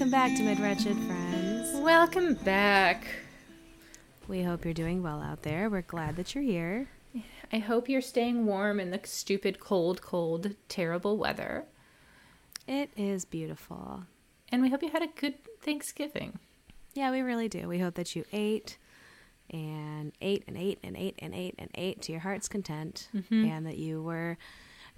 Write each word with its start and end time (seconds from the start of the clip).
Welcome 0.00 0.12
back 0.12 0.34
to 0.38 0.42
Mid 0.42 0.58
Wretched 0.60 0.96
Friends. 0.96 1.78
Welcome 1.78 2.32
back. 2.36 3.06
We 4.28 4.42
hope 4.42 4.64
you're 4.64 4.72
doing 4.72 5.02
well 5.02 5.20
out 5.20 5.42
there. 5.42 5.68
We're 5.68 5.82
glad 5.82 6.16
that 6.16 6.34
you're 6.34 6.42
here. 6.42 6.88
I 7.52 7.58
hope 7.58 7.86
you're 7.86 8.00
staying 8.00 8.46
warm 8.46 8.80
in 8.80 8.92
the 8.92 9.00
stupid, 9.04 9.60
cold, 9.60 10.00
cold, 10.00 10.56
terrible 10.70 11.18
weather. 11.18 11.66
It 12.66 12.88
is 12.96 13.26
beautiful. 13.26 14.04
And 14.50 14.62
we 14.62 14.70
hope 14.70 14.82
you 14.82 14.88
had 14.88 15.02
a 15.02 15.20
good 15.20 15.34
Thanksgiving. 15.60 16.38
Yeah, 16.94 17.10
we 17.10 17.20
really 17.20 17.50
do. 17.50 17.68
We 17.68 17.78
hope 17.78 17.96
that 17.96 18.16
you 18.16 18.24
ate 18.32 18.78
and 19.50 20.12
ate 20.22 20.44
and 20.48 20.56
ate 20.56 20.78
and 20.82 20.96
ate 20.96 21.18
and 21.18 21.34
ate 21.34 21.56
and 21.58 21.68
ate 21.74 22.00
to 22.02 22.12
your 22.12 22.22
heart's 22.22 22.48
content 22.48 23.10
mm-hmm. 23.14 23.44
and 23.44 23.66
that 23.66 23.76
you 23.76 24.02
were 24.02 24.38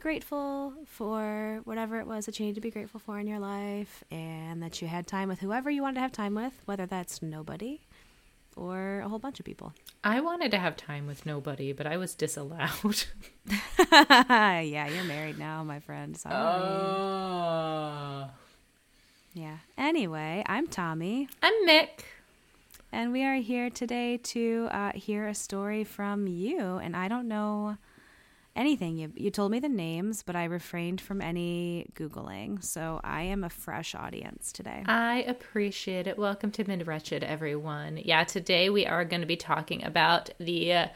grateful 0.02 0.73
for 0.84 1.61
whatever 1.62 2.01
it 2.01 2.06
was 2.09 2.27
that 2.27 2.41
you 2.41 2.45
need 2.45 2.56
to 2.56 2.61
be 2.61 2.73
grateful 2.73 2.98
for 2.98 3.20
in 3.20 3.27
your 3.29 3.38
life 3.38 4.02
and 4.11 4.61
that 4.61 4.83
you 4.83 4.88
had 4.88 5.06
time 5.06 5.28
with 5.28 5.38
whoever 5.38 5.70
you 5.70 5.80
wanted 5.80 5.95
to 5.95 6.01
have 6.01 6.11
time 6.11 6.34
with, 6.34 6.61
whether 6.65 6.87
that's 6.87 7.23
nobody 7.23 7.80
or 8.56 8.98
a 8.98 9.09
whole 9.09 9.20
bunch 9.20 9.38
of 9.38 9.47
people. 9.47 9.73
I 10.05 10.19
wanted 10.20 10.51
to 10.51 10.59
have 10.59 10.77
time 10.77 11.06
with 11.06 11.25
nobody, 11.25 11.73
but 11.73 11.87
I 11.87 11.98
was 11.98 12.16
disallowed. 12.16 13.05
yeah, 13.92 14.89
you're 14.89 15.05
married 15.05 15.39
now, 15.39 15.62
my 15.62 15.78
friend. 15.78 16.16
Sorry. 16.16 16.34
Oh. 16.34 18.28
Yeah. 19.34 19.59
Anyway, 19.78 20.42
I'm 20.47 20.66
Tommy, 20.66 21.28
I'm 21.41 21.55
Mick. 21.64 22.03
and 22.91 23.12
we 23.12 23.22
are 23.25 23.37
here 23.37 23.70
today 23.70 24.16
to 24.16 24.66
uh, 24.72 24.91
hear 24.97 25.28
a 25.28 25.34
story 25.34 25.84
from 25.84 26.27
you. 26.27 26.59
And 26.59 26.97
I 26.97 27.06
don't 27.06 27.28
know 27.28 27.77
anything. 28.55 28.97
You, 28.97 29.12
you 29.14 29.31
told 29.31 29.50
me 29.50 29.61
the 29.61 29.69
names, 29.69 30.22
but 30.22 30.36
I 30.36 30.45
refrained 30.45 31.00
from 31.00 31.20
any 31.20 31.86
Googling. 31.95 32.62
So 32.62 33.00
I 33.03 33.22
am 33.22 33.44
a 33.44 33.50
fresh 33.50 33.94
audience 33.94 34.53
today. 34.53 34.83
I 34.86 35.22
appreciate 35.27 36.06
it. 36.06 36.19
Welcome 36.19 36.50
to 36.53 36.64
Mid 36.64 36.86
Wretched, 36.86 37.25
everyone. 37.25 37.98
Yeah, 37.98 38.25
today 38.25 38.70
we 38.70 38.86
are 38.86 39.05
going 39.05 39.20
to 39.20 39.27
be 39.27 39.36
talking 39.36 39.84
about 39.84 40.31
the 40.39 40.72
uh, 40.72 40.86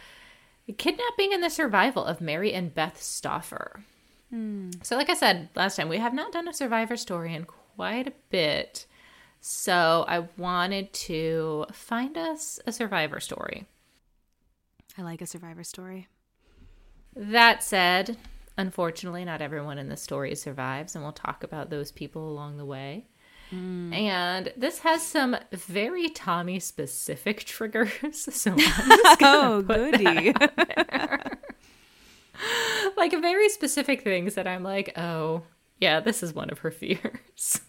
kidnapping 0.77 1.33
and 1.33 1.43
the 1.43 1.51
survival 1.51 2.05
of 2.05 2.21
Mary 2.21 2.53
and 2.53 2.75
Beth 2.75 3.01
Stauffer. 3.03 3.81
So, 4.83 4.97
like 4.97 5.09
I 5.09 5.15
said 5.15 5.49
last 5.55 5.77
time, 5.77 5.89
we 5.89 5.99
have 5.99 6.15
not 6.15 6.33
done 6.33 6.49
a 6.49 6.53
survivor 6.53 6.97
story 6.97 7.35
in 7.35 7.45
quite 7.45 8.09
a 8.09 8.13
bit. 8.31 8.87
So, 9.41 10.05
I 10.09 10.27
wanted 10.37 10.93
to 10.93 11.67
find 11.73 12.19
us 12.19 12.59
a 12.67 12.73
survivor 12.73 13.21
story. 13.21 13.67
I 14.99 15.03
like 15.03 15.23
a 15.23 15.27
survivor 15.27 15.63
story. 15.63 16.09
That 17.17 17.63
said, 17.63 18.19
unfortunately, 18.59 19.25
not 19.25 19.41
everyone 19.41 19.79
in 19.79 19.89
the 19.89 19.97
story 19.97 20.35
survives, 20.35 20.95
and 20.95 21.03
we'll 21.03 21.15
talk 21.15 21.43
about 21.43 21.71
those 21.71 21.91
people 21.91 22.29
along 22.31 22.59
the 22.59 22.67
way. 22.67 23.07
Mm. 23.55 23.95
And 23.95 24.53
this 24.57 24.81
has 24.81 25.03
some 25.03 25.37
very 25.53 26.09
Tommy 26.09 26.59
specific 26.61 27.45
triggers. 27.45 28.29
So 28.35 28.53
I'm 28.53 28.59
just 28.59 29.21
gonna 29.21 29.51
Oh, 29.51 29.63
put 29.63 29.93
goody. 29.93 30.33
like 32.97 33.13
very 33.13 33.49
specific 33.49 34.03
things 34.03 34.35
that 34.35 34.47
I'm 34.47 34.63
like, 34.63 34.97
oh, 34.99 35.43
yeah, 35.81 36.01
this 36.01 36.23
is 36.23 36.35
one 36.35 36.51
of 36.51 36.61
her 36.61 36.71
fears. 36.71 37.61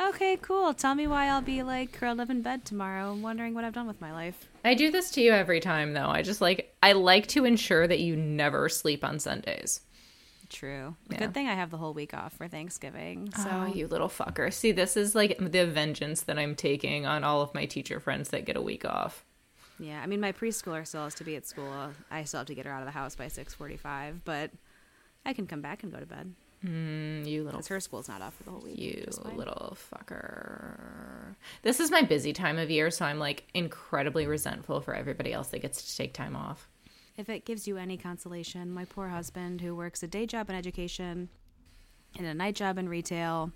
okay, 0.00 0.36
cool. 0.40 0.72
Tell 0.74 0.94
me 0.94 1.06
why 1.06 1.26
I'll 1.26 1.42
be 1.42 1.62
like 1.62 1.92
curled 1.92 2.20
up 2.20 2.30
in 2.30 2.42
bed 2.42 2.64
tomorrow, 2.64 3.14
wondering 3.14 3.54
what 3.54 3.64
I've 3.64 3.74
done 3.74 3.86
with 3.86 4.00
my 4.00 4.12
life. 4.12 4.48
I 4.66 4.74
do 4.74 4.90
this 4.90 5.10
to 5.12 5.20
you 5.20 5.32
every 5.32 5.60
time, 5.60 5.92
though. 5.92 6.08
I 6.08 6.22
just 6.22 6.40
like, 6.40 6.74
I 6.82 6.92
like 6.92 7.26
to 7.28 7.44
ensure 7.44 7.86
that 7.86 8.00
you 8.00 8.16
never 8.16 8.68
sleep 8.68 9.04
on 9.04 9.18
Sundays. 9.18 9.80
True. 10.48 10.94
Yeah. 11.10 11.18
Good 11.18 11.34
thing 11.34 11.48
I 11.48 11.54
have 11.54 11.70
the 11.70 11.76
whole 11.76 11.94
week 11.94 12.14
off 12.14 12.32
for 12.34 12.48
Thanksgiving. 12.48 13.32
So 13.32 13.48
Oh, 13.50 13.66
you 13.66 13.88
little 13.88 14.08
fucker. 14.08 14.52
See, 14.52 14.72
this 14.72 14.96
is 14.96 15.14
like 15.14 15.38
the 15.38 15.66
vengeance 15.66 16.22
that 16.22 16.38
I'm 16.38 16.54
taking 16.54 17.06
on 17.06 17.24
all 17.24 17.42
of 17.42 17.54
my 17.54 17.66
teacher 17.66 17.98
friends 18.00 18.28
that 18.30 18.44
get 18.44 18.56
a 18.56 18.62
week 18.62 18.84
off. 18.84 19.24
Yeah, 19.78 20.00
I 20.00 20.06
mean, 20.06 20.20
my 20.20 20.32
preschooler 20.32 20.86
still 20.86 21.04
has 21.04 21.14
to 21.16 21.24
be 21.24 21.36
at 21.36 21.46
school. 21.46 21.90
I 22.10 22.24
still 22.24 22.38
have 22.38 22.46
to 22.46 22.54
get 22.54 22.64
her 22.64 22.72
out 22.72 22.80
of 22.80 22.86
the 22.86 22.92
house 22.92 23.14
by 23.14 23.28
six 23.28 23.52
forty-five, 23.54 24.24
but 24.24 24.50
I 25.24 25.32
can 25.32 25.46
come 25.46 25.60
back 25.60 25.82
and 25.82 25.92
go 25.92 25.98
to 25.98 26.06
bed 26.06 26.32
Mm, 26.64 27.26
you 27.26 27.42
little 27.44 27.58
because 27.58 27.68
her 27.68 27.80
school's 27.80 28.08
not 28.08 28.22
off 28.22 28.34
for 28.34 28.44
the 28.44 28.50
whole 28.50 28.60
week. 28.60 28.78
You 28.78 28.94
which 29.00 29.08
is 29.08 29.18
fine. 29.18 29.36
little 29.36 29.76
fucker. 29.92 31.34
This 31.62 31.80
is 31.80 31.90
my 31.90 32.02
busy 32.02 32.32
time 32.32 32.58
of 32.58 32.70
year, 32.70 32.90
so 32.90 33.04
I'm 33.04 33.18
like 33.18 33.44
incredibly 33.54 34.26
resentful 34.26 34.80
for 34.80 34.94
everybody 34.94 35.32
else 35.32 35.48
that 35.48 35.60
gets 35.60 35.82
to 35.82 35.96
take 35.96 36.12
time 36.12 36.34
off. 36.34 36.68
If 37.16 37.28
it 37.28 37.44
gives 37.44 37.66
you 37.66 37.76
any 37.76 37.96
consolation, 37.96 38.70
my 38.72 38.84
poor 38.84 39.08
husband, 39.08 39.60
who 39.60 39.74
works 39.74 40.02
a 40.02 40.06
day 40.06 40.26
job 40.26 40.50
in 40.50 40.56
education 40.56 41.28
and 42.16 42.26
a 42.26 42.34
night 42.34 42.54
job 42.54 42.78
in 42.78 42.88
retail, 42.88 43.52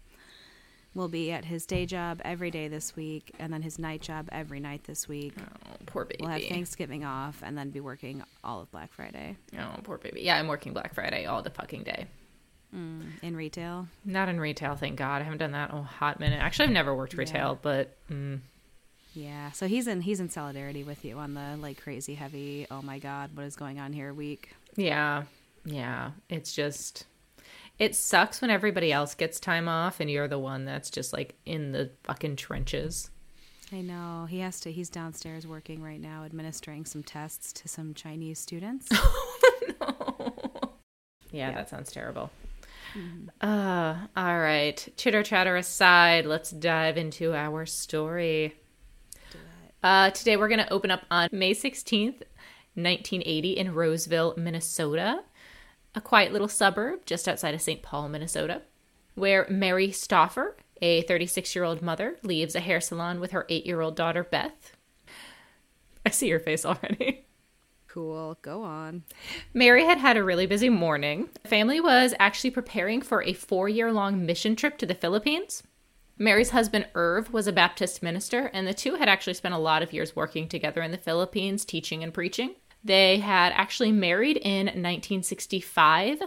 will 0.95 1.09
be 1.09 1.31
at 1.31 1.45
his 1.45 1.67
day 1.67 1.87
job 1.87 2.21
every 2.25 2.51
day 2.51 2.69
this 2.69 2.97
week, 2.97 3.33
and 3.39 3.53
then 3.53 3.63
his 3.63 3.79
night 3.79 4.01
job 4.03 4.29
every 4.33 4.61
night 4.61 4.85
this 4.85 5.09
week. 5.09 5.35
Oh, 5.39 5.77
poor 5.87 6.05
baby. 6.05 6.19
We'll 6.21 6.31
have 6.31 6.45
Thanksgiving 6.45 7.05
off, 7.05 7.43
and 7.45 7.57
then 7.57 7.71
be 7.71 7.81
working 7.81 8.23
all 8.43 8.61
of 8.61 8.71
Black 8.71 8.93
Friday 8.93 9.37
Oh, 9.57 9.81
poor 9.83 9.99
baby. 9.99 10.23
Yeah, 10.23 10.39
I'm 10.39 10.49
working 10.49 10.73
Black 10.73 10.95
Friday 10.95 11.27
all 11.27 11.43
the 11.43 11.51
fucking 11.51 11.85
day. 11.85 12.07
In 12.73 13.35
retail. 13.37 13.89
Not 14.05 14.29
in 14.29 14.41
retail, 14.41 14.77
thank 14.77 14.97
God. 14.97 15.21
I 15.21 15.25
haven't 15.25 15.39
done 15.39 15.53
that 15.53 15.71
in 15.71 15.77
a 15.79 15.83
hot 15.83 16.21
minute. 16.21 16.41
Actually, 16.41 16.67
I've 16.67 16.73
never 16.73 16.95
worked 16.95 17.15
retail, 17.15 17.59
but 17.61 17.97
mm, 18.11 18.41
Yeah, 19.15 19.51
so 19.53 19.67
he's 19.67 19.87
in 19.89 20.03
he's 20.03 20.21
in 20.21 20.29
solidarity 20.29 20.85
with 20.85 21.05
you 21.05 21.19
on 21.19 21.35
the 21.35 21.57
like 21.59 21.83
crazy 21.83 22.15
heavy. 22.15 22.67
Oh 22.71 22.83
my 22.83 22.99
God, 22.99 23.31
what 23.35 23.45
is 23.47 23.57
going 23.57 23.79
on 23.81 23.93
here? 23.93 24.13
Week. 24.15 24.51
yeah, 24.77 25.25
yeah. 25.65 26.13
It's 26.29 26.53
just, 26.55 27.07
it 27.79 27.95
sucks 27.97 28.41
when 28.41 28.51
everybody 28.51 28.93
else 28.93 29.15
gets 29.15 29.41
time 29.41 29.69
off 29.69 29.99
and 30.01 30.09
you're 30.11 30.29
the 30.29 30.39
one 30.39 30.65
that's 30.65 30.91
just 30.91 31.13
like 31.13 31.35
in 31.45 31.73
the 31.73 31.91
fucking 32.05 32.37
trenches. 32.37 33.11
I 33.73 33.83
know 33.83 34.27
he 34.29 34.41
has 34.41 34.59
to. 34.61 34.73
He's 34.73 34.89
downstairs 34.91 35.47
working 35.47 35.81
right 35.83 36.01
now, 36.01 36.25
administering 36.25 36.85
some 36.85 37.03
tests 37.05 37.53
to 37.55 37.69
some 37.69 37.95
Chinese 37.95 38.39
students. 38.39 38.89
No. 39.81 40.73
Yeah, 41.33 41.53
that 41.53 41.69
sounds 41.71 41.93
terrible. 41.93 42.31
Uh, 43.41 43.97
all 44.17 44.39
right. 44.39 44.89
Chitter 44.97 45.23
chatter 45.23 45.57
aside, 45.57 46.27
let's 46.27 46.51
dive 46.51 46.97
into 46.97 47.35
our 47.35 47.67
story. 47.67 48.55
Uh, 49.83 50.11
today 50.11 50.37
we're 50.37 50.49
going 50.49 50.61
to 50.61 50.73
open 50.73 50.91
up 50.91 51.05
on 51.11 51.29
May 51.33 51.55
16th, 51.55 52.23
1980, 52.75 53.53
in 53.57 53.75
Roseville, 53.75 54.35
Minnesota, 54.37 55.23
a 55.95 56.01
quiet 56.01 56.33
little 56.33 56.49
suburb 56.49 57.07
just 57.07 57.27
outside 57.27 57.55
of 57.55 57.63
St. 57.63 57.83
Paul, 57.83 58.09
Minnesota, 58.09 58.63
where 59.15 59.47
Mary 59.49 59.91
Stauffer, 59.91 60.57
a 60.83 61.03
36 61.03 61.55
year 61.55 61.65
old 61.65 61.81
mother, 61.81 62.17
leaves 62.23 62.55
a 62.55 62.61
hair 62.61 62.81
salon 62.81 63.21
with 63.21 63.31
her 63.31 63.47
eight 63.49 63.65
year 63.67 63.81
old 63.81 63.97
daughter, 63.97 64.23
Beth. 64.23 64.77
I 66.05 66.11
see 66.11 66.29
your 66.29 66.41
face 66.41 66.65
already. 66.65 67.25
cool. 67.93 68.39
Go 68.43 68.63
on. 68.63 69.03
Mary 69.53 69.85
had 69.85 69.99
had 69.99 70.17
a 70.17 70.25
really 70.25 70.47
busy 70.47 70.69
morning. 70.69 71.29
The 71.43 71.49
family 71.49 71.81
was 71.81 72.15
actually 72.19 72.51
preparing 72.51 73.03
for 73.03 73.23
a 73.23 73.33
four 73.33 73.69
year 73.69 73.93
long 73.93 74.25
mission 74.25 74.57
trip 74.57 74.79
to 74.79 74.87
the 74.87 74.95
Philippines. 74.95 75.63
Mary's 76.17 76.51
husband, 76.51 76.87
Irv, 76.95 77.33
was 77.33 77.47
a 77.47 77.53
Baptist 77.53 78.03
minister, 78.03 78.51
and 78.53 78.67
the 78.67 78.75
two 78.75 78.97
had 78.97 79.09
actually 79.09 79.35
spent 79.35 79.55
a 79.55 79.59
lot 79.59 79.83
of 79.83 79.93
years 79.93 80.15
working 80.15 80.49
together 80.49 80.83
in 80.83 80.91
the 80.91 80.99
Philippines, 80.99 81.65
teaching 81.65 82.05
and 82.05 82.13
preaching. 82.13 82.55
They 82.85 83.19
had 83.19 83.53
actually 83.55 83.93
married 83.93 84.37
in 84.37 84.67
1965. 84.67 86.21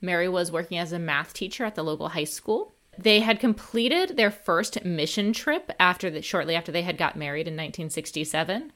Mary 0.00 0.28
was 0.28 0.52
working 0.52 0.78
as 0.78 0.92
a 0.92 0.98
math 0.98 1.34
teacher 1.34 1.64
at 1.64 1.74
the 1.74 1.82
local 1.82 2.10
high 2.10 2.24
school. 2.24 2.74
They 2.96 3.20
had 3.20 3.40
completed 3.40 4.16
their 4.16 4.30
first 4.30 4.84
mission 4.84 5.32
trip 5.32 5.72
after 5.80 6.10
the, 6.10 6.22
shortly 6.22 6.54
after 6.54 6.70
they 6.70 6.82
had 6.82 6.96
got 6.96 7.16
married 7.16 7.48
in 7.48 7.54
1967. 7.54 8.72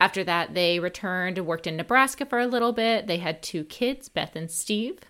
After 0.00 0.22
that, 0.24 0.54
they 0.54 0.78
returned 0.78 1.38
and 1.38 1.46
worked 1.46 1.66
in 1.66 1.76
Nebraska 1.76 2.24
for 2.24 2.38
a 2.38 2.46
little 2.46 2.72
bit. 2.72 3.06
They 3.06 3.18
had 3.18 3.42
two 3.42 3.64
kids, 3.64 4.08
Beth 4.08 4.36
and 4.36 4.50
Steve. 4.50 5.00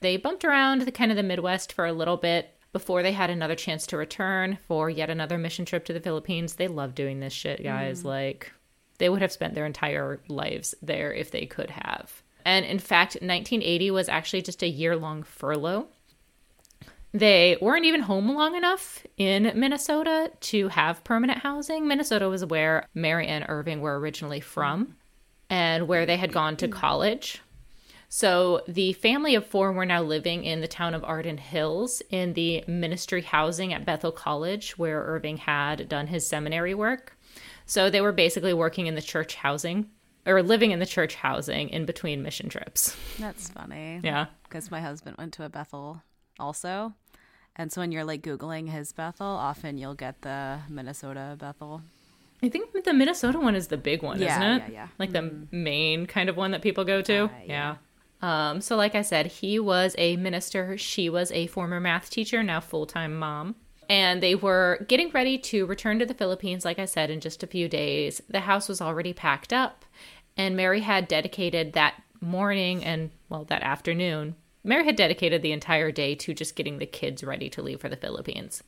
They 0.00 0.16
bumped 0.16 0.44
around 0.44 0.82
the 0.82 0.92
kind 0.92 1.10
of 1.10 1.16
the 1.16 1.22
Midwest 1.22 1.72
for 1.72 1.86
a 1.86 1.92
little 1.92 2.16
bit 2.16 2.56
before 2.72 3.02
they 3.02 3.12
had 3.12 3.30
another 3.30 3.54
chance 3.54 3.86
to 3.88 3.96
return 3.96 4.58
for 4.66 4.88
yet 4.88 5.10
another 5.10 5.38
mission 5.38 5.64
trip 5.64 5.84
to 5.84 5.92
the 5.92 6.00
Philippines. 6.00 6.54
They 6.54 6.68
love 6.68 6.94
doing 6.94 7.20
this 7.20 7.32
shit, 7.32 7.62
guys. 7.62 8.02
Mm. 8.02 8.06
Like 8.06 8.52
they 8.98 9.08
would 9.08 9.22
have 9.22 9.32
spent 9.32 9.54
their 9.54 9.66
entire 9.66 10.20
lives 10.28 10.74
there 10.82 11.12
if 11.12 11.30
they 11.30 11.46
could 11.46 11.70
have. 11.70 12.22
And 12.44 12.64
in 12.64 12.78
fact, 12.78 13.14
1980 13.14 13.90
was 13.90 14.08
actually 14.08 14.42
just 14.42 14.62
a 14.62 14.68
year 14.68 14.96
long 14.96 15.22
furlough. 15.22 15.88
They 17.12 17.56
weren't 17.60 17.86
even 17.86 18.02
home 18.02 18.32
long 18.32 18.54
enough 18.54 19.04
in 19.16 19.52
Minnesota 19.54 20.30
to 20.40 20.68
have 20.68 21.02
permanent 21.02 21.40
housing. 21.40 21.88
Minnesota 21.88 22.28
was 22.28 22.44
where 22.44 22.86
Mary 22.94 23.26
and 23.26 23.44
Irving 23.48 23.80
were 23.80 23.98
originally 23.98 24.40
from 24.40 24.96
and 25.48 25.88
where 25.88 26.06
they 26.06 26.16
had 26.16 26.32
gone 26.32 26.56
to 26.58 26.66
hmm. 26.66 26.72
college. 26.72 27.42
So 28.08 28.62
the 28.66 28.92
family 28.94 29.36
of 29.36 29.46
four 29.46 29.72
were 29.72 29.86
now 29.86 30.02
living 30.02 30.44
in 30.44 30.60
the 30.60 30.68
town 30.68 30.94
of 30.94 31.04
Arden 31.04 31.38
Hills 31.38 32.02
in 32.10 32.32
the 32.32 32.64
ministry 32.66 33.22
housing 33.22 33.72
at 33.72 33.84
Bethel 33.84 34.10
College, 34.10 34.76
where 34.76 35.04
Irving 35.04 35.36
had 35.36 35.88
done 35.88 36.08
his 36.08 36.26
seminary 36.26 36.74
work. 36.74 37.16
So 37.66 37.88
they 37.88 38.00
were 38.00 38.10
basically 38.10 38.52
working 38.52 38.88
in 38.88 38.96
the 38.96 39.02
church 39.02 39.36
housing 39.36 39.90
or 40.26 40.42
living 40.42 40.72
in 40.72 40.80
the 40.80 40.86
church 40.86 41.14
housing 41.14 41.68
in 41.68 41.86
between 41.86 42.22
mission 42.22 42.48
trips. 42.48 42.96
That's 43.18 43.48
funny. 43.48 44.00
Yeah. 44.02 44.26
Because 44.42 44.72
my 44.72 44.80
husband 44.80 45.16
went 45.16 45.34
to 45.34 45.44
a 45.44 45.48
Bethel 45.48 46.02
also 46.40 46.94
And 47.60 47.70
so 47.70 47.82
when 47.82 47.92
you're 47.92 48.04
like 48.04 48.22
Googling 48.22 48.70
his 48.70 48.90
Bethel, 48.92 49.26
often 49.26 49.76
you'll 49.76 49.94
get 49.94 50.22
the 50.22 50.60
Minnesota 50.70 51.36
Bethel. 51.38 51.82
I 52.42 52.48
think 52.48 52.72
the 52.84 52.94
Minnesota 52.94 53.38
one 53.38 53.54
is 53.54 53.68
the 53.68 53.76
big 53.76 54.02
one, 54.02 54.18
Yeah, 54.18 54.38
isn't 54.38 54.42
it? 54.42 54.72
yeah, 54.72 54.74
yeah. 54.84 54.88
Like 54.98 55.12
the 55.12 55.46
main 55.50 56.06
kind 56.06 56.30
of 56.30 56.38
one 56.38 56.52
that 56.52 56.62
people 56.62 56.84
go 56.84 57.02
to. 57.02 57.24
Uh, 57.24 57.28
yeah. 57.44 57.76
yeah. 58.22 58.50
Um, 58.50 58.62
so, 58.62 58.76
like 58.76 58.94
I 58.94 59.02
said, 59.02 59.26
he 59.26 59.58
was 59.58 59.94
a 59.98 60.16
minister. 60.16 60.78
She 60.78 61.10
was 61.10 61.30
a 61.32 61.48
former 61.48 61.80
math 61.80 62.08
teacher, 62.08 62.42
now 62.42 62.60
full 62.60 62.86
time 62.86 63.14
mom. 63.18 63.56
And 63.90 64.22
they 64.22 64.34
were 64.34 64.86
getting 64.88 65.10
ready 65.10 65.36
to 65.36 65.66
return 65.66 65.98
to 65.98 66.06
the 66.06 66.14
Philippines, 66.14 66.64
like 66.64 66.78
I 66.78 66.86
said, 66.86 67.10
in 67.10 67.20
just 67.20 67.42
a 67.42 67.46
few 67.46 67.68
days. 67.68 68.22
The 68.26 68.40
house 68.40 68.70
was 68.70 68.80
already 68.80 69.12
packed 69.12 69.52
up, 69.52 69.84
and 70.34 70.56
Mary 70.56 70.80
had 70.80 71.08
dedicated 71.08 71.74
that 71.74 72.02
morning 72.22 72.82
and, 72.82 73.10
well, 73.28 73.44
that 73.44 73.62
afternoon. 73.62 74.36
Mary 74.62 74.84
had 74.84 74.96
dedicated 74.96 75.42
the 75.42 75.52
entire 75.52 75.90
day 75.90 76.14
to 76.14 76.34
just 76.34 76.56
getting 76.56 76.78
the 76.78 76.86
kids 76.86 77.24
ready 77.24 77.48
to 77.50 77.62
leave 77.62 77.80
for 77.80 77.88
the 77.88 77.96
Philippines. 77.96 78.62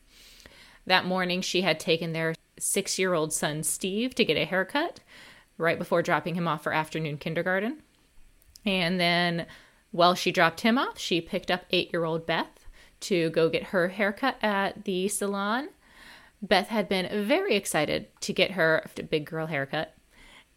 That 0.86 1.04
morning, 1.04 1.42
she 1.42 1.62
had 1.62 1.78
taken 1.78 2.12
their 2.12 2.34
six 2.58 2.98
year 2.98 3.14
old 3.14 3.32
son, 3.32 3.62
Steve, 3.62 4.14
to 4.14 4.24
get 4.24 4.36
a 4.36 4.44
haircut 4.44 5.00
right 5.58 5.78
before 5.78 6.02
dropping 6.02 6.34
him 6.34 6.48
off 6.48 6.62
for 6.62 6.72
afternoon 6.72 7.18
kindergarten. 7.18 7.82
And 8.64 8.98
then 8.98 9.46
while 9.90 10.14
she 10.14 10.32
dropped 10.32 10.62
him 10.62 10.78
off, 10.78 10.98
she 10.98 11.20
picked 11.20 11.50
up 11.50 11.64
eight 11.70 11.92
year 11.92 12.04
old 12.04 12.26
Beth 12.26 12.66
to 13.00 13.30
go 13.30 13.48
get 13.48 13.64
her 13.64 13.88
haircut 13.88 14.36
at 14.42 14.84
the 14.84 15.08
salon. 15.08 15.68
Beth 16.40 16.68
had 16.68 16.88
been 16.88 17.26
very 17.26 17.54
excited 17.54 18.08
to 18.20 18.32
get 18.32 18.52
her 18.52 18.84
big 19.10 19.26
girl 19.26 19.46
haircut 19.46 19.94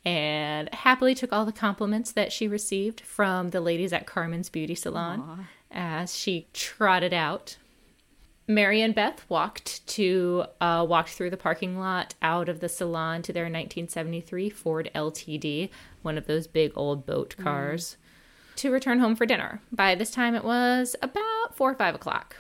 and 0.06 0.72
happily 0.74 1.16
took 1.16 1.34
all 1.34 1.46
the 1.46 1.52
compliments 1.52 2.12
that 2.12 2.32
she 2.32 2.48
received 2.48 3.02
from 3.02 3.50
the 3.50 3.60
ladies 3.60 3.92
at 3.92 4.06
Carmen's 4.06 4.50
Beauty 4.50 4.76
Salon 4.76 5.48
as 5.72 6.16
she 6.16 6.48
trotted 6.54 7.14
out. 7.14 7.58
Mary 8.48 8.82
and 8.82 8.94
Beth 8.94 9.26
walked 9.28 9.86
to 9.88 10.46
uh, 10.62 10.86
walked 10.88 11.10
through 11.10 11.32
the 11.32 11.38
parking 11.38 11.80
lot 11.80 12.14
out 12.22 12.48
of 12.48 12.60
the 12.60 12.70
salon 12.70 13.24
to 13.24 13.34
their 13.34 13.46
1973 13.46 14.52
Ford 14.52 14.92
LTD, 14.94 15.72
one 16.04 16.16
of 16.16 16.28
those 16.28 16.46
big 16.46 16.72
old 16.76 17.08
boat 17.08 17.36
cars, 17.38 17.98
to 18.58 18.70
return 18.70 19.00
home 19.00 19.16
for 19.16 19.26
dinner. 19.26 19.62
By 19.72 19.96
this 19.96 20.12
time, 20.12 20.36
it 20.36 20.44
was 20.44 20.96
about 21.02 21.56
four 21.56 21.72
or 21.72 21.76
five 21.76 21.96
o'clock. 21.96 22.38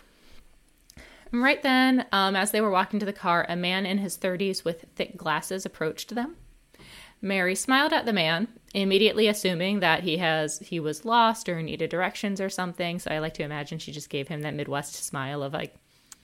And 1.31 1.41
right 1.41 1.61
then, 1.63 2.05
um, 2.11 2.35
as 2.35 2.51
they 2.51 2.61
were 2.61 2.69
walking 2.69 2.99
to 2.99 3.05
the 3.05 3.11
car, 3.11 3.45
a 3.49 3.55
man 3.55 3.87
in 3.87 3.97
his 3.97 4.15
30s 4.15 4.63
with 4.63 4.85
thick 4.95 5.17
glasses 5.17 5.65
approached 5.65 6.13
them. 6.13 6.35
Mary 7.25 7.55
smiled 7.55 7.91
at 7.91 8.05
the 8.05 8.13
man, 8.13 8.47
immediately 8.75 9.27
assuming 9.27 9.79
that 9.79 10.03
he 10.03 10.17
has 10.17 10.59
he 10.59 10.79
was 10.79 11.03
lost 11.05 11.49
or 11.49 11.61
needed 11.63 11.89
directions 11.89 12.39
or 12.39 12.49
something. 12.49 12.99
So 12.99 13.09
I 13.11 13.17
like 13.19 13.33
to 13.35 13.43
imagine 13.43 13.79
she 13.79 13.91
just 13.91 14.09
gave 14.09 14.27
him 14.27 14.41
that 14.43 14.53
Midwest 14.53 14.93
smile 15.03 15.41
of 15.41 15.51
like, 15.51 15.73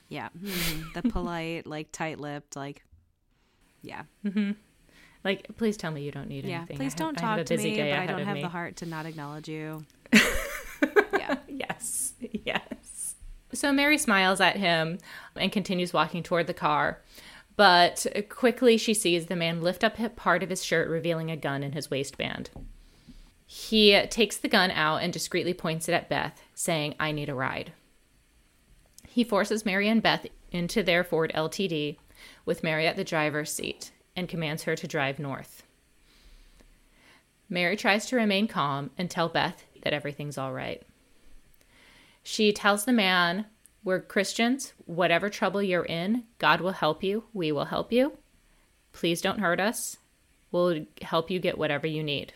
Yeah. 0.09 0.29
Mhm. 0.39 0.93
The 0.93 1.01
polite, 1.09 1.65
like 1.65 1.91
tight 1.91 2.19
lipped, 2.19 2.55
like, 2.55 2.83
yeah. 3.81 4.03
Mm-hmm. 4.23 4.51
like 5.23 5.47
please 5.57 5.75
tell 5.75 5.91
me 5.91 6.03
you 6.03 6.11
don't 6.11 6.29
need 6.29 6.45
Yeah. 6.45 6.57
anything. 6.59 6.77
Please 6.77 6.93
I 6.93 6.97
don't 6.97 7.19
have 7.19 7.37
talk 7.39 7.45
to 7.47 7.57
me, 7.57 7.77
but 7.77 7.91
I 7.99 8.05
don't 8.05 8.23
have 8.25 8.35
me. 8.35 8.41
the 8.43 8.49
heart 8.49 8.75
to 8.77 8.85
not 8.85 9.07
acknowledge 9.07 9.49
you. 9.49 9.83
yeah. 10.13 11.37
Yes, 11.47 12.13
yes. 12.45 13.15
So 13.53 13.73
Mary 13.73 13.97
smiles 13.97 14.39
at 14.39 14.55
him 14.57 14.99
and 15.35 15.51
continues 15.51 15.93
walking 15.93 16.21
toward 16.23 16.45
the 16.47 16.53
car. 16.53 17.01
But 17.61 18.07
quickly 18.29 18.75
she 18.75 18.95
sees 18.95 19.27
the 19.27 19.35
man 19.35 19.61
lift 19.61 19.83
up 19.83 19.99
part 20.15 20.41
of 20.41 20.49
his 20.49 20.65
shirt, 20.65 20.89
revealing 20.89 21.29
a 21.29 21.37
gun 21.37 21.61
in 21.61 21.73
his 21.73 21.91
waistband. 21.91 22.49
He 23.45 24.01
takes 24.07 24.35
the 24.35 24.47
gun 24.47 24.71
out 24.71 25.03
and 25.03 25.13
discreetly 25.13 25.53
points 25.53 25.87
it 25.87 25.93
at 25.93 26.09
Beth, 26.09 26.41
saying, 26.55 26.95
I 26.99 27.11
need 27.11 27.29
a 27.29 27.35
ride. 27.35 27.73
He 29.07 29.23
forces 29.23 29.63
Mary 29.63 29.87
and 29.87 30.01
Beth 30.01 30.25
into 30.51 30.81
their 30.81 31.03
Ford 31.03 31.31
LTD 31.35 31.97
with 32.45 32.63
Mary 32.63 32.87
at 32.87 32.95
the 32.95 33.03
driver's 33.03 33.53
seat 33.53 33.91
and 34.15 34.27
commands 34.27 34.63
her 34.63 34.75
to 34.75 34.87
drive 34.87 35.19
north. 35.19 35.61
Mary 37.47 37.77
tries 37.77 38.07
to 38.07 38.15
remain 38.15 38.47
calm 38.47 38.89
and 38.97 39.07
tell 39.07 39.29
Beth 39.29 39.63
that 39.83 39.93
everything's 39.93 40.39
all 40.39 40.51
right. 40.51 40.81
She 42.23 42.53
tells 42.53 42.85
the 42.85 42.91
man, 42.91 43.45
We're 43.83 44.01
Christians. 44.01 44.73
Whatever 44.85 45.29
trouble 45.29 45.63
you're 45.63 45.85
in, 45.85 46.25
God 46.37 46.61
will 46.61 46.71
help 46.71 47.03
you. 47.03 47.23
We 47.33 47.51
will 47.51 47.65
help 47.65 47.91
you. 47.91 48.17
Please 48.93 49.21
don't 49.21 49.39
hurt 49.39 49.59
us. 49.59 49.97
We'll 50.51 50.85
help 51.01 51.31
you 51.31 51.39
get 51.39 51.57
whatever 51.57 51.87
you 51.87 52.03
need. 52.03 52.33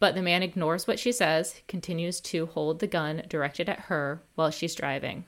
But 0.00 0.14
the 0.14 0.22
man 0.22 0.42
ignores 0.42 0.86
what 0.86 0.98
she 0.98 1.12
says, 1.12 1.60
continues 1.68 2.20
to 2.22 2.46
hold 2.46 2.78
the 2.78 2.86
gun 2.86 3.22
directed 3.28 3.68
at 3.68 3.80
her 3.80 4.22
while 4.34 4.50
she's 4.50 4.74
driving. 4.74 5.24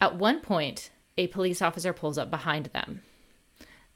At 0.00 0.16
one 0.16 0.40
point, 0.40 0.90
a 1.16 1.28
police 1.28 1.62
officer 1.62 1.92
pulls 1.92 2.18
up 2.18 2.30
behind 2.30 2.66
them. 2.66 3.02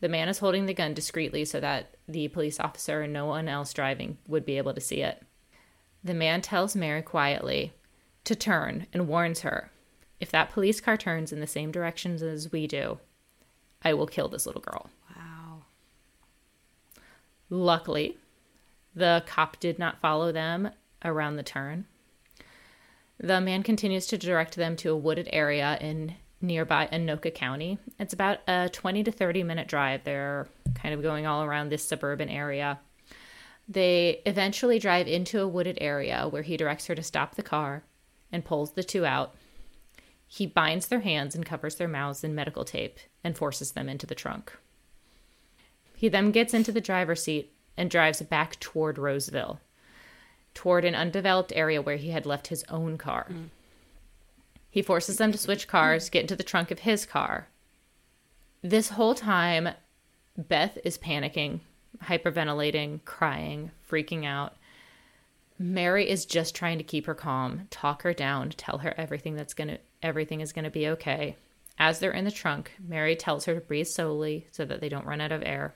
The 0.01 0.09
man 0.09 0.29
is 0.29 0.39
holding 0.39 0.67
the 0.67 0.75
gun 0.75 0.95
discreetly 0.95 1.45
so 1.45 1.61
that 1.61 1.97
the 2.07 2.29
police 2.29 2.59
officer 2.59 3.03
and 3.03 3.13
no 3.13 3.27
one 3.27 3.49
else 3.49 3.73
driving 3.73 4.19
would 4.27 4.47
be 4.47 4.57
able 4.57 4.73
to 4.75 4.81
see 4.81 5.03
it. 5.03 5.23
The 6.03 6.15
man 6.15 6.41
tells 6.41 6.75
Mary 6.77 7.03
quietly 7.03 7.73
to 8.29 8.37
turn 8.37 8.87
and 8.93 9.09
warns 9.09 9.41
her 9.41 9.71
if 10.21 10.31
that 10.31 10.51
police 10.51 10.81
car 10.81 10.97
turns 10.97 11.33
in 11.33 11.41
the 11.41 11.47
same 11.47 11.71
directions 11.71 12.23
as 12.23 12.51
we 12.51 12.67
do, 12.67 12.99
I 13.83 13.95
will 13.95 14.07
kill 14.07 14.29
this 14.29 14.47
little 14.47 14.61
girl. 14.61 14.91
Wow. 15.17 15.63
Luckily, 17.51 18.17
the 18.95 19.23
cop 19.27 19.61
did 19.61 19.79
not 19.79 20.01
follow 20.01 20.33
them 20.33 20.71
around 21.05 21.37
the 21.37 21.43
turn. 21.43 21.87
The 23.21 23.41
man 23.41 23.63
continues 23.63 24.07
to 24.09 24.19
direct 24.19 24.57
them 24.57 24.77
to 24.77 24.91
a 24.91 24.97
wooded 24.97 25.29
area 25.33 25.79
in 25.81 26.15
nearby 26.41 26.89
Anoka 26.93 27.35
County. 27.35 27.79
It's 27.99 28.15
about 28.15 28.39
a 28.47 28.69
20 28.73 29.05
to 29.05 29.13
30 29.13 29.43
minute 29.43 29.69
drive. 29.69 30.05
They're 30.05 30.49
kind 30.75 30.95
of 30.95 31.03
going 31.03 31.27
all 31.27 31.43
around 31.43 31.69
this 31.69 31.85
suburban 31.85 32.29
area. 32.29 32.81
They 33.69 34.23
eventually 34.25 34.79
drive 34.79 35.07
into 35.07 35.41
a 35.41 35.49
wooded 35.49 35.79
area 35.81 36.27
where 36.29 36.43
he 36.43 36.57
directs 36.57 36.87
her 36.87 36.95
to 36.95 37.03
stop 37.03 37.35
the 37.35 37.43
car 37.43 37.83
and 38.33 38.45
pulls 38.45 38.73
the 38.73 38.85
two 38.85 39.07
out. 39.07 39.35
He 40.27 40.47
binds 40.47 40.89
their 40.89 41.01
hands 41.01 41.35
and 41.35 41.47
covers 41.47 41.77
their 41.77 41.89
mouths 41.89 42.23
in 42.23 42.35
medical 42.35 42.65
tape 42.65 42.99
and 43.25 43.37
forces 43.37 43.73
them 43.73 43.89
into 43.89 44.07
the 44.07 44.15
trunk. 44.15 44.53
He 45.97 46.09
then 46.09 46.31
gets 46.31 46.55
into 46.55 46.71
the 46.71 46.81
driver's 46.81 47.23
seat 47.23 47.53
and 47.77 47.91
drives 47.91 48.21
back 48.23 48.61
toward 48.61 48.99
Roseville, 48.99 49.61
toward 50.53 50.85
an 50.85 50.95
undeveloped 50.95 51.53
area 51.57 51.81
where 51.81 51.97
he 51.97 52.11
had 52.11 52.27
left 52.27 52.49
his 52.49 52.65
own 52.69 52.99
car. 52.99 53.27
Mm. 53.31 53.49
He 54.71 54.83
forces 54.83 55.17
them 55.17 55.33
to 55.33 55.39
switch 55.39 55.67
cars, 55.67 56.11
get 56.11 56.23
into 56.23 56.37
the 56.37 56.43
trunk 56.43 56.71
of 56.71 56.81
his 56.81 57.07
car. 57.07 57.49
This 58.63 58.91
whole 58.91 59.15
time, 59.15 59.71
Beth 60.37 60.79
is 60.85 60.99
panicking, 60.99 61.61
hyperventilating, 62.05 63.05
crying, 63.05 63.71
freaking 63.91 64.25
out. 64.25 64.57
Mary 65.59 66.09
is 66.09 66.25
just 66.25 66.55
trying 66.55 66.79
to 66.79 66.85
keep 66.85 67.07
her 67.07 67.15
calm, 67.15 67.67
talk 67.71 68.03
her 68.03 68.13
down, 68.13 68.51
tell 68.51 68.79
her 68.79 68.95
everything 68.97 69.35
that's 69.35 69.55
going 69.55 69.69
to 69.69 69.79
everything 70.03 70.41
is 70.41 70.53
going 70.53 70.65
to 70.65 70.71
be 70.71 70.89
okay. 70.89 71.37
As 71.79 71.99
they're 71.99 72.13
in 72.13 72.25
the 72.25 72.31
trunk, 72.31 72.73
Mary 72.79 73.17
tells 73.17 73.45
her 73.45 73.55
to 73.55 73.61
breathe 73.61 73.87
slowly 73.87 74.47
so 74.51 74.65
that 74.65 74.81
they 74.81 74.89
don't 74.89 75.07
run 75.07 75.21
out 75.21 75.33
of 75.33 75.43
air. 75.45 75.75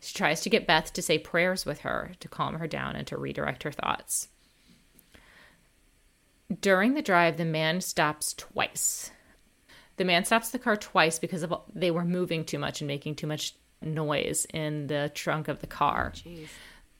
She 0.00 0.14
tries 0.14 0.40
to 0.42 0.50
get 0.50 0.66
Beth 0.66 0.92
to 0.92 1.02
say 1.02 1.18
prayers 1.18 1.66
with 1.66 1.80
her 1.80 2.12
to 2.20 2.28
calm 2.28 2.54
her 2.54 2.66
down 2.68 2.94
and 2.96 3.06
to 3.08 3.16
redirect 3.16 3.64
her 3.64 3.72
thoughts. 3.72 4.28
During 6.60 6.94
the 6.94 7.02
drive, 7.02 7.36
the 7.36 7.44
man 7.44 7.80
stops 7.80 8.32
twice. 8.34 9.10
The 9.96 10.04
man 10.04 10.24
stops 10.24 10.50
the 10.50 10.58
car 10.58 10.76
twice 10.76 11.18
because 11.18 11.42
of 11.42 11.52
they 11.74 11.90
were 11.90 12.04
moving 12.04 12.44
too 12.44 12.58
much 12.58 12.80
and 12.80 12.88
making 12.88 13.16
too 13.16 13.26
much 13.26 13.54
noise 13.82 14.46
in 14.54 14.86
the 14.86 15.10
trunk 15.14 15.48
of 15.48 15.60
the 15.60 15.66
car. 15.66 16.12
Jeez. 16.14 16.46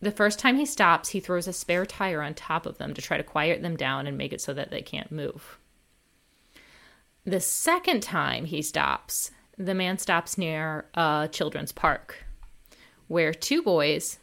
The 0.01 0.13
first 0.13 0.39
time 0.39 0.57
he 0.57 0.67
stops, 0.67 1.11
he 1.11 1.21
throws 1.21 1.49
a 1.49 1.53
spare 1.53 1.85
tire 1.85 2.23
on 2.23 2.35
top 2.35 2.67
of 2.67 2.79
them 2.79 2.95
to 2.95 3.03
try 3.03 3.17
to 3.17 3.25
quiet 3.25 3.63
them 3.63 3.77
down 3.77 4.07
and 4.07 4.17
make 4.17 4.33
it 4.33 4.41
so 4.41 4.55
that 4.55 4.71
they 4.71 4.83
can't 4.83 5.11
move. 5.11 5.59
The 7.25 7.41
second 7.41 8.03
time 8.03 8.45
he 8.45 8.63
stops, 8.63 9.33
the 9.57 9.75
man 9.75 9.99
stops 9.99 10.39
near 10.39 10.87
a 10.95 11.29
children's 11.31 11.73
park 11.73 12.25
where 13.09 13.35
two 13.35 13.63
boys, 13.63 14.19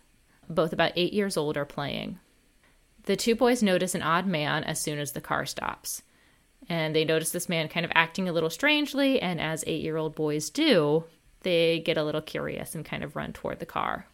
both 0.50 0.72
about 0.72 0.94
eight 0.96 1.12
years 1.12 1.36
old, 1.36 1.58
are 1.58 1.66
playing. 1.66 2.20
The 3.04 3.16
two 3.16 3.36
boys 3.36 3.62
notice 3.62 3.94
an 3.96 4.02
odd 4.02 4.26
man 4.26 4.64
as 4.64 4.80
soon 4.80 4.98
as 4.98 5.12
the 5.12 5.22
car 5.22 5.46
stops. 5.46 6.04
And 6.70 6.96
they 6.96 7.06
notice 7.06 7.32
this 7.32 7.50
man 7.50 7.68
kind 7.68 7.86
of 7.86 7.92
acting 7.94 8.28
a 8.30 8.34
little 8.34 8.50
strangely, 8.50 9.22
and 9.22 9.40
as 9.42 9.64
eight 9.68 9.84
year 9.84 9.98
old 9.98 10.16
boys 10.16 10.50
do, 10.50 11.04
they 11.42 11.80
get 11.80 11.98
a 11.98 12.04
little 12.04 12.22
curious 12.22 12.74
and 12.74 12.86
kind 12.86 13.04
of 13.04 13.16
run 13.16 13.34
toward 13.34 13.60
the 13.60 13.66
car. 13.66 14.08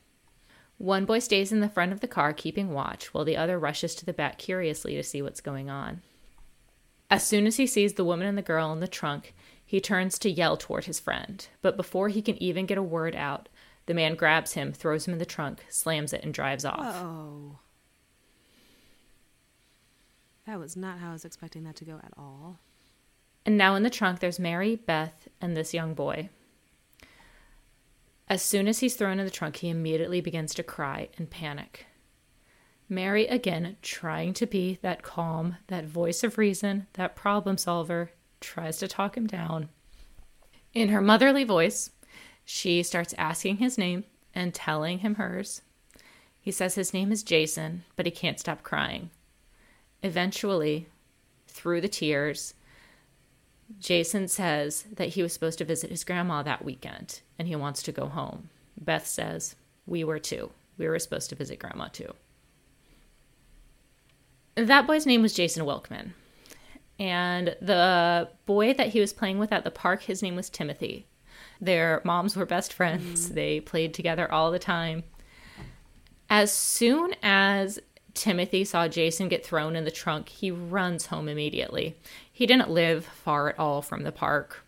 One 0.82 1.06
boy 1.06 1.20
stays 1.20 1.52
in 1.52 1.60
the 1.60 1.70
front 1.70 1.92
of 1.92 2.00
the 2.00 2.08
car 2.08 2.34
keeping 2.34 2.74
watch, 2.74 3.14
while 3.14 3.24
the 3.24 3.38
other 3.38 3.60
rushes 3.60 3.94
to 3.94 4.06
the 4.06 4.14
back 4.14 4.40
curiously 4.40 4.96
to 4.96 5.04
see 5.04 5.22
what's 5.22 5.40
going 5.40 5.70
on. 5.70 6.02
As 7.08 7.24
soon 7.24 7.46
as 7.46 7.58
he 7.58 7.68
sees 7.68 7.94
the 7.94 8.04
woman 8.04 8.26
and 8.26 8.36
the 8.36 8.42
girl 8.42 8.74
in 8.74 8.80
the 8.80 8.88
trunk, 8.88 9.36
he 9.64 9.80
turns 9.80 10.18
to 10.18 10.30
yell 10.32 10.58
toward 10.58 10.86
his 10.86 11.00
friend. 11.00 11.48
But 11.62 11.78
before 11.78 12.10
he 12.10 12.24
can 12.24 12.42
even 12.42 12.66
get 12.66 12.80
a 12.80 12.84
word 12.84 13.16
out, 13.16 13.48
the 13.86 13.94
man 13.94 14.16
grabs 14.16 14.54
him, 14.54 14.74
throws 14.74 15.08
him 15.08 15.14
in 15.14 15.20
the 15.20 15.26
trunk, 15.26 15.64
slams 15.70 16.14
it, 16.14 16.24
and 16.24 16.34
drives 16.34 16.66
off. 16.66 16.96
Oh. 16.96 17.60
That 20.48 20.58
was 20.58 20.76
not 20.76 20.98
how 20.98 21.12
I 21.12 21.14
was 21.14 21.26
expecting 21.26 21.64
that 21.66 21.76
to 21.76 21.86
go 21.86 22.00
at 22.04 22.14
all. 22.18 22.58
And 23.46 23.56
now 23.56 23.76
in 23.76 23.84
the 23.84 23.92
trunk, 23.92 24.20
there's 24.20 24.40
Mary, 24.40 24.78
Beth, 24.78 25.28
and 25.40 25.56
this 25.56 25.76
young 25.76 25.94
boy. 25.94 26.30
As 28.32 28.42
soon 28.42 28.70
as 28.70 28.80
he's 28.80 28.96
thrown 28.96 29.20
in 29.20 29.26
the 29.26 29.30
trunk, 29.30 29.58
he 29.58 29.68
immediately 29.68 30.22
begins 30.22 30.54
to 30.54 30.64
cry 30.64 31.10
and 31.18 31.30
panic. 31.30 31.88
Mary, 32.88 33.28
again, 33.28 33.76
trying 33.82 34.34
to 34.36 34.46
be 34.46 34.80
that 34.82 35.04
calm, 35.04 35.58
that 35.68 35.84
voice 35.84 36.24
of 36.24 36.38
reason, 36.38 36.88
that 36.94 37.14
problem 37.14 37.58
solver, 37.58 38.12
tries 38.40 38.78
to 38.78 38.88
talk 38.88 39.18
him 39.18 39.28
down. 39.28 39.68
In 40.74 40.88
her 40.88 41.02
motherly 41.02 41.44
voice, 41.44 41.90
she 42.46 42.84
starts 42.84 43.14
asking 43.18 43.58
his 43.58 43.78
name 43.78 44.06
and 44.34 44.54
telling 44.54 45.00
him 45.00 45.16
hers. 45.16 45.62
He 46.40 46.52
says 46.52 46.76
his 46.76 46.94
name 46.94 47.12
is 47.12 47.24
Jason, 47.24 47.84
but 47.98 48.06
he 48.06 48.14
can't 48.14 48.40
stop 48.40 48.64
crying. 48.64 49.10
Eventually, 50.04 50.88
through 51.50 51.82
the 51.82 51.90
tears, 51.90 52.54
Jason 53.80 54.28
says 54.28 54.86
that 54.96 55.10
he 55.10 55.24
was 55.24 55.34
supposed 55.34 55.58
to 55.60 55.66
visit 55.66 55.90
his 55.90 56.04
grandma 56.04 56.44
that 56.44 56.66
weekend 56.66 57.22
and 57.38 57.48
he 57.48 57.56
wants 57.56 57.82
to 57.84 57.92
go 57.92 58.08
home. 58.08 58.50
Beth 58.80 59.08
says, 59.08 59.56
We 59.86 60.04
were 60.04 60.20
too. 60.20 60.51
We 60.78 60.88
were 60.88 61.00
supposed 61.00 61.30
to 61.30 61.36
visit 61.36 61.60
grandma 61.60 61.88
too. 61.88 62.13
That 64.56 64.88
boy's 64.88 65.06
name 65.06 65.22
was 65.22 65.34
Jason 65.34 65.66
Wilkman. 65.66 66.12
And 67.00 67.56
the 67.62 68.30
boy 68.46 68.74
that 68.74 68.90
he 68.90 69.00
was 69.00 69.13
playing 69.13 69.40
with 69.40 69.51
at 69.51 69.63
the 69.63 69.72
park, 69.72 70.04
his 70.04 70.22
name 70.22 70.36
was 70.36 70.50
Timothy. 70.50 71.08
Their 71.60 72.01
moms 72.04 72.36
were 72.36 72.46
best 72.46 72.74
friends. 72.74 73.30
Mm. 73.30 73.34
They 73.34 73.60
played 73.60 73.94
together 73.94 74.32
all 74.32 74.51
the 74.51 74.60
time. 74.60 75.04
As 76.30 76.51
soon 76.51 77.16
as 77.22 77.80
Timothy 78.13 78.63
saw 78.63 78.88
Jason 78.88 79.30
get 79.30 79.46
thrown 79.46 79.75
in 79.75 79.86
the 79.86 79.92
trunk, 79.92 80.30
he 80.30 80.51
runs 80.51 81.08
home 81.08 81.28
immediately. 81.28 81.96
He 82.41 82.48
didn't 82.48 82.71
live 82.71 83.05
far 83.05 83.50
at 83.50 83.60
all 83.60 83.83
from 83.83 84.01
the 84.01 84.12
park. 84.12 84.65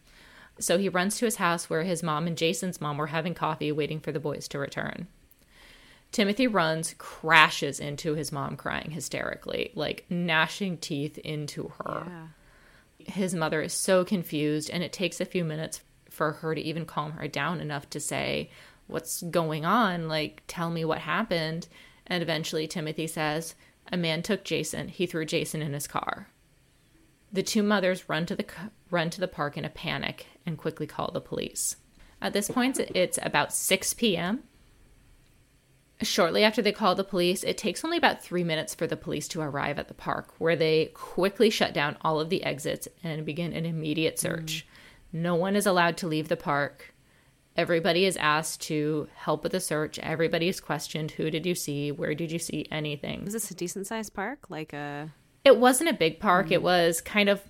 So 0.59 0.77
he 0.77 0.89
runs 0.89 1.17
to 1.17 1.25
his 1.25 1.37
house 1.37 1.71
where 1.71 1.81
his 1.81 2.03
mom 2.03 2.27
and 2.27 2.37
Jason's 2.37 2.79
mom 2.79 2.99
were 2.99 3.07
having 3.07 3.33
coffee, 3.33 3.71
waiting 3.71 3.99
for 3.99 4.11
the 4.11 4.19
boys 4.19 4.47
to 4.49 4.59
return. 4.59 5.07
Timothy 6.11 6.45
runs, 6.45 6.93
crashes 6.99 7.79
into 7.79 8.13
his 8.13 8.31
mom, 8.31 8.57
crying 8.57 8.91
hysterically, 8.91 9.71
like 9.73 10.05
gnashing 10.07 10.77
teeth 10.77 11.17
into 11.17 11.73
her. 11.79 12.05
Yeah. 12.99 13.11
His 13.11 13.33
mother 13.33 13.63
is 13.63 13.73
so 13.73 14.05
confused, 14.05 14.69
and 14.69 14.83
it 14.83 14.93
takes 14.93 15.19
a 15.19 15.25
few 15.25 15.43
minutes 15.43 15.81
for 16.11 16.31
her 16.31 16.53
to 16.53 16.61
even 16.61 16.85
calm 16.85 17.13
her 17.13 17.27
down 17.27 17.59
enough 17.59 17.89
to 17.89 17.99
say, 17.99 18.51
What's 18.85 19.23
going 19.23 19.65
on? 19.65 20.07
Like, 20.07 20.43
tell 20.45 20.69
me 20.69 20.85
what 20.85 20.99
happened. 20.99 21.67
And 22.05 22.21
eventually, 22.21 22.67
Timothy 22.67 23.07
says, 23.07 23.55
A 23.91 23.97
man 23.97 24.21
took 24.21 24.43
Jason. 24.43 24.89
He 24.89 25.07
threw 25.07 25.25
Jason 25.25 25.63
in 25.63 25.73
his 25.73 25.87
car. 25.87 26.27
The 27.33 27.43
two 27.43 27.63
mothers 27.63 28.07
run 28.07 28.27
to 28.27 28.35
the 28.35 28.45
run 28.91 29.09
to 29.09 29.19
the 29.19 29.27
park 29.27 29.57
in 29.57 29.65
a 29.65 29.69
panic 29.69 30.27
and 30.45 30.57
quickly 30.57 30.85
call 30.85 31.11
the 31.11 31.19
police. 31.19 31.77
At 32.21 32.31
this 32.31 32.49
point, 32.49 32.79
it's 32.79 33.19
about 33.21 33.51
6 33.51 33.93
p.m. 33.95 34.43
Shortly 36.01 36.43
after 36.43 36.61
they 36.61 36.71
call 36.71 36.95
the 36.95 37.03
police, 37.03 37.43
it 37.43 37.57
takes 37.57 37.83
only 37.83 37.97
about 37.97 38.23
three 38.23 38.43
minutes 38.43 38.75
for 38.75 38.87
the 38.87 38.95
police 38.95 39.27
to 39.29 39.41
arrive 39.41 39.79
at 39.79 39.87
the 39.87 39.93
park, 39.93 40.33
where 40.37 40.55
they 40.55 40.91
quickly 40.93 41.49
shut 41.49 41.73
down 41.73 41.97
all 42.01 42.19
of 42.19 42.29
the 42.29 42.43
exits 42.43 42.87
and 43.03 43.25
begin 43.25 43.51
an 43.53 43.65
immediate 43.65 44.19
search. 44.19 44.65
Mm. 45.13 45.19
No 45.21 45.35
one 45.35 45.55
is 45.55 45.65
allowed 45.65 45.97
to 45.97 46.07
leave 46.07 46.27
the 46.27 46.37
park. 46.37 46.93
Everybody 47.55 48.05
is 48.05 48.17
asked 48.17 48.61
to 48.63 49.07
help 49.15 49.43
with 49.43 49.51
the 49.51 49.59
search. 49.59 49.99
Everybody 49.99 50.47
is 50.47 50.59
questioned. 50.59 51.11
Who 51.11 51.29
did 51.29 51.45
you 51.45 51.55
see? 51.55 51.91
Where 51.91 52.15
did 52.15 52.31
you 52.31 52.39
see 52.39 52.67
anything? 52.71 53.25
Is 53.27 53.33
this 53.33 53.51
a 53.51 53.55
decent 53.55 53.87
sized 53.87 54.13
park? 54.13 54.49
Like 54.49 54.73
a. 54.73 55.11
It 55.45 55.57
wasn't 55.57 55.89
a 55.89 55.93
big 55.93 56.19
park. 56.19 56.47
Mm. 56.47 56.53
It 56.53 56.63
was 56.63 57.01
kind 57.01 57.29
of. 57.29 57.41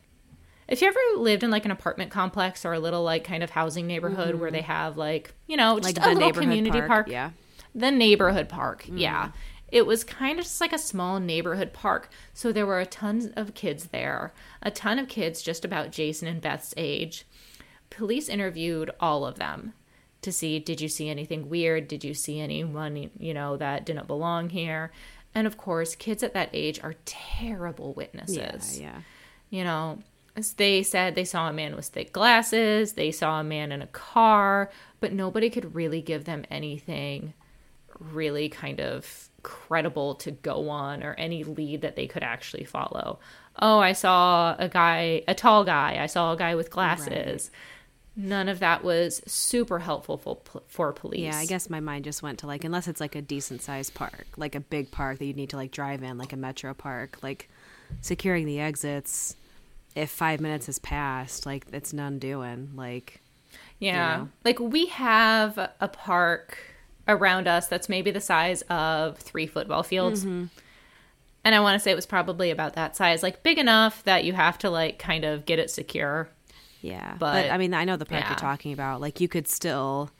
If 0.67 0.81
you 0.81 0.87
ever 0.87 0.99
lived 1.17 1.43
in 1.43 1.51
like 1.51 1.65
an 1.65 1.71
apartment 1.71 2.09
complex 2.09 2.65
or 2.65 2.73
a 2.73 2.79
little 2.79 3.03
like 3.03 3.23
kind 3.23 3.43
of 3.43 3.49
housing 3.49 3.85
neighborhood 3.85 4.35
mm. 4.35 4.39
where 4.39 4.49
they 4.49 4.61
have 4.61 4.97
like, 4.97 5.33
you 5.45 5.57
know, 5.57 5.79
just 5.79 5.97
like 5.97 6.05
a 6.05 6.09
little 6.13 6.31
community 6.31 6.79
park. 6.79 6.87
park. 6.87 7.07
Yeah 7.09 7.31
the 7.75 7.91
neighborhood 7.91 8.49
park. 8.49 8.83
Mm. 8.83 8.99
Yeah. 8.99 9.31
It 9.71 9.87
was 9.87 10.03
kind 10.03 10.37
of 10.37 10.45
just 10.45 10.61
like 10.61 10.73
a 10.73 10.77
small 10.77 11.19
neighborhood 11.19 11.73
park. 11.73 12.09
So 12.33 12.51
there 12.51 12.65
were 12.65 12.79
a 12.79 12.85
ton 12.85 13.33
of 13.35 13.55
kids 13.55 13.87
there, 13.87 14.33
a 14.61 14.69
ton 14.69 14.99
of 14.99 15.07
kids 15.07 15.41
just 15.41 15.65
about 15.65 15.91
Jason 15.91 16.27
and 16.27 16.41
Beth's 16.41 16.73
age. 16.77 17.25
Police 17.89 18.29
interviewed 18.29 18.91
all 18.99 19.25
of 19.25 19.35
them 19.35 19.73
to 20.23 20.31
see 20.31 20.59
did 20.59 20.81
you 20.81 20.87
see 20.89 21.09
anything 21.09 21.49
weird? 21.49 21.87
Did 21.87 22.03
you 22.03 22.13
see 22.13 22.39
anyone, 22.39 23.09
you 23.19 23.33
know, 23.33 23.57
that 23.57 23.85
didn't 23.85 24.07
belong 24.07 24.49
here? 24.49 24.91
And 25.35 25.47
of 25.47 25.57
course, 25.57 25.95
kids 25.95 26.23
at 26.23 26.33
that 26.33 26.49
age 26.53 26.79
are 26.83 26.95
terrible 27.05 27.93
witnesses. 27.93 28.79
Yeah, 28.79 28.85
yeah. 28.85 29.01
You 29.49 29.63
know, 29.63 29.99
they 30.57 30.83
said 30.83 31.15
they 31.15 31.25
saw 31.25 31.49
a 31.49 31.53
man 31.53 31.75
with 31.75 31.85
thick 31.85 32.11
glasses, 32.11 32.93
they 32.93 33.11
saw 33.11 33.39
a 33.39 33.43
man 33.43 33.71
in 33.71 33.81
a 33.81 33.87
car, 33.87 34.71
but 34.99 35.13
nobody 35.13 35.49
could 35.49 35.75
really 35.75 36.01
give 36.01 36.25
them 36.25 36.45
anything 36.49 37.33
really 37.99 38.49
kind 38.49 38.79
of 38.79 39.29
credible 39.43 40.15
to 40.15 40.31
go 40.31 40.69
on 40.69 41.03
or 41.03 41.13
any 41.13 41.43
lead 41.43 41.81
that 41.81 41.95
they 41.95 42.07
could 42.07 42.23
actually 42.23 42.63
follow. 42.63 43.19
Oh, 43.59 43.79
I 43.79 43.93
saw 43.93 44.55
a 44.57 44.67
guy, 44.67 45.23
a 45.27 45.35
tall 45.35 45.63
guy. 45.63 45.97
I 46.01 46.07
saw 46.07 46.33
a 46.33 46.37
guy 46.37 46.55
with 46.55 46.71
glasses. 46.71 47.51
Right. 47.51 47.59
None 48.15 48.47
of 48.47 48.59
that 48.59 48.83
was 48.83 49.23
super 49.25 49.79
helpful 49.79 50.17
for, 50.17 50.61
for 50.67 50.93
police. 50.93 51.21
Yeah, 51.21 51.37
I 51.37 51.45
guess 51.45 51.69
my 51.69 51.79
mind 51.79 52.05
just 52.05 52.21
went 52.21 52.39
to 52.39 52.47
like, 52.47 52.63
unless 52.63 52.87
it's 52.87 53.01
like 53.01 53.15
a 53.15 53.21
decent 53.21 53.63
sized 53.63 53.95
park, 53.95 54.27
like 54.37 54.53
a 54.53 54.59
big 54.59 54.91
park 54.91 55.17
that 55.17 55.25
you 55.25 55.33
need 55.33 55.49
to 55.49 55.57
like 55.57 55.71
drive 55.71 56.03
in, 56.03 56.17
like 56.19 56.31
a 56.31 56.37
metro 56.37 56.73
park, 56.75 57.17
like 57.23 57.49
securing 58.01 58.45
the 58.45 58.59
exits. 58.59 59.35
If 59.95 60.09
five 60.09 60.41
minutes 60.41 60.65
has 60.67 60.79
passed, 60.79 61.45
like 61.45 61.65
it's 61.71 61.93
none 61.93 62.17
doing. 62.19 62.71
Like, 62.75 63.21
yeah, 63.79 64.17
you 64.17 64.23
know. 64.23 64.29
like 64.43 64.59
we 64.59 64.87
have 64.87 65.57
a 65.79 65.87
park 65.87 66.57
around 67.07 67.47
us 67.47 67.67
that's 67.67 67.89
maybe 67.89 68.11
the 68.11 68.21
size 68.21 68.61
of 68.63 69.17
three 69.17 69.47
football 69.47 69.83
fields. 69.83 70.21
Mm-hmm. 70.21 70.45
And 71.45 71.53
I 71.55 71.59
want 71.59 71.75
to 71.75 71.79
say 71.79 71.91
it 71.91 71.95
was 71.95 72.05
probably 72.05 72.51
about 72.51 72.73
that 72.73 72.95
size, 72.95 73.21
like 73.21 73.43
big 73.43 73.57
enough 73.57 74.03
that 74.03 74.23
you 74.23 74.33
have 74.33 74.57
to 74.59 74.69
like 74.69 74.97
kind 74.99 75.25
of 75.25 75.45
get 75.45 75.59
it 75.59 75.69
secure. 75.69 76.29
Yeah. 76.83 77.15
But, 77.17 77.43
but 77.43 77.51
I 77.51 77.57
mean, 77.57 77.73
I 77.73 77.85
know 77.85 77.97
the 77.97 78.05
park 78.05 78.23
yeah. 78.23 78.29
you're 78.29 78.37
talking 78.37 78.73
about. 78.73 79.01
Like 79.01 79.19
you 79.19 79.27
could 79.27 79.47
still 79.47 80.11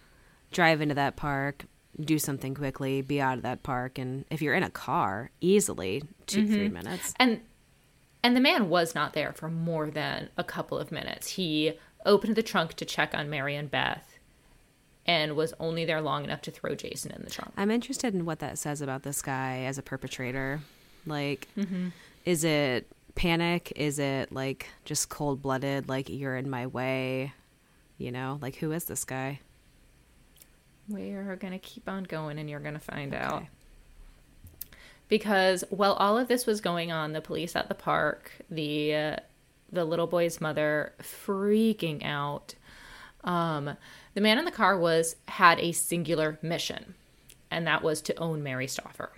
drive 0.51 0.81
into 0.81 0.95
that 0.95 1.15
park, 1.17 1.65
do 1.99 2.17
something 2.17 2.55
quickly, 2.55 3.01
be 3.01 3.21
out 3.21 3.37
of 3.37 3.43
that 3.43 3.61
park, 3.61 3.99
and 3.99 4.25
if 4.31 4.41
you're 4.41 4.55
in 4.55 4.63
a 4.63 4.69
car, 4.69 5.29
easily 5.41 6.03
2 6.27 6.41
mm-hmm. 6.41 6.53
three 6.53 6.69
minutes. 6.69 7.13
And 7.19 7.41
and 8.23 8.35
the 8.37 8.41
man 8.41 8.69
was 8.69 8.95
not 8.95 9.13
there 9.13 9.33
for 9.33 9.49
more 9.49 9.91
than 9.91 10.29
a 10.37 10.43
couple 10.45 10.79
of 10.79 10.91
minutes. 10.91 11.31
He 11.31 11.73
opened 12.05 12.37
the 12.37 12.43
trunk 12.43 12.73
to 12.75 12.85
check 12.85 13.13
on 13.13 13.29
Mary 13.29 13.55
and 13.57 13.69
Beth 13.69 14.17
and 15.05 15.35
was 15.35 15.53
only 15.59 15.83
there 15.83 15.99
long 15.99 16.23
enough 16.23 16.41
to 16.43 16.51
throw 16.51 16.73
Jason 16.73 17.11
in 17.11 17.23
the 17.23 17.29
trunk. 17.29 17.51
I'm 17.57 17.69
interested 17.69 18.13
in 18.13 18.23
what 18.23 18.39
that 18.39 18.57
says 18.57 18.81
about 18.81 19.03
this 19.03 19.21
guy 19.21 19.63
as 19.65 19.77
a 19.77 19.81
perpetrator. 19.81 20.61
Like, 21.05 21.49
mm-hmm. 21.57 21.89
is 22.23 22.45
it 22.45 22.87
panic? 23.15 23.73
Is 23.75 23.99
it 23.99 24.31
like 24.31 24.67
just 24.85 25.09
cold 25.09 25.41
blooded, 25.41 25.89
like 25.89 26.09
you're 26.09 26.35
in 26.35 26.49
my 26.49 26.67
way? 26.67 27.33
You 27.97 28.11
know, 28.11 28.39
like 28.41 28.55
who 28.55 28.71
is 28.71 28.85
this 28.85 29.05
guy? 29.05 29.39
We're 30.89 31.35
going 31.37 31.53
to 31.53 31.59
keep 31.59 31.87
on 31.87 32.03
going 32.03 32.39
and 32.39 32.49
you're 32.49 32.59
going 32.59 32.73
to 32.73 32.79
find 32.79 33.13
okay. 33.13 33.23
out. 33.23 33.43
Because 35.07 35.63
while 35.69 35.93
all 35.93 36.17
of 36.17 36.27
this 36.27 36.45
was 36.45 36.59
going 36.59 36.91
on, 36.91 37.13
the 37.13 37.21
police 37.21 37.55
at 37.55 37.69
the 37.69 37.75
park, 37.75 38.31
the 38.49 38.95
uh, 38.95 39.15
the 39.71 39.85
little 39.85 40.07
boy's 40.07 40.39
mother 40.39 40.93
freaking 41.01 42.03
out. 42.05 42.55
Um, 43.23 43.77
the 44.13 44.21
man 44.21 44.37
in 44.37 44.45
the 44.45 44.51
car 44.51 44.77
was 44.77 45.15
had 45.27 45.59
a 45.59 45.71
singular 45.71 46.39
mission, 46.41 46.95
and 47.51 47.67
that 47.67 47.83
was 47.83 48.01
to 48.03 48.15
own 48.15 48.43
Mary 48.43 48.67
Stauffer. 48.67 49.11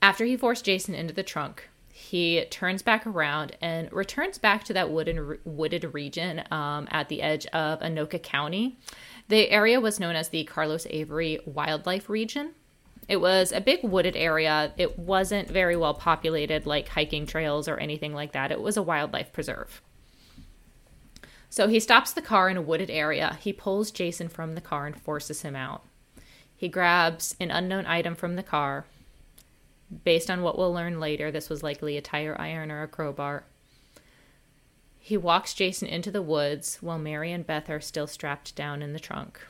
After 0.00 0.24
he 0.24 0.36
forced 0.36 0.64
Jason 0.64 0.94
into 0.94 1.12
the 1.12 1.22
trunk, 1.22 1.68
he 1.92 2.44
turns 2.50 2.82
back 2.82 3.06
around 3.06 3.56
and 3.60 3.92
returns 3.92 4.38
back 4.38 4.62
to 4.64 4.72
that 4.72 4.90
wooden, 4.90 5.38
wooded 5.44 5.92
region 5.92 6.44
um, 6.50 6.86
at 6.90 7.08
the 7.08 7.20
edge 7.20 7.46
of 7.46 7.80
Anoka 7.80 8.22
County. 8.22 8.78
The 9.26 9.50
area 9.50 9.80
was 9.80 9.98
known 9.98 10.14
as 10.14 10.28
the 10.28 10.44
Carlos 10.44 10.86
Avery 10.88 11.40
Wildlife 11.44 12.08
Region. 12.08 12.54
It 13.08 13.20
was 13.20 13.52
a 13.52 13.60
big 13.60 13.82
wooded 13.82 14.16
area. 14.16 14.72
It 14.76 14.98
wasn't 14.98 15.48
very 15.48 15.76
well 15.76 15.94
populated, 15.94 16.66
like 16.66 16.88
hiking 16.88 17.26
trails 17.26 17.66
or 17.66 17.76
anything 17.78 18.14
like 18.14 18.32
that. 18.32 18.52
It 18.52 18.60
was 18.60 18.76
a 18.76 18.82
wildlife 18.82 19.32
preserve. 19.32 19.82
So 21.50 21.66
he 21.66 21.80
stops 21.80 22.12
the 22.12 22.22
car 22.22 22.48
in 22.48 22.56
a 22.56 22.62
wooded 22.62 22.90
area. 22.90 23.38
He 23.40 23.52
pulls 23.52 23.90
Jason 23.90 24.28
from 24.28 24.54
the 24.54 24.60
car 24.60 24.86
and 24.86 25.00
forces 25.00 25.42
him 25.42 25.56
out. 25.56 25.82
He 26.54 26.68
grabs 26.68 27.34
an 27.40 27.50
unknown 27.50 27.86
item 27.86 28.14
from 28.14 28.36
the 28.36 28.42
car. 28.42 28.84
Based 30.04 30.30
on 30.30 30.42
what 30.42 30.58
we'll 30.58 30.72
learn 30.72 31.00
later, 31.00 31.30
this 31.30 31.48
was 31.48 31.62
likely 31.62 31.96
a 31.96 32.02
tire 32.02 32.38
iron 32.38 32.70
or 32.70 32.82
a 32.82 32.88
crowbar. 32.88 33.44
He 34.98 35.16
walks 35.16 35.54
Jason 35.54 35.88
into 35.88 36.10
the 36.10 36.20
woods 36.20 36.78
while 36.82 36.98
Mary 36.98 37.32
and 37.32 37.46
Beth 37.46 37.70
are 37.70 37.80
still 37.80 38.06
strapped 38.06 38.54
down 38.54 38.82
in 38.82 38.92
the 38.92 39.00
trunk. 39.00 39.40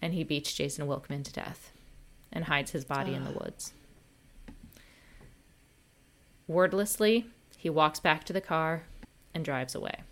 And 0.00 0.14
he 0.14 0.24
beats 0.24 0.52
Jason 0.52 0.88
Wilkman 0.88 1.22
to 1.22 1.32
death 1.32 1.70
and 2.32 2.46
hides 2.46 2.72
his 2.72 2.84
body 2.84 3.14
in 3.14 3.24
the 3.24 3.30
woods. 3.30 3.72
Wordlessly, 6.48 7.26
he 7.56 7.70
walks 7.70 8.00
back 8.00 8.24
to 8.24 8.32
the 8.32 8.40
car 8.40 8.82
and 9.32 9.44
drives 9.44 9.76
away. 9.76 10.02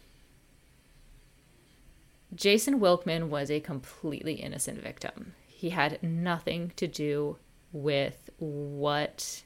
Jason 2.33 2.79
Wilkman 2.79 3.29
was 3.29 3.51
a 3.51 3.59
completely 3.59 4.35
innocent 4.35 4.81
victim. 4.81 5.35
He 5.49 5.71
had 5.71 6.01
nothing 6.01 6.73
to 6.77 6.87
do 6.87 7.39
with 7.73 8.31
what 8.39 9.43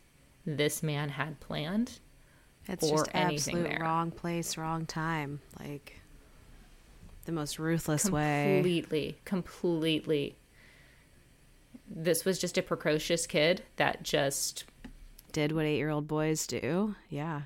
this 0.47 0.83
man 0.83 1.09
had 1.09 1.40
planned 1.40 1.99
It's 2.69 2.88
just 2.88 3.09
absolute 3.14 3.64
there. 3.64 3.78
wrong 3.81 4.11
place, 4.11 4.57
wrong 4.57 4.87
time. 4.87 5.40
Like 5.59 6.00
the 7.25 7.33
most 7.33 7.59
ruthless 7.59 8.11
way. 8.11 8.54
completely, 8.57 9.19
completely. 9.25 10.37
This 11.88 12.25
was 12.25 12.38
just 12.38 12.59
a 12.59 12.62
precocious 12.62 13.26
kid 13.26 13.62
that 13.76 14.02
just 14.02 14.64
Did 15.33 15.52
what 15.52 15.64
eight 15.66 15.76
year 15.76 15.90
old 15.90 16.09
boys 16.09 16.47
do. 16.47 16.95
Yeah. 17.09 17.43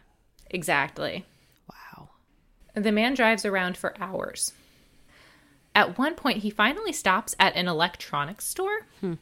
exactly. 0.51 1.25
Wow. 1.71 2.11
The 2.75 2.93
man 2.93 3.15
drives 3.15 3.45
around 3.45 3.77
for 3.77 3.95
hours. 4.01 4.53
At 5.75 5.99
one 5.99 6.15
point, 6.15 6.39
he 6.39 6.51
finally 6.51 6.93
stops 6.93 7.37
at 7.39 7.55
an 7.55 7.69
electronics 7.69 8.47
store 8.47 8.87
hmm. 9.01 9.15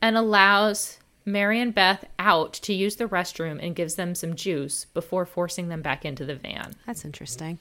And 0.00 0.16
allows 0.16 0.98
Mary 1.24 1.60
and 1.60 1.74
Beth 1.74 2.04
out 2.18 2.52
to 2.54 2.72
use 2.72 2.96
the 2.96 3.08
restroom 3.08 3.58
and 3.62 3.74
gives 3.74 3.96
them 3.96 4.14
some 4.14 4.36
juice 4.36 4.84
before 4.84 5.26
forcing 5.26 5.68
them 5.68 5.82
back 5.82 6.04
into 6.04 6.24
the 6.24 6.36
van. 6.36 6.74
That's 6.86 7.04
interesting. 7.04 7.58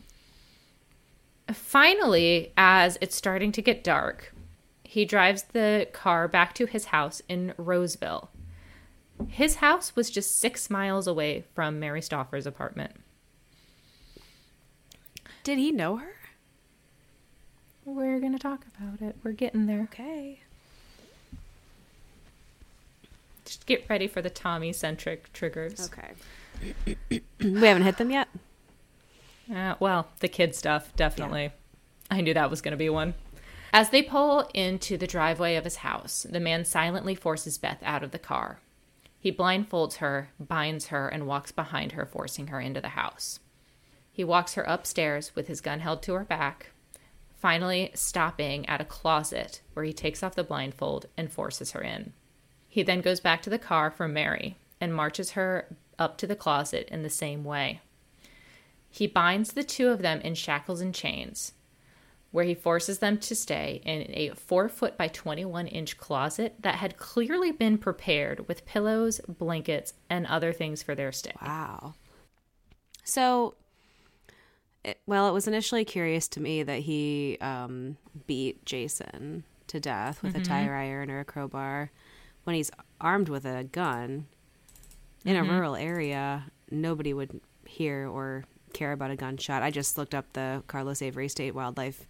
Finally, 1.51 2.54
as 2.58 2.98
it's 3.01 3.15
starting 3.15 3.51
to 3.51 3.62
get 3.62 3.84
dark, 3.84 4.34
he 4.84 5.06
drives 5.06 5.44
the 5.44 5.88
car 5.94 6.27
back 6.27 6.54
to 6.54 6.65
his 6.65 6.86
house 6.86 7.22
in 7.27 7.54
Roseville. 7.58 8.30
His 9.27 9.56
house 9.56 9.96
was 9.96 10.10
just 10.10 10.39
six 10.39 10.70
miles 10.70 11.08
away 11.08 11.46
from 11.54 11.80
Mary 11.80 12.01
Stauffer's 12.01 12.46
apartment. 12.46 12.92
Did 15.44 15.58
he 15.58 15.72
know 15.72 15.98
her? 15.98 16.15
We're 17.86 18.20
going 18.20 18.34
to 18.34 18.39
talk 18.39 18.65
about 18.75 19.01
it. 19.01 19.15
We're 19.24 19.32
getting 19.32 19.68
there. 19.68 19.82
Okay. 19.84 20.42
Just 23.46 23.66
get 23.66 23.86
ready 23.90 24.08
for 24.08 24.22
the 24.22 24.30
Tommy 24.30 24.74
centric 24.74 25.32
triggers. 25.32 25.90
Okay. 25.92 26.96
we 27.40 27.68
haven't 27.68 27.84
hit 27.84 27.98
them 27.98 28.12
yet. 28.12 28.28
Uh, 29.54 29.75
well, 29.80 30.08
the 30.20 30.28
kid 30.28 30.56
stuff, 30.56 30.96
definitely. 30.96 31.52
I 32.10 32.22
knew 32.22 32.34
that 32.34 32.50
was 32.50 32.62
going 32.62 32.72
to 32.72 32.78
be 32.78 32.90
one. 32.90 33.14
As 33.72 33.90
they 33.90 34.02
pull 34.02 34.50
into 34.54 34.98
the 34.98 35.08
driveway 35.08 35.56
of 35.56 35.66
his 35.66 35.78
house, 35.78 36.25
the 36.30 36.40
man 36.40 36.66
silently 36.66 37.14
forces 37.14 37.58
Beth 37.58 37.82
out 37.84 38.04
of 38.04 38.12
the 38.12 38.20
car. 38.20 38.60
He 39.20 39.32
blindfolds 39.32 39.98
her, 39.98 40.30
binds 40.40 40.88
her, 40.88 41.08
and 41.08 41.28
walks 41.28 41.52
behind 41.52 41.92
her, 41.94 42.06
forcing 42.06 42.48
her 42.48 42.60
into 42.60 42.80
the 42.80 42.90
house. 42.90 43.40
He 44.12 44.24
walks 44.24 44.54
her 44.54 44.64
upstairs 44.64 45.36
with 45.36 45.48
his 45.48 45.62
gun 45.62 45.82
held 45.82 46.02
to 46.04 46.14
her 46.14 46.24
back, 46.24 46.72
finally 47.36 47.92
stopping 47.96 48.66
at 48.70 48.82
a 48.82 48.86
closet 48.86 49.62
where 49.74 49.84
he 49.84 49.94
takes 49.94 50.24
off 50.24 50.36
the 50.36 50.44
blindfold 50.44 51.08
and 51.18 51.32
forces 51.32 51.72
her 51.72 51.82
in. 51.82 52.14
He 52.75 52.84
then 52.84 53.00
goes 53.00 53.22
back 53.22 53.41
to 53.43 53.50
the 53.50 53.58
car 53.58 53.89
for 53.89 54.06
Mary 54.06 54.58
and 54.82 54.93
marches 54.93 55.32
her 55.32 55.69
up 55.97 56.17
to 56.17 56.28
the 56.28 56.36
closet 56.36 56.89
in 56.91 57.04
the 57.04 57.10
same 57.10 57.45
way. 57.45 57.80
He 58.89 59.08
binds 59.08 59.54
the 59.54 59.63
two 59.63 59.88
of 59.88 60.02
them 60.02 60.19
in 60.19 60.36
shackles 60.36 60.82
and 60.82 60.93
chains, 60.93 61.54
where 62.32 62.43
he 62.43 62.54
forces 62.54 63.00
them 63.00 63.17
to 63.19 63.34
stay 63.34 63.82
in 63.86 64.08
a 64.10 64.32
four 64.32 64.67
foot 64.67 64.97
by 64.97 65.08
21 65.08 65.67
inch 65.67 65.97
closet 65.97 66.56
that 66.63 66.76
had 66.76 66.97
clearly 66.97 67.54
been 67.54 67.78
prepared 67.78 68.45
with 68.50 68.65
pillows, 68.65 69.21
blankets, 69.21 69.93
and 70.10 70.28
other 70.28 70.52
things 70.52 70.84
for 70.84 70.95
their 70.95 71.13
stay. 71.13 71.32
Wow. 71.41 71.93
So, 73.06 73.56
it, 74.84 75.00
well, 75.08 75.30
it 75.30 75.34
was 75.34 75.47
initially 75.47 75.86
curious 75.86 76.28
to 76.28 76.41
me 76.41 76.62
that 76.62 76.80
he 76.80 77.38
um, 77.39 77.95
beat 78.28 78.65
Jason 78.65 79.45
to 79.67 79.80
death 79.80 80.21
with 80.21 80.36
a 80.36 80.41
tire 80.41 80.76
iron 80.76 81.10
or 81.10 81.21
a 81.21 81.26
crowbar 81.26 81.89
when 82.45 82.55
he's 82.55 82.71
armed 83.01 83.29
with 83.29 83.45
a 83.45 83.65
gun 83.65 84.25
in 85.25 85.36
a 85.36 85.41
mm-hmm. 85.41 85.51
rural 85.51 85.75
area. 85.75 86.45
Nobody 86.71 87.13
would 87.13 87.41
hear 87.65 88.08
or 88.08 88.45
care 88.73 88.91
about 88.91 89.12
a 89.12 89.15
gunshot. 89.15 89.62
I 89.62 89.71
just 89.71 89.97
looked 89.97 90.15
up 90.15 90.25
the 90.34 90.63
Carlos 90.67 91.01
Avery 91.01 91.27
State 91.27 91.53
Wildlife 91.53 92.05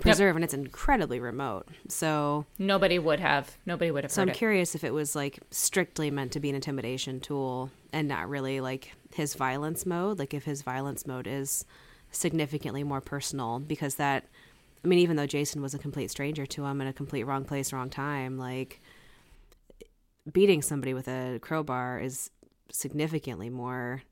Preserve, 0.00 0.34
and 0.34 0.44
it's 0.44 0.54
incredibly 0.54 1.20
remote. 1.20 1.68
So, 1.88 2.46
Nobody 2.58 2.98
would 2.98 3.20
have. 3.20 3.56
Nobody 3.64 3.90
would 3.90 4.02
have 4.02 4.10
so 4.10 4.22
I'm 4.22 4.28
it. 4.28 4.34
curious 4.34 4.74
if 4.74 4.82
it 4.82 4.92
was 4.92 5.14
like 5.14 5.38
strictly 5.50 6.10
meant 6.10 6.32
to 6.32 6.40
be 6.40 6.48
an 6.48 6.56
intimidation 6.56 7.20
tool 7.20 7.70
and 7.92 8.08
not 8.08 8.28
really 8.28 8.60
like 8.60 8.92
his 9.14 9.34
violence 9.34 9.86
mode. 9.86 10.18
Like 10.18 10.34
if 10.34 10.44
his 10.44 10.62
violence 10.62 11.06
mode 11.06 11.28
is 11.28 11.64
significantly 12.10 12.82
more 12.82 13.00
personal, 13.00 13.60
because 13.60 13.94
that, 13.96 14.24
I 14.84 14.88
mean, 14.88 14.98
even 14.98 15.16
though 15.16 15.26
Jason 15.26 15.62
was 15.62 15.74
a 15.74 15.78
complete 15.78 16.10
stranger 16.10 16.44
to 16.44 16.64
him 16.64 16.80
in 16.80 16.88
a 16.88 16.92
complete 16.92 17.24
wrong 17.24 17.44
place, 17.44 17.72
wrong 17.72 17.88
time, 17.88 18.36
like 18.36 18.80
beating 20.30 20.62
somebody 20.62 20.94
with 20.94 21.08
a 21.08 21.38
crowbar 21.40 22.00
is 22.00 22.30
significantly 22.70 23.50
more 23.50 24.02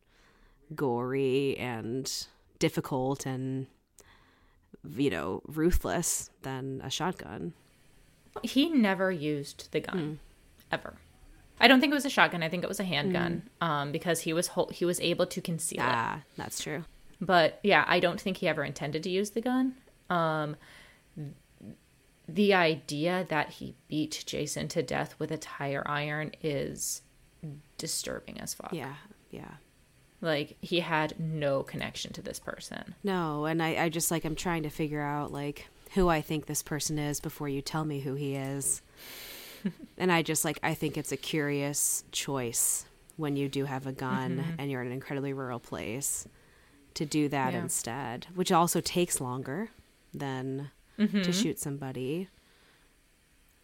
gory 0.74 1.56
and 1.58 2.26
difficult 2.58 3.26
and 3.26 3.66
you 4.96 5.10
know 5.10 5.42
ruthless 5.46 6.30
than 6.42 6.80
a 6.84 6.90
shotgun. 6.90 7.52
He 8.42 8.70
never 8.70 9.10
used 9.10 9.70
the 9.72 9.80
gun 9.80 10.18
ever. 10.70 10.94
I 11.60 11.68
don't 11.68 11.80
think 11.80 11.92
it 11.92 11.94
was 11.94 12.04
a 12.04 12.10
shotgun. 12.10 12.42
I 12.42 12.48
think 12.48 12.64
it 12.64 12.68
was 12.68 12.80
a 12.80 12.84
handgun 12.84 13.48
um, 13.60 13.92
because 13.92 14.20
he 14.20 14.32
was 14.32 14.50
he 14.70 14.84
was 14.84 15.00
able 15.00 15.26
to 15.26 15.40
conceal 15.40 15.80
it. 15.80 15.86
Ah, 15.86 16.20
that's 16.36 16.62
true. 16.62 16.84
But 17.20 17.60
yeah, 17.62 17.84
I 17.86 18.00
don't 18.00 18.20
think 18.20 18.38
he 18.38 18.48
ever 18.48 18.64
intended 18.64 19.02
to 19.04 19.10
use 19.10 19.30
the 19.30 19.40
gun. 19.40 19.74
Um, 20.10 20.56
the 22.28 22.54
idea 22.54 23.26
that 23.28 23.50
he 23.50 23.74
beat 23.88 24.22
Jason 24.26 24.68
to 24.68 24.82
death 24.82 25.14
with 25.18 25.30
a 25.30 25.38
tire 25.38 25.82
iron 25.86 26.32
is 26.42 27.02
disturbing 27.78 28.40
as 28.40 28.54
fuck. 28.54 28.72
Yeah, 28.72 28.94
yeah. 29.30 29.54
Like 30.20 30.56
he 30.60 30.80
had 30.80 31.18
no 31.18 31.62
connection 31.64 32.12
to 32.12 32.22
this 32.22 32.38
person. 32.38 32.94
No, 33.02 33.44
and 33.44 33.62
I, 33.62 33.84
I 33.84 33.88
just 33.88 34.10
like 34.10 34.24
I'm 34.24 34.36
trying 34.36 34.62
to 34.62 34.70
figure 34.70 35.02
out 35.02 35.32
like 35.32 35.68
who 35.94 36.08
I 36.08 36.20
think 36.20 36.46
this 36.46 36.62
person 36.62 36.98
is 36.98 37.20
before 37.20 37.48
you 37.48 37.60
tell 37.60 37.84
me 37.84 38.00
who 38.00 38.14
he 38.14 38.36
is. 38.36 38.82
and 39.98 40.12
I 40.12 40.22
just 40.22 40.44
like 40.44 40.58
I 40.62 40.74
think 40.74 40.96
it's 40.96 41.12
a 41.12 41.16
curious 41.16 42.04
choice 42.12 42.84
when 43.16 43.36
you 43.36 43.48
do 43.48 43.64
have 43.64 43.86
a 43.86 43.92
gun 43.92 44.38
mm-hmm. 44.38 44.50
and 44.58 44.70
you're 44.70 44.80
in 44.80 44.86
an 44.86 44.92
incredibly 44.92 45.32
rural 45.32 45.58
place 45.60 46.26
to 46.94 47.04
do 47.04 47.28
that 47.28 47.52
Yeah. 47.52 47.60
instead, 47.60 48.26
which 48.34 48.52
also 48.52 48.80
takes 48.80 49.20
longer 49.20 49.70
than 50.14 50.70
to 50.98 51.06
mm-hmm. 51.06 51.30
shoot 51.30 51.58
somebody 51.58 52.28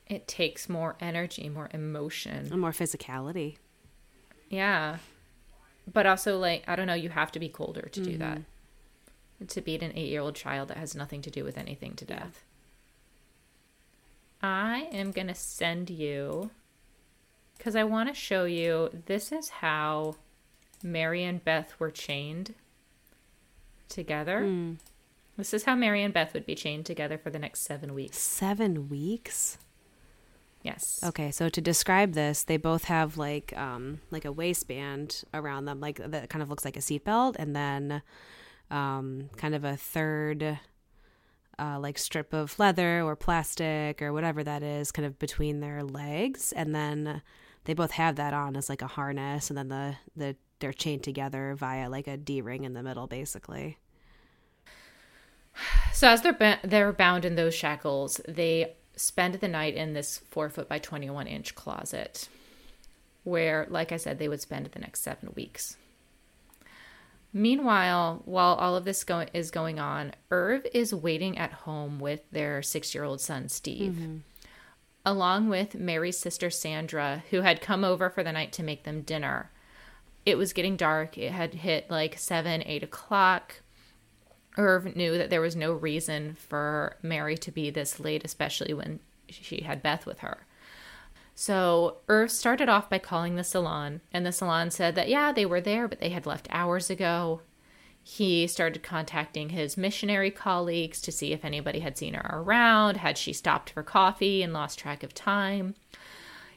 It 0.07 0.27
takes 0.27 0.69
more 0.69 0.97
energy, 1.01 1.49
more 1.49 1.69
emotion. 1.73 2.49
and 2.51 2.61
more 2.61 2.73
physicality. 2.73 3.57
Yeah. 4.49 4.99
But 5.93 6.07
also, 6.07 6.39
like, 6.39 6.65
I 6.67 6.77
don't 6.77 6.87
know, 6.87 6.95
you 6.95 7.11
have 7.11 7.33
to 7.33 7.39
be 7.39 7.49
colder 7.49 7.89
to 7.93 8.01
do 8.03 8.17
that. 8.19 8.39
Mm-hmm. 8.39 9.47
To 9.47 9.61
beat 9.61 9.83
an 9.83 9.93
eight 9.95 10.09
year 10.09 10.21
old 10.21 10.35
child 10.35 10.69
that 10.69 10.79
has 10.79 10.95
nothing 10.95 11.23
to 11.23 11.31
do 11.31 11.45
with 11.45 11.57
anything 11.59 11.95
to 11.97 12.05
death. 12.05 12.45
I 14.43 14.89
am 14.93 15.11
going 15.13 15.27
to 15.29 15.35
send 15.35 15.91
you, 15.91 16.51
because 17.57 17.77
I 17.77 17.85
want 17.85 18.09
to 18.09 18.15
show 18.15 18.45
you 18.45 18.91
this 19.07 19.31
is 19.33 19.49
how 19.49 20.17
Mary 20.83 21.25
and 21.25 21.45
Beth 21.45 21.75
were 21.79 21.91
chained 21.91 22.55
together. 23.89 24.43
Mm. 24.43 24.77
This 25.39 25.55
is 25.55 25.65
how 25.65 25.77
Mary 25.77 26.03
and 26.03 26.13
Beth 26.13 26.35
would 26.35 26.45
be 26.45 26.57
chained 26.57 26.85
together 26.85 27.17
for 27.17 27.31
the 27.31 27.39
next 27.39 27.61
seven 27.61 27.95
weeks. 27.95 28.19
Seven 28.19 28.89
weeks. 28.89 29.57
Yes. 30.63 31.01
Okay, 31.05 31.31
so 31.31 31.49
to 31.49 31.61
describe 31.61 32.15
this, 32.15 32.43
they 32.43 32.57
both 32.57 32.85
have 32.85 33.17
like 33.17 33.57
um 33.57 34.01
like 34.11 34.25
a 34.25 34.33
waistband 34.33 35.23
around 35.33 35.67
them, 35.67 35.79
like 35.79 35.99
that 36.05 36.29
kind 36.29 36.43
of 36.43 36.51
looks 36.51 36.65
like 36.65 36.77
a 36.77 36.81
seatbelt, 36.81 37.37
and 37.39 37.55
then 37.55 38.03
um 38.71 39.31
kind 39.37 39.55
of 39.55 39.65
a 39.65 39.77
third 39.77 40.59
uh 41.57 41.79
like 41.79 41.99
strip 41.99 42.35
of 42.35 42.59
leather 42.59 43.03
or 43.03 43.15
plastic 43.15 44.03
or 44.03 44.13
whatever 44.13 44.43
that 44.43 44.65
is, 44.65 44.91
kind 44.91 45.07
of 45.07 45.21
between 45.21 45.61
their 45.61 45.85
legs, 45.85 46.51
and 46.51 46.75
then 46.75 47.23
they 47.65 47.75
both 47.75 47.93
have 47.93 48.17
that 48.17 48.35
on 48.35 48.57
as 48.57 48.69
like 48.69 48.83
a 48.83 48.89
harness, 48.89 49.51
and 49.51 49.57
then 49.57 49.69
the 49.69 49.95
the 50.17 50.37
they're 50.59 50.73
chained 50.73 51.05
together 51.05 51.55
via 51.57 51.89
like 51.89 52.09
a 52.09 52.17
D 52.17 52.41
ring 52.41 52.65
in 52.65 52.73
the 52.73 52.83
middle, 52.83 53.07
basically. 53.07 53.79
So 55.93 56.09
as 56.09 56.23
they're 56.23 56.33
ba- 56.33 56.61
they're 56.63 56.93
bound 56.93 57.25
in 57.25 57.37
those 57.37 57.55
shackles, 57.55 58.21
they 58.29 58.75
spend 58.97 59.35
the 59.35 59.49
night 59.49 59.75
in 59.75 59.93
this 59.93 60.19
four 60.31 60.49
foot 60.49 60.69
by 60.69 60.79
twenty 60.79 61.11
one 61.11 61.27
inch 61.27 61.55
closet, 61.55 62.29
where, 63.25 63.67
like 63.69 63.93
I 63.93 63.97
said, 63.97 64.19
they 64.19 64.29
would 64.29 64.41
spend 64.41 64.67
the 64.67 64.79
next 64.79 65.03
seven 65.03 65.33
weeks. 65.35 65.77
Meanwhile, 67.33 68.23
while 68.25 68.55
all 68.55 68.75
of 68.75 68.85
this 68.85 69.05
go- 69.05 69.27
is 69.35 69.51
going 69.51 69.79
on, 69.79 70.13
Irv 70.31 70.67
is 70.73 70.95
waiting 70.95 71.37
at 71.37 71.53
home 71.53 72.01
with 72.01 72.23
their 72.33 72.63
six 72.63 72.95
year 72.95 73.05
old 73.05 73.21
son 73.21 73.49
Steve, 73.49 73.93
mm-hmm. 73.93 74.17
along 75.05 75.49
with 75.49 75.75
Mary's 75.75 76.19
sister 76.19 76.49
Sandra, 76.49 77.23
who 77.31 77.43
had 77.43 77.61
come 77.61 77.85
over 77.85 78.09
for 78.09 78.23
the 78.23 78.33
night 78.33 78.53
to 78.53 78.63
make 78.63 78.85
them 78.85 79.03
dinner. 79.03 79.51
It 80.25 80.39
was 80.39 80.53
getting 80.55 80.77
dark. 80.77 81.19
It 81.19 81.33
had 81.33 81.55
hit 81.55 81.91
like 81.91 82.19
seven, 82.19 82.63
eight 82.65 82.83
o'clock. 82.83 83.57
Irv 84.59 84.95
knew 84.97 85.17
that 85.17 85.31
there 85.31 85.41
was 85.41 85.57
no 85.57 85.73
reason 85.73 86.35
for 86.35 86.97
Mary 87.01 87.39
to 87.39 87.51
be 87.51 87.71
this 87.71 87.99
late, 87.99 88.25
especially 88.25 88.75
when 88.75 89.01
she 89.29 89.63
had 89.63 89.83
Beth 89.83 90.05
with 90.05 90.19
her. 90.19 90.47
So 91.35 91.99
Irv 92.09 92.33
started 92.33 92.69
off 92.69 92.91
by 92.91 92.99
calling 92.99 93.37
the 93.37 93.45
salon, 93.45 94.01
and 94.13 94.27
the 94.27 94.33
salon 94.33 94.73
said 94.73 94.97
that, 94.97 95.09
yeah, 95.09 95.31
they 95.31 95.47
were 95.47 95.61
there, 95.61 95.87
but 95.87 96.01
they 96.01 96.09
had 96.09 96.27
left 96.27 96.49
hours 96.51 96.91
ago. 96.91 97.43
He 98.03 98.47
started 98.49 98.83
contacting 98.83 99.51
his 99.51 99.77
missionary 99.77 100.33
colleagues 100.33 101.01
to 101.03 101.13
see 101.13 101.33
if 101.33 101.45
anybody 101.45 101.81
had 101.81 101.97
seen 101.97 102.15
her 102.15 102.29
around, 102.41 102.97
had 102.97 103.17
she 103.17 103.33
stopped 103.33 103.71
for 103.71 103.83
coffee 103.85 104.43
and 104.43 104.53
lost 104.53 104.79
track 104.79 105.03
of 105.05 105.15
time. 105.15 105.77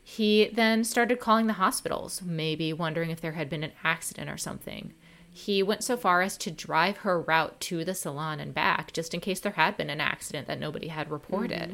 He 0.03 0.49
then 0.51 0.83
started 0.83 1.19
calling 1.19 1.45
the 1.45 1.53
hospitals, 1.53 2.21
maybe 2.23 2.73
wondering 2.73 3.11
if 3.11 3.21
there 3.21 3.33
had 3.33 3.49
been 3.49 3.63
an 3.63 3.73
accident 3.83 4.31
or 4.31 4.37
something. 4.37 4.93
He 5.33 5.63
went 5.63 5.83
so 5.83 5.95
far 5.95 6.21
as 6.21 6.37
to 6.39 6.51
drive 6.51 6.97
her 6.97 7.19
route 7.19 7.59
to 7.61 7.85
the 7.85 7.95
salon 7.95 8.39
and 8.39 8.53
back, 8.53 8.91
just 8.91 9.13
in 9.13 9.21
case 9.21 9.39
there 9.39 9.53
had 9.53 9.77
been 9.77 9.89
an 9.89 10.01
accident 10.01 10.47
that 10.47 10.59
nobody 10.59 10.89
had 10.89 11.09
reported. 11.09 11.61
Mm-hmm. 11.61 11.73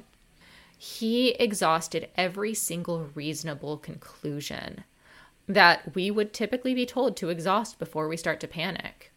He 0.78 1.30
exhausted 1.32 2.10
every 2.16 2.54
single 2.54 3.10
reasonable 3.16 3.78
conclusion 3.78 4.84
that 5.48 5.96
we 5.96 6.12
would 6.12 6.34
typically 6.34 6.76
be 6.76 6.86
told 6.86 7.18
to 7.18 7.30
exhaust 7.30 7.80
before 7.80 8.08
we 8.08 8.18
start 8.18 8.40
to 8.42 8.48
panic. 8.48 9.12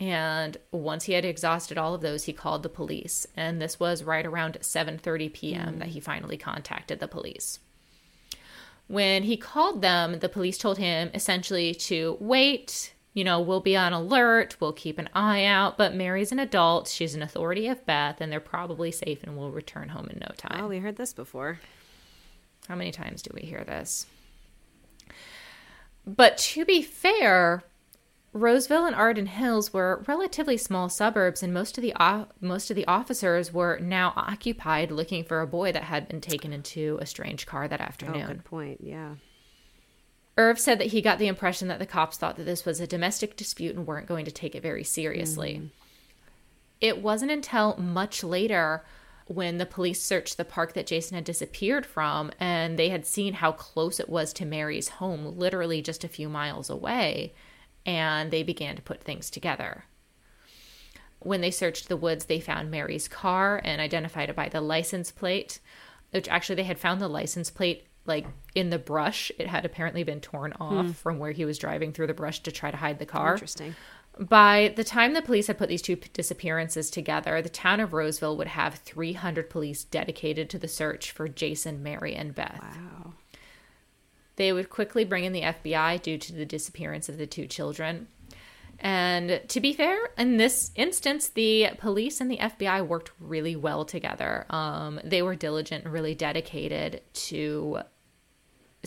And 0.00 0.56
once 0.72 1.04
he 1.04 1.12
had 1.12 1.24
exhausted 1.24 1.76
all 1.76 1.94
of 1.94 2.00
those, 2.00 2.24
he 2.24 2.32
called 2.32 2.62
the 2.62 2.68
police. 2.68 3.26
And 3.36 3.60
this 3.60 3.78
was 3.78 4.02
right 4.02 4.24
around 4.24 4.58
7:30 4.60 5.32
p.m. 5.32 5.74
Mm. 5.74 5.78
that 5.80 5.88
he 5.88 6.00
finally 6.00 6.36
contacted 6.36 7.00
the 7.00 7.08
police. 7.08 7.60
When 8.86 9.24
he 9.24 9.36
called 9.36 9.82
them, 9.82 10.18
the 10.18 10.28
police 10.28 10.58
told 10.58 10.78
him 10.78 11.10
essentially 11.14 11.74
to 11.74 12.16
wait, 12.20 12.93
you 13.14 13.22
know, 13.22 13.40
we'll 13.40 13.60
be 13.60 13.76
on 13.76 13.92
alert, 13.92 14.56
we'll 14.60 14.72
keep 14.72 14.98
an 14.98 15.08
eye 15.14 15.44
out, 15.44 15.78
but 15.78 15.94
Mary's 15.94 16.32
an 16.32 16.40
adult, 16.40 16.88
she's 16.88 17.14
an 17.14 17.22
authority 17.22 17.68
of 17.68 17.86
Beth, 17.86 18.20
and 18.20 18.30
they're 18.30 18.40
probably 18.40 18.90
safe 18.90 19.22
and 19.22 19.36
will 19.36 19.52
return 19.52 19.90
home 19.90 20.08
in 20.10 20.18
no 20.18 20.34
time. 20.36 20.64
Oh, 20.64 20.68
we 20.68 20.80
heard 20.80 20.96
this 20.96 21.12
before. 21.12 21.60
How 22.68 22.74
many 22.74 22.90
times 22.90 23.22
do 23.22 23.30
we 23.32 23.42
hear 23.42 23.62
this? 23.62 24.06
But 26.04 26.36
to 26.38 26.64
be 26.64 26.82
fair, 26.82 27.62
Roseville 28.32 28.84
and 28.84 28.96
Arden 28.96 29.26
Hills 29.26 29.72
were 29.72 30.02
relatively 30.08 30.56
small 30.56 30.88
suburbs, 30.88 31.42
and 31.42 31.54
most 31.54 31.78
of 31.78 31.82
the 31.82 31.94
uh, 31.94 32.24
most 32.40 32.68
of 32.68 32.74
the 32.74 32.86
officers 32.86 33.52
were 33.52 33.78
now 33.80 34.12
occupied 34.16 34.90
looking 34.90 35.22
for 35.22 35.40
a 35.40 35.46
boy 35.46 35.70
that 35.70 35.84
had 35.84 36.08
been 36.08 36.20
taken 36.20 36.52
into 36.52 36.98
a 37.00 37.06
strange 37.06 37.46
car 37.46 37.68
that 37.68 37.80
afternoon. 37.80 38.22
Oh, 38.24 38.26
good 38.26 38.44
point. 38.44 38.80
Yeah. 38.82 39.14
Irv 40.36 40.58
said 40.58 40.78
that 40.80 40.88
he 40.88 41.00
got 41.00 41.18
the 41.18 41.28
impression 41.28 41.68
that 41.68 41.78
the 41.78 41.86
cops 41.86 42.16
thought 42.16 42.36
that 42.36 42.44
this 42.44 42.64
was 42.64 42.80
a 42.80 42.86
domestic 42.86 43.36
dispute 43.36 43.76
and 43.76 43.86
weren't 43.86 44.08
going 44.08 44.24
to 44.24 44.32
take 44.32 44.54
it 44.54 44.62
very 44.62 44.84
seriously. 44.84 45.60
Mm. 45.62 45.68
It 46.80 47.02
wasn't 47.02 47.30
until 47.30 47.76
much 47.76 48.24
later 48.24 48.84
when 49.26 49.58
the 49.58 49.66
police 49.66 50.02
searched 50.02 50.36
the 50.36 50.44
park 50.44 50.74
that 50.74 50.86
Jason 50.86 51.14
had 51.14 51.24
disappeared 51.24 51.86
from 51.86 52.30
and 52.38 52.78
they 52.78 52.88
had 52.90 53.06
seen 53.06 53.34
how 53.34 53.52
close 53.52 54.00
it 54.00 54.08
was 54.08 54.32
to 54.34 54.44
Mary's 54.44 54.88
home, 54.88 55.38
literally 55.38 55.80
just 55.80 56.04
a 56.04 56.08
few 56.08 56.28
miles 56.28 56.68
away 56.68 57.32
and 57.86 58.30
they 58.30 58.42
began 58.42 58.76
to 58.76 58.82
put 58.82 59.02
things 59.02 59.30
together. 59.30 59.84
When 61.20 61.40
they 61.40 61.50
searched 61.50 61.88
the 61.88 61.96
woods, 61.96 62.26
they 62.26 62.40
found 62.40 62.70
Mary's 62.70 63.08
car 63.08 63.60
and 63.64 63.80
identified 63.80 64.28
it 64.28 64.36
by 64.36 64.48
the 64.48 64.60
license 64.60 65.10
plate, 65.10 65.60
which 66.10 66.28
actually 66.28 66.56
they 66.56 66.64
had 66.64 66.78
found 66.78 67.00
the 67.00 67.08
license 67.08 67.50
plate 67.50 67.86
like 68.06 68.26
in 68.54 68.70
the 68.70 68.78
brush. 68.78 69.32
It 69.38 69.46
had 69.46 69.64
apparently 69.64 70.02
been 70.04 70.20
torn 70.20 70.52
off 70.60 70.86
hmm. 70.86 70.92
from 70.92 71.18
where 71.18 71.32
he 71.32 71.44
was 71.44 71.58
driving 71.58 71.92
through 71.92 72.06
the 72.08 72.14
brush 72.14 72.40
to 72.40 72.52
try 72.52 72.70
to 72.70 72.76
hide 72.76 72.98
the 72.98 73.06
car. 73.06 73.32
Interesting. 73.32 73.74
By 74.18 74.72
the 74.76 74.84
time 74.84 75.12
the 75.12 75.22
police 75.22 75.48
had 75.48 75.58
put 75.58 75.68
these 75.68 75.82
two 75.82 75.96
disappearances 75.96 76.88
together, 76.88 77.42
the 77.42 77.48
town 77.48 77.80
of 77.80 77.92
Roseville 77.92 78.36
would 78.36 78.46
have 78.46 78.76
300 78.76 79.50
police 79.50 79.82
dedicated 79.82 80.48
to 80.50 80.58
the 80.58 80.68
search 80.68 81.10
for 81.10 81.26
Jason, 81.26 81.82
Mary, 81.82 82.14
and 82.14 82.32
Beth. 82.32 82.62
Wow. 82.62 83.14
They 84.36 84.52
would 84.52 84.70
quickly 84.70 85.04
bring 85.04 85.24
in 85.24 85.32
the 85.32 85.42
FBI 85.42 86.00
due 86.00 86.18
to 86.18 86.32
the 86.32 86.46
disappearance 86.46 87.08
of 87.08 87.18
the 87.18 87.26
two 87.26 87.46
children. 87.46 88.06
And 88.80 89.40
to 89.48 89.60
be 89.60 89.72
fair, 89.72 89.96
in 90.18 90.36
this 90.36 90.70
instance, 90.74 91.28
the 91.28 91.70
police 91.78 92.20
and 92.20 92.30
the 92.30 92.38
FBI 92.38 92.86
worked 92.86 93.12
really 93.20 93.56
well 93.56 93.84
together. 93.84 94.46
Um, 94.50 95.00
they 95.04 95.22
were 95.22 95.36
diligent 95.36 95.84
and 95.84 95.92
really 95.92 96.14
dedicated 96.14 97.02
to 97.14 97.80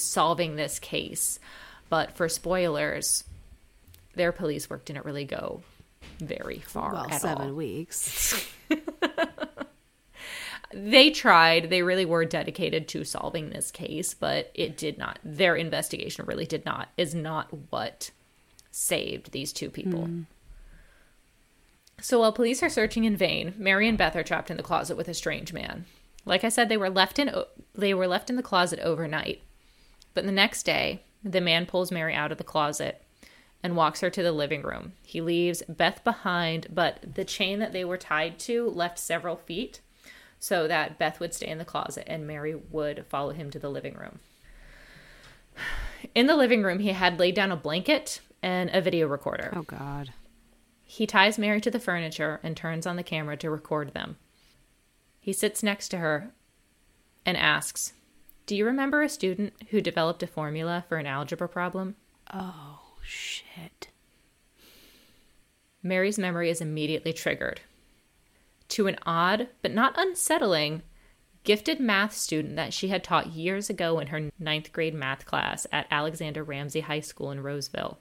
solving 0.03 0.55
this 0.55 0.79
case. 0.79 1.39
But 1.89 2.13
for 2.13 2.27
spoilers, 2.27 3.23
their 4.15 4.31
police 4.31 4.69
work 4.69 4.85
didn't 4.85 5.05
really 5.05 5.25
go 5.25 5.61
very 6.19 6.59
far 6.59 6.93
well, 6.93 7.09
seven 7.11 7.49
all. 7.49 7.53
weeks. 7.53 8.45
they 10.73 11.09
tried 11.11 11.69
they 11.69 11.81
really 11.81 12.05
were 12.05 12.25
dedicated 12.25 12.87
to 12.87 13.03
solving 13.03 13.49
this 13.49 13.71
case 13.71 14.13
but 14.13 14.51
it 14.53 14.77
did 14.77 14.97
not 14.97 15.17
their 15.23 15.55
investigation 15.55 16.25
really 16.25 16.45
did 16.45 16.65
not 16.65 16.89
is 16.97 17.15
not 17.15 17.47
what 17.69 18.11
saved 18.69 19.31
these 19.31 19.53
two 19.53 19.69
people 19.69 20.03
mm. 20.03 20.25
so 22.01 22.19
while 22.19 22.33
police 22.33 22.61
are 22.61 22.69
searching 22.69 23.05
in 23.05 23.15
vain 23.15 23.53
mary 23.57 23.87
and 23.87 23.97
beth 23.97 24.15
are 24.15 24.23
trapped 24.23 24.51
in 24.51 24.57
the 24.57 24.63
closet 24.63 24.97
with 24.97 25.07
a 25.07 25.13
strange 25.13 25.53
man 25.53 25.85
like 26.25 26.43
i 26.43 26.49
said 26.49 26.67
they 26.67 26.77
were 26.77 26.89
left 26.89 27.17
in 27.17 27.31
they 27.73 27.93
were 27.93 28.07
left 28.07 28.29
in 28.29 28.35
the 28.35 28.43
closet 28.43 28.79
overnight 28.81 29.41
but 30.17 30.25
the 30.25 30.31
next 30.31 30.63
day 30.63 31.03
the 31.23 31.41
man 31.41 31.65
pulls 31.65 31.91
mary 31.91 32.15
out 32.15 32.31
of 32.31 32.39
the 32.39 32.43
closet 32.43 33.03
and 33.61 33.75
walks 33.75 34.01
her 34.01 34.09
to 34.09 34.23
the 34.23 34.31
living 34.31 34.63
room 34.63 34.93
he 35.03 35.21
leaves 35.21 35.61
beth 35.69 36.03
behind 36.03 36.67
but 36.73 37.15
the 37.15 37.25
chain 37.25 37.59
that 37.59 37.71
they 37.73 37.85
were 37.85 37.97
tied 37.97 38.39
to 38.39 38.69
left 38.69 38.97
several 38.97 39.35
feet 39.35 39.81
so 40.39 40.67
that 40.67 40.97
Beth 40.97 41.19
would 41.19 41.33
stay 41.33 41.47
in 41.47 41.57
the 41.57 41.65
closet 41.65 42.03
and 42.07 42.27
Mary 42.27 42.55
would 42.55 43.05
follow 43.07 43.31
him 43.31 43.49
to 43.51 43.59
the 43.59 43.69
living 43.69 43.95
room. 43.95 44.19
In 46.13 46.27
the 46.27 46.35
living 46.35 46.63
room, 46.63 46.79
he 46.79 46.89
had 46.89 47.19
laid 47.19 47.35
down 47.35 47.51
a 47.51 47.55
blanket 47.55 48.21
and 48.43 48.69
a 48.71 48.81
video 48.81 49.07
recorder. 49.07 49.51
Oh, 49.55 49.63
God. 49.63 50.13
He 50.85 51.07
ties 51.07 51.39
Mary 51.39 51.59
to 51.61 51.71
the 51.71 51.79
furniture 51.79 52.39
and 52.43 52.55
turns 52.55 52.85
on 52.85 52.95
the 52.95 53.03
camera 53.03 53.35
to 53.37 53.49
record 53.49 53.93
them. 53.93 54.17
He 55.19 55.33
sits 55.33 55.63
next 55.63 55.89
to 55.89 55.97
her 55.97 56.31
and 57.25 57.35
asks, 57.35 57.93
Do 58.47 58.55
you 58.55 58.65
remember 58.65 59.03
a 59.03 59.09
student 59.09 59.53
who 59.71 59.81
developed 59.81 60.23
a 60.23 60.27
formula 60.27 60.85
for 60.87 60.97
an 60.97 61.05
algebra 61.05 61.49
problem? 61.49 61.97
Oh, 62.33 62.79
shit. 63.03 63.89
Mary's 65.83 66.17
memory 66.17 66.49
is 66.49 66.61
immediately 66.61 67.11
triggered 67.11 67.59
to 68.69 68.87
an 68.87 68.97
odd, 69.05 69.49
but 69.61 69.73
not 69.73 69.95
unsettling, 69.97 70.81
gifted 71.43 71.81
math 71.81 72.13
student 72.13 72.55
that 72.55 72.73
she 72.73 72.87
had 72.87 73.03
taught 73.03 73.33
years 73.33 73.69
ago 73.69 73.99
in 73.99 74.07
her 74.07 74.29
ninth 74.39 74.71
grade 74.71 74.93
math 74.93 75.25
class 75.25 75.67
at 75.71 75.87
Alexander 75.91 76.41
Ramsey 76.41 76.81
High 76.81 77.01
School 77.01 77.31
in 77.31 77.43
Roseville. 77.43 77.99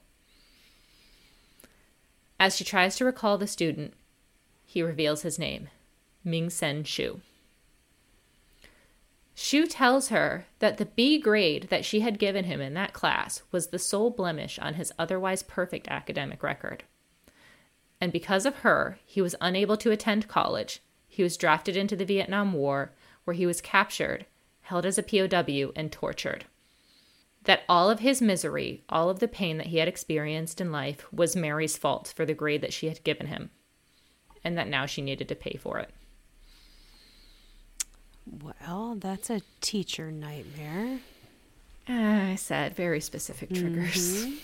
As 2.39 2.55
she 2.55 2.63
tries 2.63 2.95
to 2.95 3.05
recall 3.05 3.37
the 3.37 3.47
student, 3.47 3.93
he 4.65 4.81
reveals 4.81 5.23
his 5.23 5.37
name 5.37 5.67
Ming 6.23 6.49
Sen 6.49 6.83
Shiue. 6.83 7.19
Shiue 9.37 9.67
tells 9.69 10.09
her 10.09 10.47
that 10.59 10.77
the 10.77 10.85
B 10.85 11.17
grade 11.19 11.67
that 11.69 11.85
she 11.85 12.01
had 12.01 12.19
given 12.19 12.45
him 12.45 12.59
in 12.59 12.73
that 12.73 12.91
class 12.91 13.43
was 13.51 13.67
the 13.67 13.79
sole 13.79 14.09
blemish 14.09 14.57
on 14.59 14.73
his 14.73 14.91
otherwise 14.99 15.43
perfect 15.43 15.87
academic 15.87 16.43
record 16.43 16.83
and 17.99 18.11
because 18.11 18.45
of 18.45 18.57
her, 18.57 18.99
he 19.05 19.21
was 19.21 19.35
unable 19.41 19.77
to 19.77 19.91
attend 19.91 20.27
college. 20.27 20.81
He 21.07 21.23
was 21.23 21.37
drafted 21.37 21.75
into 21.75 21.95
the 21.95 22.05
Vietnam 22.05 22.53
War, 22.53 22.91
where 23.23 23.33
he 23.33 23.45
was 23.45 23.61
captured, 23.61 24.25
held 24.61 24.85
as 24.85 24.97
a 24.97 25.03
POW, 25.03 25.71
and 25.75 25.91
tortured. 25.91 26.45
That 27.43 27.63
all 27.67 27.89
of 27.89 27.99
his 27.99 28.21
misery, 28.21 28.83
all 28.89 29.09
of 29.09 29.19
the 29.19 29.27
pain 29.27 29.57
that 29.57 29.67
he 29.67 29.77
had 29.77 29.87
experienced 29.87 30.61
in 30.61 30.71
life, 30.71 31.11
was 31.11 31.35
Mary's 31.35 31.77
fault 31.77 32.13
for 32.15 32.25
the 32.25 32.33
grade 32.33 32.61
that 32.61 32.73
she 32.73 32.87
had 32.87 33.03
given 33.03 33.27
him, 33.27 33.49
and 34.43 34.57
that 34.57 34.67
now 34.67 34.85
she 34.85 35.01
needed 35.01 35.27
to 35.29 35.35
pay 35.35 35.57
for 35.59 35.79
it. 35.79 35.89
Well, 38.43 38.95
that's 38.95 39.29
a 39.29 39.41
teacher 39.61 40.11
nightmare. 40.11 40.99
I 41.87 42.35
said 42.35 42.75
very 42.75 42.99
specific 42.99 43.53
triggers. 43.53 44.25
Mm-hmm. 44.25 44.35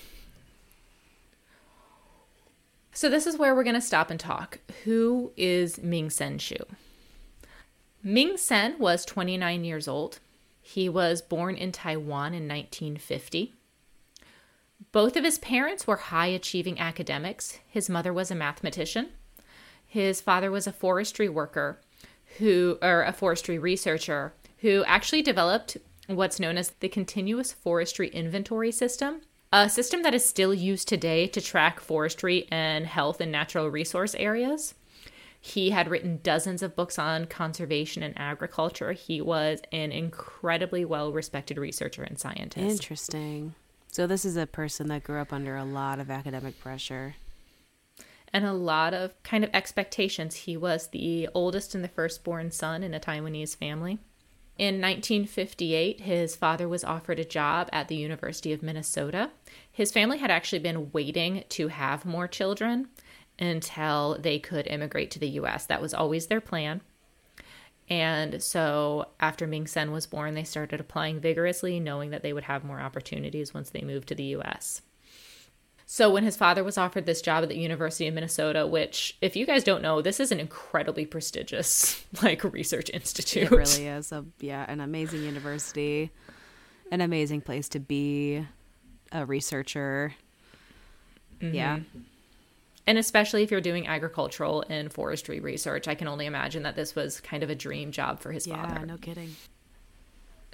So 2.94 3.10
this 3.10 3.26
is 3.26 3.38
where 3.38 3.56
we're 3.56 3.64
going 3.64 3.74
to 3.74 3.82
stop 3.82 4.12
and 4.12 4.20
talk. 4.20 4.60
Who 4.84 5.32
is 5.36 5.82
Ming 5.82 6.10
Sen 6.10 6.38
Shiue? 6.38 6.66
Ming 8.04 8.38
Sen 8.38 8.78
was 8.80 9.04
29 9.04 9.64
years 9.64 9.88
old. 9.88 10.20
He 10.62 10.88
was 10.88 11.22
born 11.22 11.56
in 11.56 11.72
Taiwan 11.72 12.34
in 12.34 12.48
1950. 12.48 13.54
Both 14.92 15.18
of 15.18 15.24
his 15.24 15.40
parents 15.40 15.88
were 15.88 15.96
high 15.96 16.28
achieving 16.28 16.80
academics. 16.80 17.60
His 17.68 17.90
mother 17.90 18.14
was 18.14 18.30
a 18.30 18.36
mathematician. 18.36 19.10
His 19.86 20.22
father 20.22 20.52
was 20.52 20.68
a 20.68 20.72
forestry 20.72 21.28
worker 21.28 21.80
who 22.38 22.78
or 22.82 23.04
a 23.04 23.14
forestry 23.14 23.58
researcher 23.58 24.34
who 24.60 24.84
actually 24.86 25.22
developed 25.22 25.78
what's 26.08 26.40
known 26.40 26.58
as 26.58 26.72
the 26.80 26.90
continuous 26.90 27.52
forestry 27.52 28.10
inventory 28.10 28.72
system 28.72 29.22
a 29.56 29.70
system 29.70 30.02
that 30.02 30.16
is 30.16 30.26
still 30.26 30.52
used 30.52 30.88
today 30.88 31.28
to 31.28 31.40
track 31.40 31.80
forestry 31.80 32.48
and 32.50 32.88
health 32.88 33.22
in 33.22 33.30
natural 33.30 33.70
resource 33.70 34.16
areas. 34.16 34.74
He 35.40 35.70
had 35.70 35.90
written 35.90 36.22
dozens 36.24 36.64
of 36.64 36.76
books 36.76 36.98
on 36.98 37.26
conservation 37.26 38.02
and 38.02 38.18
agriculture. 38.18 38.94
He 38.94 39.22
was 39.22 39.62
an 39.72 39.92
incredibly 39.92 40.84
well 40.86 41.12
respected 41.12 41.60
researcher 41.60 42.02
and 42.02 42.18
scientist. 42.18 42.82
Interesting. 42.82 43.54
So, 43.92 44.08
this 44.08 44.26
is 44.26 44.38
a 44.38 44.48
person 44.48 44.88
that 44.88 45.04
grew 45.04 45.22
up 45.22 45.32
under 45.32 45.56
a 45.56 45.66
lot 45.66 46.00
of 46.00 46.10
academic 46.10 46.60
pressure. 46.60 47.14
And 48.34 48.46
a 48.46 48.54
lot 48.54 48.94
of 48.96 49.22
kind 49.22 49.44
of 49.44 49.52
expectations. 49.54 50.36
He 50.36 50.58
was 50.58 50.88
the 50.88 51.30
oldest 51.36 51.76
and 51.76 51.84
the 51.84 51.88
firstborn 51.88 52.50
son 52.50 52.82
in 52.82 52.94
a 52.94 53.00
Taiwanese 53.00 53.56
family. 53.56 54.00
In 54.58 54.82
1958, 54.82 56.02
his 56.02 56.36
father 56.36 56.68
was 56.68 56.84
offered 56.84 57.20
a 57.20 57.26
job 57.26 57.70
at 57.72 57.88
the 57.88 57.96
University 57.96 58.54
of 58.54 58.62
Minnesota. 58.62 59.32
His 59.72 59.92
family 59.92 60.20
had 60.20 60.30
actually 60.30 60.60
been 60.60 60.92
waiting 60.92 61.44
to 61.50 61.70
have 61.70 62.06
more 62.06 62.28
children 62.28 62.90
until 63.40 64.18
they 64.20 64.38
could 64.38 64.68
immigrate 64.68 65.10
to 65.12 65.20
the 65.20 65.30
US. 65.30 65.66
That 65.66 65.82
was 65.82 65.94
always 65.94 66.28
their 66.28 66.42
plan. 66.42 66.82
And 67.90 68.42
so 68.42 69.08
after 69.20 69.48
Ming 69.48 69.68
Sen 69.68 69.92
was 69.92 70.06
born, 70.06 70.36
they 70.36 70.44
started 70.44 70.80
applying 70.80 71.20
vigorously, 71.20 71.80
knowing 71.80 72.12
that 72.12 72.22
they 72.22 72.34
would 72.34 72.46
have 72.46 72.64
more 72.64 72.80
opportunities 72.80 73.54
once 73.54 73.72
they 73.72 73.82
moved 73.82 74.08
to 74.10 74.16
the 74.16 74.36
US. 74.36 74.82
So 75.86 76.10
when 76.10 76.24
his 76.24 76.36
father 76.36 76.64
was 76.64 76.78
offered 76.78 77.06
this 77.06 77.22
job 77.22 77.44
at 77.44 77.50
the 77.50 77.58
University 77.58 78.08
of 78.08 78.14
Minnesota, 78.14 78.66
which 78.66 79.18
if 79.22 79.36
you 79.36 79.46
guys 79.46 79.64
don't 79.64 79.82
know, 79.82 80.02
this 80.02 80.20
is 80.20 80.32
an 80.32 80.40
incredibly 80.40 81.06
prestigious 81.06 82.04
like 82.22 82.44
research 82.44 82.90
institute. 82.94 83.44
It 83.44 83.52
really 83.52 83.88
is 83.88 84.12
a 84.12 84.26
yeah, 84.40 84.66
an 84.68 84.80
amazing 84.80 85.24
university, 85.24 86.12
an 86.92 87.02
amazing 87.02 87.42
place 87.42 87.70
to 87.70 87.80
be 87.80 88.46
a 89.12 89.26
researcher. 89.26 90.14
Mm-hmm. 91.40 91.56
Yeah. 91.56 91.80
And 92.86 92.98
especially 92.98 93.44
if 93.44 93.52
you're 93.52 93.62
doing 93.62 93.88
agricultural 93.88 94.66
and 94.70 94.92
forestry 94.92 95.40
research, 95.40 95.88
I 95.88 95.96
can 95.96 96.08
only 96.08 96.26
imagine 96.26 96.64
that 96.64 96.76
this 96.76 96.96
was 96.96 97.22
kind 97.22 97.42
of 97.42 97.50
a 97.50 97.56
dream 97.56 97.92
job 97.92 98.20
for 98.20 98.32
his 98.32 98.46
yeah, 98.46 98.62
father. 98.62 98.82
Yeah, 98.82 98.86
no 98.86 98.98
kidding. 98.98 99.36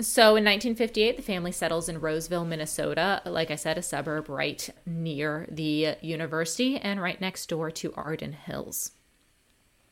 So 0.02 0.38
in 0.38 0.46
1958, 0.46 1.18
the 1.18 1.24
family 1.24 1.52
settles 1.52 1.90
in 1.90 2.00
Roseville, 2.00 2.46
Minnesota, 2.46 3.22
like 3.26 3.52
I 3.52 3.56
said, 3.56 3.78
a 3.78 3.82
suburb 3.82 4.30
right 4.30 4.70
near 4.86 5.46
the 5.52 5.96
university 6.02 6.78
and 6.78 7.02
right 7.02 7.20
next 7.20 7.48
door 7.48 7.70
to 7.72 7.94
Arden 7.96 8.32
Hills. 8.32 8.92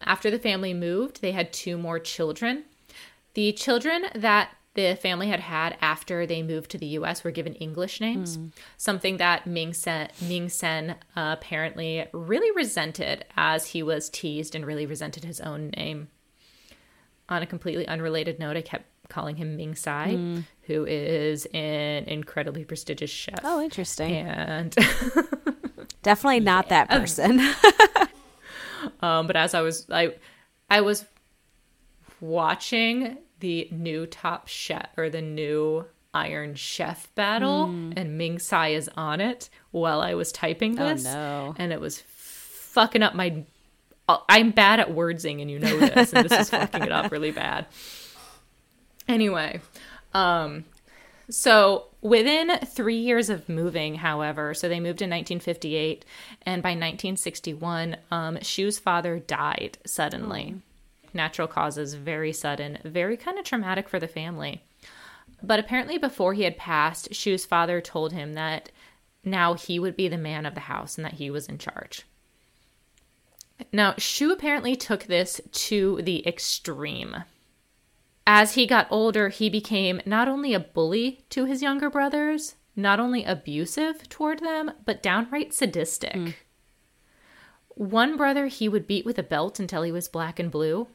After 0.02 0.32
the 0.32 0.40
family 0.40 0.74
moved, 0.74 1.22
they 1.22 1.34
had 1.34 1.52
two 1.52 1.78
more 1.78 2.00
children. 2.00 2.64
The 3.34 3.52
children 3.52 4.06
that 4.16 4.52
the 4.76 4.96
family 4.96 5.28
had 5.28 5.42
had 5.42 5.76
after 5.82 6.26
they 6.26 6.42
moved 6.42 6.72
to 6.72 6.78
the 6.78 6.86
US 7.00 7.24
were 7.24 7.32
given 7.32 7.56
English 7.56 8.00
names, 8.00 8.38
mm. 8.38 8.52
something 8.78 9.18
that 9.18 9.48
Ming 9.48 9.74
Sen, 9.74 10.10
Ming 10.22 10.48
Sen 10.50 10.92
uh, 11.16 11.36
apparently 11.38 12.08
really 12.14 12.52
resented 12.56 13.26
as 13.36 13.68
he 13.68 13.84
was 13.84 14.08
teased 14.10 14.56
and 14.56 14.66
really 14.66 14.86
resented 14.86 15.26
his 15.26 15.42
own 15.42 15.72
name. 15.72 16.10
On 17.28 17.42
a 17.42 17.48
completely 17.48 17.88
unrelated 17.88 18.40
note, 18.40 18.56
I 18.56 18.62
kept 18.62 18.86
calling 19.10 19.36
him 19.36 19.56
Ming 19.56 19.76
Tsai, 19.76 20.16
mm. 20.16 20.44
who 20.64 20.86
is 20.86 21.46
an 21.54 22.04
incredibly 22.06 22.66
prestigious 22.66 23.10
chef. 23.10 23.40
Oh, 23.44 23.62
interesting. 23.62 24.16
And 24.16 24.76
definitely 26.04 26.42
not 26.42 26.66
yeah. 26.66 26.86
that 26.86 26.90
person. 26.90 27.40
um, 29.02 29.28
but 29.28 29.36
as 29.36 29.54
I 29.54 29.62
was 29.62 29.88
I 29.90 30.16
I 30.70 30.82
was 30.82 31.06
watching 32.20 33.18
the 33.40 33.68
new 33.72 34.06
Top 34.06 34.48
Chef 34.48 34.90
or 34.98 35.10
the 35.10 35.22
new 35.22 35.86
Iron 36.14 36.56
Chef 36.56 37.14
battle, 37.16 37.68
mm. 37.68 37.94
and 37.96 38.18
Ming 38.18 38.40
Tsai 38.40 38.70
is 38.70 38.90
on 38.98 39.22
it 39.22 39.50
while 39.72 40.02
I 40.02 40.16
was 40.16 40.32
typing 40.32 40.80
oh, 40.80 40.90
this. 40.90 41.06
Oh, 41.06 41.12
no. 41.14 41.56
And 41.58 41.72
it 41.72 41.80
was 41.80 42.02
fucking 42.08 43.04
up 43.04 43.14
my. 43.14 43.44
I'm 44.10 44.52
bad 44.52 44.80
at 44.80 44.94
wordsing, 44.94 45.42
and 45.42 45.52
you 45.52 45.60
know 45.60 45.78
this, 45.80 46.14
and 46.14 46.30
this 46.30 46.40
is 46.40 46.50
fucking 46.50 46.84
it 46.84 46.92
up 46.94 47.12
really 47.12 47.32
bad. 47.32 47.66
Anyway, 49.08 49.62
um, 50.14 50.66
so 51.30 51.86
within 52.02 52.58
three 52.66 52.98
years 52.98 53.30
of 53.30 53.50
moving, 53.50 53.96
however, 53.96 54.54
so 54.54 54.68
they 54.68 54.80
moved 54.80 55.02
in 55.02 55.10
1958, 55.10 56.06
and 56.44 56.64
by 56.64 56.70
1961, 56.70 57.98
um, 58.12 58.38
Shiue's 58.38 58.80
father 58.80 59.20
died 59.20 59.78
suddenly. 59.86 60.56
Natural 61.14 61.48
causes, 61.48 61.94
very 61.94 62.34
sudden, 62.34 62.80
very 62.84 63.18
kind 63.18 63.38
of 63.38 63.46
traumatic 63.46 63.90
for 63.90 64.00
the 64.00 64.08
family. 64.08 64.64
But 65.42 65.60
apparently, 65.60 65.98
before 65.98 66.34
he 66.34 66.44
had 66.44 66.58
passed, 66.58 67.12
Shiue's 67.12 67.46
father 67.46 67.82
told 67.82 68.14
him 68.14 68.34
that 68.34 68.72
now 69.24 69.54
he 69.54 69.80
would 69.80 69.96
be 69.96 70.08
the 70.08 70.18
man 70.18 70.46
of 70.46 70.54
the 70.54 70.62
house 70.62 70.98
and 70.98 71.06
that 71.06 71.14
he 71.14 71.30
was 71.30 71.48
in 71.48 71.58
charge. 71.58 72.04
Now, 73.74 73.94
Shiue 73.94 74.32
apparently 74.32 74.76
took 74.76 75.04
this 75.04 75.42
to 75.52 76.02
the 76.02 76.26
extreme. 76.28 77.24
As 78.30 78.56
he 78.56 78.68
got 78.68 78.88
older, 78.92 79.30
he 79.30 79.50
became 79.50 80.02
not 80.06 80.28
only 80.28 80.54
a 80.54 80.60
bully 80.60 81.24
to 81.30 81.46
his 81.46 81.62
younger 81.62 81.90
brothers, 81.90 82.56
not 82.76 83.00
only 83.00 83.24
abusive 83.24 84.10
toward 84.10 84.40
them, 84.40 84.74
but 84.86 85.02
downright 85.02 85.54
sadistic. 85.54 86.14
Mm. 86.14 86.34
One 87.70 88.18
brother 88.18 88.48
he 88.48 88.68
would 88.68 88.86
beat 88.86 89.06
with 89.06 89.18
a 89.18 89.24
belt 89.24 89.62
until 89.62 89.84
he 89.84 89.94
was 89.94 90.10
black 90.10 90.40
and 90.40 90.52
blue. 90.52 90.88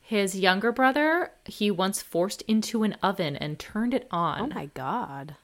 His 0.00 0.38
younger 0.38 0.70
brother, 0.70 1.32
he 1.44 1.72
once 1.72 2.00
forced 2.00 2.42
into 2.42 2.84
an 2.84 2.96
oven 3.02 3.34
and 3.34 3.58
turned 3.58 3.92
it 3.92 4.06
on. 4.12 4.40
Oh 4.40 4.54
my 4.54 4.66
God. 4.74 5.34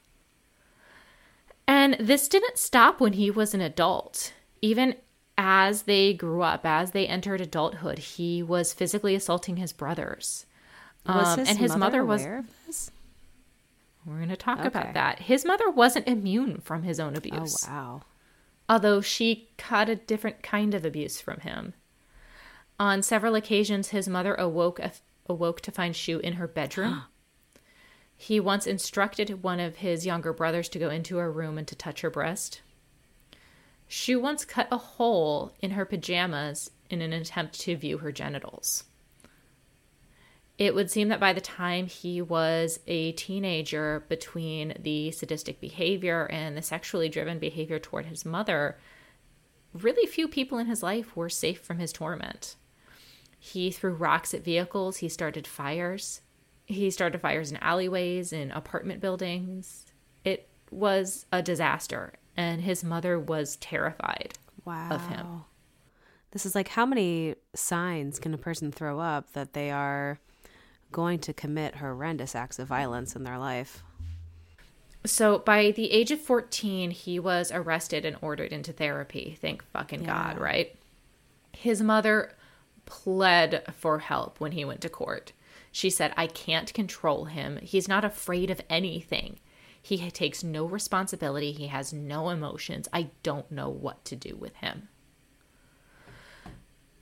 And 1.67 1.97
this 1.99 2.29
didn't 2.29 2.57
stop 2.57 3.01
when 3.01 3.15
he 3.15 3.33
was 3.33 3.53
an 3.53 3.61
adult. 3.61 4.33
Even 4.63 4.95
as 5.37 5.83
they 5.83 6.15
grew 6.15 6.43
up, 6.43 6.65
as 6.65 6.93
they 6.93 7.09
entered 7.09 7.41
adulthood, 7.41 7.99
he 7.99 8.45
was 8.45 8.73
physically 8.73 9.17
assaulting 9.17 9.57
his 9.57 9.73
brothers. 9.73 10.47
Um, 11.07 11.41
and 11.41 11.59
his 11.59 11.77
mother, 11.77 12.03
mother 12.03 12.43
was. 12.67 12.91
We're 14.07 14.17
going 14.17 14.29
to 14.29 14.37
talk 14.37 14.59
okay. 14.59 14.69
about 14.69 14.95
that. 14.95 15.21
His 15.21 15.45
mother 15.45 15.71
wasn't 15.71 16.09
immune 16.09 16.61
from 16.61 16.83
his 16.83 17.01
own 17.01 17.17
abuse. 17.17 17.67
Oh 17.67 17.73
wow! 17.73 18.03
Although 18.69 19.01
she 19.01 19.49
caught 19.59 19.89
a 19.89 19.97
different 19.97 20.43
kind 20.43 20.75
of 20.75 20.85
abuse 20.85 21.21
from 21.21 21.41
him. 21.41 21.75
On 22.79 23.03
several 23.03 23.35
occasions, 23.35 23.89
his 23.89 24.09
mother 24.09 24.35
awoke 24.35 24.81
awoke 25.27 25.61
to 25.63 25.71
find 25.71 25.95
Shiue 25.95 26.21
in 26.21 26.35
her 26.35 26.49
bedroom. 26.49 27.05
he 28.17 28.41
once 28.41 28.67
instructed 28.67 29.43
one 29.43 29.61
of 29.61 29.77
his 29.77 30.07
younger 30.07 30.33
brothers 30.33 30.69
to 30.71 30.79
go 30.79 30.91
into 30.91 31.17
her 31.17 31.31
room 31.31 31.57
and 31.57 31.67
to 31.69 31.75
touch 31.75 32.01
her 32.01 32.11
breast. 32.11 32.61
Shiue 33.89 34.21
once 34.21 34.45
cut 34.45 34.69
a 34.71 34.79
hole 34.79 35.53
in 35.61 35.73
her 35.73 35.85
pajamas 35.85 36.71
in 36.91 37.01
an 37.01 37.13
attempt 37.13 37.61
to 37.61 37.77
view 37.77 37.99
her 37.99 38.13
genitals. 38.13 38.85
It 40.57 40.75
would 40.75 40.91
seem 40.91 41.09
that 41.09 41.19
by 41.19 41.33
the 41.33 41.41
time 41.41 41.87
he 41.87 42.23
was 42.23 42.79
a 42.87 43.13
teenager, 43.13 44.05
between 44.09 44.75
the 44.79 45.11
sadistic 45.11 45.61
behavior 45.61 46.27
and 46.27 46.57
the 46.57 46.63
sexually 46.63 47.09
driven 47.09 47.39
behavior 47.41 47.81
toward 47.81 48.07
his 48.07 48.25
mother, 48.25 48.79
really 49.73 50.07
few 50.07 50.29
people 50.29 50.59
in 50.59 50.67
his 50.67 50.83
life 50.83 51.17
were 51.17 51.29
safe 51.29 51.61
from 51.61 51.79
his 51.79 51.93
torment. 51.93 52.55
He 53.39 53.71
threw 53.73 53.95
rocks 53.95 54.33
at 54.33 54.45
vehicles, 54.45 54.99
he 54.99 55.09
started 55.09 55.47
fires. 55.47 56.21
He 56.67 56.89
started 56.91 57.21
fires 57.21 57.51
in 57.51 57.59
alleyways, 57.59 58.33
in 58.33 58.51
apartment 58.53 59.01
buildings. 59.01 59.87
It 60.25 60.49
was 60.71 61.27
a 61.31 61.43
disaster, 61.43 62.15
and 62.37 62.63
his 62.63 62.83
mother 62.83 63.19
was 63.19 63.57
terrified 63.57 64.35
wow. 64.65 64.89
of 64.91 65.07
him. 65.09 65.45
This 66.31 66.47
is 66.47 66.55
like 66.55 66.69
how 66.69 66.87
many 66.87 67.35
signs 67.55 68.19
can 68.19 68.33
a 68.33 68.39
person 68.39 68.73
throw 68.73 68.99
up 68.99 69.33
that 69.35 69.53
they 69.53 69.71
are 69.71 70.19
going 70.95 71.19
to 71.19 71.33
commit 71.33 71.75
horrendous 71.75 72.37
acts 72.37 72.61
of 72.61 72.69
violence 72.69 73.17
in 73.17 73.25
their 73.25 73.37
life. 73.37 73.83
So 75.05 75.41
by 75.41 75.73
the 75.73 75.91
age 75.91 76.13
of 76.13 76.21
14, 76.21 76.93
he 76.93 77.19
was 77.19 77.51
arrested 77.53 78.05
and 78.05 78.17
ordered 78.23 78.53
into 78.53 78.73
therapy. 78.73 79.37
Thank 79.41 79.65
fucking 79.65 80.05
yeah. 80.05 80.07
God, 80.07 80.39
right? 80.39 80.75
His 81.53 81.83
mother 81.83 82.33
pled 82.87 83.65
for 83.77 83.99
help 83.99 84.41
when 84.41 84.53
he 84.53 84.65
went 84.65 84.81
to 84.83 84.89
court. 84.89 85.33
She 85.73 85.91
said, 85.91 86.15
I 86.17 86.29
can't 86.29 86.73
control 86.73 87.25
him. 87.25 87.59
He's 87.61 87.89
not 87.89 88.05
afraid 88.05 88.49
of 88.49 88.61
anything. 88.71 89.41
He 89.83 90.11
takes 90.13 90.45
no 90.45 90.65
responsibility. 90.65 91.51
He 91.51 91.67
has 91.67 91.93
no 91.93 92.29
emotions. 92.29 92.89
I 92.93 93.11
don't 93.25 93.51
know 93.51 93.69
what 93.69 94.05
to 94.07 94.17
do 94.17 94.37
with 94.37 94.55
him. 94.57 94.89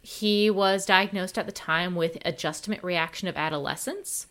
He 0.03 0.51
was 0.51 0.85
diagnosed 0.85 1.38
at 1.38 1.47
the 1.47 1.53
time 1.53 1.95
with 1.95 2.19
adjustment 2.25 2.83
reaction 2.83 3.29
of 3.29 3.37
adolescence, 3.37 4.27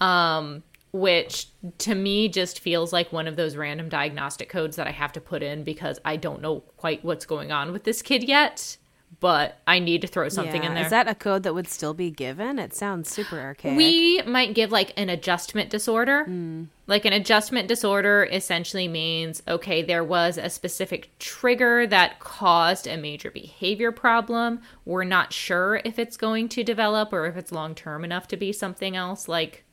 um, 0.00 0.64
which 0.92 1.46
to 1.78 1.94
me 1.94 2.28
just 2.28 2.58
feels 2.58 2.92
like 2.92 3.12
one 3.12 3.28
of 3.28 3.36
those 3.36 3.56
random 3.56 3.88
diagnostic 3.88 4.48
codes 4.48 4.76
that 4.76 4.86
I 4.88 4.90
have 4.90 5.12
to 5.12 5.20
put 5.20 5.42
in 5.42 5.62
because 5.62 6.00
I 6.04 6.16
don't 6.16 6.42
know 6.42 6.60
quite 6.76 7.04
what's 7.04 7.24
going 7.24 7.52
on 7.52 7.72
with 7.72 7.84
this 7.84 8.02
kid 8.02 8.24
yet. 8.24 8.76
But 9.20 9.58
I 9.66 9.78
need 9.78 10.00
to 10.00 10.06
throw 10.08 10.28
something 10.28 10.62
Yeah. 10.62 10.68
in 10.68 10.74
there. 10.74 10.84
Is 10.84 10.90
that 10.90 11.06
a 11.06 11.14
code 11.14 11.42
that 11.44 11.54
would 11.54 11.68
still 11.68 11.94
be 11.94 12.10
given? 12.10 12.58
It 12.58 12.74
sounds 12.74 13.08
super 13.10 13.38
archaic. 13.38 13.76
we 13.76 14.20
might 14.22 14.54
give 14.54 14.72
like 14.72 14.92
an 14.96 15.08
adjustment 15.08 15.70
disorder. 15.70 16.26
Like 16.86 17.04
an 17.04 17.12
adjustment 17.12 17.68
disorder 17.68 18.28
essentially 18.30 18.88
means 18.88 19.42
okay, 19.46 19.82
there 19.82 20.02
was 20.02 20.38
a 20.38 20.50
specific 20.50 21.16
trigger 21.18 21.86
that 21.86 22.18
caused 22.18 22.86
a 22.86 22.96
major 22.96 23.30
behavior 23.30 23.92
problem. 23.92 24.60
We're 24.84 25.04
not 25.04 25.32
sure 25.32 25.80
if 25.84 25.98
it's 25.98 26.16
going 26.16 26.48
to 26.50 26.64
develop 26.64 27.12
or 27.12 27.26
if 27.26 27.36
it's 27.36 27.52
long 27.52 27.74
term 27.74 28.04
enough 28.04 28.26
to 28.28 28.36
be 28.36 28.52
something 28.52 28.96
else 28.96 29.28
like 29.28 29.64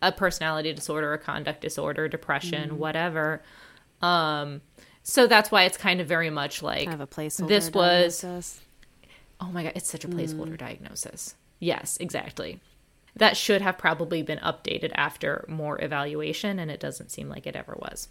a 0.00 0.10
personality 0.10 0.72
disorder, 0.72 1.12
a 1.12 1.18
conduct 1.18 1.60
disorder, 1.60 2.08
depression, 2.08 2.78
whatever. 2.78 3.42
Um 4.00 4.62
so 5.02 5.26
that's 5.26 5.50
why 5.50 5.64
it's 5.64 5.76
kind 5.76 6.00
of 6.00 6.06
very 6.06 6.30
much 6.30 6.62
like 6.62 6.84
kind 6.88 6.94
of 6.94 7.00
a 7.00 7.06
placeholder. 7.06 7.48
this 7.48 7.70
was 7.72 8.20
diagnosis. 8.22 8.60
Oh 9.40 9.46
my 9.52 9.62
god, 9.64 9.72
it's 9.74 9.90
such 9.90 10.04
a 10.04 10.08
Mm. 10.08 10.14
placeholder 10.14 10.56
diagnosis. 10.56 11.34
Yes, 11.58 11.96
exactly. 11.98 12.60
That 13.16 13.36
should 13.36 13.60
have 13.62 13.76
probably 13.76 14.22
been 14.22 14.38
updated 14.38 14.90
after 14.94 15.44
more 15.48 15.82
evaluation, 15.82 16.58
and 16.58 16.70
it 16.70 16.80
doesn't 16.80 17.10
seem 17.10 17.28
like 17.28 17.46
it 17.46 17.54
ever 17.56 17.76
was. 17.78 18.08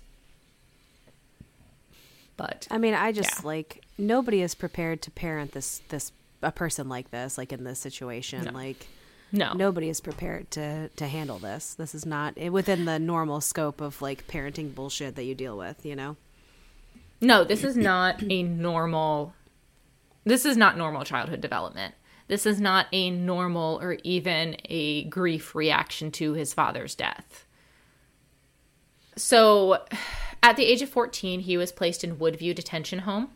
But 2.38 2.68
I 2.72 2.78
mean, 2.78 2.94
I 2.94 3.12
just 3.12 3.40
Yeah. 3.42 3.48
like 3.48 3.84
nobody 3.98 4.42
is 4.42 4.56
prepared 4.56 5.02
to 5.04 5.12
parent 5.12 5.52
this 5.54 5.82
this 5.90 6.12
a 6.42 6.52
person 6.52 6.90
like 6.90 7.12
this, 7.12 7.38
like 7.38 7.52
in 7.54 7.64
this 7.64 7.80
situation. 7.80 8.46
No. 8.46 8.52
Like 8.52 8.88
no, 9.32 9.54
nobody 9.54 9.90
is 9.90 10.02
prepared 10.02 10.50
to 10.52 10.90
to 10.90 11.08
handle 11.08 11.40
this. 11.40 11.74
This 11.76 11.94
is 11.94 12.06
not 12.06 12.34
eh, 12.38 12.50
within 12.50 12.86
the 12.86 13.00
normal 13.00 13.42
scope 13.42 13.80
of 13.82 14.02
like 14.02 14.28
parenting 14.28 14.74
bullshit 14.74 15.16
that 15.16 15.24
you 15.24 15.36
deal 15.36 15.58
with. 15.58 15.86
You 15.86 15.96
know. 15.96 16.18
No, 17.22 17.44
this 17.44 17.64
is 17.64 17.78
not 17.78 18.22
a 18.24 18.44
normal. 18.44 19.34
This 20.24 20.46
is 20.46 20.58
not 20.58 20.78
normal 20.78 21.04
childhood 21.04 21.42
development. 21.42 21.96
This 22.28 22.46
is 22.46 22.62
not 22.62 22.88
a 22.92 23.10
normal 23.10 23.80
or 23.82 23.98
even 24.04 24.56
a 24.66 25.06
grief 25.06 25.56
reaction 25.56 26.12
to 26.12 26.34
his 26.34 26.54
father's 26.54 26.96
death. 26.96 27.46
So, 29.16 29.84
at 30.42 30.56
the 30.56 30.64
age 30.64 30.82
of 30.82 30.90
14, 30.90 31.42
he 31.42 31.58
was 31.58 31.72
placed 31.72 32.04
in 32.04 32.18
Woodview 32.18 32.56
Detention 32.56 33.00
Home. 33.00 33.30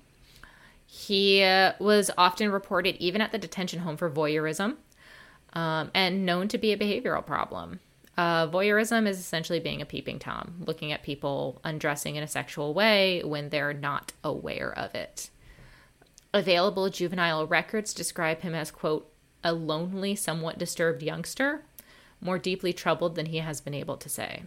He 0.86 1.44
uh, 1.44 1.74
was 1.80 2.10
often 2.18 2.52
reported, 2.52 2.96
even 2.98 3.22
at 3.22 3.32
the 3.32 3.38
detention 3.38 3.80
home, 3.82 3.98
for 3.98 4.10
voyeurism 4.10 4.78
um, 5.54 5.92
and 5.94 6.26
known 6.26 6.48
to 6.50 6.58
be 6.58 6.72
a 6.72 6.78
behavioral 6.78 7.26
problem. 7.26 7.80
Uh, 8.18 8.48
voyeurism 8.48 9.08
is 9.08 9.20
essentially 9.20 9.60
being 9.60 9.82
a 9.82 9.86
peeping 9.86 10.20
Tom, 10.20 10.64
looking 10.66 10.92
at 10.92 11.04
people 11.04 11.60
undressing 11.64 12.16
in 12.16 12.24
a 12.24 12.28
sexual 12.28 12.74
way 12.74 13.22
when 13.24 13.50
they're 13.50 13.74
not 13.74 14.14
aware 14.24 14.72
of 14.78 14.96
it. 14.96 15.30
Available 16.34 16.90
juvenile 16.90 17.46
records 17.46 17.94
describe 17.94 18.42
him 18.42 18.56
as, 18.56 18.72
quote, 18.72 19.12
a 19.44 19.54
lonely, 19.54 20.16
somewhat 20.16 20.58
disturbed 20.58 21.04
youngster, 21.04 21.64
more 22.22 22.40
deeply 22.40 22.74
troubled 22.74 23.16
than 23.16 23.28
he 23.28 23.38
has 23.38 23.62
been 23.62 23.74
able 23.74 23.98
to 23.98 24.10
say. 24.10 24.44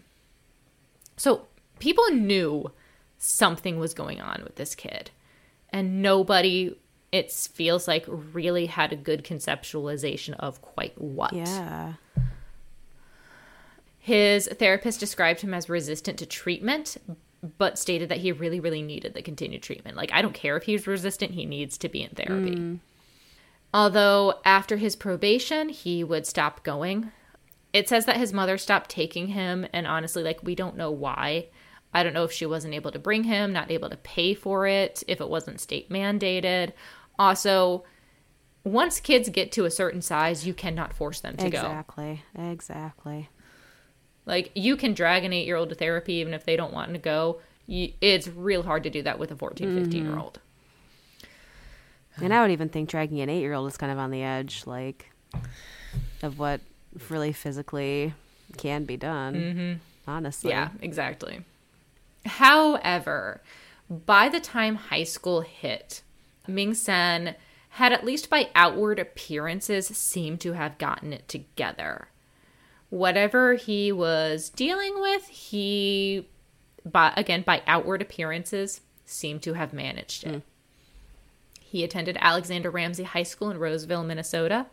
So 1.16 1.46
people 1.78 2.08
knew 2.10 2.72
something 3.18 3.78
was 3.78 3.94
going 3.94 4.20
on 4.20 4.42
with 4.44 4.56
this 4.56 4.74
kid, 4.74 5.10
and 5.70 6.00
nobody, 6.00 6.74
it 7.12 7.30
feels 7.30 7.86
like, 7.86 8.04
really 8.08 8.66
had 8.66 8.92
a 8.92 8.96
good 8.96 9.24
conceptualization 9.24 10.34
of 10.38 10.62
quite 10.62 10.98
what. 11.00 11.32
Yeah. 11.34 11.94
His 14.08 14.48
therapist 14.48 15.00
described 15.00 15.42
him 15.42 15.52
as 15.52 15.68
resistant 15.68 16.18
to 16.20 16.24
treatment, 16.24 16.96
but 17.58 17.78
stated 17.78 18.08
that 18.08 18.16
he 18.16 18.32
really, 18.32 18.58
really 18.58 18.80
needed 18.80 19.12
the 19.12 19.20
continued 19.20 19.62
treatment. 19.62 19.98
Like, 19.98 20.10
I 20.14 20.22
don't 20.22 20.32
care 20.32 20.56
if 20.56 20.62
he's 20.62 20.86
resistant, 20.86 21.32
he 21.32 21.44
needs 21.44 21.76
to 21.76 21.90
be 21.90 22.00
in 22.04 22.08
therapy. 22.12 22.56
Hmm. 22.56 22.76
Although, 23.74 24.40
after 24.46 24.78
his 24.78 24.96
probation, 24.96 25.68
he 25.68 26.02
would 26.02 26.26
stop 26.26 26.64
going. 26.64 27.12
It 27.74 27.86
says 27.86 28.06
that 28.06 28.16
his 28.16 28.32
mother 28.32 28.56
stopped 28.56 28.88
taking 28.88 29.28
him, 29.28 29.66
and 29.74 29.86
honestly, 29.86 30.22
like, 30.22 30.42
we 30.42 30.54
don't 30.54 30.78
know 30.78 30.90
why. 30.90 31.48
I 31.92 32.02
don't 32.02 32.14
know 32.14 32.24
if 32.24 32.32
she 32.32 32.46
wasn't 32.46 32.72
able 32.72 32.92
to 32.92 32.98
bring 32.98 33.24
him, 33.24 33.52
not 33.52 33.70
able 33.70 33.90
to 33.90 33.98
pay 33.98 34.32
for 34.32 34.66
it, 34.66 35.02
if 35.06 35.20
it 35.20 35.28
wasn't 35.28 35.60
state 35.60 35.90
mandated. 35.90 36.72
Also, 37.18 37.84
once 38.64 39.00
kids 39.00 39.28
get 39.28 39.52
to 39.52 39.66
a 39.66 39.70
certain 39.70 40.00
size, 40.00 40.46
you 40.46 40.54
cannot 40.54 40.94
force 40.94 41.20
them 41.20 41.36
to 41.36 41.50
go. 41.50 41.58
exactly. 41.58 42.22
Exactly. 42.34 43.28
Like 44.28 44.52
you 44.54 44.76
can 44.76 44.92
drag 44.94 45.24
an 45.24 45.32
8-year-old 45.32 45.70
to 45.70 45.74
therapy 45.74 46.14
even 46.14 46.34
if 46.34 46.44
they 46.44 46.54
don't 46.54 46.72
want 46.72 46.92
to 46.92 46.98
go. 46.98 47.40
You, 47.66 47.92
it's 48.00 48.28
real 48.28 48.62
hard 48.62 48.84
to 48.84 48.90
do 48.90 49.02
that 49.02 49.18
with 49.18 49.32
a 49.32 49.36
14, 49.36 49.86
15-year-old. 49.86 50.38
And 52.16 52.34
I 52.34 52.42
would 52.42 52.50
even 52.50 52.68
think 52.68 52.88
dragging 52.88 53.20
an 53.20 53.28
eight 53.28 53.40
year 53.40 53.54
old 53.54 53.68
is 53.68 53.76
kind 53.76 53.92
of 53.92 53.98
on 53.98 54.10
the 54.10 54.22
edge, 54.22 54.64
like, 54.66 55.10
of 56.22 56.38
what 56.38 56.60
really 57.08 57.32
physically 57.32 58.14
can 58.56 58.84
be 58.84 58.96
done. 58.96 59.34
Mm-hmm. 59.34 60.10
Honestly. 60.10 60.50
Yeah, 60.50 60.70
exactly. 60.80 61.40
However, 62.26 63.40
by 63.88 64.28
the 64.28 64.40
time 64.40 64.76
high 64.76 65.04
school 65.04 65.42
hit, 65.42 66.02
Ming 66.46 66.74
Sen 66.74 67.36
had 67.70 67.92
at 67.92 68.04
least 68.04 68.30
by 68.30 68.50
outward 68.54 68.98
appearances 68.98 69.86
seemed 69.86 70.40
to 70.40 70.54
have 70.54 70.78
gotten 70.78 71.12
it 71.12 71.28
together. 71.28 72.08
Whatever 72.90 73.54
he 73.54 73.92
was 73.92 74.48
dealing 74.50 75.00
with, 75.00 75.26
he 75.28 76.26
by 76.84 77.12
again 77.16 77.42
by 77.42 77.62
outward 77.66 78.00
appearances 78.00 78.80
seemed 79.04 79.42
to 79.42 79.54
have 79.54 79.72
managed 79.72 80.24
it. 80.24 80.30
Hmm. 80.30 80.38
He 81.60 81.84
attended 81.84 82.16
Alexander 82.20 82.70
Ramsey 82.70 83.02
High 83.02 83.24
School 83.24 83.50
in 83.50 83.58
Roseville, 83.58 84.04
Minnesota. 84.04 84.66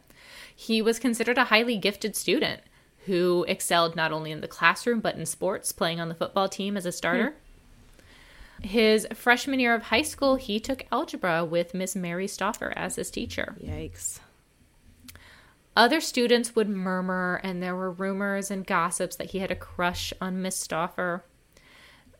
He 0.56 0.82
was 0.82 0.98
considered 0.98 1.38
a 1.38 1.46
highly 1.46 1.78
gifted 1.78 2.16
student 2.16 2.62
who 3.06 3.46
excelled 3.50 3.98
not 3.98 4.14
only 4.14 4.32
in 4.32 4.40
the 4.40 4.48
classroom 4.48 5.02
but 5.02 5.16
in 5.16 5.26
sports, 5.26 5.74
playing 5.74 6.00
on 6.00 6.08
the 6.08 6.16
football 6.16 6.48
team 6.48 6.78
as 6.78 6.86
a 6.86 6.92
starter. 6.94 7.32
Hmm. 7.32 7.36
His 8.66 9.06
freshman 9.14 9.60
year 9.60 9.76
of 9.76 9.84
high 9.84 10.02
school, 10.02 10.38
he 10.38 10.62
took 10.62 10.86
algebra 10.90 11.44
with 11.44 11.74
Miss 11.74 11.96
Mary 11.96 12.28
Stauffer 12.28 12.72
as 12.78 12.96
his 12.96 13.12
teacher. 13.12 13.56
Yikes. 13.62 14.20
Other 15.76 16.00
students 16.00 16.56
would 16.56 16.70
murmur, 16.70 17.42
and 17.44 17.62
there 17.62 17.76
were 17.76 17.92
rumors 17.92 18.50
and 18.50 18.66
gossips 18.66 19.16
that 19.18 19.32
he 19.32 19.40
had 19.40 19.52
a 19.52 19.56
crush 19.56 20.14
on 20.22 20.42
Miss 20.42 20.56
Stauffer. 20.56 21.24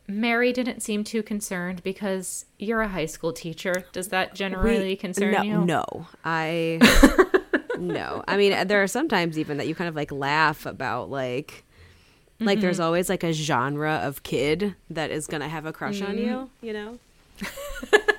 Mary 0.08 0.52
didn't 0.52 0.82
seem 0.82 1.02
too 1.04 1.22
concerned 1.22 1.82
because 1.82 2.44
you're 2.58 2.82
a 2.82 2.88
high 2.88 3.06
school 3.06 3.32
teacher. 3.32 3.84
Does 3.92 4.08
that 4.08 4.34
generally 4.34 4.88
We- 4.90 4.96
concern 4.96 5.32
no, 5.32 5.42
you? 5.42 5.64
No, 5.64 6.06
I 6.24 6.78
no. 7.78 8.22
I 8.28 8.36
mean, 8.36 8.66
there 8.68 8.82
are 8.82 8.86
sometimes 8.86 9.38
even 9.38 9.56
that 9.56 9.66
you 9.66 9.74
kind 9.74 9.88
of 9.88 9.96
like 9.96 10.12
laugh 10.12 10.64
about, 10.66 11.10
like, 11.10 11.64
like 12.38 12.58
Mm-hmm. 12.58 12.60
there's 12.60 12.78
always 12.80 13.08
like 13.08 13.24
a 13.24 13.32
genre 13.32 13.94
of 13.94 14.22
kid 14.22 14.74
that 14.90 15.10
is 15.10 15.26
gonna 15.26 15.48
have 15.48 15.64
a 15.66 15.72
crush 15.72 16.02
on 16.02 16.16
Mm-hmm. 16.16 16.18
you. 16.28 16.50
You 16.60 16.72
know, 16.74 16.98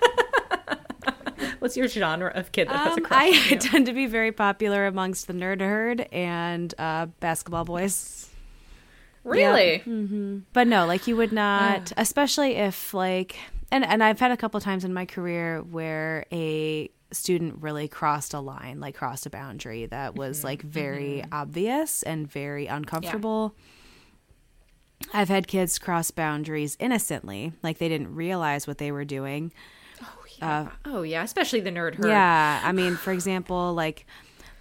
What's 1.68 1.76
your 1.76 1.90
genre 1.90 2.32
of 2.34 2.54
kid 2.54 2.70
that 2.70 2.78
has 2.78 2.94
a 2.94 3.02
um, 3.02 3.04
crush 3.04 3.52
I 3.52 3.56
tend 3.60 3.88
to 3.88 3.94
be 3.94 4.06
very 4.06 4.32
popular 4.32 4.86
amongst 4.86 5.28
the 5.28 5.34
nerd 5.34 5.60
herd 5.60 6.08
and 6.14 6.74
uh, 6.78 7.08
basketball 7.20 7.66
boys. 7.66 8.30
Really? 9.26 9.84
But 10.54 10.68
no, 10.68 10.86
like 10.86 11.08
you 11.08 11.18
would 11.18 11.34
not, 11.34 11.92
especially 11.98 12.56
if 12.56 12.94
like, 12.94 13.36
and 13.70 13.84
and 13.84 14.02
I've 14.02 14.18
had 14.18 14.32
a 14.32 14.38
couple 14.38 14.62
times 14.62 14.86
in 14.86 14.94
my 14.94 15.06
career 15.06 15.62
where 15.62 16.26
a 16.32 16.90
student 17.12 17.62
really 17.62 17.90
crossed 17.90 18.34
a 18.34 18.40
line, 18.40 18.80
like 18.80 18.96
crossed 18.96 19.26
a 19.26 19.30
boundary 19.30 19.88
that 19.88 20.16
was 20.16 20.46
like 20.46 20.62
very 20.62 21.26
obvious 21.34 22.02
and 22.02 22.32
very 22.32 22.68
uncomfortable. 22.68 23.56
I've 25.14 25.28
had 25.28 25.50
kids 25.50 25.78
cross 25.78 26.12
boundaries 26.12 26.78
innocently, 26.80 27.52
like 27.62 27.78
they 27.78 27.90
didn't 27.90 28.16
realize 28.16 28.68
what 28.68 28.78
they 28.78 28.94
were 28.94 29.04
doing. 29.04 29.52
Oh 30.86 31.02
yeah, 31.02 31.24
especially 31.24 31.62
the 31.62 31.72
nerd 31.72 31.96
herd. 31.96 32.08
Yeah, 32.08 32.62
I 32.64 32.72
mean, 32.72 32.96
for 32.96 33.12
example, 33.12 33.74
like 33.74 34.06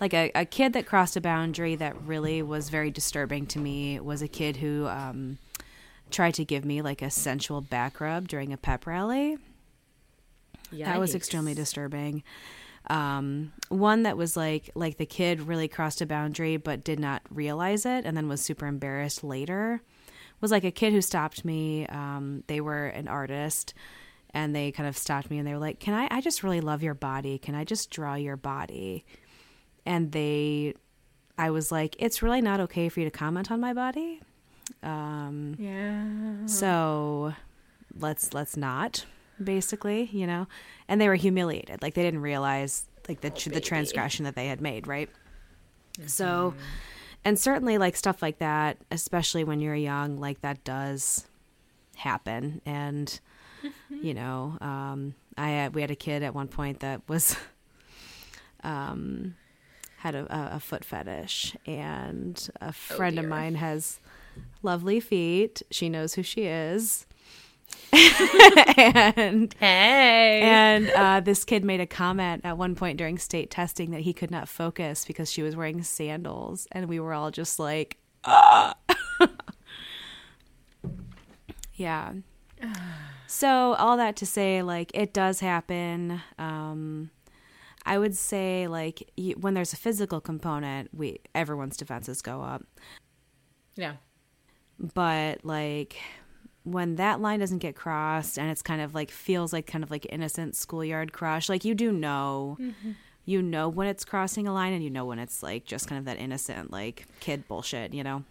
like 0.01 0.13
a, 0.13 0.31
a 0.35 0.45
kid 0.45 0.73
that 0.75 0.87
crossed 0.87 1.17
a 1.17 1.21
boundary 1.21 1.75
that 1.77 2.01
really 2.03 2.43
was 2.43 2.69
very 2.69 2.91
disturbing 2.91 3.47
to 3.47 3.59
me 3.59 3.99
was 4.01 4.23
a 4.23 4.29
kid 4.29 4.59
who 4.59 4.87
um, 4.87 5.39
tried 6.11 6.35
to 6.35 6.45
give 6.45 6.65
me 6.65 6.83
like 6.83 7.03
a 7.03 7.11
sensual 7.11 7.61
back 7.61 8.01
rub 8.01 8.29
during 8.29 8.53
a 8.53 8.57
pep 8.57 8.87
rally. 8.87 9.39
Yeah. 10.71 10.93
That 10.93 11.01
was 11.01 11.15
extremely 11.15 11.55
disturbing. 11.55 12.23
Um, 12.89 13.53
one 13.69 14.05
that 14.05 14.17
was 14.17 14.37
like 14.37 14.71
like 14.75 14.97
the 14.97 15.07
kid 15.07 15.43
really 15.43 15.67
crossed 15.67 16.01
a 16.01 16.07
boundary 16.07 16.57
but 16.57 16.85
did 16.85 17.01
not 17.01 17.23
realize 17.31 17.85
it 17.85 18.05
and 18.05 18.17
then 18.17 18.29
was 18.29 18.41
super 18.41 18.67
embarrassed 18.67 19.25
later. 19.25 19.81
Was 20.41 20.51
like 20.51 20.65
a 20.65 20.71
kid 20.71 20.93
who 20.93 21.01
stopped 21.01 21.45
me. 21.45 21.87
Um, 21.87 22.45
they 22.47 22.61
were 22.61 22.87
an 22.87 23.09
artist 23.09 23.73
and 24.37 24.55
they 24.55 24.71
kind 24.71 24.87
of 24.87 24.97
stopped 24.99 25.31
me 25.31 25.39
and 25.39 25.47
they 25.49 25.53
were 25.55 25.59
like, 25.59 25.81
"Can 25.81 25.95
I? 25.95 26.07
I 26.11 26.21
just 26.21 26.43
really 26.43 26.61
love 26.61 26.83
your 26.83 26.95
body. 26.95 27.39
Can 27.39 27.55
I 27.55 27.65
just 27.65 27.91
draw 27.91 28.15
your 28.15 28.37
body?" 28.37 29.05
And 29.87 30.13
they, 30.13 30.75
I 31.39 31.51
was 31.51 31.73
like, 31.73 31.97
"It's 31.99 32.23
really 32.23 32.43
not 32.43 32.61
okay 32.61 32.89
for 32.91 33.01
you 33.01 33.07
to 33.07 33.11
comment 33.11 33.51
on 33.51 33.61
my 33.61 33.73
body." 33.73 34.21
Um, 34.83 35.57
Yeah. 35.59 36.47
so 36.47 37.35
let's 37.99 38.35
let's 38.35 38.57
not 38.57 39.07
basically 39.43 40.11
you 40.13 40.27
know 40.27 40.47
and 40.89 41.01
they 41.01 41.09
were 41.09 41.15
humiliated 41.15 41.81
like 41.83 41.95
they 41.95 42.03
didn't 42.03 42.21
realize 42.21 42.87
like 43.09 43.21
the 43.21 43.31
the 43.31 43.61
transgression 43.61 44.25
that 44.25 44.35
they 44.35 44.49
had 44.49 44.61
made, 44.61 44.87
right? 44.87 45.09
So, 46.07 46.55
and 47.25 47.39
certainly 47.39 47.79
like 47.79 47.97
stuff 47.97 48.21
like 48.21 48.39
that, 48.39 48.77
especially 48.91 49.45
when 49.45 49.61
you're 49.61 49.75
young, 49.75 50.19
like 50.19 50.41
that 50.43 50.63
does 50.65 51.27
happen. 51.97 52.61
And 52.67 53.19
you 53.91 54.15
know, 54.15 54.57
um, 54.61 55.15
I 55.37 55.51
had, 55.51 55.75
we 55.75 55.81
had 55.81 55.91
a 55.91 55.97
kid 55.97 56.23
at 56.23 56.35
one 56.35 56.49
point 56.49 56.81
that 56.81 57.03
was 57.09 57.37
um 58.65 59.35
had 59.99 60.15
a, 60.15 60.55
a, 60.55 60.61
foot 60.61 60.85
fetish, 60.85 61.57
and 61.67 62.49
a 62.61 62.73
friend 62.73 63.19
of 63.19 63.25
mine 63.25 63.55
has 63.57 63.99
lovely 64.63 65.01
feet. 65.01 65.63
She 65.71 65.89
knows 65.89 66.15
who 66.15 66.23
she 66.23 66.43
is. 66.43 67.07
and 67.93 69.53
Hey. 69.59 70.41
and 70.43 70.91
uh, 70.91 71.21
this 71.21 71.45
kid 71.45 71.65
made 71.65 71.81
a 71.81 71.87
comment 71.87 72.43
at 72.45 72.57
one 72.57 72.77
point 72.77 72.99
during 72.99 73.19
state 73.19 73.51
testing 73.51 73.91
that 73.91 74.03
he 74.03 74.13
could 74.13 74.31
not 74.31 74.49
focus 74.49 75.05
because 75.05 75.33
she 75.33 75.43
was 75.43 75.57
wearing 75.57 75.83
sandals, 75.83 76.69
and 76.71 76.89
we 76.89 77.01
were 77.01 77.15
all 77.15 77.31
just 77.31 77.59
like, 77.59 77.97
"Ah." 78.25 78.75
yeah. 81.75 82.13
So 83.27 83.75
all 83.75 83.97
that 83.97 84.17
to 84.17 84.27
say, 84.27 84.63
like 84.63 84.91
it 84.95 85.13
does 85.13 85.41
happen. 85.41 86.21
Um, 86.39 87.11
I 87.85 87.99
would 87.99 88.17
say, 88.17 88.67
like 88.67 89.11
when 89.37 89.55
there's 89.55 89.73
a 89.73 89.77
physical 89.77 90.21
component, 90.21 90.91
we 90.93 91.21
everyone's 91.35 91.77
defenses 91.77 92.23
go 92.23 92.43
up 92.43 92.65
yeah. 93.77 93.95
but 94.79 95.45
like 95.45 95.97
when 96.65 96.97
that 96.97 97.21
line 97.21 97.39
doesn't 97.39 97.59
get 97.59 97.77
crossed 97.77 98.39
and 98.39 98.51
it's 98.51 98.63
kind 98.63 98.81
of 98.81 98.95
like 98.95 99.11
feels 99.11 99.53
like 99.53 99.67
kind 99.67 99.85
of 99.85 99.91
like 99.91 100.07
innocent 100.11 100.57
schoolyard 100.57 101.13
crush 101.13 101.49
like 101.49 101.65
you 101.65 101.75
do 101.75 101.93
know 101.93 102.59
you 103.25 103.41
know 103.41 103.69
when 103.69 103.87
it's 103.87 104.05
crossing 104.05 104.49
a 104.49 104.53
line 104.53 104.73
and 104.73 104.83
you 104.83 104.91
know 104.91 105.05
when 105.05 105.19
it's 105.19 105.43
like 105.43 105.65
just 105.65 105.87
kind 105.87 105.99
of 105.99 106.07
that 106.07 106.19
innocent 106.19 106.73
like 106.73 107.07
kid 107.21 107.47
bullshit 107.47 107.95
you 107.95 108.03
know 108.03 108.25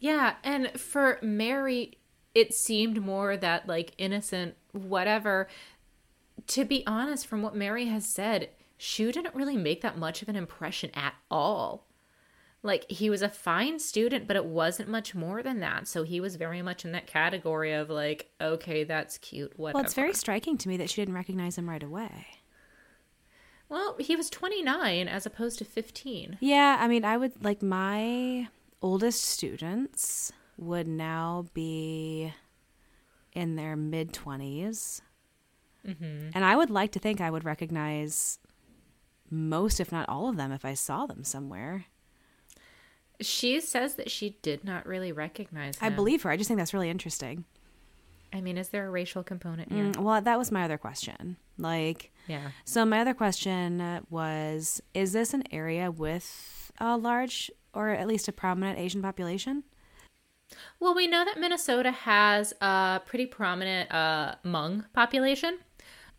Yeah, 0.00 0.34
and 0.44 0.70
for 0.78 1.18
Mary, 1.22 1.97
it 2.38 2.54
seemed 2.54 3.02
more 3.02 3.36
that 3.36 3.66
like 3.66 3.92
innocent 3.98 4.54
whatever. 4.72 5.48
To 6.46 6.64
be 6.64 6.86
honest, 6.86 7.26
from 7.26 7.42
what 7.42 7.56
Mary 7.56 7.86
has 7.86 8.06
said, 8.06 8.50
Shiue 8.78 9.12
didn't 9.12 9.34
really 9.34 9.56
make 9.56 9.80
that 9.80 9.98
much 9.98 10.22
of 10.22 10.28
an 10.28 10.36
impression 10.36 10.90
at 10.94 11.14
all. 11.30 11.86
Like 12.62 12.88
he 12.90 13.10
was 13.10 13.22
a 13.22 13.28
fine 13.28 13.78
student, 13.78 14.26
but 14.28 14.36
it 14.36 14.44
wasn't 14.44 14.88
much 14.88 15.14
more 15.14 15.42
than 15.42 15.60
that. 15.60 15.88
So 15.88 16.04
he 16.04 16.20
was 16.20 16.36
very 16.36 16.62
much 16.62 16.84
in 16.84 16.92
that 16.92 17.06
category 17.06 17.72
of 17.72 17.90
like, 17.90 18.30
okay, 18.40 18.84
that's 18.84 19.18
cute, 19.18 19.58
whatever. 19.58 19.76
well 19.78 19.84
it's 19.84 19.94
very 19.94 20.14
striking 20.14 20.56
to 20.58 20.68
me 20.68 20.76
that 20.76 20.90
she 20.90 21.00
didn't 21.02 21.14
recognize 21.14 21.58
him 21.58 21.68
right 21.68 21.82
away 21.82 22.26
well. 23.68 23.96
He 23.98 24.16
was 24.16 24.30
twenty 24.30 24.62
nine 24.62 25.08
as 25.08 25.26
opposed 25.26 25.58
to 25.58 25.64
fifteen. 25.64 26.38
yeah 26.40 26.78
i 26.80 26.88
mean 26.88 27.04
i 27.04 27.16
would 27.16 27.44
like 27.44 27.62
my 27.62 28.48
oldest 28.80 29.22
students 29.24 30.32
would 30.58 30.86
now 30.88 31.46
be 31.54 32.32
in 33.32 33.56
their 33.56 33.76
mid 33.76 34.12
20s 34.12 35.00
and 35.84 36.44
i 36.44 36.54
would 36.54 36.68
like 36.68 36.92
to 36.92 36.98
think 36.98 37.18
i 37.20 37.30
would 37.30 37.44
recognize 37.44 38.38
most 39.30 39.80
if 39.80 39.90
not 39.90 40.06
all 40.08 40.28
of 40.28 40.36
them 40.36 40.52
if 40.52 40.64
i 40.64 40.74
saw 40.74 41.06
them 41.06 41.24
somewhere 41.24 41.86
She 43.20 43.60
says 43.60 43.94
that 43.94 44.10
she 44.10 44.36
did 44.42 44.64
not 44.64 44.86
really 44.86 45.10
recognize 45.12 45.76
him. 45.78 45.86
I 45.92 45.94
believe 45.94 46.22
her. 46.22 46.30
I 46.30 46.36
just 46.36 46.46
think 46.48 46.58
that's 46.58 46.72
really 46.74 46.88
interesting. 46.90 47.44
I 48.32 48.40
mean, 48.40 48.56
is 48.58 48.68
there 48.68 48.86
a 48.86 48.90
racial 48.90 49.24
component 49.24 49.72
here? 49.72 49.86
Mm, 49.86 49.96
well, 49.96 50.20
that 50.20 50.38
was 50.38 50.52
my 50.52 50.62
other 50.64 50.78
question. 50.78 51.36
Like, 51.56 52.12
Yeah. 52.28 52.50
so 52.64 52.84
my 52.84 53.00
other 53.00 53.14
question 53.14 54.02
was 54.10 54.80
Is 54.94 55.12
this 55.14 55.34
an 55.34 55.42
area 55.50 55.90
with 55.90 56.70
a 56.78 56.96
large 56.96 57.50
or 57.74 57.88
at 57.90 58.06
least 58.06 58.28
a 58.28 58.32
prominent 58.32 58.78
Asian 58.78 59.02
population? 59.02 59.64
Well, 60.80 60.94
we 60.94 61.06
know 61.06 61.24
that 61.24 61.38
Minnesota 61.38 61.90
has 61.90 62.54
a 62.60 63.00
pretty 63.04 63.26
prominent 63.26 63.92
uh, 63.92 64.36
Hmong 64.44 64.84
population. 64.92 65.58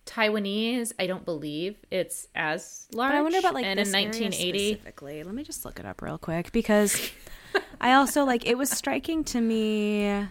Taiwanese, 0.05 0.91
I 0.97 1.05
don't 1.07 1.23
believe 1.23 1.77
it's 1.91 2.27
as 2.34 2.88
large. 2.93 3.11
But 3.11 3.17
I 3.17 3.21
wonder 3.21 3.39
about 3.39 3.53
like 3.53 3.65
and 3.65 3.77
this 3.77 3.89
in 3.89 3.95
area 3.95 4.07
1980. 4.07 4.73
specifically. 4.73 5.23
Let 5.23 5.36
me 5.36 5.43
just 5.43 5.65
look 5.65 5.80
it 5.80 5.86
up 5.86 6.01
real 6.01 6.17
quick 6.17 6.51
because 6.51 7.11
I 7.82 7.93
also 7.93 8.25
like 8.25 8.47
it 8.47 8.57
was 8.57 8.69
striking 8.69 9.23
to 9.25 9.39
me. 9.39 10.25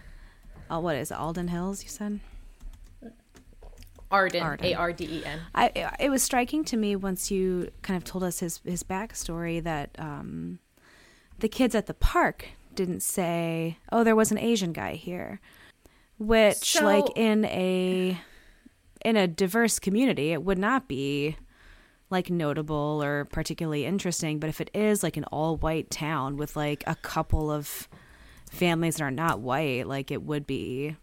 Oh, 0.69 0.79
what 0.79 0.97
is 0.97 1.11
it? 1.11 1.17
Alden 1.17 1.47
Hills? 1.47 1.83
You 1.83 1.89
said. 1.89 2.19
Arden, 4.11 4.41
Arden. 4.41 4.65
A 4.65 4.73
R 4.73 4.91
D 4.91 5.05
E 5.05 5.25
N. 5.25 5.39
I 5.53 5.95
it 5.99 6.09
was 6.09 6.23
striking 6.23 6.63
to 6.65 6.77
me 6.77 6.95
once 6.95 7.29
you 7.31 7.69
kind 7.81 7.95
of 7.95 8.03
told 8.03 8.23
us 8.23 8.39
his 8.39 8.59
his 8.65 8.83
backstory 8.83 9.63
that 9.63 9.91
um, 9.99 10.59
the 11.37 11.47
kids 11.47 11.75
at 11.75 11.85
the 11.85 11.93
park 11.93 12.49
didn't 12.75 13.01
say, 13.01 13.77
"Oh, 13.91 14.03
there 14.03 14.15
was 14.15 14.31
an 14.31 14.37
Asian 14.37 14.73
guy 14.73 14.93
here," 14.95 15.39
which 16.17 16.73
So- 16.73 16.85
like 16.85 17.05
in 17.15 17.45
a 17.45 18.19
in 19.05 19.15
a 19.15 19.27
diverse 19.27 19.79
community, 19.79 20.31
it 20.33 20.43
would 20.43 20.57
not 20.59 20.87
be 20.87 21.37
like 22.09 22.29
notable 22.29 23.01
or 23.03 23.25
particularly 23.25 23.85
interesting. 23.85 24.39
But 24.39 24.49
if 24.49 24.59
it 24.59 24.69
is 24.73 25.03
like 25.03 25.15
an 25.15 25.23
all 25.25 25.55
white 25.57 25.89
town 25.89 26.35
with 26.37 26.55
like 26.55 26.83
a 26.87 26.95
couple 26.95 27.49
of 27.51 27.87
families 28.51 28.95
that 28.97 29.03
are 29.03 29.11
not 29.11 29.39
white, 29.39 29.87
like 29.87 30.11
it 30.11 30.23
would 30.23 30.45
be 30.47 30.95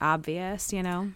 obvious, 0.00 0.72
you 0.72 0.82
know. 0.82 1.12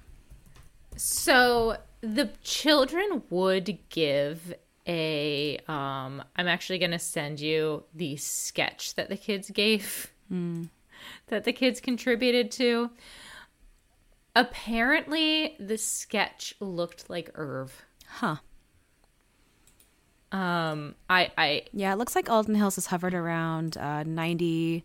So 0.97 1.77
the 2.01 2.31
children 2.43 3.23
would 3.31 3.79
give 3.89 4.55
a. 4.87 5.59
Um, 5.69 6.23
I'm 6.37 6.49
actually 6.49 6.79
going 6.79 6.91
to 6.91 6.99
send 6.99 7.41
you 7.41 7.85
the 7.95 8.17
sketch 8.17 8.95
that 8.95 9.09
the 9.09 9.17
kids 9.17 9.51
gave, 9.51 10.13
that 11.29 11.45
the 11.45 11.53
kids 11.53 11.81
contributed 11.81 12.51
to. 12.53 12.91
Apparently, 14.35 15.57
the 15.61 15.77
sketch 15.77 16.55
looked 16.61 17.11
like 17.11 17.31
Irv. 17.35 17.85
Huh. 18.07 18.37
Um, 20.33 20.95
I, 21.11 21.31
I, 21.37 21.63
Yeah, 21.73 21.93
it 21.93 21.97
looks 21.97 22.17
like 22.17 22.31
Alden 22.31 22.55
Hills 22.55 22.77
has 22.77 22.87
hovered 22.87 23.13
around 23.13 23.77
uh, 23.77 24.03
90 24.05 24.85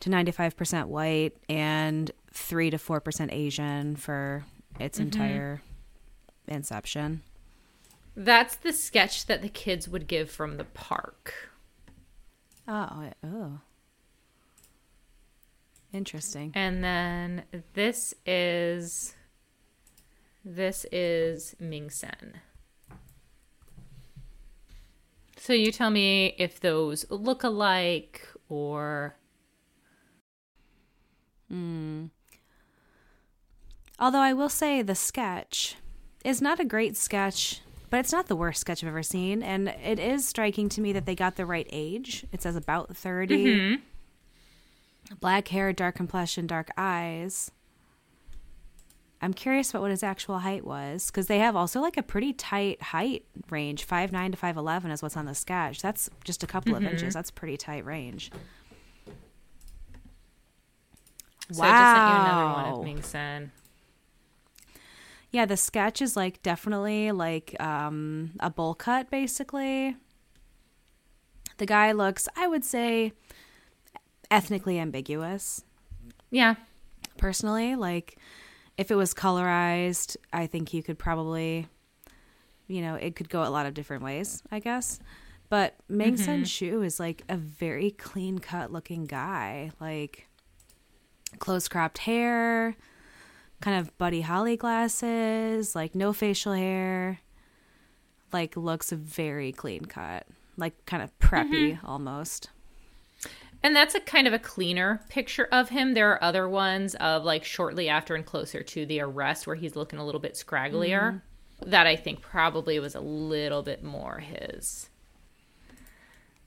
to 0.00 0.10
95% 0.10 0.86
white 0.86 1.36
and 1.48 2.10
3 2.32 2.70
to 2.70 2.78
4% 2.78 3.32
Asian 3.32 3.94
for 3.94 4.44
its 4.80 4.98
entire 4.98 5.62
inception. 6.48 7.22
That's 8.16 8.56
the 8.56 8.72
sketch 8.72 9.26
that 9.26 9.42
the 9.42 9.48
kids 9.48 9.88
would 9.88 10.06
give 10.06 10.30
from 10.30 10.56
the 10.56 10.64
park. 10.64 11.34
Oh, 12.68 13.10
oh. 13.24 13.60
Interesting. 15.92 16.52
And 16.54 16.82
then 16.82 17.44
this 17.74 18.14
is 18.24 19.14
this 20.44 20.86
is 20.90 21.54
Ming 21.60 21.90
Sen. 21.90 22.40
So 25.36 25.52
you 25.52 25.72
tell 25.72 25.90
me 25.90 26.34
if 26.38 26.60
those 26.60 27.04
look 27.10 27.42
alike 27.42 28.26
or 28.48 29.16
Hmm. 31.52 32.06
Although 33.98 34.20
I 34.20 34.32
will 34.32 34.48
say 34.48 34.80
the 34.80 34.94
sketch 34.94 35.76
is 36.24 36.40
not 36.40 36.58
a 36.58 36.64
great 36.64 36.96
sketch, 36.96 37.60
but 37.92 38.00
it's 38.00 38.10
not 38.10 38.26
the 38.26 38.34
worst 38.34 38.62
sketch 38.62 38.82
I've 38.82 38.88
ever 38.88 39.02
seen. 39.02 39.42
And 39.42 39.68
it 39.68 39.98
is 39.98 40.26
striking 40.26 40.70
to 40.70 40.80
me 40.80 40.94
that 40.94 41.04
they 41.04 41.14
got 41.14 41.36
the 41.36 41.44
right 41.44 41.66
age. 41.70 42.24
It 42.32 42.40
says 42.40 42.56
about 42.56 42.96
30. 42.96 43.44
Mm-hmm. 43.44 45.16
Black 45.20 45.48
hair, 45.48 45.74
dark 45.74 45.94
complexion, 45.94 46.46
dark 46.46 46.70
eyes. 46.78 47.50
I'm 49.20 49.34
curious 49.34 49.68
about 49.68 49.82
what 49.82 49.90
his 49.90 50.02
actual 50.02 50.38
height 50.38 50.64
was 50.64 51.10
because 51.10 51.26
they 51.26 51.40
have 51.40 51.54
also 51.54 51.82
like 51.82 51.98
a 51.98 52.02
pretty 52.02 52.32
tight 52.32 52.80
height 52.80 53.26
range. 53.50 53.84
Five 53.84 54.10
nine 54.10 54.32
to 54.32 54.38
5'11 54.38 54.90
is 54.90 55.02
what's 55.02 55.18
on 55.18 55.26
the 55.26 55.34
sketch. 55.34 55.82
That's 55.82 56.08
just 56.24 56.42
a 56.42 56.46
couple 56.46 56.74
of 56.74 56.82
mm-hmm. 56.82 56.94
inches. 56.94 57.12
That's 57.12 57.30
pretty 57.30 57.58
tight 57.58 57.84
range. 57.84 58.30
so 61.50 61.62
I 61.62 61.68
just 61.68 61.94
sent 61.94 62.08
you 62.08 62.20
another 62.22 62.54
one 62.54 62.64
Wow. 62.64 62.78
of 62.78 62.84
Ming 62.86 63.02
Sen. 63.02 63.52
Yeah, 65.32 65.46
the 65.46 65.56
sketch 65.56 66.02
is 66.02 66.14
like 66.14 66.42
definitely 66.42 67.10
like 67.10 67.56
um, 67.60 68.32
a 68.38 68.50
bowl 68.50 68.74
cut, 68.74 69.10
basically. 69.10 69.96
The 71.56 71.66
guy 71.66 71.92
looks, 71.92 72.28
I 72.36 72.46
would 72.46 72.64
say, 72.64 73.12
ethnically 74.30 74.78
ambiguous. 74.78 75.64
Yeah. 76.30 76.56
Personally, 77.16 77.76
like 77.76 78.18
if 78.76 78.90
it 78.90 78.94
was 78.94 79.14
colorized, 79.14 80.16
I 80.32 80.46
think 80.46 80.74
you 80.74 80.82
could 80.82 80.98
probably, 80.98 81.66
you 82.66 82.82
know, 82.82 82.94
it 82.94 83.16
could 83.16 83.30
go 83.30 83.42
a 83.42 83.48
lot 83.48 83.66
of 83.66 83.74
different 83.74 84.02
ways, 84.02 84.42
I 84.50 84.58
guess. 84.58 85.00
But 85.48 85.76
Ming 85.88 86.16
Sen 86.16 86.44
Shiue 86.44 86.84
is 86.84 86.98
like 86.98 87.22
a 87.28 87.36
very 87.36 87.90
clean 87.90 88.38
cut 88.38 88.72
looking 88.72 89.04
guy, 89.04 89.70
like 89.80 90.26
close 91.38 91.68
cropped 91.68 91.98
hair, 91.98 92.74
kind 93.62 93.80
of 93.80 93.96
Buddy 93.96 94.20
Holly 94.20 94.56
glasses, 94.58 95.74
like 95.74 95.94
no 95.94 96.12
facial 96.12 96.52
hair. 96.52 97.20
like 98.32 98.56
looks 98.56 98.90
very 98.90 99.52
clean 99.52 99.84
cut, 99.84 100.26
like 100.56 100.84
kind 100.86 101.02
of 101.02 101.16
preppy 101.18 101.74
mm-hmm. 101.74 101.86
almost. 101.86 102.50
And 103.62 103.76
that's 103.76 103.94
a 103.94 104.00
kind 104.00 104.26
of 104.26 104.32
a 104.32 104.40
cleaner 104.40 105.02
picture 105.08 105.48
of 105.52 105.68
him. 105.68 105.94
There 105.94 106.10
are 106.10 106.24
other 106.24 106.48
ones 106.48 106.96
of 106.96 107.24
like 107.24 107.44
shortly 107.44 107.88
after 107.88 108.16
and 108.16 108.26
closer 108.26 108.62
to 108.62 108.86
the 108.86 109.00
arrest 109.00 109.46
where 109.46 109.54
he's 109.54 109.76
looking 109.76 110.00
a 110.00 110.04
little 110.04 110.20
bit 110.20 110.34
scragglier. 110.34 111.00
Mm-hmm. 111.00 111.70
That 111.70 111.86
I 111.86 111.94
think 111.94 112.22
probably 112.22 112.80
was 112.80 112.96
a 112.96 113.00
little 113.00 113.62
bit 113.62 113.84
more 113.84 114.18
his. 114.18 114.88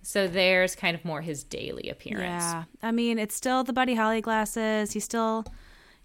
So 0.01 0.27
there's 0.27 0.75
kind 0.75 0.93
of 0.93 1.05
more 1.05 1.21
his 1.21 1.43
daily 1.43 1.89
appearance. 1.89 2.43
Yeah, 2.43 2.65
I 2.83 2.91
mean, 2.91 3.17
it's 3.17 3.33
still 3.33 3.63
the 3.63 3.71
Buddy 3.71 3.95
Holly 3.95 4.19
glasses. 4.19 4.91
He 4.91 4.99
still 4.99 5.45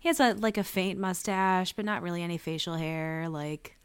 he 0.01 0.09
has 0.09 0.19
a 0.19 0.33
like 0.35 0.59
a 0.59 0.65
faint 0.65 0.99
mustache, 0.99 1.73
but 1.75 1.85
not 1.85 2.03
really 2.03 2.23
any 2.23 2.39
facial 2.39 2.75
hair. 2.75 3.29
Like, 3.29 3.77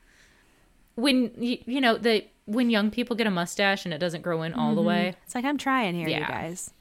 When 0.96 1.32
you, 1.38 1.60
you 1.66 1.82
know 1.82 1.98
the 1.98 2.26
when 2.46 2.70
young 2.70 2.90
people 2.90 3.16
get 3.16 3.28
a 3.28 3.32
mustache 3.32 3.86
and 3.86 3.94
it 3.94 3.98
doesn't 4.00 4.22
grow 4.22 4.42
in 4.42 4.54
all 4.54 4.74
the 4.76 4.82
mm-hmm. 4.82 4.88
way. 4.88 5.16
it's 5.26 5.36
like 5.36 5.46
I'm 5.46 5.58
trying 5.58 5.94
here, 5.96 6.08
you 6.08 6.16
Yeah. 6.16 6.28
guys. 6.28 6.72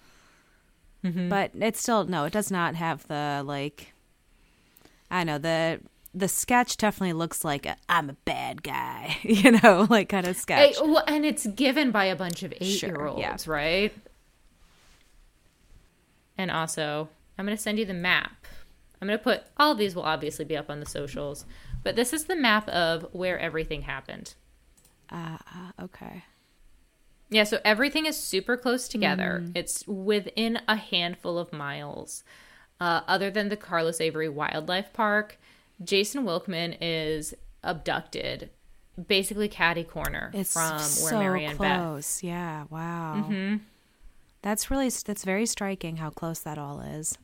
Mm-hmm. 1.05 1.29
But 1.29 1.51
it's 1.55 1.81
still 1.81 2.05
no, 2.05 2.25
it 2.25 2.33
does 2.33 2.51
not 2.51 2.75
have 2.77 3.07
the 3.09 3.43
like. 3.45 3.93
I 5.11 5.25
know 5.25 5.37
the 5.39 5.81
the 6.15 6.29
sketch 6.29 6.77
definitely 6.77 7.13
looks 7.15 7.45
like 7.45 7.67
a 7.67 7.77
I'm 7.89 8.09
a 8.11 8.15
bad 8.25 8.63
guy, 8.63 9.19
you 9.23 9.51
know, 9.63 9.87
like 9.91 10.09
kind 10.11 10.27
of 10.29 10.37
sketch. 10.37 10.77
Hey, 10.79 10.83
well, 10.83 11.03
and 11.09 11.27
it's 11.27 11.45
given 11.49 11.91
by 11.91 12.05
a 12.05 12.15
bunch 12.17 12.43
of 12.45 12.55
eight 12.61 12.79
Sure, 12.79 12.89
year 12.91 13.07
olds, 13.07 13.21
yeah. 13.21 13.37
right? 13.53 13.93
And 16.39 16.51
also, 16.51 17.09
I'm 17.39 17.45
going 17.47 17.57
to 17.57 17.63
send 17.63 17.79
you 17.79 17.85
the 17.85 17.95
map. 17.95 18.44
I'm 19.01 19.09
going 19.09 19.19
to 19.19 19.23
put 19.23 19.45
all 19.57 19.73
of 19.73 19.79
these 19.79 19.95
will 19.95 20.03
obviously 20.03 20.45
be 20.45 20.57
up 20.57 20.71
on 20.71 20.81
the 20.81 20.87
socials, 20.87 21.45
but 21.83 21.97
this 21.97 22.13
is 22.13 22.25
the 22.25 22.37
map 22.37 22.69
of 22.69 23.07
where 23.13 23.39
everything 23.39 23.83
happened. 23.83 24.35
Uh, 25.11 25.39
uh, 25.55 25.83
okay. 25.85 26.25
Yeah, 27.31 27.45
so 27.45 27.59
everything 27.65 28.07
is 28.07 28.17
super 28.17 28.57
close 28.57 28.89
together. 28.89 29.43
Mm. 29.45 29.53
It's 29.57 29.87
within 29.87 30.61
a 30.69 30.77
handful 30.77 31.39
of 31.39 31.53
miles. 31.53 32.23
Uh, 32.81 33.01
other 33.07 33.31
than 33.31 33.49
the 33.49 33.57
Carlos 33.57 34.01
Avery 34.01 34.29
Wildlife 34.29 34.93
Park, 34.93 35.39
Jason 35.83 36.25
Wilkman 36.25 36.77
is 36.81 37.35
abducted, 37.63 38.51
basically 39.09 39.49
caddy 39.49 39.85
corner 39.85 40.31
It's 40.35 40.53
from 40.53 40.79
so 40.79 41.05
where 41.05 41.19
Mary 41.19 41.45
and 41.45 41.59
Beth 41.59 41.81
close. 41.81 42.23
Yeah. 42.23 42.65
Wow. 42.71 43.59
That's 44.43 44.71
really 44.71 44.91
that's 44.91 45.25
very 45.25 45.47
striking 45.47 45.97
how 45.97 46.11
close 46.11 46.41
that 46.41 46.59
all 46.59 46.81
is. 46.81 47.17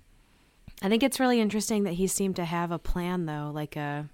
I 0.83 0.89
think 0.89 1.03
it's 1.03 1.21
really 1.21 1.41
interesting 1.41 1.85
that 1.85 1.95
he 1.95 2.07
seemed 2.07 2.37
to 2.37 2.45
have 2.45 2.71
a 2.71 2.79
plan 2.79 3.27
though, 3.27 3.51
like 3.55 3.77
a. 3.77 4.09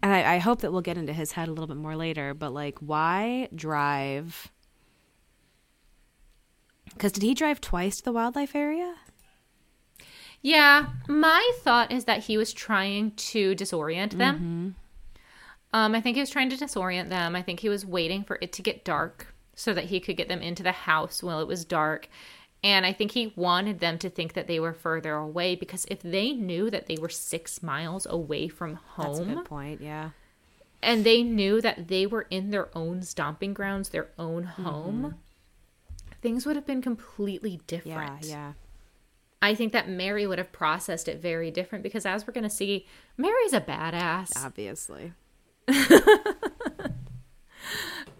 And 0.00 0.12
I, 0.12 0.34
I 0.34 0.38
hope 0.38 0.60
that 0.60 0.70
we'll 0.70 0.80
get 0.80 0.96
into 0.96 1.12
his 1.12 1.32
head 1.32 1.48
a 1.48 1.50
little 1.50 1.66
bit 1.66 1.76
more 1.76 1.96
later, 1.96 2.32
but 2.32 2.52
like, 2.52 2.78
why 2.78 3.48
drive? 3.52 4.52
Because 6.92 7.10
did 7.10 7.24
he 7.24 7.34
drive 7.34 7.60
twice 7.60 7.96
to 7.96 8.04
the 8.04 8.12
wildlife 8.12 8.54
area? 8.54 8.94
Yeah, 10.40 10.86
my 11.08 11.50
thought 11.62 11.90
is 11.90 12.04
that 12.04 12.24
he 12.24 12.36
was 12.38 12.52
trying 12.52 13.10
to 13.12 13.56
disorient 13.56 14.12
them. 14.12 14.76
Um, 15.72 15.94
I 15.94 16.00
think 16.00 16.16
he 16.16 16.22
was 16.22 16.30
trying 16.30 16.48
to 16.50 16.56
disorient 16.56 17.08
them. 17.08 17.34
I 17.34 17.42
think 17.42 17.60
he 17.60 17.68
was 17.68 17.84
waiting 17.84 18.22
for 18.22 18.38
it 18.40 18.52
to 18.52 18.62
get 18.62 18.84
dark 18.84 19.34
so 19.56 19.74
that 19.74 19.84
he 19.86 19.98
could 19.98 20.16
get 20.16 20.28
them 20.28 20.40
into 20.40 20.62
the 20.62 20.72
house 20.72 21.22
while 21.22 21.40
it 21.40 21.48
was 21.48 21.64
dark. 21.64 22.08
And 22.64 22.84
I 22.84 22.92
think 22.92 23.12
he 23.12 23.32
wanted 23.36 23.78
them 23.78 23.98
to 23.98 24.10
think 24.10 24.32
that 24.32 24.48
they 24.48 24.58
were 24.58 24.72
further 24.72 25.14
away 25.14 25.54
because 25.54 25.84
if 25.88 26.02
they 26.02 26.32
knew 26.32 26.70
that 26.70 26.86
they 26.86 26.96
were 26.96 27.08
six 27.08 27.62
miles 27.62 28.04
away 28.10 28.48
from 28.48 28.80
That's 28.96 29.18
a 29.20 29.22
home 29.24 29.34
good 29.34 29.44
point. 29.44 29.80
Yeah. 29.80 30.10
and 30.82 31.04
they 31.04 31.22
knew 31.22 31.60
that 31.60 31.86
they 31.88 32.04
were 32.06 32.26
in 32.30 32.50
their 32.50 32.68
own 32.76 33.02
stomping 33.02 33.54
grounds, 33.54 33.90
their 33.90 34.08
own 34.18 34.42
home, 34.44 35.14
things 36.20 36.44
would 36.46 36.56
have 36.56 36.66
been 36.66 36.82
completely 36.82 37.52
Yeah. 37.52 37.58
different. 37.68 38.24
Yeah. 38.24 38.52
I 39.40 39.54
think 39.54 39.72
that 39.72 39.88
Mary 39.88 40.26
would 40.26 40.38
have 40.38 40.50
processed 40.50 41.06
it 41.06 41.22
very 41.22 41.52
different 41.52 41.84
because, 41.84 42.04
as 42.04 42.26
we're 42.26 42.32
going 42.32 42.42
to 42.42 42.50
see, 42.50 42.86
Mary's 43.16 43.52
a 43.52 43.60
badass. 43.60 44.32
Obviously. 44.44 45.12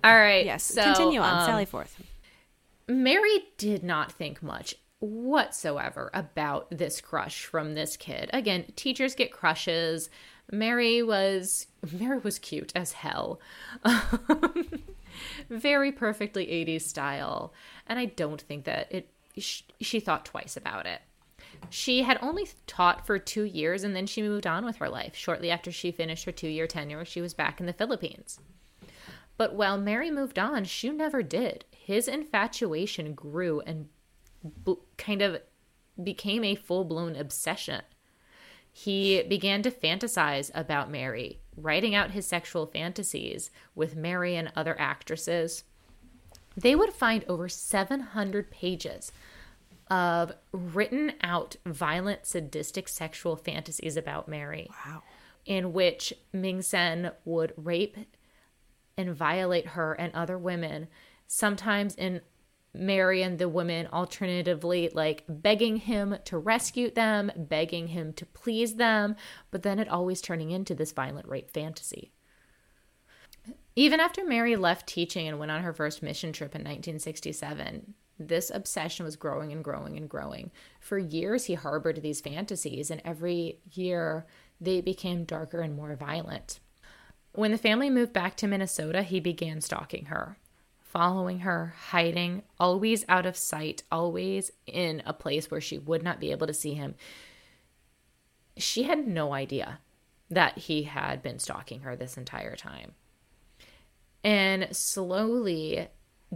All 0.05 0.14
right. 0.16 0.45
Yes. 0.45 0.62
so, 0.64 0.82
Continue 0.84 1.20
on. 1.20 1.41
um, 1.41 1.45
Sally 1.47 1.64
Forth. 1.64 2.01
Mary 2.89 3.49
did 3.59 3.84
not 3.84 4.11
think 4.11 4.43
much 4.43 4.74
whatsoever 5.01 6.11
about 6.14 6.66
this 6.70 7.01
crush 7.01 7.45
from 7.45 7.74
this 7.74 7.97
kid. 7.97 8.30
Again, 8.32 8.64
teachers 8.74 9.14
get 9.14 9.30
crushes. 9.30 10.11
Mary 10.51 11.03
was 11.03 11.66
Mary 11.93 12.18
was 12.18 12.39
cute 12.39 12.72
as 12.74 12.93
hell. 12.93 13.39
Very 15.51 15.93
perfectly 15.93 16.47
80s 16.47 16.82
style, 16.82 17.53
and 17.86 17.99
I 17.99 18.07
don't 18.07 18.41
think 18.41 18.64
that 18.64 18.89
it 18.91 19.11
sh- 19.36 19.62
she 19.80 20.01
thought 20.01 20.24
twice 20.24 20.57
about 20.57 20.86
it. 20.86 21.03
She 21.70 22.03
had 22.03 22.18
only 22.22 22.49
taught 22.66 23.07
for 23.07 23.18
2 23.18 23.43
years 23.43 23.84
and 23.84 23.95
then 23.95 24.07
she 24.07 24.22
moved 24.22 24.47
on 24.47 24.64
with 24.64 24.76
her 24.76 24.89
life. 24.89 25.14
Shortly 25.16 25.51
after 25.51 25.72
she 25.72 25.91
finished 25.91 26.24
her 26.24 26.32
2-year 26.32 26.66
tenure, 26.66 27.05
she 27.05 27.20
was 27.20 27.34
back 27.34 27.59
in 27.59 27.66
the 27.66 27.72
Philippines. 27.72 28.39
But 29.39 29.55
while 29.55 29.78
Mary 29.78 30.11
moved 30.11 30.39
on, 30.39 30.64
Shiue 30.64 30.95
never 30.95 31.22
did. 31.22 31.64
His 31.70 32.07
infatuation 32.09 33.14
grew 33.14 33.61
and 33.61 33.89
b- 34.64 34.74
kind 34.99 35.22
of 35.22 35.41
became 36.03 36.45
a 36.45 36.55
full 36.55 36.84
blown 36.84 37.16
obsession. 37.16 37.82
He 38.70 39.22
began 39.22 39.62
to 39.62 39.70
fantasize 39.70 40.51
about 40.55 40.91
Mary, 40.91 41.41
writing 41.57 41.95
out 41.95 42.11
his 42.11 42.26
sexual 42.26 42.66
fantasies 42.66 43.51
with 43.74 43.97
Mary 43.97 44.36
and 44.36 44.53
other 44.55 44.78
actresses. 44.78 45.64
They 46.57 46.74
would 46.74 46.93
find 46.93 47.24
over 47.28 47.49
700 47.49 48.51
pages 48.51 49.11
of 49.91 50.32
written 50.53 51.12
out 51.22 51.57
violent, 51.64 52.26
sadistic 52.26 52.89
sexual 52.89 53.36
fantasies 53.36 53.97
about 53.97 54.28
Mary 54.28 54.68
Wow. 54.84 55.03
in 55.47 55.72
which 55.72 56.12
Ming 56.32 56.61
Sen 56.62 57.12
would 57.24 57.55
rape 57.57 57.97
and 58.99 59.16
violate 59.16 59.68
her 59.68 59.94
and 59.94 60.14
other 60.14 60.36
women, 60.36 60.88
sometimes 61.26 61.94
in 61.94 62.20
Mary 62.74 63.22
and 63.22 63.38
the 63.38 63.49
women 63.49 63.86
alternatively 63.92 64.90
like 64.92 65.24
begging 65.28 65.76
him 65.78 66.16
to 66.24 66.36
rescue 66.36 66.90
them, 66.90 67.32
begging 67.34 67.88
him 67.88 68.12
to 68.12 68.26
please 68.26 68.74
them, 68.74 69.16
but 69.51 69.62
then 69.62 69.78
it 69.78 69.88
always 69.88 70.20
turning 70.20 70.51
into 70.51 70.74
this 70.74 70.92
violent 70.92 71.26
rape 71.26 71.51
fantasy. 71.51 72.12
Even 73.74 74.01
after 74.01 74.24
Mary 74.24 74.57
left 74.57 74.86
teaching 74.86 75.28
and 75.28 75.38
went 75.38 75.53
on 75.53 75.62
her 75.62 75.72
first 75.72 76.03
mission 76.03 76.32
trip 76.32 76.55
in 76.55 76.61
1967, 76.61 77.94
this 78.18 78.51
obsession 78.53 79.05
was 79.05 79.16
growing 79.16 79.53
and 79.53 79.62
growing 79.62 79.96
and 79.96 80.09
growing. 80.09 80.51
For 80.80 80.99
years, 80.99 81.44
he 81.44 81.55
harbored 81.55 82.03
these 82.03 82.20
fantasies, 82.20 82.90
and 82.90 83.01
every 83.05 83.61
year 83.72 84.26
they 84.61 84.80
became 84.80 85.24
darker 85.24 85.61
and 85.61 85.76
more 85.76 85.94
violent. 85.94 86.59
When 87.33 87.53
the 87.53 87.59
family 87.59 87.91
moved 87.91 88.12
back 88.12 88.37
to 88.37 88.47
Minnesota, 88.47 89.03
he 89.03 89.20
began 89.20 89.61
stalking 89.61 90.07
her, 90.07 90.39
following 90.81 91.41
her, 91.41 91.74
hiding, 91.91 92.43
always 92.59 93.05
out 93.09 93.26
of 93.26 93.37
sight, 93.37 93.83
always 93.93 94.51
in 94.66 95.03
a 95.07 95.12
place 95.12 95.51
where 95.51 95.61
she 95.61 95.79
would 95.79 96.03
not 96.03 96.20
be 96.20 96.31
able 96.31 96.47
to 96.47 96.55
see 96.55 96.74
him. 96.74 96.95
She 98.57 98.85
had 98.85 99.07
no 99.07 99.33
idea 99.33 99.81
that 100.31 100.59
he 100.59 100.85
had 100.85 101.22
been 101.22 101.39
stalking 101.39 101.81
her 101.81 101.95
this 101.95 102.16
entire 102.16 102.57
time. 102.57 102.93
And 104.24 104.74
slowly, 104.76 105.89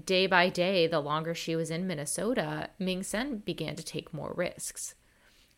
day 0.05 0.27
by 0.27 0.49
day, 0.49 0.87
the 0.87 1.01
longer 1.01 1.35
she 1.35 1.57
was 1.57 1.71
in 1.71 1.87
Minnesota, 1.87 2.71
Ming 2.79 3.03
Sen 3.03 3.39
began 3.39 3.75
to 3.77 3.85
take 3.85 4.15
more 4.15 4.33
risks. 4.37 4.95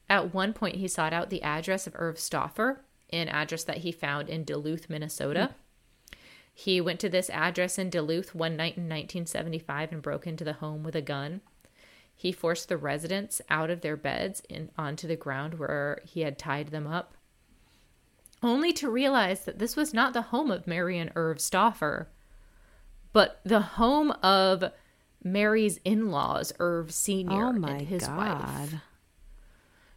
At 0.09 0.35
one 0.35 0.53
point, 0.53 0.77
he 0.77 0.89
sought 0.89 1.13
out 1.13 1.31
the 1.31 1.43
address 1.43 1.87
of 1.87 1.95
Irv 1.97 2.19
Stauffer, 2.19 2.85
an 3.19 3.29
address 3.29 3.65
that 3.65 3.79
he 3.79 3.93
found 3.93 4.29
in 4.29 4.45
Duluth, 4.45 4.89
Minnesota. 4.89 5.51
Hmm. 5.53 6.17
He 6.53 6.81
went 6.81 7.01
to 7.01 7.09
this 7.09 7.31
address 7.31 7.79
in 7.79 7.91
Duluth 7.91 8.35
one 8.35 8.57
night 8.57 8.77
in 8.77 8.85
1975 8.85 9.93
and 9.93 10.01
broke 10.03 10.27
into 10.27 10.45
the 10.45 10.55
home 10.55 10.85
with 10.85 10.95
a 10.95 11.03
gun. 11.03 11.41
He 12.15 12.31
forced 12.31 12.69
the 12.69 12.77
residents 12.77 13.41
out 13.51 13.71
of 13.71 13.81
their 13.81 13.97
beds 13.97 14.41
and 14.49 14.71
onto 14.79 15.09
the 15.09 15.17
ground 15.17 15.55
where 15.55 16.01
he 16.05 16.21
had 16.21 16.39
tied 16.39 16.69
them 16.69 16.87
up, 16.87 17.15
only 18.41 18.73
to 18.75 18.89
realize 18.89 19.45
that 19.45 19.59
this 19.59 19.75
was 19.75 19.93
not 19.93 20.13
the 20.13 20.23
home 20.23 20.51
of 20.53 20.67
Mary 20.67 20.97
and 20.97 21.11
Irv 21.17 21.41
Stauffer, 21.41 22.09
but 23.13 23.41
the 23.45 23.61
home 23.61 24.13
of 24.23 24.73
Mary's 25.25 25.81
in 25.85 26.11
laws, 26.11 26.53
Irv 26.61 26.93
Sr. 26.93 27.33
Oh 27.33 27.49
and 27.49 27.89
his 27.89 28.07
god. 28.07 28.17
wife. 28.17 28.75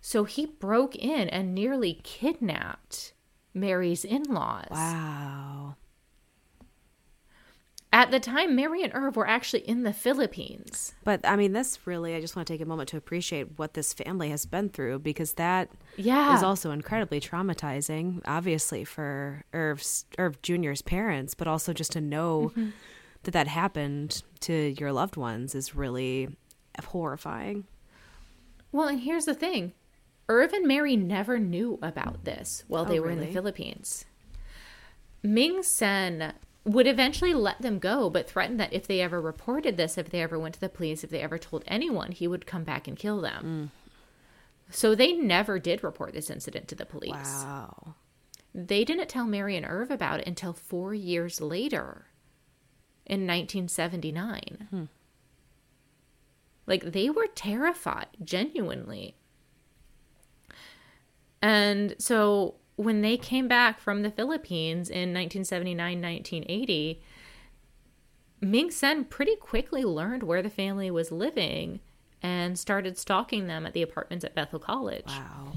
So 0.08 0.24
he 0.24 0.46
broke 0.46 0.96
in 0.96 1.28
and 1.28 1.54
nearly 1.54 2.00
kidnapped 2.02 3.12
Mary's 3.54 4.06
in 4.06 4.24
laws. 4.24 4.70
Wow. 4.72 5.76
At 7.92 8.12
the 8.12 8.22
time, 8.22 8.56
Mary 8.56 8.84
and 8.84 8.94
Irv 8.96 9.18
were 9.18 9.28
actually 9.28 9.68
in 9.68 9.84
the 9.84 9.92
Philippines. 9.92 10.96
But 11.04 11.20
I 11.28 11.36
mean, 11.36 11.52
this 11.52 11.86
really, 11.86 12.16
I 12.16 12.22
just 12.22 12.38
want 12.38 12.48
to 12.48 12.54
take 12.54 12.62
a 12.62 12.66
moment 12.66 12.88
to 12.90 12.98
appreciate 12.98 13.60
what 13.60 13.74
this 13.74 13.92
family 13.92 14.30
has 14.30 14.46
been 14.46 14.70
through 14.70 15.00
because 15.00 15.34
that 15.34 15.72
Yeah. 15.98 16.38
is 16.38 16.42
also 16.42 16.72
incredibly 16.72 17.20
traumatizing, 17.20 18.22
obviously, 18.24 18.86
for 18.86 19.44
Irv's, 19.52 20.06
Irv 20.18 20.42
Jr.'s 20.42 20.82
parents, 20.82 21.36
but 21.36 21.50
also 21.50 21.74
just 21.74 21.92
to 21.92 22.00
know 22.00 22.54
Mm-hmm. 22.56 22.70
that 23.24 23.32
that 23.32 23.50
happened 23.50 24.24
to 24.40 24.74
your 24.80 24.94
loved 24.94 25.18
ones 25.18 25.54
is 25.54 25.76
really 25.76 26.30
horrifying. 26.86 27.66
Well, 28.72 28.88
and 28.88 29.02
here's 29.02 29.26
the 29.26 29.34
thing 29.36 29.74
Irv 30.30 30.54
and 30.54 30.68
Mary 30.68 30.96
never 30.96 31.40
knew 31.40 31.80
about 31.82 32.26
this 32.26 32.64
while 32.68 32.86
they 32.86 33.00
Oh, 33.00 33.04
were 33.04 33.12
in 33.12 33.20
the? 33.20 33.28
Philippines. 33.32 34.06
Ming 35.24 35.64
Sen 35.64 36.34
would 36.66 36.86
eventually 36.88 37.34
let 37.34 37.62
them 37.62 37.80
go, 37.80 38.10
but 38.10 38.30
threatened 38.30 38.60
that 38.60 38.74
if 38.74 38.88
they 38.88 39.00
ever 39.02 39.22
reported 39.22 39.78
this, 39.78 39.98
if 39.98 40.10
they 40.10 40.22
ever 40.22 40.38
went 40.38 40.56
to 40.56 40.60
the 40.60 40.68
police, 40.70 41.04
if 41.04 41.10
they 41.10 41.22
ever 41.22 41.38
told 41.38 41.64
anyone, 41.68 42.12
he 42.12 42.28
would 42.28 42.46
come 42.46 42.64
back 42.66 42.88
and 42.88 42.98
kill 42.98 43.22
them. 43.22 43.72
Mm. 43.74 44.74
So 44.74 44.94
they 44.96 45.14
never 45.14 45.60
did 45.60 45.82
report 45.82 46.14
this 46.14 46.30
incident 46.30 46.68
to 46.68 46.76
the 46.76 46.86
police. 46.86 47.14
Wow. 47.14 47.96
They 48.54 48.84
didn't 48.84 49.08
tell 49.08 49.26
Mary 49.26 49.56
and 49.56 49.66
Irv 49.66 49.92
about 49.92 50.20
it 50.20 50.28
until 50.28 50.52
four 50.52 50.94
years 50.94 51.40
later 51.40 52.08
in 53.06 53.22
1979. 53.26 54.68
Hmm. 54.70 54.84
Like 56.66 56.92
they 56.92 57.10
were 57.10 57.28
terrified, 57.34 58.08
genuinely. 58.22 59.16
And 61.42 61.96
so 62.00 62.56
when 62.76 63.02
they 63.02 63.18
came 63.18 63.48
back 63.48 63.80
from 63.80 64.04
the 64.04 64.12
Philippines 64.12 64.90
in 64.90 65.14
1979 65.14 66.02
1980, 66.02 67.02
Ming 68.40 68.72
Sen 68.72 69.04
pretty 69.04 69.36
quickly 69.36 69.84
learned 69.84 70.24
where 70.24 70.42
the 70.42 70.50
family 70.50 70.92
was 70.92 71.12
living 71.12 71.80
and 72.22 72.58
started 72.58 72.98
stalking 72.98 73.48
them 73.48 73.66
at 73.66 73.74
the 73.74 73.82
apartments 73.82 74.24
at 74.24 74.36
Bethel 74.36 74.60
College. 74.60 75.08
Wow. 75.08 75.54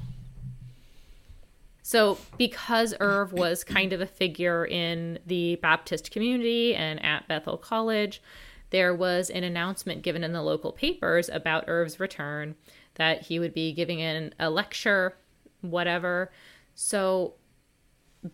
So, 1.83 2.19
because 2.39 2.95
Irv 3.01 3.33
was 3.33 3.65
kind 3.65 3.93
of 3.93 4.01
a 4.01 4.07
figure 4.07 4.65
in 4.65 5.19
the 5.27 5.57
Baptist 5.57 6.11
community 6.11 6.75
and 6.75 7.05
at 7.05 7.27
Bethel 7.27 7.57
College, 7.57 8.23
there 8.71 8.95
was 8.95 9.29
an 9.29 9.43
announcement 9.43 10.03
given 10.03 10.23
in 10.23 10.33
the 10.33 10.43
local 10.43 10.73
papers 10.73 11.29
about 11.29 11.65
Irv's 11.67 11.99
return 11.99 12.55
that 12.95 13.23
he 13.23 13.39
would 13.39 13.53
be 13.53 13.73
giving 13.73 13.99
in 13.99 14.33
a 14.39 14.51
lecture, 14.51 15.17
whatever. 15.61 16.31
So, 16.75 17.35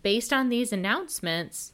based 0.02 0.32
on 0.32 0.48
these 0.48 0.72
announcements, 0.72 1.72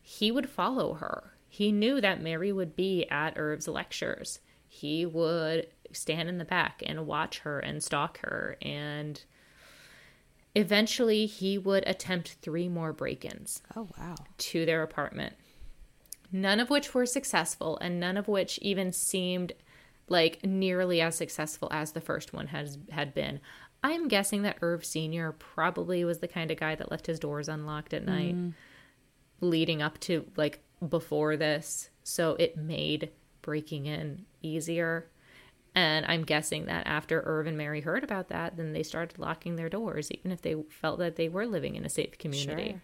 he 0.00 0.30
would 0.30 0.48
follow 0.48 0.94
her. 0.94 1.34
He 1.48 1.72
knew 1.72 2.00
that 2.00 2.22
Mary 2.22 2.52
would 2.52 2.76
be 2.76 3.06
at 3.10 3.38
Irv's 3.38 3.68
lectures. 3.68 4.40
He 4.66 5.04
would 5.06 5.68
stand 5.92 6.28
in 6.28 6.38
the 6.38 6.44
back 6.44 6.82
and 6.84 7.06
watch 7.06 7.40
her 7.40 7.58
and 7.60 7.82
stalk 7.82 8.18
her 8.18 8.56
and 8.62 9.22
Eventually, 10.54 11.26
he 11.26 11.56
would 11.58 11.84
attempt 11.86 12.36
three 12.42 12.68
more 12.68 12.92
break 12.92 13.24
ins 13.24 13.62
Oh, 13.76 13.88
wow. 13.98 14.16
to 14.38 14.66
their 14.66 14.82
apartment, 14.82 15.34
none 16.32 16.58
of 16.58 16.68
which 16.70 16.94
were 16.94 17.06
successful, 17.06 17.78
and 17.80 18.00
none 18.00 18.16
of 18.16 18.26
which 18.28 18.58
even 18.60 18.90
seemed 18.92 19.52
like 20.08 20.44
nearly 20.44 21.00
as 21.00 21.14
successful 21.14 21.68
as 21.70 21.92
the 21.92 22.00
first 22.00 22.32
one 22.32 22.48
has 22.48 22.78
had 22.90 23.14
been. 23.14 23.40
I'm 23.82 24.08
guessing 24.08 24.42
that 24.42 24.58
Irv 24.60 24.84
Sr. 24.84 25.32
probably 25.32 26.04
was 26.04 26.18
the 26.18 26.28
kind 26.28 26.50
of 26.50 26.58
guy 26.58 26.74
that 26.74 26.90
left 26.90 27.06
his 27.06 27.18
doors 27.20 27.48
unlocked 27.48 27.94
at 27.94 28.04
night 28.04 28.34
leading 29.40 29.82
up 29.82 29.98
to 30.00 30.26
like 30.36 30.60
before 30.86 31.36
this. 31.36 31.90
So 32.02 32.34
it 32.38 32.56
made 32.56 33.10
breaking 33.42 33.86
in 33.86 34.26
easier. 34.42 35.08
And 35.74 36.04
I'm 36.06 36.24
guessing 36.24 36.66
that 36.66 36.86
after 36.86 37.22
Irv 37.24 37.46
and 37.46 37.56
Mary 37.56 37.80
heard 37.82 38.02
about 38.02 38.28
that, 38.28 38.56
then 38.56 38.72
they 38.72 38.82
started 38.82 39.18
locking 39.18 39.56
their 39.56 39.68
doors, 39.68 40.10
even 40.10 40.32
if 40.32 40.42
they 40.42 40.56
felt 40.68 40.98
that 40.98 41.16
they 41.16 41.28
were 41.28 41.46
living 41.46 41.76
in 41.76 41.84
a 41.84 41.88
safe 41.88 42.18
community. 42.18 42.80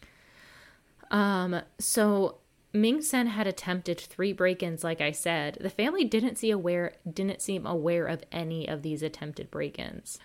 Sure. 0.00 1.18
Um, 1.18 1.62
so 1.78 2.38
Ming 2.80 3.02
Sen 3.02 3.28
had 3.28 3.46
attempted 3.46 3.98
three 3.98 4.32
break-ins, 4.32 4.84
like 4.84 5.00
I 5.00 5.10
said. 5.10 5.58
The 5.60 5.70
family 5.70 6.04
didn't 6.04 6.36
see 6.36 6.50
aware 6.50 6.94
didn't 7.10 7.42
seem 7.42 7.66
aware 7.66 8.06
of 8.06 8.22
any 8.30 8.68
of 8.68 8.82
these 8.82 9.02
attempted 9.02 9.50
break-ins. 9.50 10.18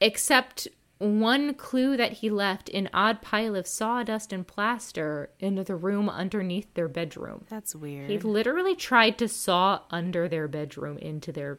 Except 0.00 0.68
one 0.98 1.54
clue 1.54 1.96
that 1.96 2.14
he 2.14 2.30
left 2.30 2.68
an 2.70 2.88
odd 2.92 3.20
pile 3.20 3.56
of 3.56 3.66
sawdust 3.66 4.32
and 4.32 4.46
plaster 4.46 5.30
in 5.38 5.56
the 5.56 5.76
room 5.76 6.08
underneath 6.08 6.72
their 6.74 6.88
bedroom. 6.88 7.44
That's 7.48 7.74
weird. 7.74 8.10
He 8.10 8.18
literally 8.18 8.76
tried 8.76 9.18
to 9.18 9.28
saw 9.28 9.80
under 9.90 10.28
their 10.28 10.48
bedroom 10.48 10.98
into 10.98 11.32
their 11.32 11.58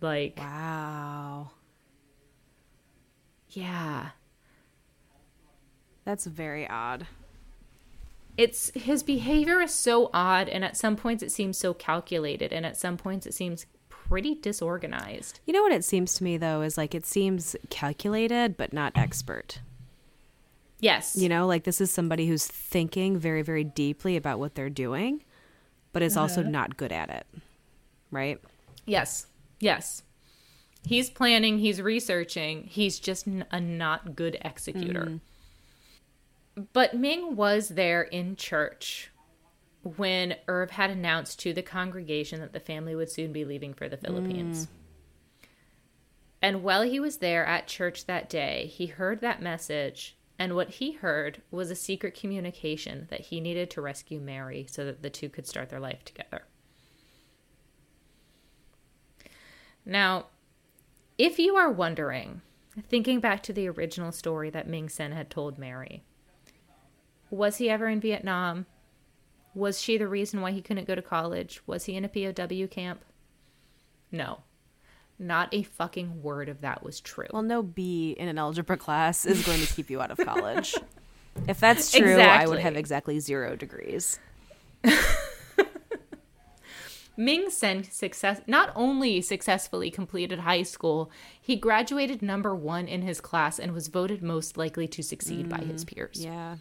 like 0.00 0.38
wow. 0.38 1.50
yeah. 3.50 4.10
That's 6.04 6.24
very 6.24 6.66
odd. 6.66 7.06
It's 8.38 8.70
his 8.74 9.02
behavior 9.02 9.60
is 9.60 9.74
so 9.74 10.10
odd 10.14 10.48
and 10.48 10.64
at 10.64 10.76
some 10.76 10.96
points 10.96 11.22
it 11.22 11.32
seems 11.32 11.58
so 11.58 11.74
calculated 11.74 12.52
and 12.52 12.64
at 12.64 12.76
some 12.76 12.96
points 12.96 13.26
it 13.26 13.34
seems 13.34 13.66
pretty 13.88 14.36
disorganized. 14.36 15.40
You 15.44 15.52
know 15.52 15.62
what 15.62 15.72
it 15.72 15.84
seems 15.84 16.14
to 16.14 16.24
me, 16.24 16.38
though, 16.38 16.62
is 16.62 16.78
like 16.78 16.94
it 16.94 17.04
seems 17.04 17.56
calculated, 17.68 18.56
but 18.56 18.72
not 18.72 18.92
expert. 18.96 19.60
yes. 20.80 21.16
You 21.16 21.28
know, 21.28 21.46
like 21.46 21.64
this 21.64 21.80
is 21.80 21.90
somebody 21.90 22.28
who's 22.28 22.46
thinking 22.46 23.18
very, 23.18 23.42
very 23.42 23.64
deeply 23.64 24.16
about 24.16 24.38
what 24.38 24.54
they're 24.54 24.70
doing, 24.70 25.24
but 25.92 26.02
is 26.02 26.16
also 26.16 26.40
uh-huh. 26.40 26.50
not 26.50 26.76
good 26.76 26.92
at 26.92 27.10
it. 27.10 27.26
Right? 28.10 28.40
yes. 28.86 29.26
Yes. 29.60 30.02
He's 30.86 31.10
planning 31.10 31.58
he's 31.58 31.82
researching 31.82 32.62
he's 32.62 33.00
just 33.00 33.26
a 33.26 33.60
not 33.60 34.14
good 34.14 34.38
executor 34.42 35.06
mm. 35.06 35.20
But 36.72 36.94
ming 36.94 37.36
was 37.36 37.70
there 37.70 38.02
in 38.02 38.36
church 38.36 39.10
when 39.96 40.34
irv 40.46 40.70
had 40.72 40.90
announced 40.90 41.38
to 41.38 41.52
the 41.52 41.62
congregation 41.62 42.40
that 42.40 42.52
the 42.52 42.60
family 42.60 42.94
would 42.94 43.10
soon 43.10 43.32
be 43.32 43.44
leaving 43.44 43.74
for 43.74 43.88
the 43.88 43.96
hmm. 43.96 44.06
philippines 44.06 44.68
And 46.40 46.62
while 46.62 46.82
he 46.82 47.00
was 47.00 47.16
there 47.16 47.44
at 47.44 47.66
church 47.66 48.06
that 48.06 48.28
day, 48.30 48.66
he 48.72 48.86
heard 48.86 49.20
that 49.20 49.42
message, 49.42 50.16
and 50.38 50.54
what 50.54 50.70
he 50.70 50.92
heard 50.92 51.42
was 51.50 51.70
a 51.70 51.74
secret 51.74 52.14
communication 52.14 53.08
that 53.10 53.22
he 53.22 53.40
needed 53.40 53.70
to 53.70 53.80
rescue 53.80 54.20
Mary 54.20 54.66
so 54.70 54.84
that 54.84 55.02
the 55.02 55.10
two 55.10 55.28
could 55.28 55.46
start 55.48 55.68
their 55.68 55.80
life 55.80 56.04
together. 56.04 56.44
Now, 59.84 60.26
if 61.16 61.38
you 61.38 61.56
are 61.56 61.70
wondering, 61.72 62.42
thinking 62.88 63.18
back 63.18 63.42
to 63.44 63.52
the 63.52 63.68
original 63.68 64.12
story 64.12 64.50
that 64.50 64.68
Ming 64.68 64.88
Sen 64.88 65.10
had 65.12 65.30
told 65.30 65.58
Mary, 65.58 66.04
was 67.30 67.56
he 67.58 67.68
ever 67.70 67.88
in 67.88 68.00
Vietnam? 68.00 68.66
Was 69.54 69.80
she 69.80 69.98
the 69.98 70.08
reason 70.08 70.40
why 70.40 70.52
he 70.52 70.62
couldn't 70.62 70.86
go 70.86 70.94
to 70.94 71.02
college? 71.02 71.62
Was 71.66 71.84
he 71.84 71.96
in 71.96 72.04
a 72.04 72.08
POW 72.08 72.66
camp? 72.68 73.04
No. 74.12 74.40
Not 75.18 75.48
a 75.52 75.62
fucking 75.64 76.22
word 76.22 76.48
of 76.48 76.60
that 76.60 76.82
was 76.82 77.00
true. 77.00 77.26
Well, 77.32 77.42
no 77.42 77.62
B 77.62 78.14
in 78.18 78.28
an 78.28 78.38
algebra 78.38 78.76
class 78.76 79.26
is 79.26 79.44
going 79.44 79.60
to 79.60 79.66
keep 79.66 79.90
you 79.90 80.00
out 80.00 80.12
of 80.12 80.18
college. 80.18 80.76
if 81.48 81.58
that's 81.58 81.90
true, 81.90 82.20
I 82.20 82.46
would 82.46 82.60
have 82.60 82.76
Exactly. 82.76 83.16
exactly 83.16 83.20
zero 83.20 83.56
degrees. 83.56 84.20
Ming 87.16 87.50
Sen 87.50 87.82
success 87.82 88.40
not 88.46 88.70
only 88.76 89.20
successfully 89.20 89.90
completed 89.90 90.38
high 90.38 90.62
school, 90.62 91.10
he 91.40 91.56
graduated 91.56 92.22
number 92.22 92.54
1 92.54 92.86
in 92.86 93.02
his 93.02 93.20
class 93.20 93.58
and 93.58 93.72
was 93.72 93.88
voted 93.88 94.22
most 94.22 94.56
likely 94.56 94.86
to 94.86 95.02
succeed 95.02 95.48
by 95.48 95.58
his 95.58 95.84
mm, 95.84 95.96
peers. 95.96 96.24
Yeah. 96.24 96.58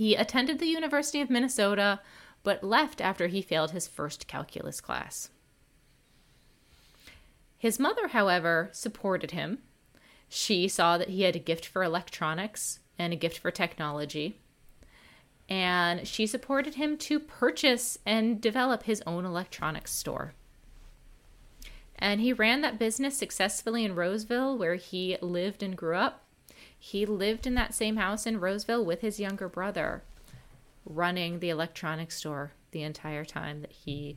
He 0.00 0.14
attended 0.14 0.60
the 0.60 0.66
University 0.66 1.20
of 1.20 1.28
Minnesota 1.28 2.00
but 2.42 2.64
left 2.64 3.02
after 3.02 3.26
he 3.26 3.42
failed 3.42 3.72
his 3.72 3.86
first 3.86 4.26
calculus 4.26 4.80
class. 4.80 5.28
His 7.58 7.78
mother, 7.78 8.08
however, 8.08 8.70
supported 8.72 9.32
him. 9.32 9.58
She 10.26 10.68
saw 10.68 10.96
that 10.96 11.10
he 11.10 11.24
had 11.24 11.36
a 11.36 11.38
gift 11.38 11.66
for 11.66 11.84
electronics 11.84 12.78
and 12.98 13.12
a 13.12 13.16
gift 13.16 13.36
for 13.36 13.50
technology. 13.50 14.40
And 15.50 16.08
she 16.08 16.26
supported 16.26 16.76
him 16.76 16.96
to 16.96 17.20
purchase 17.20 17.98
and 18.06 18.40
develop 18.40 18.84
his 18.84 19.02
own 19.06 19.26
electronics 19.26 19.92
store. 19.92 20.32
And 21.98 22.22
he 22.22 22.32
ran 22.32 22.62
that 22.62 22.78
business 22.78 23.18
successfully 23.18 23.84
in 23.84 23.94
Roseville, 23.94 24.56
where 24.56 24.76
he 24.76 25.18
lived 25.20 25.62
and 25.62 25.76
grew 25.76 25.96
up. 25.96 26.24
He 26.82 27.04
lived 27.04 27.46
in 27.46 27.54
that 27.54 27.74
same 27.74 27.96
house 27.96 28.26
in 28.26 28.40
Roseville 28.40 28.84
with 28.84 29.02
his 29.02 29.20
younger 29.20 29.48
brother, 29.48 30.02
running 30.86 31.38
the 31.38 31.50
electronics 31.50 32.16
store 32.16 32.52
the 32.70 32.82
entire 32.82 33.24
time 33.24 33.60
that 33.60 33.70
he 33.70 34.16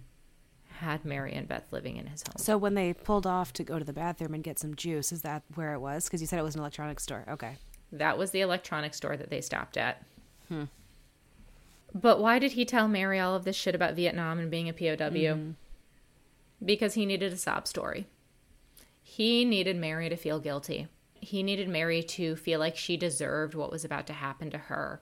had 0.77 1.03
Mary 1.03 1.33
and 1.33 1.45
Beth 1.45 1.65
living 1.71 1.97
in 1.97 2.07
his 2.07 2.23
home. 2.23 2.37
So 2.37 2.57
when 2.57 2.73
they 2.73 2.93
pulled 2.93 3.27
off 3.27 3.51
to 3.53 3.63
go 3.63 3.77
to 3.77 3.85
the 3.85 3.93
bathroom 3.93 4.33
and 4.33 4.43
get 4.43 4.59
some 4.59 4.75
juice, 4.75 5.11
is 5.11 5.23
that 5.23 5.43
where 5.55 5.73
it 5.73 5.79
was? 5.79 6.05
Because 6.05 6.21
you 6.21 6.27
said 6.27 6.39
it 6.39 6.43
was 6.43 6.55
an 6.55 6.61
electronics 6.61 7.03
store. 7.03 7.25
Okay. 7.29 7.57
That 7.91 8.17
was 8.17 8.31
the 8.31 8.41
electronics 8.41 8.97
store 8.97 9.17
that 9.17 9.29
they 9.29 9.41
stopped 9.41 9.77
at. 9.77 10.01
But 11.93 12.19
why 12.19 12.39
did 12.39 12.53
he 12.53 12.63
tell 12.63 12.87
Mary 12.87 13.19
all 13.19 13.35
of 13.35 13.43
this 13.43 13.55
shit 13.55 13.75
about 13.75 13.95
Vietnam 13.95 14.39
and 14.39 14.49
being 14.49 14.69
a 14.69 14.73
POW? 14.73 15.09
Mm-hmm. 15.09 15.51
Because 16.63 16.93
he 16.93 17.05
needed 17.05 17.33
a 17.33 17.37
sob 17.37 17.67
story. 17.67 18.07
He 19.01 19.43
needed 19.43 19.75
Mary 19.75 20.07
to 20.09 20.15
feel 20.15 20.39
guilty. 20.39 20.87
He 21.23 21.41
needed 21.41 21.69
Mary 21.69 22.03
to 22.03 22.35
feel 22.35 22.59
like 22.59 22.75
she 22.75 22.97
deserved 22.97 23.55
what 23.55 23.71
was 23.71 23.85
about 23.85 24.07
to 24.07 24.13
happen 24.13 24.49
to 24.51 24.57
her, 24.57 25.01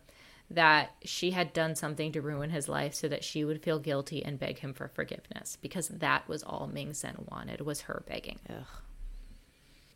that 0.49 0.91
she 1.03 1.31
had 1.31 1.53
done 1.53 1.75
something 1.75 2.11
to 2.11 2.21
ruin 2.21 2.49
his 2.49 2.69
life 2.69 2.93
so 2.93 3.07
that 3.07 3.23
she 3.23 3.43
would 3.43 3.63
feel 3.63 3.79
guilty 3.79 4.23
and 4.23 4.37
beg 4.39 4.59
him 4.59 4.73
for 4.73 4.87
forgiveness, 4.87 5.57
because 5.61 5.87
that 5.87 6.27
was 6.27 6.43
all 6.43 6.69
Ming 6.71 6.93
Sen 6.93 7.15
wanted, 7.29 7.61
was 7.61 7.81
her 7.81 8.03
begging. 8.07 8.39
Ugh. 8.49 8.65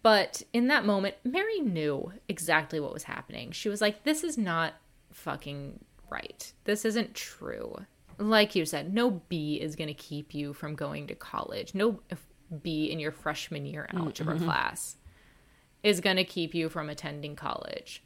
But 0.01 0.43
in 0.53 0.67
that 0.67 0.86
moment, 0.86 1.15
Mary 1.23 1.59
knew 1.59 2.11
exactly 2.30 2.80
what 2.80 2.93
was 2.93 3.03
happening. 3.03 3.51
She 3.51 3.69
was 3.69 3.82
like, 3.82 4.03
this 4.03 4.23
is 4.23 4.38
not 4.38 4.73
fucking 5.11 5.80
right. 6.09 6.53
This 6.63 6.86
isn't 6.86 7.15
true. 7.15 7.76
Like 8.17 8.55
you 8.55 8.65
said, 8.65 8.93
no 8.93 9.21
B 9.30 9.55
is 9.55 9.76
going 9.76 9.88
to 9.88 9.93
keep 9.93 10.34
you 10.34 10.53
from 10.53 10.76
going 10.76 11.07
to 11.07 11.15
college. 11.15 11.73
No 11.73 11.99
B 12.61 12.86
in 12.86 12.99
your 12.99 13.11
freshman 13.11 13.65
year 13.65 13.88
mm-hmm. 13.89 14.05
algebra 14.05 14.38
class 14.38 14.95
is 15.86 16.01
going 16.01 16.15
to 16.15 16.23
keep 16.23 16.55
you 16.55 16.67
from 16.67 16.89
attending 16.89 17.36
college. 17.36 18.03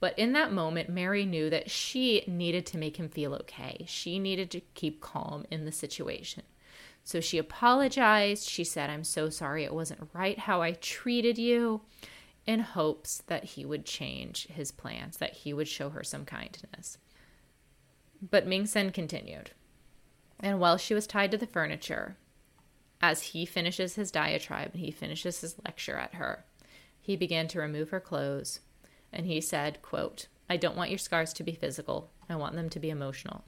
But 0.00 0.18
in 0.18 0.32
that 0.32 0.52
moment, 0.52 0.88
Mary 0.88 1.24
knew 1.24 1.48
that 1.50 1.70
she 1.70 2.24
needed 2.26 2.66
to 2.66 2.78
make 2.78 2.96
him 2.96 3.08
feel 3.08 3.34
okay. 3.34 3.84
She 3.86 4.18
needed 4.18 4.50
to 4.50 4.60
keep 4.74 5.00
calm 5.00 5.44
in 5.50 5.64
the 5.64 5.72
situation. 5.72 6.42
So 7.04 7.20
she 7.20 7.38
apologized. 7.38 8.48
She 8.48 8.64
said, 8.64 8.90
I'm 8.90 9.04
so 9.04 9.30
sorry 9.30 9.64
it 9.64 9.74
wasn't 9.74 10.08
right 10.12 10.38
how 10.38 10.60
I 10.60 10.72
treated 10.72 11.38
you, 11.38 11.82
in 12.46 12.60
hopes 12.60 13.22
that 13.26 13.44
he 13.44 13.64
would 13.64 13.84
change 13.84 14.48
his 14.48 14.72
plans, 14.72 15.18
that 15.18 15.34
he 15.34 15.52
would 15.52 15.68
show 15.68 15.90
her 15.90 16.02
some 16.02 16.24
kindness. 16.24 16.98
But 18.20 18.46
Ming 18.46 18.66
Sen 18.66 18.90
continued. 18.90 19.52
And 20.40 20.58
while 20.58 20.76
she 20.76 20.94
was 20.94 21.06
tied 21.06 21.30
to 21.30 21.38
the 21.38 21.46
furniture, 21.46 22.16
as 23.02 23.22
he 23.22 23.44
finishes 23.44 23.94
his 23.94 24.10
diatribe 24.10 24.70
and 24.72 24.80
he 24.80 24.90
finishes 24.90 25.40
his 25.42 25.56
lecture 25.64 25.96
at 25.96 26.14
her, 26.14 26.44
he 27.00 27.16
began 27.16 27.48
to 27.48 27.60
remove 27.60 27.90
her 27.90 28.00
clothes 28.00 28.60
and 29.12 29.26
he 29.26 29.40
said, 29.40 29.82
quote, 29.82 30.26
I 30.48 30.56
don't 30.56 30.76
want 30.76 30.90
your 30.90 30.98
scars 30.98 31.32
to 31.34 31.44
be 31.44 31.52
physical. 31.52 32.10
I 32.28 32.36
want 32.36 32.54
them 32.54 32.68
to 32.70 32.80
be 32.80 32.90
emotional. 32.90 33.44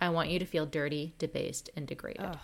I 0.00 0.10
want 0.10 0.30
you 0.30 0.38
to 0.38 0.46
feel 0.46 0.66
dirty, 0.66 1.14
debased, 1.18 1.70
and 1.74 1.86
degraded. 1.86 2.24
Ugh. 2.24 2.38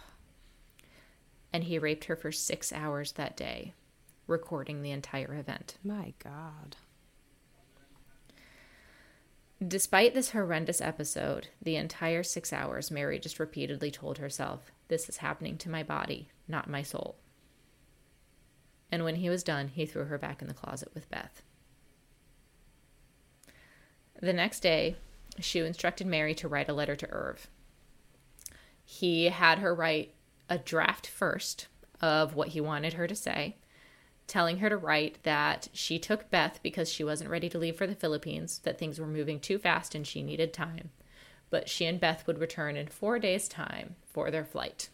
And 1.52 1.64
he 1.64 1.78
raped 1.78 2.06
her 2.06 2.16
for 2.16 2.32
six 2.32 2.72
hours 2.72 3.12
that 3.12 3.36
day, 3.36 3.74
recording 4.26 4.82
the 4.82 4.90
entire 4.90 5.34
event. 5.34 5.76
My 5.84 6.14
God. 6.18 6.76
Despite 9.66 10.14
this 10.14 10.30
horrendous 10.30 10.80
episode, 10.80 11.48
the 11.62 11.76
entire 11.76 12.22
six 12.22 12.52
hours, 12.52 12.90
Mary 12.90 13.18
just 13.18 13.38
repeatedly 13.38 13.90
told 13.90 14.18
herself, 14.18 14.72
This 14.88 15.08
is 15.08 15.18
happening 15.18 15.56
to 15.58 15.70
my 15.70 15.82
body, 15.82 16.28
not 16.48 16.68
my 16.68 16.82
soul. 16.82 17.16
And 18.94 19.02
when 19.02 19.16
he 19.16 19.28
was 19.28 19.42
done, 19.42 19.66
he 19.66 19.86
threw 19.86 20.04
her 20.04 20.18
back 20.18 20.40
in 20.40 20.46
the 20.46 20.54
closet 20.54 20.88
with 20.94 21.10
Beth. 21.10 21.42
The 24.22 24.32
next 24.32 24.60
day, 24.60 24.94
Shiue 25.40 25.66
instructed 25.66 26.06
Mary 26.06 26.32
to 26.36 26.46
write 26.46 26.68
a 26.68 26.72
letter 26.72 26.94
to 26.94 27.10
Irv. 27.10 27.48
He 28.84 29.24
had 29.24 29.58
her 29.58 29.74
write 29.74 30.14
a 30.48 30.58
draft 30.58 31.08
first 31.08 31.66
of 32.00 32.36
what 32.36 32.50
he 32.50 32.60
wanted 32.60 32.92
her 32.92 33.08
to 33.08 33.16
say, 33.16 33.56
telling 34.28 34.58
her 34.58 34.68
to 34.68 34.76
write 34.76 35.20
that 35.24 35.66
she 35.72 35.98
took 35.98 36.30
Beth 36.30 36.60
because 36.62 36.88
she 36.88 37.02
wasn't 37.02 37.30
ready 37.30 37.48
to 37.48 37.58
leave 37.58 37.74
for 37.74 37.88
the 37.88 37.96
Philippines, 37.96 38.60
that 38.60 38.78
things 38.78 39.00
were 39.00 39.08
moving 39.08 39.40
too 39.40 39.58
fast 39.58 39.96
and 39.96 40.06
she 40.06 40.22
needed 40.22 40.52
time. 40.52 40.90
But 41.50 41.68
she 41.68 41.84
and 41.86 41.98
Beth 41.98 42.28
would 42.28 42.38
return 42.38 42.76
in 42.76 42.86
four 42.86 43.18
days' 43.18 43.48
time 43.48 43.96
for 44.06 44.30
their 44.30 44.44
flight. 44.44 44.88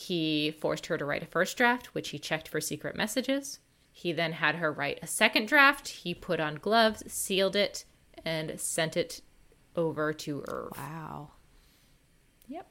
He 0.00 0.52
forced 0.52 0.86
her 0.86 0.96
to 0.96 1.04
write 1.04 1.24
a 1.24 1.26
first 1.26 1.56
draft, 1.56 1.92
which 1.92 2.10
he 2.10 2.20
checked 2.20 2.46
for 2.46 2.60
secret 2.60 2.94
messages. 2.94 3.58
He 3.90 4.12
then 4.12 4.30
had 4.34 4.54
her 4.54 4.70
write 4.72 5.00
a 5.02 5.08
second 5.08 5.48
draft. 5.48 5.88
He 5.88 6.14
put 6.14 6.38
on 6.38 6.54
gloves, 6.54 7.02
sealed 7.12 7.56
it, 7.56 7.84
and 8.24 8.60
sent 8.60 8.96
it 8.96 9.22
over 9.74 10.12
to 10.12 10.44
Irv. 10.46 10.70
Wow. 10.76 11.32
Yep. 12.46 12.68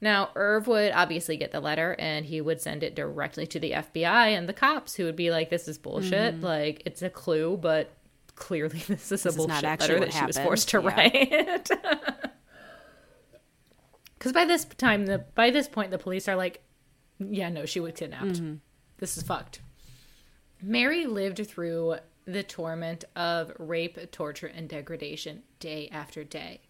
Now, 0.00 0.30
Irv 0.34 0.68
would 0.68 0.92
obviously 0.92 1.36
get 1.36 1.52
the 1.52 1.60
letter 1.60 1.96
and 1.98 2.24
he 2.24 2.40
would 2.40 2.62
send 2.62 2.82
it 2.82 2.94
directly 2.94 3.46
to 3.48 3.60
the 3.60 3.72
FBI 3.72 4.28
and 4.38 4.48
the 4.48 4.54
cops 4.54 4.94
who 4.94 5.04
would 5.04 5.16
be 5.16 5.30
like, 5.30 5.50
this 5.50 5.68
is 5.68 5.76
bullshit. 5.76 6.36
Mm-hmm. 6.36 6.44
Like, 6.46 6.82
it's 6.86 7.02
a 7.02 7.10
clue, 7.10 7.58
but 7.60 7.94
clearly 8.36 8.78
this 8.88 9.12
is 9.12 9.26
a 9.26 9.28
This 9.28 9.36
is 9.36 9.36
bullshit 9.36 9.62
letter 9.64 10.00
that 10.00 10.14
she 10.14 10.24
was 10.24 10.38
forced 10.38 10.70
to 10.70 10.80
Yeah. 10.80 10.88
write. 10.88 11.70
Because 14.18 14.32
by 14.32 14.44
this 14.44 14.66
time, 14.66 15.06
the 15.06 15.24
by 15.34 15.50
this 15.50 15.66
point, 15.66 15.90
the 15.90 15.96
police 15.98 16.28
are 16.28 16.36
like, 16.36 16.62
yeah, 17.20 17.48
no, 17.48 17.66
she 17.66 17.80
was 17.80 17.92
kidnapped. 17.94 18.32
Mm-hmm. 18.32 18.54
This 18.98 19.16
is 19.16 19.22
fucked. 19.22 19.60
Mary 20.62 21.06
lived 21.06 21.46
through 21.46 21.96
the 22.26 22.42
torment 22.42 23.04
of 23.16 23.52
rape, 23.58 24.10
torture, 24.10 24.46
and 24.46 24.68
degradation 24.68 25.42
day 25.58 25.88
after 25.90 26.24
day. 26.24 26.60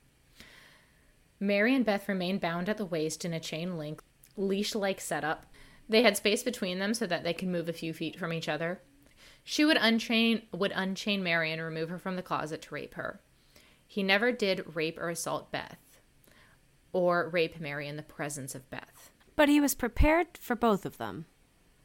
Mary 1.39 1.75
and 1.75 1.85
Beth 1.85 2.09
remained 2.09 2.41
bound 2.41 2.69
at 2.69 2.77
the 2.77 2.85
waist 2.85 3.25
in 3.25 3.33
a 3.33 3.41
chain 3.41 3.79
link, 3.79 4.03
leash 4.37 4.75
like 4.75 5.01
setup. 5.01 5.47
They 5.89 6.03
had 6.03 6.17
space 6.17 6.43
between 6.43 6.79
them 6.79 6.95
so 6.95 7.07
that 7.07 7.25
they 7.25 7.33
could 7.33 7.49
move 7.49 7.69
a 7.69 7.73
few 7.73 7.93
feet 7.93 8.19
from 8.19 8.33
each 8.33 8.49
other. 8.49 8.81
She 9.43 9.65
would 9.65 9.79
unchain 9.79 10.43
would 10.53 10.73
unchain 10.75 11.23
Mary 11.23 11.51
and 11.51 11.63
remove 11.63 11.89
her 11.89 11.99
from 11.99 12.17
the 12.17 12.23
closet 12.23 12.63
to 12.63 12.75
rape 12.75 12.95
her. 12.95 13.21
He 13.87 14.03
never 14.03 14.31
did 14.31 14.77
rape 14.77 14.99
or 14.99 15.09
assault 15.09 15.51
Beth 15.51 16.01
or 16.93 17.29
rape 17.29 17.59
Mary 17.59 17.89
in 17.89 17.97
the 17.97 18.03
presence 18.03 18.55
of 18.55 18.69
Beth. 18.71 19.10
But 19.41 19.49
he 19.49 19.59
was 19.59 19.75
prepared 19.75 20.27
for 20.39 20.55
both 20.55 20.85
of 20.85 20.99
them. 20.99 21.25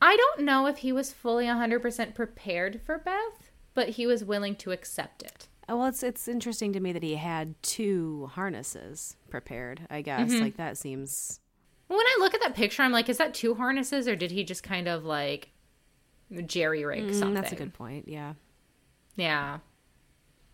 I 0.01 0.17
don't 0.17 0.41
know 0.41 0.65
if 0.65 0.79
he 0.79 0.91
was 0.91 1.13
fully 1.13 1.45
100% 1.45 2.13
prepared 2.13 2.81
for 2.85 2.97
Beth, 2.97 3.49
but 3.73 3.87
he 3.91 4.05
was 4.05 4.25
willing 4.25 4.57
to 4.57 4.71
accept 4.73 5.23
it. 5.23 5.47
Uh, 5.69 5.77
Well, 5.77 5.85
it's 5.87 6.03
it's 6.03 6.27
interesting 6.27 6.73
to 6.73 6.81
me 6.81 6.91
that 6.91 7.01
he 7.01 7.15
had 7.15 7.55
two 7.63 8.29
harnesses 8.33 9.15
prepared. 9.29 9.87
I 9.89 10.01
guess 10.01 10.31
Mm-hmm. 10.31 10.43
like 10.43 10.57
that 10.57 10.77
seems 10.77 11.39
When 11.87 11.97
I 12.05 12.17
look 12.19 12.33
at 12.33 12.41
that 12.41 12.55
picture, 12.55 12.83
I'm 12.83 12.91
like, 12.91 13.07
is 13.07 13.19
that 13.19 13.33
two 13.33 13.55
harnesses 13.55 14.05
or 14.09 14.17
did 14.17 14.31
he 14.31 14.43
just 14.43 14.61
kind 14.61 14.89
of 14.89 15.05
like 15.05 15.51
jerry 16.47 16.83
rig 16.83 17.05
Mm, 17.05 17.13
something? 17.13 17.35
that's 17.35 17.53
a 17.53 17.55
good 17.55 17.73
point. 17.73 18.09
Yeah. 18.09 18.33
Yeah. 19.15 19.59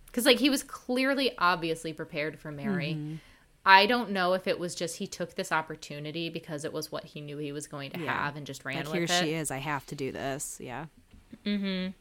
Because, 0.06 0.28
like, 0.28 0.38
he 0.38 0.52
was 0.52 0.62
clearly, 0.62 1.32
obviously 1.40 1.94
prepared 1.94 2.38
for 2.40 2.52
Mary. 2.52 2.94
Mm-hmm. 2.94 3.16
I 3.66 3.86
don't 3.86 4.10
know 4.12 4.34
if 4.34 4.48
it 4.48 4.58
was 4.60 4.74
just 4.74 4.98
he 4.98 5.06
took 5.08 5.36
this 5.36 5.52
opportunity 5.52 6.30
because 6.30 6.66
it 6.66 6.74
was 6.74 6.92
what 6.92 7.06
he 7.06 7.22
knew 7.22 7.38
he 7.38 7.52
was 7.52 7.68
going 7.68 7.92
to 7.92 8.00
Yeah. 8.00 8.26
have 8.26 8.36
and 8.36 8.46
just 8.46 8.66
ran 8.66 8.78
Like 8.78 8.86
with 8.86 8.94
here 8.94 9.04
it. 9.04 9.24
she 9.24 9.34
is. 9.34 9.52
I 9.52 9.58
have 9.58 9.86
to 9.88 9.96
do 9.96 10.12
this. 10.12 10.58
Yeah. 10.60 10.86
Mm-hmm. 11.46 11.92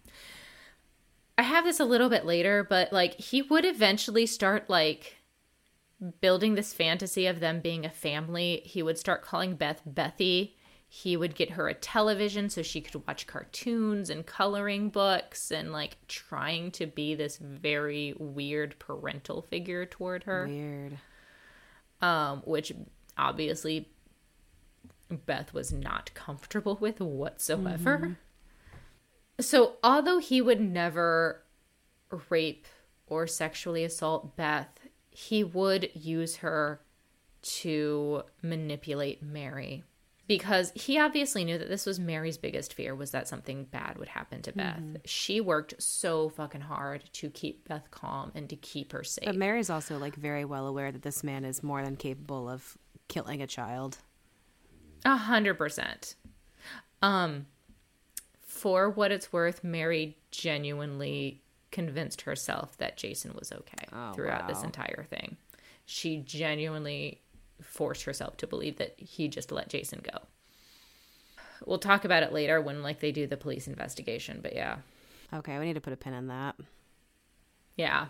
I 1.39 1.43
have 1.43 1.65
this 1.65 1.81
a 1.81 1.85
little 1.85 2.09
bit 2.09 2.25
later, 2.27 2.65
but 2.69 2.93
like 2.93 3.15
he 3.15 3.43
would 3.43 3.65
eventually 3.65 4.27
start 4.27 4.69
like 4.71 5.17
building 6.21 6.55
this 6.55 6.73
fantasy 6.73 7.27
of 7.27 7.41
them 7.41 7.61
being 7.61 7.85
a 7.85 7.91
family. 7.91 8.63
He 8.65 8.83
would 8.83 8.99
start 8.99 9.23
calling 9.23 9.55
Beth 9.55 9.83
Bethy. 9.87 10.53
He 10.89 11.17
would 11.17 11.35
get 11.37 11.51
her 11.51 11.69
a 11.69 11.75
television 11.75 12.51
so 12.51 12.63
she 12.63 12.81
could 12.81 13.07
watch 13.07 13.27
cartoons 13.27 14.11
and 14.11 14.27
coloring 14.27 14.89
books 14.89 15.51
and 15.53 15.73
like 15.73 15.97
trying 16.09 16.73
to 16.73 16.87
be 16.87 17.15
this 17.15 17.37
very 17.37 18.15
weird 18.19 18.79
parental 18.79 19.43
figure 19.43 19.87
toward 19.87 20.25
her. 20.25 20.47
Weird. 20.49 20.99
Um, 22.03 22.42
which 22.44 22.72
obviously 23.16 23.88
Beth 25.26 25.53
was 25.53 25.72
not 25.72 26.12
comfortable 26.14 26.76
with 26.80 27.01
whatsoever. 27.01 28.16
So, 29.40 29.74
although 29.82 30.18
he 30.18 30.40
would 30.40 30.61
never 30.61 31.42
rape 32.28 32.66
or 33.07 33.26
sexually 33.26 33.84
assault 33.84 34.36
Beth, 34.36 34.78
he 35.11 35.42
would 35.42 35.90
use 35.94 36.36
her 36.36 36.80
to 37.42 38.22
manipulate 38.42 39.22
Mary 39.22 39.84
because 40.31 40.70
he 40.76 40.97
obviously 40.97 41.45
knew 41.45 41.59
that 41.59 41.68
this 41.68 41.85
was 41.85 41.99
Mary's 41.99 42.39
biggest 42.39 42.74
fear 42.74 42.95
was 42.95 43.11
that 43.11 43.26
something 43.26 43.64
bad 43.64 43.99
would 43.99 44.07
happen 44.07 44.41
to 44.43 44.53
Beth. 44.53 44.81
She 45.05 45.41
worked 45.41 45.74
so 45.83 46.28
fucking 46.28 46.61
hard 46.61 47.03
to 47.14 47.31
keep 47.31 47.66
Beth 47.66 47.91
calm 47.91 48.31
and 48.37 48.49
to 48.49 48.55
keep 48.55 48.93
her 48.93 49.03
safe. 49.03 49.24
But 49.24 49.35
Mary's 49.35 49.70
also 49.70 49.99
like 49.99 50.14
very 50.14 50.45
well 50.45 50.68
aware 50.68 50.93
that 50.93 51.03
this 51.03 51.24
man 51.24 51.45
is 51.45 51.64
more 51.64 51.83
than 51.83 51.97
capable 51.97 52.49
of 52.49 52.78
killing 53.09 53.43
a 53.43 53.47
child. 53.49 53.99
A 55.05 55.16
hundred 55.16 55.55
percent. 55.55 56.14
Um, 57.03 57.47
for 58.41 58.89
what 58.89 59.11
it's 59.11 59.33
worth, 59.33 59.64
Mary 59.64 60.16
genuinely 60.31 61.43
convinced 61.72 62.20
herself 62.20 62.78
that 62.78 62.97
Jason 62.97 63.33
was 63.37 63.51
okay 63.51 63.89
Oh, 63.93 64.12
throughout 64.12 64.47
this 64.47 64.62
entire 64.62 65.09
thing. 65.11 65.39
She 65.87 66.18
genuinely 66.18 67.20
forced 67.63 68.05
herself 68.05 68.37
to 68.39 68.47
believe 68.47 68.77
that 68.79 68.95
he 68.99 69.29
just 69.29 69.53
let 69.53 69.69
Jason 69.69 70.03
go. 70.03 70.19
We'll 71.67 71.79
talk 71.79 72.05
about 72.05 72.23
it 72.23 72.33
later 72.33 72.61
when 72.61 72.83
like 72.83 73.01
they 73.01 73.13
do 73.13 73.27
the 73.27 73.37
police 73.37 73.67
investigation, 73.67 74.41
but 74.43 74.55
yeah. 74.55 74.79
Okay, 75.33 75.59
we 75.59 75.67
need 75.67 75.75
to 75.75 75.81
put 75.81 75.93
a 75.93 75.97
pin 75.97 76.15
in 76.15 76.29
that. 76.29 76.57
Yeah. 77.77 78.07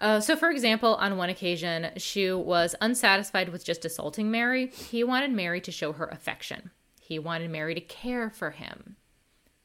Uh, 0.00 0.20
so, 0.20 0.34
for 0.34 0.50
example, 0.50 0.94
on 0.94 1.18
one 1.18 1.28
occasion, 1.28 1.90
Shiue 1.96 2.42
was 2.42 2.74
unsatisfied 2.80 3.50
with 3.50 3.64
just 3.64 3.84
assaulting 3.84 4.30
Mary. 4.30 4.68
He 4.68 5.04
wanted 5.04 5.32
Mary 5.32 5.60
to 5.60 5.72
show 5.72 5.92
her 5.92 6.06
affection. 6.06 6.70
He 7.00 7.18
wanted 7.18 7.50
Mary 7.50 7.74
to 7.74 7.80
care 7.80 8.30
for 8.30 8.52
him 8.52 8.96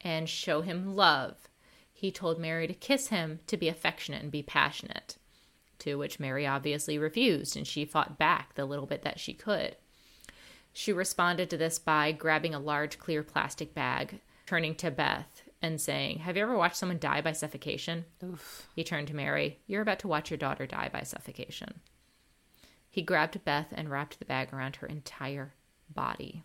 and 0.02 0.28
show 0.28 0.60
him 0.60 0.94
love. 0.94 1.48
He 1.90 2.10
told 2.10 2.38
Mary 2.38 2.66
to 2.66 2.74
kiss 2.74 3.08
him, 3.08 3.40
to 3.46 3.56
be 3.56 3.68
affectionate 3.68 4.22
and 4.22 4.30
be 4.30 4.42
passionate. 4.42 5.16
To 5.86 5.94
which 5.94 6.18
Mary 6.18 6.48
obviously 6.48 6.98
refused, 6.98 7.56
and 7.56 7.64
she 7.64 7.84
fought 7.84 8.18
back 8.18 8.54
the 8.54 8.64
little 8.64 8.86
bit 8.86 9.02
that 9.02 9.20
she 9.20 9.32
could. 9.32 9.76
She 10.72 10.92
responded 10.92 11.48
to 11.48 11.56
this 11.56 11.78
by 11.78 12.10
grabbing 12.10 12.56
a 12.56 12.58
large 12.58 12.98
clear 12.98 13.22
plastic 13.22 13.72
bag, 13.72 14.18
turning 14.46 14.74
to 14.74 14.90
Beth, 14.90 15.42
and 15.62 15.80
saying, 15.80 16.18
Have 16.18 16.36
you 16.36 16.42
ever 16.42 16.56
watched 16.56 16.74
someone 16.74 16.98
die 16.98 17.20
by 17.20 17.30
suffocation? 17.30 18.04
Oof. 18.24 18.68
He 18.74 18.82
turned 18.82 19.06
to 19.08 19.14
Mary, 19.14 19.60
You're 19.68 19.82
about 19.82 20.00
to 20.00 20.08
watch 20.08 20.28
your 20.28 20.38
daughter 20.38 20.66
die 20.66 20.90
by 20.92 21.02
suffocation. 21.02 21.80
He 22.90 23.00
grabbed 23.00 23.44
Beth 23.44 23.68
and 23.70 23.88
wrapped 23.88 24.18
the 24.18 24.24
bag 24.24 24.52
around 24.52 24.74
her 24.76 24.88
entire 24.88 25.54
body, 25.88 26.42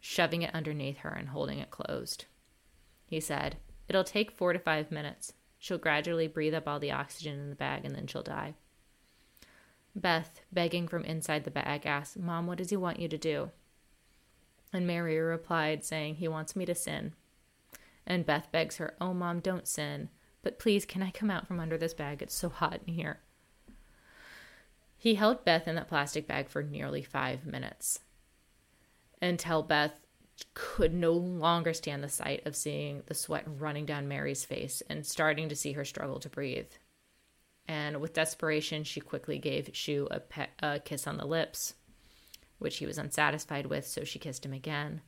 shoving 0.00 0.40
it 0.40 0.54
underneath 0.54 0.96
her 1.00 1.10
and 1.10 1.28
holding 1.28 1.58
it 1.58 1.70
closed. 1.70 2.24
He 3.04 3.20
said, 3.20 3.58
It'll 3.90 4.04
take 4.04 4.30
four 4.30 4.54
to 4.54 4.58
five 4.58 4.90
minutes. 4.90 5.34
She'll 5.58 5.78
gradually 5.78 6.28
breathe 6.28 6.54
up 6.54 6.68
all 6.68 6.78
the 6.78 6.92
oxygen 6.92 7.38
in 7.38 7.50
the 7.50 7.56
bag 7.56 7.84
and 7.84 7.94
then 7.94 8.06
she'll 8.06 8.22
die. 8.22 8.54
Beth, 9.94 10.40
begging 10.52 10.86
from 10.86 11.04
inside 11.04 11.44
the 11.44 11.50
bag, 11.50 11.84
asked, 11.84 12.18
Mom, 12.18 12.46
what 12.46 12.58
does 12.58 12.70
he 12.70 12.76
want 12.76 13.00
you 13.00 13.08
to 13.08 13.18
do? 13.18 13.50
And 14.72 14.86
Mary 14.86 15.18
replied, 15.18 15.84
saying, 15.84 16.16
He 16.16 16.28
wants 16.28 16.54
me 16.54 16.64
to 16.66 16.74
sin. 16.74 17.14
And 18.06 18.24
Beth 18.24 18.52
begs 18.52 18.76
her, 18.76 18.94
Oh, 19.00 19.12
Mom, 19.12 19.40
don't 19.40 19.66
sin. 19.66 20.10
But 20.42 20.58
please, 20.58 20.86
can 20.86 21.02
I 21.02 21.10
come 21.10 21.30
out 21.30 21.46
from 21.46 21.58
under 21.58 21.76
this 21.76 21.94
bag? 21.94 22.22
It's 22.22 22.34
so 22.34 22.48
hot 22.48 22.80
in 22.86 22.94
here. 22.94 23.20
He 24.96 25.14
held 25.14 25.44
Beth 25.44 25.66
in 25.66 25.74
that 25.76 25.88
plastic 25.88 26.26
bag 26.26 26.48
for 26.48 26.62
nearly 26.62 27.02
five 27.02 27.46
minutes 27.46 28.00
until 29.20 29.62
Beth 29.62 30.00
could 30.54 30.94
no 30.94 31.12
longer 31.12 31.72
stand 31.72 32.02
the 32.02 32.08
sight 32.08 32.46
of 32.46 32.56
seeing 32.56 33.02
the 33.06 33.14
sweat 33.14 33.44
running 33.46 33.86
down 33.86 34.08
Mary's 34.08 34.44
face 34.44 34.82
and 34.88 35.06
starting 35.06 35.48
to 35.48 35.56
see 35.56 35.72
her 35.72 35.84
struggle 35.84 36.20
to 36.20 36.28
breathe. 36.28 36.70
And 37.66 38.00
with 38.00 38.14
desperation, 38.14 38.84
she 38.84 39.00
quickly 39.00 39.38
gave 39.38 39.72
Shiue 39.72 40.08
a, 40.10 40.20
pe- 40.20 40.48
a 40.60 40.80
kiss 40.80 41.06
on 41.06 41.18
the 41.18 41.26
lips, 41.26 41.74
which 42.58 42.78
he 42.78 42.86
was 42.86 42.98
unsatisfied 42.98 43.66
with, 43.66 43.86
so 43.86 44.04
she 44.04 44.18
kissed 44.18 44.44
him 44.44 44.52
again. 44.52 45.02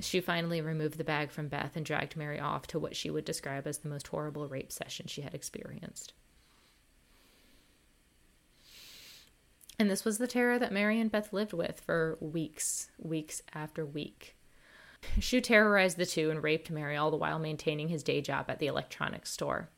She 0.00 0.20
finally 0.20 0.60
removed 0.60 0.96
the 0.96 1.04
bag 1.04 1.30
from 1.30 1.48
Beth 1.48 1.76
and 1.76 1.84
dragged 1.84 2.16
Mary 2.16 2.40
off 2.40 2.66
to 2.68 2.78
what 2.78 2.96
she 2.96 3.10
would 3.10 3.24
describe 3.24 3.66
as 3.66 3.78
the 3.78 3.88
most 3.88 4.08
horrible 4.08 4.48
rape 4.48 4.72
session 4.72 5.06
she 5.06 5.22
had 5.22 5.34
experienced. 5.34 6.14
And 9.78 9.90
this 9.90 10.04
was 10.04 10.18
the 10.18 10.26
terror 10.26 10.58
that 10.58 10.72
Mary 10.72 11.00
and 11.00 11.10
Beth 11.10 11.32
lived 11.32 11.52
with 11.52 11.80
for 11.80 12.18
weeks, 12.20 12.90
weeks 12.98 13.42
after 13.54 13.84
week. 13.84 14.36
Shiue 15.18 15.42
terrorized 15.42 15.96
the 15.96 16.06
two 16.06 16.30
and 16.30 16.42
raped 16.42 16.70
Mary 16.70 16.96
all 16.96 17.10
the 17.10 17.16
while 17.16 17.38
maintaining 17.38 17.88
his 17.88 18.02
day 18.02 18.20
job 18.20 18.46
at 18.48 18.58
the 18.58 18.68
electronics 18.68 19.32
store. 19.32 19.68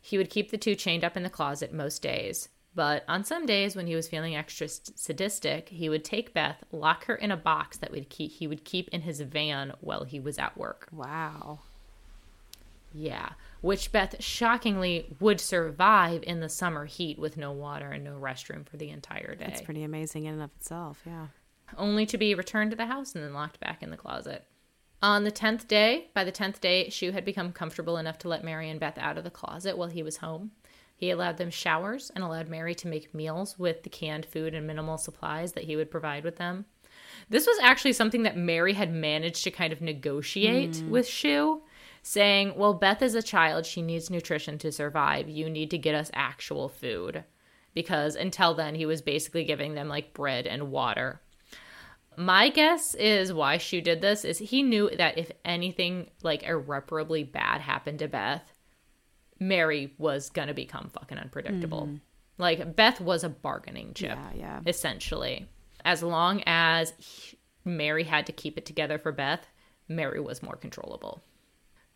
He 0.00 0.18
would 0.18 0.30
keep 0.30 0.50
the 0.50 0.58
two 0.58 0.76
chained 0.76 1.02
up 1.02 1.16
in 1.16 1.24
the 1.24 1.30
closet 1.30 1.72
most 1.72 2.00
days, 2.00 2.48
but 2.76 3.04
on 3.08 3.24
some 3.24 3.46
days 3.46 3.74
when 3.74 3.86
he 3.86 3.96
was 3.96 4.06
feeling 4.06 4.36
extra 4.36 4.68
sadistic, 4.68 5.70
he 5.70 5.88
would 5.88 6.04
take 6.04 6.34
Beth, 6.34 6.62
lock 6.70 7.06
her 7.06 7.16
in 7.16 7.30
a 7.32 7.36
box 7.36 7.78
that 7.78 7.90
would 7.90 8.08
keep, 8.10 8.30
he 8.30 8.46
would 8.46 8.64
keep 8.64 8.88
in 8.90 9.00
his 9.00 9.20
van 9.22 9.72
while 9.80 10.04
he 10.04 10.20
was 10.20 10.38
at 10.38 10.56
work. 10.56 10.86
Wow. 10.92 11.60
Yeah, 12.92 13.30
which 13.66 13.90
Beth 13.90 14.22
shockingly 14.22 15.12
would 15.18 15.40
survive 15.40 16.22
in 16.22 16.38
the 16.38 16.48
summer 16.48 16.86
heat 16.86 17.18
with 17.18 17.36
no 17.36 17.50
water 17.50 17.90
and 17.90 18.04
no 18.04 18.12
restroom 18.12 18.66
for 18.66 18.76
the 18.76 18.90
entire 18.90 19.34
day. 19.34 19.46
That's 19.48 19.60
pretty 19.60 19.82
amazing 19.82 20.24
in 20.24 20.34
and 20.34 20.42
of 20.42 20.50
itself, 20.56 21.02
yeah. 21.04 21.26
Only 21.76 22.06
to 22.06 22.16
be 22.16 22.36
returned 22.36 22.70
to 22.70 22.76
the 22.76 22.86
house 22.86 23.16
and 23.16 23.24
then 23.24 23.34
locked 23.34 23.58
back 23.58 23.82
in 23.82 23.90
the 23.90 23.96
closet. 23.96 24.44
On 25.02 25.24
the 25.24 25.32
10th 25.32 25.66
day, 25.66 26.10
by 26.14 26.22
the 26.22 26.30
10th 26.30 26.60
day, 26.60 26.86
Shiue 26.88 27.12
had 27.12 27.24
become 27.24 27.50
comfortable 27.50 27.96
enough 27.96 28.18
to 28.18 28.28
let 28.28 28.44
Mary 28.44 28.70
and 28.70 28.78
Beth 28.78 28.98
out 28.98 29.18
of 29.18 29.24
the 29.24 29.30
closet 29.30 29.76
while 29.76 29.88
he 29.88 30.02
was 30.02 30.18
home. 30.18 30.52
He 30.94 31.10
allowed 31.10 31.36
them 31.36 31.50
showers 31.50 32.12
and 32.14 32.22
allowed 32.22 32.48
Mary 32.48 32.74
to 32.76 32.88
make 32.88 33.14
meals 33.14 33.58
with 33.58 33.82
the 33.82 33.90
canned 33.90 34.26
food 34.26 34.54
and 34.54 34.64
minimal 34.64 34.96
supplies 34.96 35.52
that 35.52 35.64
he 35.64 35.74
would 35.74 35.90
provide 35.90 36.22
with 36.22 36.36
them. 36.36 36.66
This 37.28 37.46
was 37.46 37.58
actually 37.60 37.94
something 37.94 38.22
that 38.22 38.36
Mary 38.36 38.74
had 38.74 38.92
managed 38.92 39.42
to 39.42 39.50
kind 39.50 39.72
of 39.72 39.80
negotiate 39.80 40.74
mm. 40.74 40.88
with 40.88 41.06
Shiue, 41.06 41.60
saying, 42.06 42.52
Well, 42.56 42.72
Beth 42.72 43.02
is 43.02 43.16
a 43.16 43.22
child. 43.22 43.66
She 43.66 43.82
needs 43.82 44.10
nutrition 44.10 44.58
to 44.58 44.70
survive. 44.70 45.28
You 45.28 45.50
need 45.50 45.72
to 45.72 45.78
get 45.78 45.96
us 45.96 46.10
actual 46.14 46.68
food. 46.68 47.24
Because 47.74 48.14
until 48.14 48.54
then, 48.54 48.76
he 48.76 48.86
was 48.86 49.02
basically 49.02 49.42
giving 49.42 49.74
them 49.74 49.88
like 49.88 50.14
bread 50.14 50.46
and 50.46 50.70
water. 50.70 51.20
My 52.16 52.48
guess 52.48 52.94
is 52.94 53.32
why 53.32 53.58
Shiue 53.58 53.82
did 53.82 54.00
this 54.00 54.24
is 54.24 54.38
he 54.38 54.62
knew 54.62 54.88
that 54.96 55.18
if 55.18 55.32
anything 55.44 56.08
like 56.22 56.44
irreparably 56.44 57.24
bad 57.24 57.60
happened 57.60 57.98
to 57.98 58.08
Beth, 58.08 58.52
Mary 59.40 59.92
was 59.98 60.30
gonna 60.30 60.54
become 60.54 60.88
fucking 60.88 61.18
unpredictable. 61.18 61.88
Mm. 61.88 62.00
Like 62.38 62.76
Beth 62.76 63.00
was 63.00 63.24
a 63.24 63.28
bargaining 63.28 63.92
chip, 63.94 64.16
yeah, 64.16 64.38
yeah. 64.38 64.60
essentially. 64.64 65.48
As 65.84 66.02
long 66.02 66.42
as 66.46 66.94
he, 66.98 67.36
Mary 67.64 68.04
had 68.04 68.26
to 68.26 68.32
keep 68.32 68.56
it 68.56 68.64
together 68.64 68.98
for 68.98 69.12
Beth, 69.12 69.46
Mary 69.88 70.20
was 70.20 70.42
more 70.42 70.56
controllable. 70.56 71.22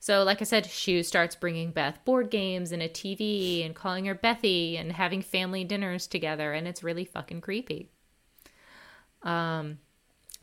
So, 0.02 0.22
like 0.22 0.40
I 0.40 0.44
said, 0.44 0.64
Shiue 0.64 1.04
starts 1.04 1.36
bringing 1.36 1.72
Beth 1.72 2.02
board 2.06 2.30
games 2.30 2.72
and 2.72 2.82
a 2.82 2.88
TV 2.88 3.64
and 3.64 3.74
calling 3.74 4.06
her 4.06 4.14
Bethy 4.14 4.80
and 4.80 4.92
having 4.92 5.20
family 5.20 5.62
dinners 5.62 6.06
together, 6.06 6.54
and 6.54 6.66
it's 6.66 6.82
really 6.82 7.04
fucking 7.04 7.42
creepy. 7.42 7.90
Um, 9.22 9.78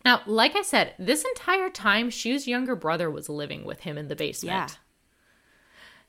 now, 0.05 0.21
like 0.27 0.55
I 0.55 0.61
said, 0.61 0.93
this 0.99 1.25
entire 1.25 1.71
time, 1.71 2.11
Shiue's 2.11 2.47
younger 2.47 2.75
brother 2.75 3.09
was 3.09 3.29
living 3.29 3.65
with 3.65 3.79
him 3.79 3.97
in 3.97 4.09
the 4.09 4.15
basement. 4.15 4.53
Yeah. 4.53 4.67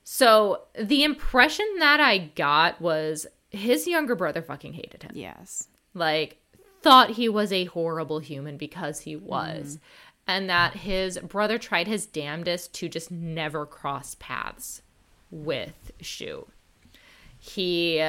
So 0.03 0.61
the 0.79 1.03
impression 1.03 1.65
that 1.79 1.99
I 1.99 2.19
got 2.19 2.79
was 2.79 3.25
his 3.49 3.87
younger 3.87 4.15
brother 4.15 4.43
fucking 4.43 4.73
hated 4.73 5.01
him. 5.01 5.11
Yes. 5.15 5.67
Like, 5.95 6.37
thought 6.81 7.11
he 7.11 7.27
was 7.27 7.51
a 7.51 7.65
horrible 7.65 8.19
human 8.19 8.57
because 8.57 9.01
he 9.01 9.15
was. 9.15 9.77
Mm. 9.77 9.79
And 10.29 10.47
that 10.47 10.75
his 10.75 11.17
brother 11.17 11.57
tried 11.57 11.87
his 11.87 12.05
damnedest 12.05 12.71
to 12.75 12.87
just 12.87 13.09
never 13.09 13.65
cross 13.65 14.15
paths 14.19 14.83
with 15.31 15.91
Shiue. 16.03 16.47
He 17.39 18.05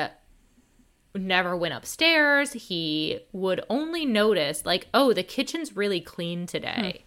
never 1.15 1.57
went 1.57 1.73
upstairs. 1.73 2.53
He 2.53 3.21
would 3.33 3.63
only 3.71 4.05
notice, 4.05 4.67
like, 4.67 4.89
oh, 4.93 5.15
the 5.15 5.23
kitchen's 5.23 5.75
really 5.75 6.03
clean 6.03 6.47
today. 6.47 7.05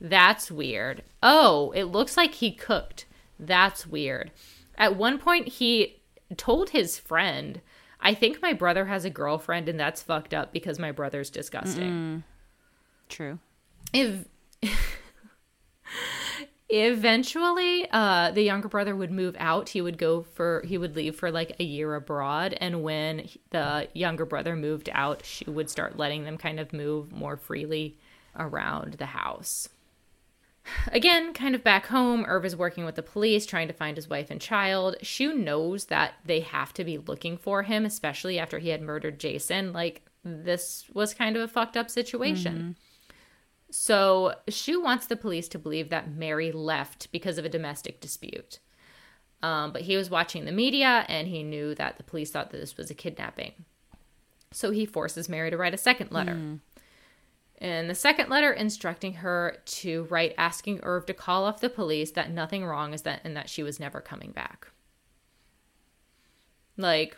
Hmm. 0.00 0.08
That's 0.08 0.52
weird. 0.52 1.02
Oh, 1.20 1.72
it 1.72 1.84
looks 1.84 2.16
like 2.16 2.34
he 2.34 2.52
cooked. 2.52 3.06
That's 3.40 3.88
weird. 3.88 4.30
At 4.78 4.94
one 4.94 5.18
point, 5.18 5.48
he 5.48 6.00
told 6.36 6.70
his 6.70 6.96
friend, 6.96 7.60
I 7.98 8.14
think 8.14 8.40
my 8.40 8.52
brother 8.52 8.84
has 8.84 9.04
a 9.04 9.10
girlfriend 9.10 9.68
and 9.68 9.80
that's 9.80 10.00
fucked 10.00 10.32
up 10.32 10.52
because 10.52 10.78
my 10.78 10.92
brother's 10.92 11.30
disgusting. 11.30 11.90
Mm-mm. 11.90 12.22
True. 13.08 13.40
If. 13.92 14.26
Eventually 16.68 17.86
uh 17.90 18.30
the 18.32 18.42
younger 18.42 18.68
brother 18.68 18.96
would 18.96 19.10
move 19.10 19.36
out 19.38 19.68
he 19.68 19.80
would 19.80 19.98
go 19.98 20.22
for 20.22 20.62
he 20.66 20.76
would 20.78 20.96
leave 20.96 21.14
for 21.14 21.30
like 21.30 21.54
a 21.60 21.64
year 21.64 21.94
abroad 21.94 22.56
and 22.60 22.82
when 22.82 23.28
the 23.50 23.86
younger 23.92 24.24
brother 24.24 24.56
moved 24.56 24.88
out 24.92 25.24
she 25.24 25.44
would 25.48 25.70
start 25.70 25.96
letting 25.96 26.24
them 26.24 26.36
kind 26.38 26.58
of 26.58 26.72
move 26.72 27.12
more 27.12 27.36
freely 27.36 27.96
around 28.36 28.94
the 28.94 29.06
house 29.06 29.68
Again, 30.92 31.34
kind 31.34 31.54
of 31.54 31.62
back 31.62 31.86
home, 31.86 32.24
Irv 32.26 32.44
is 32.44 32.56
working 32.56 32.84
with 32.84 32.94
the 32.94 33.02
police 33.02 33.44
trying 33.44 33.68
to 33.68 33.74
find 33.74 33.96
his 33.96 34.08
wife 34.08 34.30
and 34.30 34.40
child. 34.40 34.96
Shiue 35.02 35.36
knows 35.36 35.86
that 35.86 36.14
they 36.24 36.40
have 36.40 36.72
to 36.74 36.84
be 36.84 36.98
looking 36.98 37.36
for 37.36 37.64
him, 37.64 37.84
especially 37.84 38.38
after 38.38 38.58
he 38.58 38.70
had 38.70 38.80
murdered 38.80 39.20
Jason. 39.20 39.72
Like, 39.72 40.02
this 40.24 40.86
was 40.94 41.12
kind 41.12 41.36
of 41.36 41.42
a 41.42 41.48
fucked 41.48 41.76
up 41.76 41.90
situation. 41.90 42.76
So 43.76 44.36
Shiue 44.46 44.80
wants 44.80 45.06
the 45.06 45.16
police 45.16 45.48
to 45.48 45.58
believe 45.58 45.88
that 45.88 46.14
Mary 46.14 46.52
left 46.52 47.10
because 47.10 47.38
of 47.38 47.44
a 47.44 47.48
domestic 47.48 48.00
dispute. 48.00 48.60
Um, 49.42 49.72
but 49.72 49.82
he 49.82 49.96
was 49.96 50.08
watching 50.08 50.44
the 50.44 50.52
media 50.52 51.04
and 51.08 51.26
he 51.26 51.42
knew 51.42 51.74
that 51.74 51.96
the 51.96 52.04
police 52.04 52.30
thought 52.30 52.52
that 52.52 52.60
this 52.60 52.76
was 52.76 52.88
a 52.88 52.94
kidnapping. 52.94 53.64
So 54.52 54.70
he 54.70 54.86
forces 54.86 55.28
Mary 55.28 55.50
to 55.50 55.56
write 55.56 55.74
a 55.74 55.76
second 55.76 56.12
letter. 56.12 56.34
Mm. 56.34 56.60
And 57.58 57.90
the 57.90 57.96
second 57.96 58.30
letter 58.30 58.52
instructing 58.52 59.14
her 59.14 59.56
to 59.64 60.04
write 60.04 60.34
asking 60.38 60.78
Irv 60.84 61.06
to 61.06 61.12
call 61.12 61.44
off 61.44 61.60
the 61.60 61.68
police 61.68 62.12
that 62.12 62.30
nothing 62.30 62.64
wrong 62.64 62.94
is 62.94 63.02
that 63.02 63.22
and 63.24 63.36
that 63.36 63.50
she 63.50 63.64
was 63.64 63.80
never 63.80 64.00
coming 64.00 64.30
back. 64.30 64.68
Like, 66.76 67.16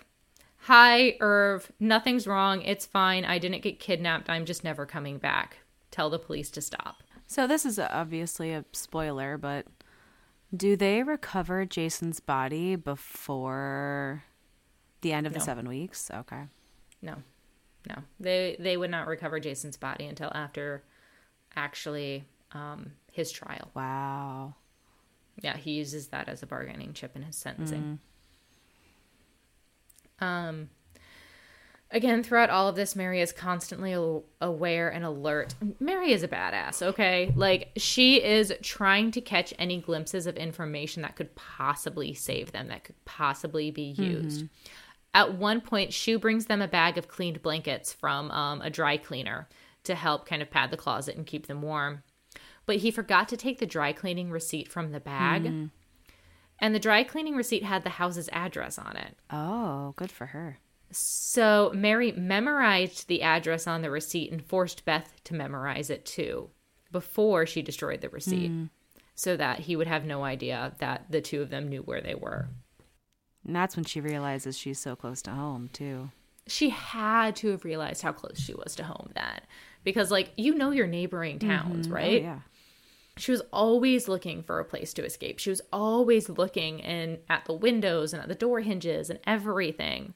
hi, 0.56 1.18
Irv, 1.20 1.70
nothing's 1.78 2.26
wrong. 2.26 2.62
It's 2.62 2.86
fine. 2.86 3.26
I 3.26 3.36
didn't 3.36 3.62
get 3.62 3.78
kidnapped. 3.78 4.30
I'm 4.30 4.46
just 4.46 4.64
never 4.64 4.86
coming 4.86 5.18
back 5.18 5.58
tell 5.96 6.10
the 6.10 6.18
police 6.18 6.50
to 6.50 6.60
stop. 6.60 6.96
So 7.26 7.46
this 7.46 7.64
is 7.64 7.78
obviously 7.78 8.52
a 8.52 8.64
spoiler, 8.72 9.36
but 9.38 9.66
do 10.56 10.76
they 10.76 11.02
recover 11.02 11.64
Jason's 11.64 12.20
body 12.20 12.76
before 12.76 14.24
The 15.00 15.12
end 15.12 15.26
of 15.26 15.32
the 15.32 15.38
No. 15.40 15.44
seven 15.44 15.68
weeks. 15.68 16.10
Okay. 16.12 16.42
No, 17.02 17.16
no, 17.88 17.96
they 18.20 18.56
they 18.58 18.76
would 18.76 18.90
not 18.90 19.06
recover 19.06 19.38
Jason's 19.40 19.76
body 19.76 20.06
until 20.06 20.30
after 20.34 20.82
actually 21.54 22.24
um, 22.52 22.92
his 23.12 23.30
trial. 23.32 23.70
Wow. 23.74 24.54
Yeah, 25.42 25.56
he 25.56 25.72
uses 25.72 26.08
that 26.08 26.28
as 26.28 26.42
a 26.42 26.46
bargaining 26.46 26.92
chip 26.94 27.14
in 27.16 27.22
his 27.22 27.36
sentencing. 27.36 27.98
Um, 30.20 30.70
again, 31.90 32.22
throughout 32.22 32.50
all 32.50 32.68
of 32.68 32.76
this, 32.76 32.96
Mary 32.96 33.20
is 33.20 33.32
constantly 33.32 33.92
aware 34.40 34.88
and 34.88 35.04
alert. 35.04 35.54
Mary 35.80 36.12
is 36.12 36.22
a 36.22 36.28
badass, 36.28 36.82
okay? 36.82 37.32
Like, 37.36 37.70
she 37.76 38.22
is 38.22 38.52
trying 38.62 39.10
to 39.12 39.20
catch 39.20 39.54
any 39.58 39.80
glimpses 39.80 40.26
of 40.26 40.36
information 40.36 41.02
that 41.02 41.16
could 41.16 41.34
possibly 41.34 42.14
save 42.14 42.52
them, 42.52 42.68
that 42.68 42.84
could 42.84 43.02
possibly 43.04 43.70
be 43.70 43.94
used. 43.96 44.46
At 45.14 45.34
one 45.34 45.60
point, 45.62 45.92
Shiue 45.92 46.20
brings 46.20 46.46
them 46.46 46.60
a 46.60 46.68
bag 46.68 46.98
of 46.98 47.08
cleaned 47.08 47.40
blankets 47.40 47.92
from 47.92 48.30
um, 48.30 48.60
a 48.60 48.68
dry 48.68 48.96
cleaner 48.98 49.48
to 49.84 49.94
help 49.94 50.26
kind 50.26 50.42
of 50.42 50.50
pad 50.50 50.70
the 50.70 50.76
closet 50.76 51.16
and 51.16 51.26
keep 51.26 51.46
them 51.46 51.62
warm. 51.62 52.02
But 52.66 52.76
he 52.76 52.90
forgot 52.90 53.28
to 53.28 53.36
take 53.36 53.58
the 53.58 53.66
dry 53.66 53.92
cleaning 53.92 54.30
receipt 54.30 54.68
from 54.68 54.90
the 54.92 55.00
bag. 55.00 55.46
And 56.58 56.74
the 56.74 56.80
dry 56.80 57.04
cleaning 57.04 57.36
receipt 57.36 57.62
had 57.62 57.84
the 57.84 57.90
house's 57.90 58.28
address 58.32 58.78
on 58.78 58.96
it. 58.96 59.16
Oh, 59.30 59.94
good 59.96 60.10
for 60.10 60.26
her. 60.26 60.58
So 60.90 61.72
Mary 61.74 62.12
memorized 62.12 63.08
the 63.08 63.22
address 63.22 63.66
on 63.66 63.82
the 63.82 63.90
receipt 63.90 64.30
and 64.30 64.44
forced 64.44 64.84
Beth 64.84 65.14
to 65.24 65.34
memorize 65.34 65.90
it 65.90 66.04
too 66.04 66.50
before 66.92 67.46
she 67.46 67.62
destroyed 67.62 68.00
the 68.00 68.08
receipt 68.08 68.48
hmm. 68.48 68.64
so 69.14 69.36
that 69.36 69.60
he 69.60 69.76
would 69.76 69.88
have 69.88 70.04
no 70.04 70.24
idea 70.24 70.72
that 70.78 71.06
the 71.10 71.20
two 71.20 71.42
of 71.42 71.50
them 71.50 71.68
knew 71.68 71.82
where 71.82 72.00
they 72.00 72.14
were. 72.14 72.48
And 73.44 73.54
that's 73.54 73.76
when 73.76 73.84
she 73.84 74.00
realizes 74.00 74.58
she's 74.58 74.80
so 74.80 74.96
close 74.96 75.22
to 75.22 75.30
home, 75.30 75.70
too. 75.72 76.10
She 76.48 76.70
had 76.70 77.36
to 77.36 77.50
have 77.50 77.64
realized 77.64 78.02
how 78.02 78.12
close 78.12 78.40
she 78.40 78.54
was 78.54 78.74
to 78.76 78.84
home 78.84 79.10
then 79.14 79.40
because 79.86 80.10
like 80.10 80.32
you 80.36 80.54
know 80.54 80.70
your 80.70 80.86
neighboring 80.86 81.38
mm-hmm. 81.38 81.48
towns, 81.48 81.86
oh, 81.88 81.90
right? 81.90 82.22
Oh, 82.22 82.24
yeah. 82.24 82.38
she 83.16 83.30
was 83.30 83.40
always 83.52 84.08
looking 84.08 84.42
for 84.42 84.58
a 84.58 84.64
place 84.64 84.92
to 84.94 85.04
escape. 85.04 85.38
She 85.38 85.50
was 85.50 85.62
always 85.72 86.28
looking 86.28 86.82
and 86.82 87.18
at 87.30 87.46
the 87.46 87.54
windows 87.54 88.12
and 88.12 88.20
at 88.22 88.28
the 88.28 88.34
door 88.34 88.60
hinges 88.60 89.10
and 89.10 89.18
everything. 89.26 90.14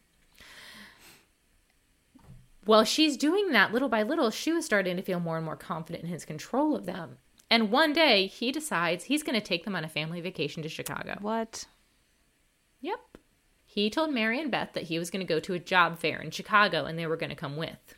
While 2.64 2.84
she's 2.84 3.16
doing 3.16 3.52
that 3.52 3.72
little 3.72 3.88
by 3.88 4.02
little, 4.02 4.30
she 4.30 4.52
was 4.52 4.64
starting 4.64 4.96
to 4.96 5.02
feel 5.02 5.20
more 5.20 5.36
and 5.36 5.44
more 5.44 5.56
confident 5.56 6.04
in 6.04 6.10
his 6.10 6.24
control 6.24 6.76
of 6.76 6.86
them. 6.86 7.18
And 7.48 7.70
one 7.70 7.92
day 7.92 8.26
he 8.26 8.52
decides 8.52 9.04
he's 9.04 9.22
going 9.22 9.34
to 9.34 9.46
take 9.46 9.64
them 9.64 9.74
on 9.74 9.84
a 9.84 9.88
family 9.88 10.20
vacation 10.20 10.62
to 10.62 10.68
Chicago. 10.68 11.16
What? 11.20 11.66
Yep. 12.80 13.00
He 13.64 13.90
told 13.90 14.12
Mary 14.12 14.40
and 14.40 14.50
Beth 14.50 14.72
that 14.74 14.84
he 14.84 14.98
was 14.98 15.10
going 15.10 15.26
to 15.26 15.32
go 15.32 15.40
to 15.40 15.54
a 15.54 15.58
job 15.58 15.98
fair 15.98 16.20
in 16.20 16.30
Chicago 16.30 16.84
and 16.84 16.98
they 16.98 17.06
were 17.06 17.16
going 17.16 17.30
to 17.30 17.36
come 17.36 17.56
with. 17.56 17.94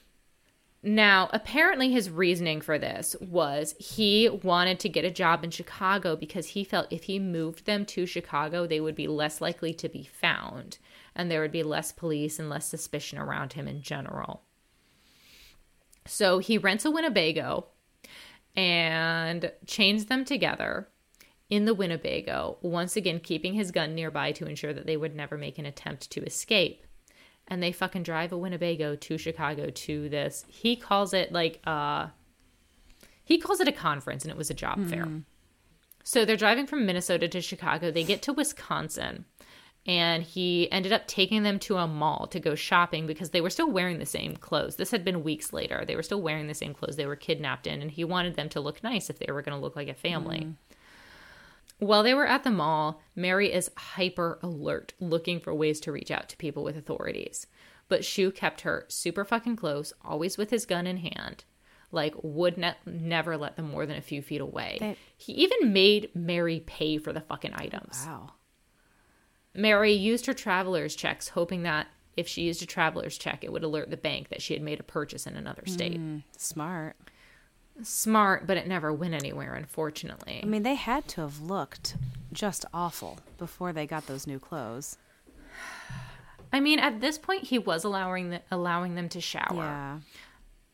Now, 0.83 1.31
apparently, 1.33 1.93
his 1.93 2.11
reasoning 2.11 2.61
for 2.61 2.77
this 2.77 3.15
was 3.21 3.75
he 3.79 4.29
wanted 4.29 4.81
to 4.81 4.89
get 4.89 5.05
a 5.05 5.13
job 5.13 5.45
in 5.45 5.51
Chicago 5.51 6.17
because 6.17 6.49
he 6.49 6.65
felt 6.65 6.93
if 6.93 7.05
he 7.05 7.21
moved 7.21 7.67
them 7.67 7.87
to 7.87 8.05
Chicago, 8.05 8.67
they 8.67 8.81
would 8.81 8.97
be 8.97 9.07
less 9.07 9.41
likely 9.41 9.73
to 9.75 9.89
be 9.89 10.05
found 10.05 10.79
and 11.15 11.31
there 11.31 11.41
would 11.41 11.53
be 11.53 11.63
less 11.63 11.93
police 11.93 12.39
and 12.39 12.49
less 12.49 12.67
suspicion 12.67 13.19
around 13.19 13.53
him 13.53 13.69
in 13.69 13.83
general. 13.83 14.43
So 16.07 16.39
he 16.39 16.59
rents 16.59 16.85
a 16.85 16.91
Winnebago 16.91 17.67
and 18.57 19.53
chains 19.67 20.07
them 20.07 20.25
together 20.25 20.89
in 21.49 21.65
the 21.67 21.75
Winnebago, 21.75 22.57
once 22.63 22.97
again 22.97 23.21
keeping 23.21 23.53
his 23.53 23.71
gun 23.71 23.95
nearby 23.95 24.33
to 24.33 24.47
ensure 24.47 24.73
that 24.73 24.87
they 24.87 24.97
would 24.97 25.15
never 25.15 25.37
make 25.37 25.59
an 25.59 25.67
attempt 25.67 26.11
to 26.11 26.25
escape. 26.25 26.87
And 27.47 27.63
they 27.63 27.73
fucking 27.73 28.05
drive 28.05 28.33
a 28.33 28.39
Winnebago 28.39 28.97
to 28.97 29.19
Chicago 29.19 29.69
to 29.69 30.09
this. 30.09 30.47
He 30.49 30.77
calls 30.77 31.13
it 31.13 31.31
like 31.31 31.61
uh 31.67 32.09
he 33.25 33.39
calls 33.39 33.61
it 33.61 33.69
a 33.69 33.73
conference 33.73 34.25
and 34.25 34.31
it 34.31 34.39
was 34.39 34.51
a 34.51 34.55
job 34.55 34.87
fair. 34.89 35.07
So 36.05 36.25
they're 36.25 36.37
driving 36.37 36.67
from 36.67 36.87
Minnesota 36.87 37.29
to 37.29 37.41
Chicago. 37.41 37.91
They 37.91 38.03
get 38.03 38.23
to 38.23 38.33
Wisconsin 38.33 39.27
and 39.87 40.23
he 40.23 40.71
ended 40.71 40.93
up 40.93 41.07
taking 41.07 41.43
them 41.43 41.59
to 41.59 41.77
a 41.77 41.89
mall 41.89 42.29
to 42.29 42.39
go 42.39 42.55
shopping 42.55 43.07
because 43.07 43.31
they 43.31 43.41
were 43.41 43.51
still 43.51 43.71
wearing 43.71 43.99
the 43.99 44.07
same 44.07 44.37
clothes. 44.37 44.77
This 44.77 44.93
had 44.93 45.05
been 45.05 45.25
weeks 45.25 45.53
later. 45.53 45.85
They 45.85 45.97
were 45.97 46.05
still 46.05 46.23
wearing 46.23 46.47
the 46.47 46.55
same 46.55 46.73
clothes 46.73 46.97
they 46.97 47.07
were 47.07 47.17
kidnapped 47.17 47.67
in, 47.67 47.83
and 47.83 47.91
he 47.91 48.05
wanted 48.05 48.37
them 48.37 48.49
to 48.51 48.61
look 48.61 48.83
nice 48.83 49.11
if 49.11 49.19
they 49.19 49.33
were 49.33 49.43
going 49.43 49.57
to 49.57 49.63
look 49.63 49.75
like 49.75 49.89
a 49.89 49.95
family. 49.95 50.41
Mm. 50.41 50.55
While 51.79 52.05
they 52.05 52.15
were 52.15 52.27
at 52.27 52.45
the 52.45 52.51
mall, 52.53 53.03
Mary 53.17 53.53
is 53.53 53.73
hyper 53.77 54.39
alert, 54.41 54.95
looking 55.01 55.41
for 55.41 55.53
ways 55.53 55.81
to 55.81 55.91
reach 55.91 56.13
out 56.13 56.29
to 56.29 56.37
people 56.37 56.63
with 56.63 56.77
authorities. 56.77 57.49
But 57.89 58.03
Shiue 58.03 58.33
kept 58.33 58.61
her 58.61 58.87
super 58.89 59.25
fucking 59.25 59.57
close, 59.57 59.93
always 60.05 60.39
with 60.39 60.51
his 60.51 60.65
gun 60.65 60.87
in 60.87 60.99
hand. 60.99 61.43
Like, 61.91 62.15
would 62.23 62.57
ne- 62.57 62.77
never 62.87 63.37
let 63.37 63.57
them 63.57 63.69
more 63.69 63.85
than 63.85 63.97
a 63.97 64.03
few 64.03 64.23
feet 64.23 64.41
away. 64.41 64.77
They- 64.79 64.97
he 65.17 65.33
even 65.33 65.73
made 65.73 66.11
Mary 66.15 66.61
pay 66.61 66.99
for 66.99 67.13
the 67.13 67.21
fucking 67.21 67.53
items. 67.55 68.05
Wow. 68.07 68.31
Mary 69.55 69.93
used 69.93 70.27
her 70.27 70.33
traveler's 70.33 70.97
checks, 70.97 71.29
hoping 71.29 71.63
that 71.63 71.89
if 72.17 72.29
she 72.29 72.43
used 72.43 72.63
a 72.63 72.67
traveler's 72.67 73.17
check, 73.17 73.43
it 73.43 73.53
would 73.53 73.65
alert 73.65 73.91
the 73.91 73.97
bank 73.97 74.29
that 74.29 74.43
she 74.43 74.55
had 74.55 74.63
made 74.63 74.81
a 74.81 74.85
purchase 74.85 75.27
in 75.27 75.37
another 75.37 75.63
state. 75.67 75.97
Hmm, 75.97 76.19
smart. 76.37 76.97
Smart, 77.83 78.47
but 78.47 78.59
it 78.59 78.67
never 78.67 78.93
went 78.93 79.15
anywhere, 79.15 79.55
unfortunately. 79.55 80.41
I 80.43 80.47
mean, 80.47 80.63
they 80.63 80.75
had 80.75 81.09
to 81.09 81.23
have 81.23 81.41
looked 81.41 81.97
just 82.33 82.65
awful 82.73 83.19
before 83.39 83.73
they 83.73 83.87
got 83.87 84.07
those 84.07 84.27
new 84.27 84.39
clothes. 84.39 84.99
I 86.53 86.61
mean, 86.61 86.79
at 86.79 87.01
this 87.01 87.17
point, 87.17 87.45
he 87.45 87.59
was 87.59 87.83
allowing 87.83 88.29
the, 88.29 88.43
allowing 88.51 88.95
them 88.95 89.09
to 89.11 89.21
shower. 89.23 89.55
Yeah. 89.55 89.99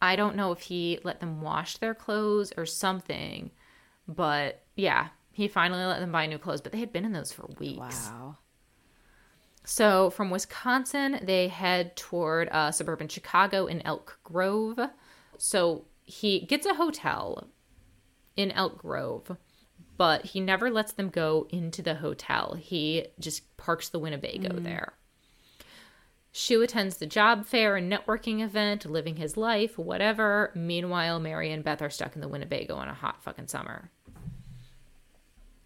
I 0.03 0.17
don't 0.17 0.35
know 0.35 0.51
if 0.51 0.61
he 0.61 0.99
let 1.05 1.21
them 1.21 1.41
wash 1.41 1.77
their 1.79 1.95
clothes 1.95 2.53
or 2.57 2.67
something, 2.67 3.53
but 4.09 4.63
yeah, 4.75 5.09
he 5.33 5.47
finally 5.47 5.85
let 5.85 6.01
them 6.01 6.11
buy 6.11 6.27
new 6.27 6.39
clothes. 6.39 6.61
But 6.61 6.73
they 6.73 6.79
had 6.79 6.93
been 6.93 7.05
in 7.05 7.13
those 7.13 7.31
for 7.33 7.47
weeks. 7.59 8.11
Wow. 8.11 8.39
So 9.69 10.09
from 10.09 10.31
Wisconsin, 10.31 11.21
they 11.23 11.47
head 11.47 11.95
toward 11.95 12.49
uh, 12.49 12.73
suburban 12.73 13.07
Chicago 13.07 13.67
in 13.67 13.83
Elk 13.83 14.19
Grove. 14.25 14.81
So 15.37 15.85
he 16.07 16.41
gets 16.41 16.65
a 16.65 16.73
hotel 16.73 17.49
in 18.35 18.51
Elk 18.53 18.79
Grove, 18.79 19.37
but 19.99 20.25
he 20.25 20.41
never 20.41 20.71
lets 20.71 20.93
them 20.93 21.11
go 21.11 21.47
into 21.51 21.83
the 21.83 21.97
hotel. 21.97 22.55
He 22.59 23.09
just 23.21 23.59
parks 23.59 23.91
the 23.91 23.99
Winnebago 23.99 24.59
there. 24.59 24.95
Shiue 26.33 26.65
attends 26.65 26.97
the 26.97 27.07
job 27.07 27.45
fair 27.45 27.77
and 27.77 27.93
networking 27.93 28.41
event, 28.41 28.87
living 28.87 29.17
his 29.17 29.37
life, 29.37 29.77
whatever. 29.77 30.51
Meanwhile, 30.55 31.21
Mary 31.21 31.53
and 31.53 31.63
Beth 31.63 31.83
are 31.83 31.91
stuck 31.91 32.15
in 32.15 32.23
the 32.23 32.29
Winnebago 32.29 32.75
on 32.75 32.89
a 32.89 32.95
hot 32.95 33.23
fucking 33.23 33.49
summer. 33.49 33.91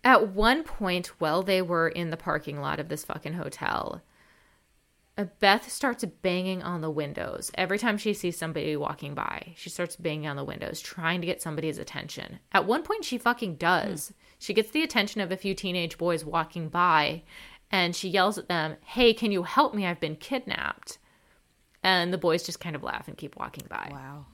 At 0.04 0.28
one 0.28 0.64
point, 0.64 1.08
while 1.20 1.42
they 1.42 1.62
were 1.62 1.88
in 1.88 2.10
the 2.10 2.16
parking 2.16 2.60
lot 2.60 2.80
of 2.80 2.88
this 2.88 3.04
fucking 3.04 3.34
hotel, 3.34 4.02
uh, 5.16 5.26
Beth 5.40 5.70
starts 5.70 6.04
banging 6.04 6.62
on 6.62 6.80
the 6.80 6.90
windows. 6.90 7.50
Every 7.54 7.78
time 7.78 7.98
she 7.98 8.14
sees 8.14 8.36
somebody 8.36 8.76
walking 8.76 9.14
by, 9.14 9.52
she 9.56 9.70
starts 9.70 9.94
banging 9.94 10.26
on 10.26 10.36
the 10.36 10.44
windows, 10.44 10.80
trying 10.80 11.20
to 11.20 11.26
get 11.26 11.42
somebody's 11.42 11.78
attention. 11.78 12.40
At 12.52 12.66
one 12.66 12.82
point, 12.82 13.04
she 13.04 13.18
fucking 13.18 13.56
does. 13.56 14.12
She 14.38 14.54
gets 14.54 14.70
the 14.70 14.82
attention 14.82 15.20
of 15.20 15.30
a 15.30 15.36
few 15.36 15.54
teenage 15.54 15.98
boys 15.98 16.24
walking 16.24 16.68
by, 16.68 17.22
and 17.70 17.94
she 17.94 18.08
yells 18.08 18.38
at 18.38 18.48
them, 18.48 18.76
Hey, 18.84 19.14
can 19.14 19.30
you 19.30 19.44
help 19.44 19.74
me? 19.74 19.86
I've 19.86 20.00
been 20.00 20.16
kidnapped. 20.16 20.98
And 21.84 22.12
the 22.12 22.18
boys 22.18 22.42
just 22.42 22.60
kind 22.60 22.74
of 22.74 22.82
laugh 22.82 23.06
and 23.06 23.16
keep 23.16 23.36
walking 23.36 23.66
by. 23.68 23.88
Wow. 23.92 24.26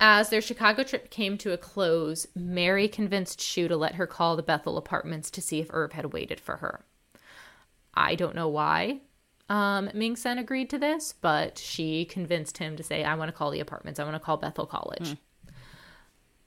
As 0.00 0.28
their 0.28 0.40
Chicago 0.40 0.84
trip 0.84 1.10
came 1.10 1.36
to 1.38 1.52
a 1.52 1.58
close, 1.58 2.26
Mary 2.34 2.86
convinced 2.88 3.40
Shiue 3.40 3.68
to 3.68 3.76
let 3.76 3.96
her 3.96 4.06
call 4.06 4.36
the 4.36 4.42
Bethel 4.42 4.76
apartments 4.76 5.30
to 5.32 5.42
see 5.42 5.60
if 5.60 5.68
Irv 5.70 5.92
had 5.92 6.12
waited 6.12 6.38
for 6.40 6.58
her. 6.58 6.84
I 7.94 8.14
don't 8.14 8.36
know 8.36 8.48
why 8.48 9.00
um, 9.48 9.90
Ming 9.94 10.16
Sen 10.16 10.38
agreed 10.38 10.70
to 10.70 10.78
this, 10.78 11.12
but 11.12 11.58
she 11.58 12.04
convinced 12.04 12.58
him 12.58 12.76
to 12.76 12.82
say, 12.82 13.02
I 13.02 13.14
want 13.14 13.30
to 13.30 13.36
call 13.36 13.50
the 13.50 13.60
apartments. 13.60 13.98
I 13.98 14.04
want 14.04 14.14
to 14.14 14.20
call 14.20 14.36
Bethel 14.36 14.66
College. 14.66 15.16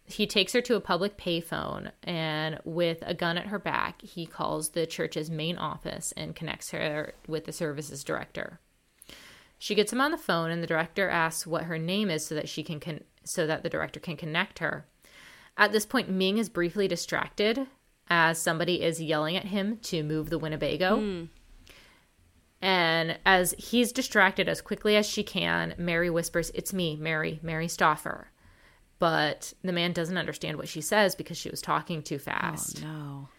He 0.05 0.27
takes 0.27 0.53
her 0.53 0.61
to 0.61 0.75
a 0.75 0.81
public 0.81 1.17
payphone, 1.17 1.91
and 2.03 2.59
with 2.63 2.99
a 3.05 3.13
gun 3.13 3.37
at 3.37 3.47
her 3.47 3.59
back, 3.59 4.01
he 4.01 4.25
calls 4.25 4.69
the 4.69 4.85
church's 4.85 5.31
main 5.31 5.57
office 5.57 6.11
and 6.17 6.35
connects 6.35 6.71
her 6.71 7.13
with 7.27 7.45
the 7.45 7.53
services 7.53 8.03
director. 8.03 8.59
She 9.57 9.73
gets 9.75 9.93
him 9.93 10.01
on 10.01 10.11
the 10.11 10.17
phone, 10.17 10.51
and 10.51 10.61
the 10.61 10.67
director 10.67 11.09
asks 11.09 11.47
what 11.47 11.63
her 11.63 11.77
name 11.77 12.09
is 12.09 12.25
so 12.25 12.35
that 12.35 12.49
she 12.49 12.61
can 12.61 12.79
con- 12.79 13.03
so 13.23 13.47
that 13.47 13.63
the 13.63 13.69
director 13.69 13.99
can 13.99 14.17
connect 14.17 14.59
her. 14.59 14.85
At 15.57 15.71
this 15.71 15.85
point, 15.85 16.09
Ming 16.09 16.37
is 16.37 16.49
briefly 16.49 16.87
distracted 16.87 17.67
as 18.09 18.41
somebody 18.41 18.81
is 18.81 19.01
yelling 19.01 19.37
at 19.37 19.45
him 19.45 19.77
to 19.83 20.03
move 20.03 20.29
the 20.29 20.39
Winnebago. 20.39 21.27
And 22.61 23.17
as 23.25 23.55
he's 23.57 23.91
distracted 23.91 24.47
as 24.47 24.61
quickly 24.61 24.95
as 24.95 25.07
she 25.07 25.23
can, 25.23 25.73
Mary 25.77 26.09
whispers, 26.09 26.51
It's 26.53 26.73
me, 26.73 26.95
Mary, 26.95 27.39
Mary 27.41 27.67
Stauffer. 27.67 28.27
But 28.99 29.53
the 29.63 29.73
man 29.73 29.93
doesn't 29.93 30.17
understand 30.17 30.57
what 30.57 30.67
she 30.67 30.81
says 30.81 31.15
because 31.15 31.37
she 31.37 31.49
was 31.49 31.61
talking 31.61 32.03
too 32.03 32.19
fast. 32.19 32.83
Oh, 32.83 32.87
no. 32.87 33.29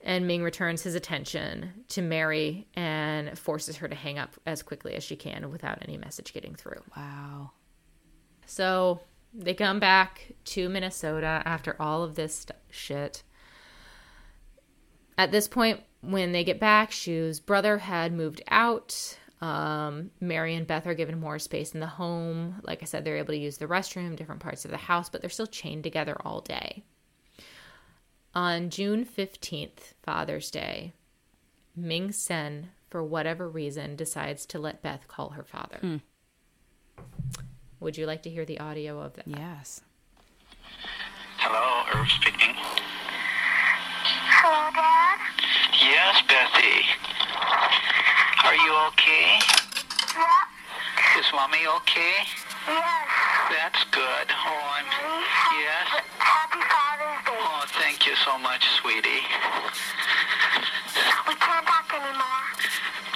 And 0.00 0.26
Ming 0.26 0.42
returns 0.42 0.82
his 0.82 0.96
attention 0.96 1.84
to 1.88 2.02
Mary 2.02 2.66
and 2.74 3.38
forces 3.38 3.76
her 3.76 3.86
to 3.86 3.94
hang 3.94 4.18
up 4.18 4.34
as 4.44 4.62
quickly 4.62 4.94
as 4.94 5.04
she 5.04 5.14
can 5.14 5.52
without 5.52 5.78
any 5.82 5.96
message 5.96 6.32
getting 6.32 6.56
through. 6.56 6.82
Wow. 6.96 7.52
So 8.46 9.00
they 9.34 9.54
come 9.54 9.80
back 9.80 10.32
to 10.44 10.68
Minnesota 10.68 11.42
after 11.44 11.76
all 11.80 12.02
of 12.02 12.14
this 12.14 12.34
st- 12.34 12.58
shit. 12.70 13.22
At 15.16 15.30
this 15.30 15.48
point, 15.48 15.80
when 16.00 16.32
they 16.32 16.44
get 16.44 16.60
back, 16.60 16.90
Shiue's 16.90 17.40
brother 17.40 17.78
had 17.78 18.12
moved 18.12 18.42
out. 18.48 19.18
Um, 19.40 20.10
Mary 20.20 20.54
and 20.54 20.66
Beth 20.66 20.86
are 20.86 20.94
given 20.94 21.18
more 21.18 21.38
space 21.38 21.72
in 21.72 21.80
the 21.80 21.86
home. 21.86 22.60
Like 22.62 22.82
I 22.82 22.86
said, 22.86 23.04
they're 23.04 23.18
able 23.18 23.34
to 23.34 23.38
use 23.38 23.58
the 23.58 23.66
restroom, 23.66 24.16
different 24.16 24.40
parts 24.40 24.64
of 24.64 24.70
the 24.70 24.76
house, 24.76 25.08
but 25.08 25.20
they're 25.20 25.30
still 25.30 25.46
chained 25.46 25.84
together 25.84 26.16
all 26.24 26.40
day. 26.40 26.84
On 28.34 28.70
June 28.70 29.04
15th, 29.04 29.94
Father's 30.02 30.50
Day, 30.50 30.92
Ming 31.76 32.12
Sen, 32.12 32.70
for 32.88 33.02
whatever 33.02 33.48
reason, 33.48 33.96
decides 33.96 34.46
to 34.46 34.58
let 34.58 34.82
Beth 34.82 35.06
call 35.08 35.30
her 35.30 35.44
father. 35.44 35.78
Would 37.82 37.98
you 37.98 38.06
like 38.06 38.22
to 38.22 38.30
hear 38.30 38.44
the 38.44 38.60
audio 38.60 39.00
of 39.00 39.14
that? 39.14 39.26
Yes. 39.26 39.80
Hello, 41.42 41.82
Irv 41.98 42.06
speaking. 42.06 42.54
Hello, 44.38 44.70
Dad? 44.70 45.18
Yes, 45.82 46.22
Bethy. 46.30 46.86
Are 48.46 48.54
you 48.54 48.70
okay? 48.94 49.34
Yeah. 50.14 51.18
Is 51.18 51.26
mommy 51.34 51.66
okay? 51.82 52.22
Yes. 52.70 53.50
That's 53.50 53.82
good. 53.90 54.30
Oh, 54.30 54.62
I'm. 54.78 54.86
Yes. 55.58 56.06
Happy 56.22 56.62
Father's 56.62 57.18
Day. 57.26 57.34
Oh, 57.34 57.66
thank 57.82 58.06
you 58.06 58.14
so 58.22 58.38
much, 58.38 58.62
sweetie. 58.78 59.26
We 61.26 61.34
can't 61.34 61.66
talk 61.66 61.90
anymore. 61.90 62.46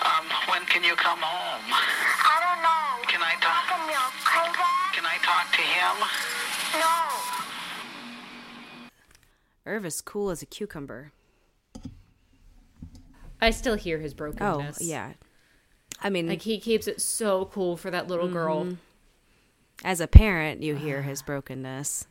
Um, 0.03 0.27
when 0.51 0.67
can 0.67 0.83
you 0.83 0.99
come 0.99 1.23
home? 1.23 2.26
No. 6.75 7.09
Irv 9.67 9.85
is 9.85 10.01
cool 10.01 10.31
as 10.31 10.43
a 10.43 10.47
cucumber. 10.47 11.13
I 13.41 13.51
still 13.51 13.75
hear 13.75 13.99
his 13.99 14.15
brokenness. 14.15 14.79
Oh, 14.81 14.85
yeah. 14.85 15.13
I 16.01 16.11
mean, 16.11 16.29
Like 16.29 16.43
he 16.43 16.59
keeps 16.59 16.87
it 16.87 17.01
so 17.01 17.47
cool 17.47 17.77
for 17.77 17.91
that 17.91 18.09
little 18.09 18.29
girl. 18.29 18.65
Mm-hmm. 18.65 18.75
as 19.85 20.01
a 20.01 20.07
parent, 20.07 20.63
you 20.63 20.75
hear 20.75 21.03
his 21.03 21.23
brokenness. 21.27 22.07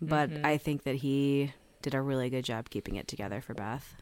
But 0.00 0.30
mm-hmm. 0.30 0.46
I 0.46 0.58
think 0.58 0.82
that 0.82 0.96
he 0.96 1.52
did 1.82 1.94
a 1.94 2.00
really 2.00 2.30
good 2.30 2.44
job 2.44 2.70
keeping 2.70 2.96
it 2.96 3.08
together 3.08 3.40
for 3.40 3.54
Beth. 3.54 3.96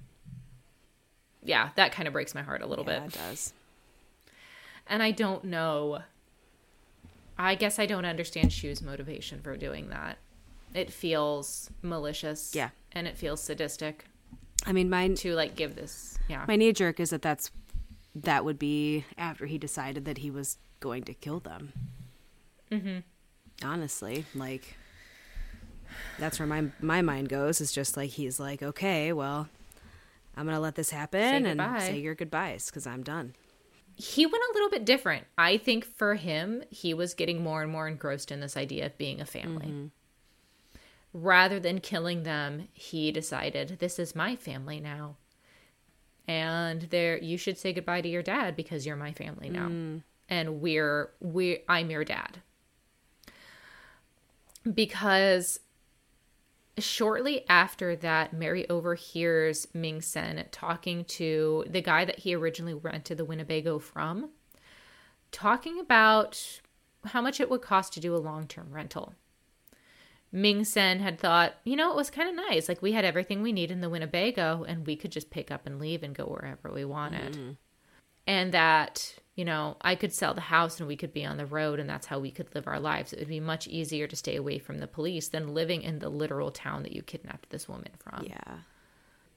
Yeah, 1.44 1.70
that 1.76 1.92
kind 1.92 2.06
of 2.06 2.12
breaks 2.12 2.34
my 2.34 2.42
heart 2.42 2.62
a 2.62 2.66
little 2.66 2.84
yeah, 2.86 3.00
bit. 3.00 3.08
it 3.08 3.18
does. 3.18 3.52
And 4.86 5.02
I 5.02 5.10
don't 5.10 5.44
know. 5.44 6.00
I 7.38 7.54
guess 7.54 7.78
I 7.78 7.86
don't 7.86 8.04
understand 8.04 8.50
Shiue's 8.50 8.82
motivation 8.82 9.40
for 9.40 9.56
doing 9.56 9.88
that. 9.88 10.18
It 10.74 10.92
feels 10.92 11.70
malicious. 11.82 12.54
Yeah. 12.54 12.70
And 12.92 13.06
it 13.06 13.16
feels 13.16 13.42
sadistic 13.42 14.06
I 14.66 14.72
mean, 14.72 14.88
my 14.88 15.08
to 15.08 15.34
like 15.34 15.56
give 15.56 15.74
this. 15.74 16.18
Yeah. 16.28 16.44
my 16.46 16.56
knee 16.56 16.72
jerk 16.72 17.00
is 17.00 17.10
that 17.10 17.22
that's 17.22 17.50
that 18.14 18.44
would 18.44 18.58
be 18.58 19.04
after 19.18 19.46
he 19.46 19.58
decided 19.58 20.04
that 20.04 20.18
he 20.18 20.30
was 20.30 20.58
going 20.80 21.02
to 21.04 21.14
kill 21.14 21.40
them. 21.40 21.72
Mm-hmm. 22.70 22.98
Honestly, 23.66 24.24
like 24.34 24.76
that's 26.18 26.38
where 26.38 26.46
my 26.46 26.66
my 26.80 27.02
mind 27.02 27.28
goes. 27.28 27.60
Is 27.60 27.72
just 27.72 27.96
like 27.96 28.10
he's 28.10 28.38
like, 28.38 28.62
okay, 28.62 29.12
well, 29.12 29.48
I'm 30.36 30.46
gonna 30.46 30.60
let 30.60 30.76
this 30.76 30.90
happen 30.90 31.46
and 31.46 31.82
say 31.82 31.98
your 31.98 32.14
goodbyes 32.14 32.66
because 32.66 32.86
I'm 32.86 33.02
done. 33.02 33.34
He 33.96 34.26
went 34.26 34.44
a 34.50 34.54
little 34.54 34.70
bit 34.70 34.84
different. 34.84 35.26
I 35.36 35.56
think 35.56 35.84
for 35.84 36.14
him, 36.14 36.62
he 36.70 36.94
was 36.94 37.14
getting 37.14 37.42
more 37.42 37.62
and 37.62 37.70
more 37.70 37.88
engrossed 37.88 38.30
in 38.30 38.40
this 38.40 38.56
idea 38.56 38.86
of 38.86 38.98
being 38.98 39.20
a 39.20 39.26
family. 39.26 39.66
Mm-hmm. 39.66 39.86
Rather 41.14 41.60
than 41.60 41.80
killing 41.80 42.22
them, 42.22 42.68
he 42.72 43.12
decided, 43.12 43.76
this 43.78 43.98
is 43.98 44.16
my 44.16 44.34
family 44.34 44.80
now. 44.80 45.16
And 46.26 46.82
there 46.82 47.18
you 47.18 47.36
should 47.36 47.58
say 47.58 47.72
goodbye 47.72 48.00
to 48.00 48.08
your 48.08 48.22
dad 48.22 48.56
because 48.56 48.86
you're 48.86 48.96
my 48.96 49.12
family 49.12 49.50
now. 49.50 49.68
Mm. 49.68 50.02
And 50.28 50.60
we're 50.60 51.10
we 51.20 51.58
I'm 51.68 51.90
your 51.90 52.04
dad. 52.04 52.40
Because 54.72 55.58
shortly 56.78 57.44
after 57.48 57.94
that, 57.96 58.32
Mary 58.32 58.68
overhears 58.68 59.66
Ming 59.74 60.00
Sen 60.00 60.44
talking 60.50 61.04
to 61.06 61.64
the 61.68 61.82
guy 61.82 62.04
that 62.04 62.20
he 62.20 62.34
originally 62.34 62.74
rented 62.74 63.18
the 63.18 63.24
Winnebago 63.24 63.78
from, 63.78 64.30
talking 65.30 65.78
about 65.78 66.60
how 67.06 67.20
much 67.20 67.40
it 67.40 67.50
would 67.50 67.62
cost 67.62 67.92
to 67.94 68.00
do 68.00 68.14
a 68.14 68.18
long 68.18 68.46
term 68.46 68.68
rental. 68.70 69.14
Ming 70.34 70.64
Sen 70.64 71.00
had 71.00 71.18
thought, 71.18 71.54
you 71.64 71.76
know, 71.76 71.90
it 71.90 71.96
was 71.96 72.08
kind 72.08 72.28
of 72.28 72.34
nice. 72.48 72.68
Like 72.68 72.80
we 72.80 72.92
had 72.92 73.04
everything 73.04 73.42
we 73.42 73.52
need 73.52 73.70
in 73.70 73.82
the 73.82 73.90
Winnebago 73.90 74.64
and 74.66 74.86
we 74.86 74.96
could 74.96 75.12
just 75.12 75.30
pick 75.30 75.50
up 75.50 75.66
and 75.66 75.78
leave 75.78 76.02
and 76.02 76.14
go 76.14 76.24
wherever 76.24 76.72
we 76.72 76.86
wanted. 76.86 77.34
Mm-hmm. 77.34 77.50
And 78.26 78.52
that, 78.52 79.16
you 79.34 79.44
know, 79.44 79.76
I 79.80 79.94
could 79.94 80.12
sell 80.12 80.34
the 80.34 80.42
house 80.42 80.78
and 80.78 80.86
we 80.86 80.96
could 80.96 81.12
be 81.12 81.24
on 81.24 81.38
the 81.38 81.46
road 81.46 81.80
and 81.80 81.88
that's 81.88 82.06
how 82.06 82.18
we 82.18 82.30
could 82.30 82.54
live 82.54 82.66
our 82.66 82.80
lives. 82.80 83.12
It 83.12 83.18
would 83.18 83.28
be 83.28 83.40
much 83.40 83.66
easier 83.66 84.06
to 84.06 84.16
stay 84.16 84.36
away 84.36 84.58
from 84.58 84.78
the 84.78 84.86
police 84.86 85.28
than 85.28 85.54
living 85.54 85.82
in 85.82 86.00
the 86.00 86.10
literal 86.10 86.50
town 86.50 86.82
that 86.82 86.92
you 86.92 87.02
kidnapped 87.02 87.50
this 87.50 87.68
woman 87.68 87.92
from. 87.98 88.26
Yeah, 88.26 88.58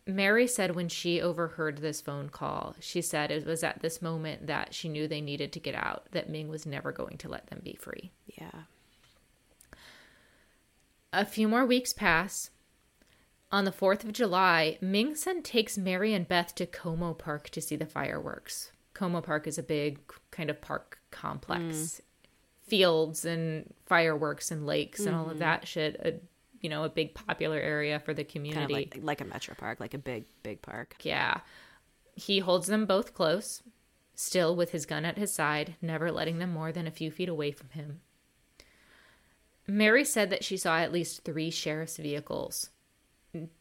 Mary 0.07 0.47
said 0.47 0.75
when 0.75 0.89
she 0.89 1.21
overheard 1.21 1.77
this 1.77 2.01
phone 2.01 2.29
call, 2.29 2.75
she 2.79 3.01
said 3.01 3.31
it 3.31 3.45
was 3.45 3.63
at 3.63 3.81
this 3.81 4.01
moment 4.01 4.47
that 4.47 4.73
she 4.73 4.89
knew 4.89 5.07
they 5.07 5.21
needed 5.21 5.51
to 5.53 5.59
get 5.59 5.75
out, 5.75 6.05
that 6.11 6.29
Ming 6.29 6.49
was 6.49 6.65
never 6.65 6.91
going 6.91 7.17
to 7.19 7.29
let 7.29 7.47
them 7.47 7.61
be 7.63 7.75
free. 7.75 8.11
yeah. 8.37 8.63
A 11.11 11.25
few 11.25 11.47
more 11.47 11.65
weeks 11.65 11.93
pass. 11.93 12.49
On 13.49 13.63
the 13.63 13.71
4th 13.71 14.03
of 14.03 14.11
July, 14.11 14.77
Ming 14.81 15.15
Sen 15.15 15.41
takes 15.41 15.77
Mary 15.77 16.13
and 16.13 16.27
Beth 16.27 16.53
to 16.55 16.65
Como 16.65 17.13
Park 17.13 17.49
to 17.51 17.61
see 17.61 17.77
the 17.77 17.85
fireworks. 17.85 18.71
Como 18.95 19.21
Park 19.21 19.45
is 19.45 19.59
a 19.59 19.63
big 19.63 19.99
kind 20.31 20.49
of 20.49 20.59
park 20.59 20.97
complex. 21.11 21.61
Mm. 21.61 22.01
Fields 22.67 23.25
and 23.25 23.71
fireworks 23.85 24.49
and 24.49 24.65
lakes 24.65 25.05
and 25.05 25.15
all 25.15 25.25
of 25.25 25.33
mm-hmm. 25.33 25.39
that 25.39 25.67
shit. 25.67 25.95
A, 26.03 26.15
you 26.61 26.69
know, 26.69 26.83
a 26.83 26.89
big 26.89 27.13
popular 27.13 27.59
area 27.59 27.99
for 27.99 28.11
the 28.15 28.23
Kind 28.23 28.31
community. 28.31 28.63
of 28.63 28.71
like 28.71 28.97
like 29.03 29.21
a 29.21 29.25
metro 29.25 29.53
park, 29.53 29.79
like 29.79 29.93
a 29.93 29.99
big 29.99 30.25
big 30.41 30.63
park. 30.63 30.95
Yeah. 31.03 31.41
He 32.15 32.39
holds 32.39 32.65
them 32.65 32.87
both 32.87 33.13
close, 33.13 33.61
still 34.15 34.55
with 34.55 34.71
his 34.71 34.87
gun 34.87 35.05
at 35.05 35.19
his 35.19 35.31
side, 35.31 35.75
never 35.79 36.11
letting 36.11 36.39
them 36.39 36.51
more 36.51 36.71
than 36.71 36.87
a 36.87 36.91
few 36.91 37.11
feet 37.11 37.29
away 37.29 37.51
from 37.51 37.69
him. 37.69 37.99
Mary 39.67 40.05
said 40.05 40.31
that 40.31 40.43
she 40.43 40.57
saw 40.57 40.79
at 40.79 40.91
least 40.91 41.23
three 41.23 41.51
sheriff's 41.51 41.97
vehicles 41.97 42.69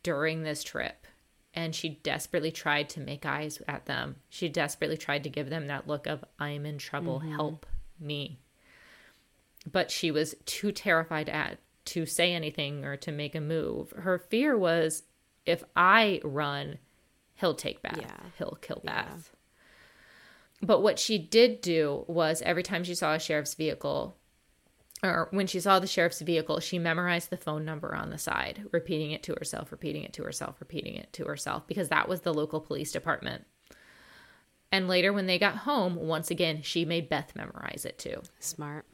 during 0.02 0.42
this 0.42 0.62
trip, 0.62 1.06
and 1.54 1.74
she 1.74 2.00
desperately 2.02 2.50
tried 2.50 2.88
to 2.90 3.00
make 3.00 3.24
eyes 3.24 3.62
at 3.68 3.86
them. 3.86 4.16
She 4.28 4.48
desperately 4.48 4.96
tried 4.96 5.24
to 5.24 5.30
give 5.30 5.50
them 5.50 5.68
that 5.68 5.86
look 5.86 6.06
of, 6.06 6.24
I'm 6.38 6.66
in 6.66 6.78
trouble, 6.78 7.20
mm-hmm. 7.20 7.32
help 7.32 7.66
me. 8.00 8.38
But 9.70 9.90
she 9.90 10.10
was 10.10 10.34
too 10.44 10.72
terrified 10.72 11.28
at 11.28 11.58
to 11.86 12.06
say 12.06 12.32
anything 12.32 12.84
or 12.84 12.96
to 12.98 13.12
make 13.12 13.34
a 13.34 13.40
move. 13.40 13.92
Her 13.92 14.18
fear 14.18 14.56
was 14.58 15.04
if 15.46 15.62
I 15.76 16.20
run, 16.24 16.78
he'll 17.36 17.54
take 17.54 17.82
Beth. 17.82 17.98
Yeah. 18.00 18.16
He'll 18.38 18.58
kill 18.60 18.80
Yeah. 18.84 19.06
But 20.62 20.82
what 20.82 20.98
she 20.98 21.18
did 21.18 21.60
do 21.60 22.04
was 22.08 22.42
every 22.42 22.62
time 22.62 22.84
she 22.84 22.94
saw 22.94 23.14
a 23.14 23.18
sheriff's 23.18 23.54
vehicle, 23.54 24.16
or 25.04 25.28
when 25.30 25.46
she 25.46 25.60
saw 25.60 25.78
the 25.78 25.86
sheriff's 25.86 26.20
vehicle, 26.20 26.60
she 26.60 26.78
memorized 26.78 27.30
the 27.30 27.36
phone 27.36 27.64
number 27.64 27.94
on 27.94 28.10
the 28.10 28.18
side, 28.18 28.64
repeating 28.72 29.10
it 29.10 29.22
to 29.24 29.34
herself, 29.34 29.70
repeating 29.70 30.02
it 30.02 30.12
to 30.14 30.24
herself, 30.24 30.56
repeating 30.60 30.94
it 30.94 31.12
to 31.12 31.24
herself, 31.24 31.66
because 31.66 31.88
that 31.90 32.08
was 32.08 32.22
the 32.22 32.34
local 32.34 32.60
police 32.60 32.90
department. 32.90 33.44
And 34.72 34.88
later, 34.88 35.12
when 35.12 35.26
they 35.26 35.38
got 35.38 35.58
home, 35.58 35.94
once 35.94 36.30
again, 36.30 36.62
she 36.62 36.84
made 36.84 37.08
Beth 37.08 37.36
memorize 37.36 37.84
it 37.84 37.98
too. 37.98 38.22
Smart. 38.40 38.86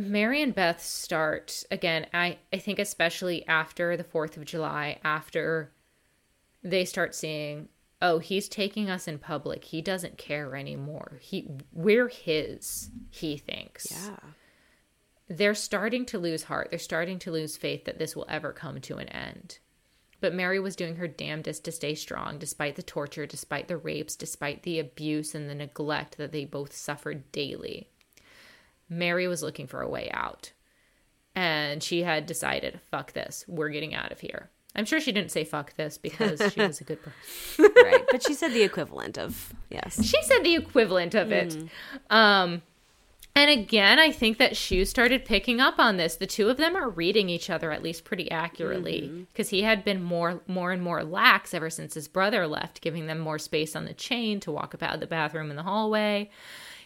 Mary 0.00 0.42
and 0.42 0.54
Beth 0.54 0.82
start 0.82 1.64
again. 1.70 2.06
I 2.12 2.38
I 2.52 2.58
think 2.58 2.78
especially 2.78 3.46
after 3.46 3.96
the 3.96 4.04
Fourth 4.04 4.36
of 4.36 4.44
July, 4.44 4.98
after 5.04 5.72
they 6.62 6.84
start 6.84 7.14
seeing, 7.14 7.68
oh, 8.00 8.18
he's 8.18 8.48
taking 8.48 8.90
us 8.90 9.06
in 9.06 9.18
public. 9.18 9.64
He 9.64 9.82
doesn't 9.82 10.18
care 10.18 10.56
anymore. 10.56 11.18
He 11.20 11.48
we're 11.72 12.08
his. 12.08 12.90
He 13.10 13.36
thinks. 13.36 13.88
Yeah. 13.90 14.16
They're 15.28 15.54
starting 15.54 16.04
to 16.06 16.18
lose 16.18 16.44
heart. 16.44 16.68
They're 16.70 16.78
starting 16.78 17.18
to 17.20 17.30
lose 17.30 17.56
faith 17.56 17.84
that 17.84 17.98
this 17.98 18.14
will 18.14 18.26
ever 18.28 18.52
come 18.52 18.80
to 18.82 18.96
an 18.96 19.08
end. 19.08 19.58
But 20.20 20.34
Mary 20.34 20.58
was 20.58 20.76
doing 20.76 20.96
her 20.96 21.08
damnedest 21.08 21.64
to 21.64 21.72
stay 21.72 21.94
strong, 21.94 22.38
despite 22.38 22.76
the 22.76 22.82
torture, 22.82 23.26
despite 23.26 23.68
the 23.68 23.76
rapes, 23.76 24.16
despite 24.16 24.62
the 24.62 24.78
abuse 24.78 25.34
and 25.34 25.48
the 25.48 25.54
neglect 25.54 26.16
that 26.18 26.32
they 26.32 26.44
both 26.44 26.74
suffered 26.74 27.30
daily. 27.32 27.88
Mary 28.88 29.28
was 29.28 29.42
looking 29.42 29.66
for 29.66 29.80
a 29.80 29.88
way 29.88 30.10
out. 30.12 30.52
And 31.34 31.82
she 31.82 32.02
had 32.02 32.26
decided, 32.26 32.80
fuck 32.90 33.12
this, 33.12 33.44
we're 33.48 33.70
getting 33.70 33.94
out 33.94 34.12
of 34.12 34.20
here. 34.20 34.50
I'm 34.76 34.84
sure 34.84 35.00
she 35.00 35.12
didn't 35.12 35.30
say 35.30 35.44
fuck 35.44 35.74
this 35.76 35.98
because 35.98 36.40
she 36.52 36.60
was 36.60 36.80
a 36.80 36.84
good 36.84 37.00
person. 37.02 37.72
right. 37.84 38.04
But 38.10 38.24
she 38.24 38.34
said 38.34 38.52
the 38.52 38.62
equivalent 38.62 39.18
of 39.18 39.52
yes. 39.70 40.04
she 40.04 40.20
said 40.22 40.42
the 40.42 40.56
equivalent 40.56 41.14
of 41.14 41.30
it. 41.30 41.56
Um, 42.10 42.62
and 43.36 43.50
again, 43.50 43.98
I 43.98 44.12
think 44.12 44.38
that 44.38 44.52
Shiue 44.52 44.86
started 44.86 45.24
picking 45.24 45.60
up 45.60 45.78
on 45.78 45.96
this. 45.96 46.16
The 46.16 46.26
two 46.26 46.48
of 46.48 46.56
them 46.56 46.76
are 46.76 46.88
reading 46.88 47.28
each 47.28 47.50
other 47.50 47.72
at 47.72 47.82
least 47.82 48.04
pretty 48.04 48.30
accurately 48.30 49.26
because 49.32 49.48
he 49.48 49.62
had 49.62 49.84
been 49.84 50.02
more, 50.02 50.40
more 50.46 50.70
and 50.70 50.80
more 50.80 51.02
lax 51.02 51.52
ever 51.52 51.68
since 51.68 51.94
his 51.94 52.06
brother 52.06 52.46
left, 52.46 52.80
giving 52.80 53.06
them 53.06 53.18
more 53.18 53.38
space 53.38 53.74
on 53.74 53.86
the 53.86 53.94
chain 53.94 54.38
to 54.40 54.52
walk 54.52 54.72
about 54.72 55.00
the 55.00 55.06
bathroom 55.06 55.50
and 55.50 55.58
the 55.58 55.64
hallway. 55.64 56.30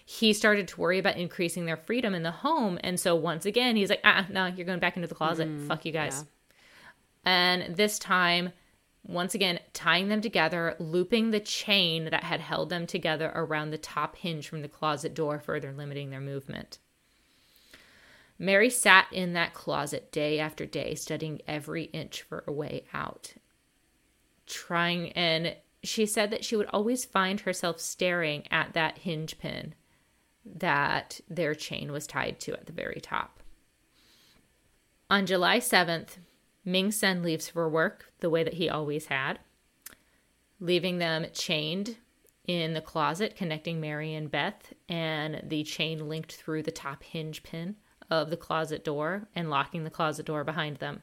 He 0.06 0.32
started 0.32 0.68
to 0.68 0.80
worry 0.80 0.98
about 0.98 1.18
increasing 1.18 1.66
their 1.66 1.76
freedom 1.76 2.14
in 2.14 2.22
the 2.22 2.30
home, 2.30 2.78
and 2.82 2.98
so 2.98 3.14
once 3.14 3.44
again, 3.44 3.76
he's 3.76 3.90
like, 3.90 4.00
"Ah, 4.04 4.26
no, 4.30 4.46
you're 4.46 4.64
going 4.64 4.78
back 4.78 4.96
into 4.96 5.06
the 5.06 5.14
closet. 5.14 5.48
Fuck 5.66 5.84
you 5.84 5.92
guys." 5.92 6.24
And 7.26 7.76
this 7.76 7.98
time, 7.98 8.54
once 9.06 9.34
again, 9.34 9.58
tying 9.72 10.08
them 10.08 10.20
together, 10.20 10.76
looping 10.78 11.30
the 11.30 11.40
chain 11.40 12.04
that 12.04 12.24
had 12.24 12.40
held 12.40 12.68
them 12.68 12.86
together 12.86 13.32
around 13.34 13.70
the 13.70 13.78
top 13.78 14.16
hinge 14.16 14.48
from 14.48 14.62
the 14.62 14.68
closet 14.68 15.14
door, 15.14 15.38
further 15.38 15.72
limiting 15.72 16.10
their 16.10 16.20
movement. 16.20 16.78
Mary 18.38 18.70
sat 18.70 19.06
in 19.12 19.32
that 19.32 19.54
closet 19.54 20.12
day 20.12 20.38
after 20.38 20.64
day, 20.64 20.94
studying 20.94 21.40
every 21.48 21.84
inch 21.84 22.22
for 22.22 22.44
a 22.46 22.52
way 22.52 22.84
out. 22.92 23.34
Trying, 24.46 25.12
and 25.12 25.56
she 25.82 26.06
said 26.06 26.30
that 26.30 26.44
she 26.44 26.56
would 26.56 26.68
always 26.72 27.04
find 27.04 27.40
herself 27.40 27.80
staring 27.80 28.46
at 28.50 28.74
that 28.74 28.98
hinge 28.98 29.38
pin 29.38 29.74
that 30.44 31.20
their 31.28 31.54
chain 31.54 31.92
was 31.92 32.06
tied 32.06 32.40
to 32.40 32.52
at 32.52 32.66
the 32.66 32.72
very 32.72 33.00
top. 33.00 33.40
On 35.10 35.26
July 35.26 35.58
7th, 35.58 36.18
Ming 36.68 36.92
Sen 36.92 37.22
leaves 37.22 37.48
for 37.48 37.66
work 37.66 38.12
the 38.20 38.28
way 38.28 38.44
that 38.44 38.54
he 38.54 38.68
always 38.68 39.06
had, 39.06 39.38
leaving 40.60 40.98
them 40.98 41.24
chained 41.32 41.96
in 42.46 42.74
the 42.74 42.82
closet 42.82 43.34
connecting 43.34 43.80
Mary 43.80 44.12
and 44.12 44.30
Beth, 44.30 44.74
and 44.86 45.40
the 45.42 45.64
chain 45.64 46.10
linked 46.10 46.34
through 46.34 46.62
the 46.62 46.70
top 46.70 47.02
hinge 47.02 47.42
pin 47.42 47.76
of 48.10 48.28
the 48.28 48.36
closet 48.36 48.84
door 48.84 49.28
and 49.34 49.48
locking 49.48 49.84
the 49.84 49.90
closet 49.90 50.26
door 50.26 50.44
behind 50.44 50.76
them. 50.76 51.00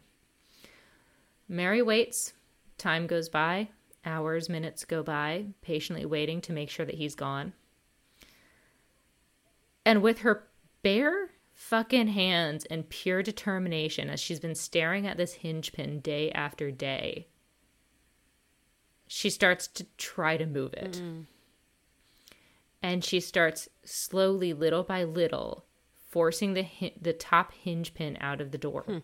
Mary 1.50 1.82
waits. 1.82 2.34
Time 2.78 3.08
goes 3.08 3.28
by. 3.28 3.70
Hours, 4.06 4.48
minutes 4.48 4.86
go 4.86 5.02
by, 5.02 5.46
patiently 5.64 6.06
waiting 6.06 6.42
to 6.42 6.54
make 6.54 6.70
sure 6.70 6.86
that 6.86 6.96
he's 6.96 7.16
gone. 7.16 7.54
And 9.84 10.04
with 10.04 10.20
her 10.20 10.48
bare 10.84 11.32
fucking 11.56 12.10
hands 12.10 12.66
and 12.66 12.90
pure 12.90 13.24
determination 13.24 14.10
as 14.10 14.20
she's 14.20 14.42
been 14.42 14.54
staring 14.54 15.08
at 15.08 15.18
this 15.18 15.36
hinge 15.36 15.72
pin 15.74 16.02
day 16.02 16.30
after 16.32 16.70
day, 16.70 17.28
she 19.08 19.30
starts 19.30 19.66
to 19.68 19.86
try 19.98 20.36
to 20.38 20.46
move 20.46 20.74
it. 20.74 21.02
And 22.84 23.04
she 23.04 23.20
starts 23.20 23.68
slowly, 23.84 24.54
little 24.54 24.84
by 24.84 25.04
little, 25.06 25.66
forcing 26.10 26.54
the 26.54 26.68
the 27.02 27.14
top 27.14 27.54
hinge 27.54 27.96
pin 27.96 28.18
out 28.20 28.42
of 28.42 28.52
the 28.52 28.60
door. 28.60 28.84
Hmm. 28.84 28.98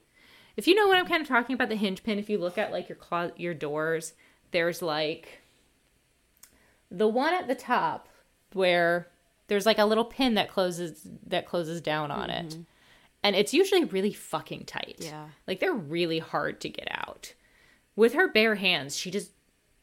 If 0.56 0.68
you 0.68 0.76
know 0.76 0.88
what 0.88 0.98
I'm 0.98 1.08
kind 1.08 1.22
of 1.22 1.28
talking 1.28 1.56
about, 1.56 1.70
the 1.70 1.76
hinge 1.76 2.04
pin. 2.04 2.20
If 2.20 2.30
you 2.30 2.38
look 2.38 2.58
at 2.58 2.72
like 2.72 2.90
your 2.90 2.98
clo- 2.98 3.32
your 3.38 3.54
doors, 3.54 4.14
there's 4.52 4.82
like 4.82 5.42
the 6.92 7.08
one 7.08 7.34
at 7.34 7.48
the 7.48 7.56
top 7.56 8.10
where 8.54 9.08
there's 9.52 9.66
like 9.66 9.80
a 9.80 9.86
little 9.86 10.06
pin 10.06 10.36
that 10.36 10.50
closes 10.50 11.06
that 11.28 11.46
closes 11.46 11.82
down 11.82 12.10
on 12.10 12.30
it. 12.30 12.48
Mm-hmm. 12.48 12.62
And 13.22 13.36
it's 13.36 13.54
usually 13.54 13.84
really 13.84 14.14
fucking 14.14 14.64
tight. 14.64 15.00
Yeah. 15.00 15.26
Like 15.46 15.60
they're 15.60 15.74
really 15.74 16.20
hard 16.20 16.62
to 16.62 16.70
get 16.70 16.88
out. 16.90 17.34
With 17.98 18.14
her 18.14 18.32
bare 18.32 18.56
hands, 18.56 18.96
she 18.96 19.12
just 19.12 19.32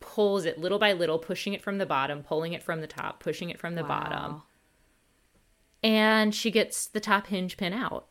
pulls 0.01 0.47
it 0.47 0.59
little 0.59 0.79
by 0.79 0.95
little, 0.95 1.19
pushing 1.19 1.53
it 1.53 1.61
from 1.61 1.77
the 1.77 1.85
bottom, 1.85 2.23
pulling 2.23 2.55
it 2.55 2.63
from 2.63 2.81
the 2.81 2.87
top, 2.87 3.21
pushing 3.21 3.51
it 3.51 3.61
from 3.61 3.75
the 3.75 3.85
bottom. 3.85 4.41
And 5.83 6.35
she 6.35 6.51
gets 6.51 6.87
the 6.87 6.99
top 6.99 7.27
hinge 7.27 7.59
pin 7.59 7.75
out. 7.75 8.07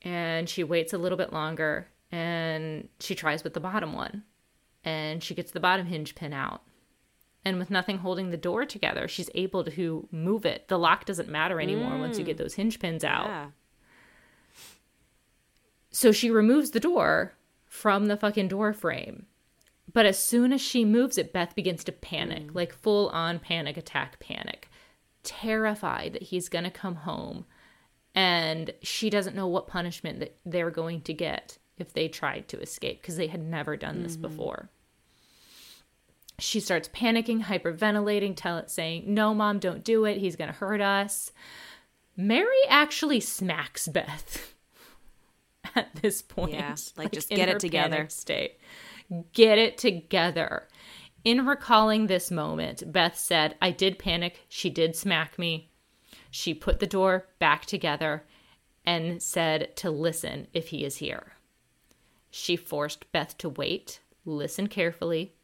And 0.00 0.48
she 0.48 0.64
waits 0.64 0.94
a 0.94 0.98
little 0.98 1.18
bit 1.18 1.30
longer 1.30 1.88
and 2.10 2.88
she 3.00 3.14
tries 3.14 3.44
with 3.44 3.52
the 3.52 3.60
bottom 3.60 3.92
one. 3.92 4.22
And 4.82 5.22
she 5.22 5.34
gets 5.34 5.52
the 5.52 5.60
bottom 5.60 5.84
hinge 5.88 6.14
pin 6.14 6.32
out. 6.32 6.62
And 7.44 7.58
with 7.58 7.70
nothing 7.70 7.98
holding 7.98 8.30
the 8.30 8.36
door 8.36 8.64
together, 8.64 9.08
she's 9.08 9.30
able 9.34 9.64
to 9.64 10.08
move 10.12 10.46
it. 10.46 10.68
The 10.68 10.78
lock 10.78 11.04
doesn't 11.04 11.28
matter 11.28 11.60
anymore 11.60 11.98
once 11.98 12.18
you 12.18 12.24
get 12.24 12.36
mm. 12.36 12.40
those 12.40 12.54
hinge 12.54 12.78
pins 12.78 13.02
out. 13.02 13.26
Yeah. 13.26 13.46
So 15.90 16.12
she 16.12 16.30
removes 16.30 16.70
the 16.70 16.80
door 16.80 17.34
from 17.66 18.06
the 18.06 18.16
fucking 18.16 18.48
door 18.48 18.72
frame. 18.72 19.26
But 19.92 20.06
as 20.06 20.18
soon 20.18 20.52
as 20.52 20.60
she 20.60 20.84
moves 20.84 21.18
it, 21.18 21.32
Beth 21.32 21.54
begins 21.56 21.82
to 21.84 21.92
panic, 21.92 22.48
mm. 22.48 22.54
like 22.54 22.72
full 22.72 23.08
on 23.08 23.40
panic 23.40 23.76
attack 23.76 24.20
panic, 24.20 24.68
terrified 25.24 26.12
that 26.12 26.22
he's 26.22 26.48
going 26.48 26.64
to 26.64 26.70
come 26.70 26.94
home 26.94 27.44
and 28.14 28.72
she 28.82 29.10
doesn't 29.10 29.36
know 29.36 29.46
what 29.46 29.66
punishment 29.66 30.20
that 30.20 30.36
they're 30.44 30.70
going 30.70 31.00
to 31.02 31.14
get 31.14 31.58
if 31.78 31.92
they 31.92 32.08
tried 32.08 32.48
to 32.48 32.60
escape 32.60 33.00
because 33.00 33.16
they 33.16 33.26
had 33.26 33.42
never 33.42 33.76
done 33.76 34.02
this 34.02 34.12
mm-hmm. 34.12 34.22
before. 34.22 34.70
She 36.38 36.60
starts 36.60 36.88
panicking, 36.88 37.44
hyperventilating, 37.44 38.34
tell 38.36 38.58
it 38.58 38.70
saying, 38.70 39.04
"No, 39.06 39.34
mom, 39.34 39.58
don't 39.58 39.84
do 39.84 40.04
it. 40.04 40.18
He's 40.18 40.36
going 40.36 40.50
to 40.50 40.56
hurt 40.56 40.80
us." 40.80 41.32
Mary 42.16 42.48
actually 42.68 43.20
smacks 43.20 43.88
Beth 43.88 44.54
at 45.74 45.94
this 45.96 46.22
point. 46.22 46.52
Yeah, 46.52 46.76
like, 46.96 47.12
just 47.12 47.30
in 47.30 47.36
get 47.36 47.48
it 47.48 47.60
together. 47.60 48.06
State. 48.08 48.58
Get 49.32 49.58
it 49.58 49.78
together. 49.78 50.68
In 51.24 51.46
recalling 51.46 52.06
this 52.06 52.30
moment, 52.30 52.90
Beth 52.90 53.16
said, 53.16 53.56
I 53.62 53.70
did 53.70 53.98
panic. 53.98 54.44
She 54.48 54.70
did 54.70 54.96
smack 54.96 55.38
me. 55.38 55.70
She 56.30 56.52
put 56.52 56.80
the 56.80 56.86
door 56.86 57.28
back 57.38 57.64
together 57.64 58.24
and 58.84 59.22
said 59.22 59.76
to 59.76 59.90
listen 59.90 60.48
if 60.52 60.68
he 60.68 60.84
is 60.84 60.96
here. 60.96 61.34
She 62.30 62.56
forced 62.56 63.10
Beth 63.12 63.38
to 63.38 63.48
wait, 63.48 64.00
listen 64.24 64.66
carefully. 64.66 65.34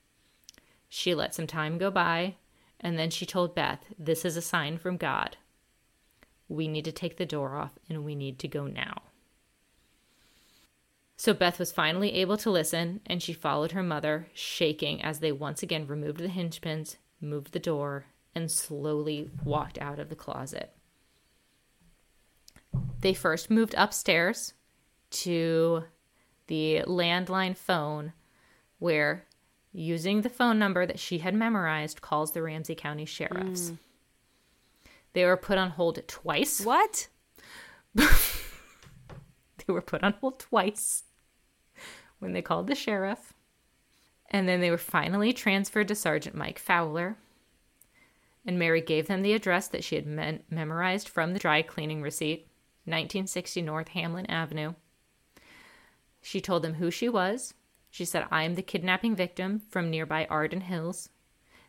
She 0.88 1.14
let 1.14 1.34
some 1.34 1.46
time 1.46 1.78
go 1.78 1.90
by, 1.90 2.36
and 2.80 2.98
then 2.98 3.10
she 3.10 3.26
told 3.26 3.54
Beth, 3.54 3.84
This 3.98 4.24
is 4.24 4.36
a 4.36 4.42
sign 4.42 4.78
from 4.78 4.96
God. 4.96 5.36
We 6.48 6.68
need 6.68 6.84
to 6.86 6.92
take 6.92 7.16
the 7.16 7.26
door 7.26 7.56
off 7.56 7.78
and 7.88 8.04
we 8.04 8.14
need 8.14 8.38
to 8.38 8.48
go 8.48 8.66
now. 8.66 9.02
So 11.16 11.34
Beth 11.34 11.58
was 11.58 11.72
finally 11.72 12.14
able 12.14 12.36
to 12.38 12.50
listen, 12.50 13.00
and 13.04 13.20
she 13.20 13.32
followed 13.32 13.72
her 13.72 13.82
mother, 13.82 14.28
shaking 14.32 15.02
as 15.02 15.18
they 15.18 15.32
once 15.32 15.64
again 15.64 15.86
removed 15.86 16.20
the 16.20 16.28
hinge 16.28 16.60
pins, 16.60 16.96
moved 17.20 17.52
the 17.52 17.58
door, 17.58 18.06
and 18.36 18.48
slowly 18.48 19.28
walked 19.44 19.78
out 19.78 19.98
of 19.98 20.10
the 20.10 20.14
closet. 20.14 20.72
They 23.00 23.14
first 23.14 23.50
moved 23.50 23.74
upstairs 23.76 24.54
to 25.10 25.84
the 26.46 26.82
landline 26.86 27.56
phone, 27.56 28.12
where, 28.78 29.26
using 29.78 30.22
the 30.22 30.30
phone 30.30 30.58
number 30.58 30.86
that 30.86 30.98
she 30.98 31.18
had 31.18 31.34
memorized, 31.34 32.00
calls 32.00 32.32
the 32.32 32.42
Ramsey 32.42 32.74
County 32.74 33.04
sheriffs. 33.04 33.68
Hmm. 33.68 33.74
They 35.12 35.24
were 35.24 35.36
put 35.36 35.58
on 35.58 35.70
hold 35.70 36.00
twice. 36.06 36.60
What? 36.60 37.08
They 39.66 39.74
were 39.74 39.82
put 39.82 40.02
on 40.02 40.14
hold 40.14 40.38
twice 40.38 41.04
when 42.18 42.32
they 42.32 42.40
called 42.42 42.66
the 42.66 42.74
sheriff. 42.74 43.34
And 44.30 44.48
then 44.48 44.60
they 44.60 44.70
were 44.70 44.78
finally 44.78 45.32
transferred 45.32 45.88
to 45.88 45.94
Sergeant 45.94 46.34
Mike 46.34 46.58
Fowler. 46.58 47.16
And 48.46 48.58
Mary 48.58 48.80
gave 48.80 49.08
them 49.08 49.20
the 49.20 49.34
address 49.34 49.68
that 49.68 49.84
she 49.84 49.96
had 49.96 50.06
men- 50.06 50.42
memorized 50.48 51.08
from 51.08 51.32
the 51.32 51.38
dry 51.38 51.60
cleaning 51.60 52.00
receipt 52.00 52.46
1960 52.84 53.60
North 53.60 53.88
Hamlin 53.88 54.26
Avenue. 54.26 54.72
She 56.22 56.40
told 56.40 56.62
them 56.62 56.74
who 56.74 56.90
she 56.90 57.08
was. 57.08 57.52
She 57.98 58.04
said, 58.04 58.28
I 58.30 58.44
am 58.44 58.54
the 58.54 58.62
kidnapping 58.62 59.16
victim 59.16 59.60
from 59.70 59.90
nearby 59.90 60.24
Arden 60.30 60.60
Hills, 60.60 61.08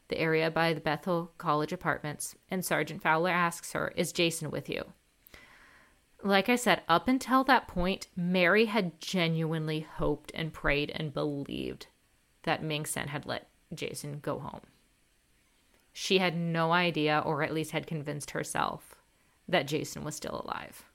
the 0.09 0.19
area 0.19 0.51
by 0.51 0.73
the 0.73 0.79
Bethel 0.79 1.31
College 1.39 1.73
apartments. 1.73 2.35
And 2.51 2.63
Sergeant 2.63 3.01
Fowler 3.01 3.31
asks 3.31 3.73
her, 3.73 3.91
Is 3.95 4.11
Jason 4.11 4.51
with 4.51 4.69
you? 4.69 4.93
Like 6.21 6.47
I 6.47 6.55
said, 6.55 6.83
up 6.87 7.07
until 7.07 7.43
that 7.45 7.67
point, 7.67 8.09
Mary 8.15 8.65
had 8.65 9.01
genuinely 9.01 9.79
hoped 9.79 10.31
and 10.35 10.53
prayed 10.53 10.91
and 10.93 11.11
believed 11.11 11.87
that 12.43 12.61
Ming 12.61 12.85
Sen 12.85 13.07
had 13.07 13.25
let 13.25 13.49
Jason 13.73 14.19
go 14.19 14.37
home. 14.37 14.67
She 15.91 16.19
had 16.19 16.37
no 16.37 16.73
idea, 16.73 17.23
or 17.25 17.41
at 17.41 17.55
least 17.55 17.71
had 17.71 17.87
convinced 17.87 18.29
herself, 18.29 18.93
that 19.47 19.65
Jason 19.65 20.03
was 20.03 20.13
still 20.13 20.45
alive. 20.45 20.85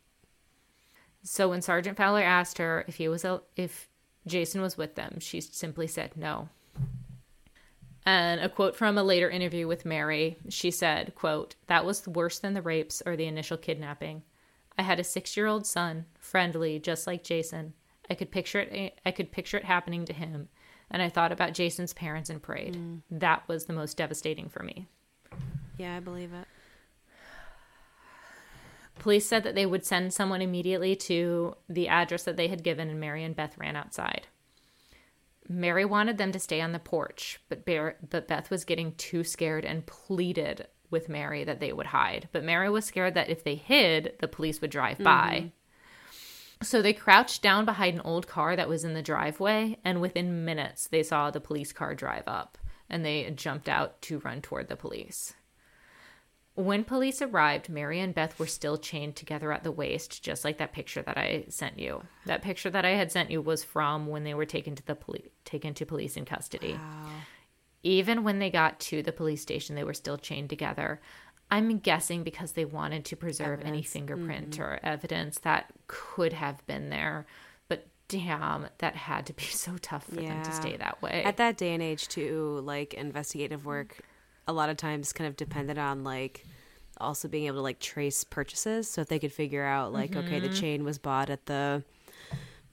So 1.25 1.49
when 1.49 1.61
Sergeant 1.61 1.97
Fowler 1.97 2.23
asked 2.23 2.59
her 2.59 2.85
if 2.87 2.95
he 2.95 3.09
was 3.09 3.27
if 3.57 3.89
Jason 4.27 4.61
was 4.61 4.77
with 4.77 4.95
them, 4.95 5.19
she 5.21 5.41
simply 5.41 5.87
said 5.87 6.17
no. 6.17 6.49
And 8.07 8.41
a 8.41 8.49
quote 8.49 8.77
from 8.77 8.99
a 8.99 9.03
later 9.03 9.31
interview 9.31 9.67
with 9.67 9.87
Mary, 9.87 10.37
she 10.51 10.71
said, 10.71 11.15
quote, 11.15 11.55
"That 11.69 11.87
was 11.87 12.07
worse 12.07 12.39
than 12.39 12.53
the 12.53 12.61
rapes 12.61 13.03
or 13.07 13.17
the 13.17 13.27
initial 13.27 13.57
kidnapping. 13.57 14.23
I 14.77 14.83
had 14.83 15.01
a 15.01 15.05
6-year-old 15.05 15.67
son, 15.67 16.07
friendly 16.19 16.79
just 16.79 17.07
like 17.07 17.25
Jason, 17.25 17.73
I 18.11 18.15
could 18.15 18.31
picture 18.31 18.61
it 18.61 19.01
I 19.05 19.11
could 19.11 19.33
picture 19.33 19.57
it 19.57 19.65
happening 19.65 20.05
to 20.07 20.13
him 20.13 20.49
and 20.91 21.03
I 21.03 21.09
thought 21.09 21.33
about 21.33 21.55
Jason's 21.55 21.93
parents 21.93 22.31
and 22.31 22.43
prayed. 22.43 22.75
Mm. 22.75 23.01
That 23.11 23.49
was 23.49 23.65
the 23.65 23.73
most 23.73 23.97
devastating 23.97 24.49
for 24.49 24.63
me. 24.63 24.87
Yeah, 25.79 25.97
I 25.97 26.01
believe 26.01 26.33
it. 26.33 26.47
Police 28.99 29.27
said 29.27 29.43
that 29.43 29.55
they 29.55 29.67
would 29.67 29.85
send 29.85 30.13
someone 30.13 30.41
immediately 30.41 30.97
to 30.97 31.57
the 31.69 31.89
address 31.89 32.23
that 32.25 32.37
they 32.37 32.49
had 32.49 32.63
given, 32.63 32.89
and 32.89 33.01
Mary 33.01 33.25
and 33.25 33.35
Beth 33.35 33.59
ran 33.59 33.77
outside. 33.77 34.29
Mary 35.49 35.85
wanted 35.85 36.17
them 36.17 36.33
to 36.33 36.39
stay 36.39 36.61
on 36.61 36.73
the 36.73 36.79
porch, 36.79 37.41
but, 37.49 37.65
Bear, 37.65 37.97
but 38.09 38.29
Beth 38.29 38.51
was 38.51 38.65
getting 38.65 38.95
too 38.95 39.25
scared 39.25 39.65
and 39.65 39.85
pleaded 39.85 40.67
with 40.91 41.09
Mary 41.09 41.45
that 41.45 41.61
they 41.61 41.73
would 41.73 41.87
hide. 41.87 42.29
But 42.33 42.45
Mary 42.45 42.71
was 42.71 42.85
scared 42.85 43.15
that 43.15 43.29
if 43.29 43.45
they 43.45 43.57
hid, 43.57 44.15
the 44.21 44.29
police 44.29 44.61
would 44.61 44.71
drive 44.71 44.95
mm-hmm. 44.95 45.05
by. 45.05 45.53
So 46.63 46.81
they 46.81 46.95
crouched 46.95 47.43
down 47.43 47.65
behind 47.65 47.97
an 47.97 48.03
old 48.03 48.27
car 48.27 48.57
that 48.57 48.69
was 48.69 48.85
in 48.85 48.95
the 48.95 49.03
driveway, 49.03 49.79
and 49.85 50.01
within 50.01 50.45
minutes, 50.45 50.89
they 50.89 51.03
saw 51.03 51.31
the 51.31 51.41
police 51.41 51.73
car 51.73 51.95
drive 51.95 52.25
up 52.27 52.57
and 52.89 53.05
they 53.05 53.31
jumped 53.31 53.69
out 53.69 54.01
to 54.03 54.21
run 54.21 54.41
toward 54.41 54.69
the 54.69 54.77
police. 54.77 55.35
When 56.57 56.85
police 56.85 57.21
arrived, 57.21 57.69
Mary 57.69 57.99
and 57.99 58.15
Beth 58.15 58.39
were 58.39 58.47
still 58.47 58.77
chained 58.77 59.17
together 59.17 59.51
at 59.51 59.65
the 59.65 59.73
waist, 59.73 60.23
just 60.23 60.45
like 60.45 60.59
that 60.59 60.73
picture 60.73 61.03
that 61.03 61.19
I 61.19 61.47
sent 61.49 61.81
you. 61.81 62.05
That 62.27 62.43
picture 62.43 62.71
that 62.71 62.85
I 62.85 62.91
had 62.91 63.11
sent 63.11 63.31
you 63.33 63.43
was 63.43 63.65
from 63.65 64.07
when 64.07 64.23
they 64.23 64.35
were 64.35 64.47
taken 64.47 64.77
to 64.77 64.87
the 64.87 64.95
poli- 64.95 65.33
taken 65.45 65.75
to 65.75 65.85
police 65.85 66.17
in 66.17 66.25
custody. 66.25 66.79
Even 67.83 68.23
when 68.23 68.39
they 68.39 68.51
got 68.51 68.79
to 68.81 69.03
the 69.03 69.11
police 69.13 69.43
station, 69.43 69.75
they 69.75 69.83
were 69.83 69.95
still 69.95 70.17
chained 70.17 70.49
together. 70.49 71.01
I'm 71.51 71.79
guessing 71.79 72.23
because 72.23 72.53
they 72.53 72.65
wanted 72.65 73.05
to 73.07 73.17
preserve 73.17 73.61
any 73.61 73.79
Evidence. 73.79 73.93
fingerprint 73.93 74.51
mm-hmm. 74.51 74.63
or 74.63 74.81
evidence 74.83 75.41
that 75.41 75.73
could 75.89 76.33
have 76.33 76.65
been 76.67 76.89
there. 76.89 77.27
But 77.69 77.89
damn, 78.09 78.69
that 78.79 78.95
had 78.95 79.27
to 79.27 79.33
be 79.33 79.43
so 79.45 79.77
tough 79.83 80.05
for 80.05 80.17
them 80.17 80.43
to 80.45 80.53
stay 80.53 80.77
that 80.77 81.03
way. 81.03 81.25
At 81.25 81.37
that 81.39 81.57
day 81.57 81.75
and 81.75 81.83
age, 81.83 82.07
too, 82.07 82.61
like 82.65 82.95
investigative 82.95 83.67
work, 83.67 83.99
a 84.47 84.53
lot 84.53 84.69
of 84.69 84.77
times 84.77 85.13
kind 85.13 85.29
of 85.29 85.37
depended 85.37 85.79
on 85.79 86.05
like 86.05 86.45
also 86.99 87.29
being 87.29 87.47
able 87.47 87.57
to 87.57 87.63
like 87.63 87.81
trace 87.81 88.25
purchases. 88.25 88.89
So 88.89 89.01
if 89.01 89.09
they 89.09 89.19
could 89.19 89.33
figure 89.33 89.65
out 89.65 89.93
like, 89.93 90.17
okay, 90.17 90.41
the 90.41 90.49
mm-hmm. 90.49 90.61
chain 90.61 90.85
was 90.85 90.99
bought 90.99 91.31
at 91.31 91.47
the 91.47 91.83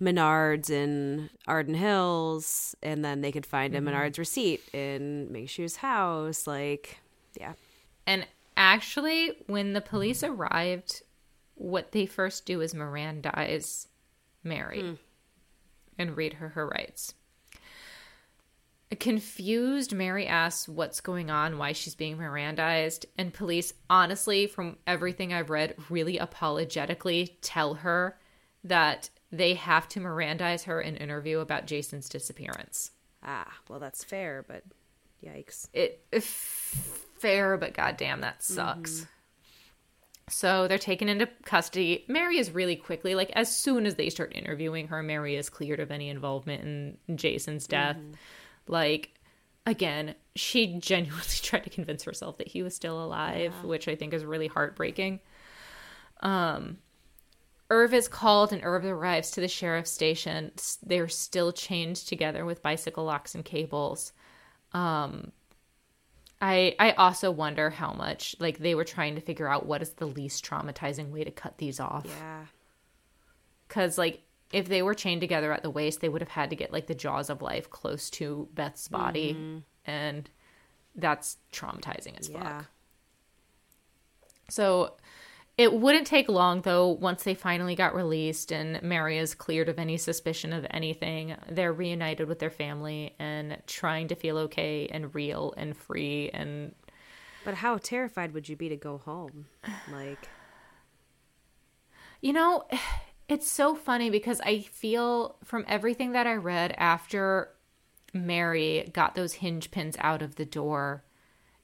Menards 0.02 0.70
in 0.70 1.30
Arden 1.48 1.76
Hills, 1.76 2.76
and 2.82 3.06
then 3.06 3.22
they 3.22 3.32
could 3.32 3.46
find 3.46 3.76
a 3.76 3.80
mm-hmm. 3.80 3.90
Menards 3.90 4.18
receipt 4.18 4.62
in 4.74 5.32
Ming 5.32 5.46
Shiue's 5.46 5.78
house. 5.78 6.48
Like, 6.48 7.00
yeah, 7.40 7.54
And 8.08 8.26
actually, 8.58 9.38
when 9.46 9.74
the 9.74 9.82
police 9.82 10.24
arrived, 10.24 11.04
what 11.56 11.92
they 11.92 12.08
first 12.08 12.46
do 12.48 12.62
is 12.62 12.74
Mirandize 12.74 13.88
Mary 14.44 14.82
hmm. 14.82 14.94
and 16.00 16.18
read 16.18 16.34
her 16.34 16.50
her 16.50 16.68
rights. 16.68 17.14
Confused, 19.00 19.94
Mary 19.94 20.28
asks 20.28 20.68
what's 20.68 21.00
going 21.00 21.30
on, 21.30 21.58
why 21.58 21.72
she's 21.72 21.96
being 21.96 22.18
Mirandized, 22.18 23.06
and 23.18 23.34
police, 23.34 23.74
honestly, 23.90 24.48
from 24.48 24.78
everything 24.86 25.32
I've 25.32 25.50
read, 25.50 25.76
really 25.90 26.18
apologetically 26.18 27.38
tell 27.42 27.76
her 27.76 28.20
that 28.64 29.10
they 29.32 29.54
have 29.54 29.88
to 29.90 30.02
Mirandize 30.02 30.64
her 30.64 30.82
in 30.82 30.98
interview 30.98 31.40
about 31.40 31.68
Jason's 31.68 32.10
disappearance. 32.10 32.92
ah, 33.24 33.52
well, 33.70 33.80
that's 33.80 34.04
fair, 34.04 34.44
but 34.48 34.64
yikes. 35.24 35.70
it 35.74 36.04
fair, 36.22 37.56
but 37.58 37.74
goddamn, 37.74 38.22
that 38.22 38.44
sucks. 38.44 39.08
So 40.28 40.68
they're 40.68 40.78
taken 40.78 41.10
into 41.10 41.30
custody. 41.46 42.06
Mary 42.08 42.38
is 42.38 42.52
really 42.52 42.76
quickly, 42.76 43.16
like 43.16 43.32
as 43.36 43.56
soon 43.56 43.86
as 43.86 43.96
they 43.96 44.10
start 44.10 44.34
interviewing 44.36 44.88
her, 44.88 45.04
Mary 45.04 45.36
is 45.36 45.50
cleared 45.50 45.80
of 45.80 45.92
any 45.92 46.10
involvement 46.10 46.98
in 47.08 47.18
Jason's 47.18 47.68
death. 47.68 47.98
Like, 48.68 49.14
again, 49.66 50.16
she 50.36 50.80
genuinely 50.80 51.24
tried 51.42 51.64
to 51.64 51.70
convince 51.70 52.04
herself 52.04 52.38
that 52.38 52.48
he 52.48 52.64
was 52.64 52.76
still 52.76 53.04
alive, 53.04 53.54
which 53.64 53.88
I 53.88 53.96
think 53.96 54.14
is 54.14 54.26
really 54.26 54.48
heartbreaking. 54.48 55.20
Um, 56.22 56.78
Irv 57.70 57.94
is 57.94 58.08
called 58.08 58.52
and 58.52 58.64
Irv 58.64 58.86
arrives 58.86 59.32
to 59.32 59.42
the 59.42 59.48
sheriff's 59.48 59.92
station. 59.92 60.52
They're 60.84 61.08
still 61.08 61.52
chained 61.52 61.96
together 61.96 62.46
with 62.46 62.62
bicycle 62.62 63.06
locks 63.06 63.34
and 63.34 63.46
cables. 63.46 64.12
Um, 64.74 65.32
I 66.42 66.76
I 66.80 66.92
also 66.94 67.32
wonder 67.32 67.70
how 67.70 67.94
much 67.94 68.36
like 68.40 68.58
they 68.58 68.76
were 68.76 68.84
trying 68.84 69.16
to 69.16 69.22
figure 69.22 69.48
out 69.48 69.68
what 69.68 69.82
is 69.82 69.92
the 69.92 70.08
least 70.08 70.44
traumatizing 70.44 71.12
way 71.12 71.24
to 71.24 71.32
cut 71.32 71.60
these 71.60 71.80
off. 71.80 72.06
Yeah, 72.08 72.46
Cuz 73.70 73.98
like 73.98 74.22
if 74.52 74.68
they 74.68 74.82
were 74.82 74.94
chained 74.94 75.22
together 75.22 75.54
at 75.54 75.64
the 75.64 75.70
waist, 75.70 76.02
they 76.02 76.10
would 76.10 76.22
have 76.22 76.30
had 76.30 76.50
to 76.50 76.56
get 76.56 76.72
like 76.72 76.88
the 76.88 76.96
jaws 76.96 77.30
of 77.30 77.42
life 77.42 77.70
close 77.70 78.10
to 78.12 78.48
Beth's 78.54 78.88
body 78.88 79.34
mm-hmm. 79.34 79.60
and 79.86 80.30
that's 80.96 81.38
traumatizing 81.54 82.20
as 82.20 82.30
yeah. 82.30 82.60
fuck. 82.60 82.66
So 84.50 84.96
it 85.58 85.74
wouldn't 85.74 86.08
take 86.08 86.28
long 86.28 86.62
though 86.62 86.90
once 86.90 87.24
they 87.24 87.34
finally 87.34 87.76
got 87.76 87.96
released 87.96 88.52
and 88.52 88.82
Mary 88.82 89.18
is 89.18 89.34
cleared 89.34 89.70
of 89.70 89.80
any 89.80 89.98
suspicion 89.98 90.52
of 90.52 90.66
anything. 90.70 91.36
They're 91.50 91.74
reunited 91.74 92.28
with 92.28 92.40
their 92.40 92.50
family 92.50 93.16
and 93.20 93.58
trying 93.68 94.10
to 94.10 94.16
feel 94.16 94.38
okay 94.40 94.88
and 94.88 95.14
real 95.16 95.54
and 95.56 95.76
free 95.78 96.30
and 96.34 96.74
But 97.46 97.56
how 97.56 97.78
terrified 97.78 98.34
would 98.34 98.50
you 98.50 98.56
be 98.56 98.70
to 98.70 98.78
go 98.78 98.98
home? 98.98 99.46
Like, 99.92 100.28
You 102.22 102.34
know, 102.34 102.66
it's 103.32 103.50
so 103.50 103.74
funny 103.76 104.10
because 104.10 104.42
I 104.42 104.60
feel 104.60 105.38
from 105.46 105.64
everything 105.66 106.12
that 106.12 106.28
I 106.28 106.34
read 106.34 106.76
after 106.78 107.50
Mary 108.14 108.90
got 108.92 109.16
those 109.16 109.36
hinge 109.36 109.72
pins 109.72 109.96
out 110.00 110.22
of 110.22 110.36
the 110.36 110.44
door, 110.44 111.06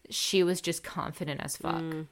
she 0.09 0.43
was 0.43 0.61
just 0.61 0.81
confident 0.81 1.41
as 1.43 1.57
fuck. 1.57 1.81
Mm. 1.81 2.07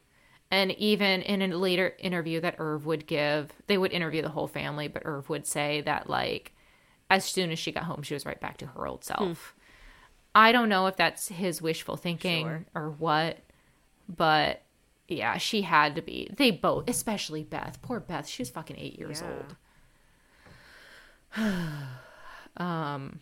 And 0.51 0.71
even 0.73 1.21
in 1.21 1.41
a 1.41 1.55
later 1.57 1.95
interview 1.99 2.41
that 2.41 2.55
Irv 2.59 2.85
would 2.85 3.07
give, 3.07 3.53
they 3.67 3.77
would 3.77 3.93
interview 3.93 4.21
the 4.21 4.29
whole 4.29 4.47
family, 4.47 4.89
but 4.89 5.03
Irv 5.05 5.29
would 5.29 5.47
say 5.47 5.79
that, 5.81 6.09
like, 6.09 6.51
as 7.09 7.23
soon 7.23 7.49
as 7.49 7.57
she 7.57 7.71
got 7.71 7.83
home, 7.85 8.03
she 8.03 8.13
was 8.13 8.25
right 8.25 8.39
back 8.39 8.57
to 8.57 8.65
her 8.65 8.85
old 8.85 9.05
self. 9.05 9.53
Hmm. 9.55 9.61
I 10.35 10.51
don't 10.51 10.67
know 10.67 10.87
if 10.87 10.97
that's 10.97 11.29
his 11.29 11.61
wishful 11.61 11.95
thinking 11.95 12.45
Sure. 12.45 12.65
or 12.75 12.89
what, 12.89 13.37
but 14.09 14.63
yeah, 15.07 15.37
she 15.37 15.61
had 15.63 15.95
to 15.95 16.01
be. 16.01 16.29
They 16.35 16.51
both, 16.51 16.89
especially 16.89 17.43
Beth. 17.43 17.79
Poor 17.81 17.99
Beth. 17.99 18.27
She 18.27 18.41
was 18.41 18.49
fucking 18.49 18.77
eight 18.79 18.97
years 18.97 19.21
Yeah. 19.21 19.33
old. 21.37 21.55
um, 22.65 23.19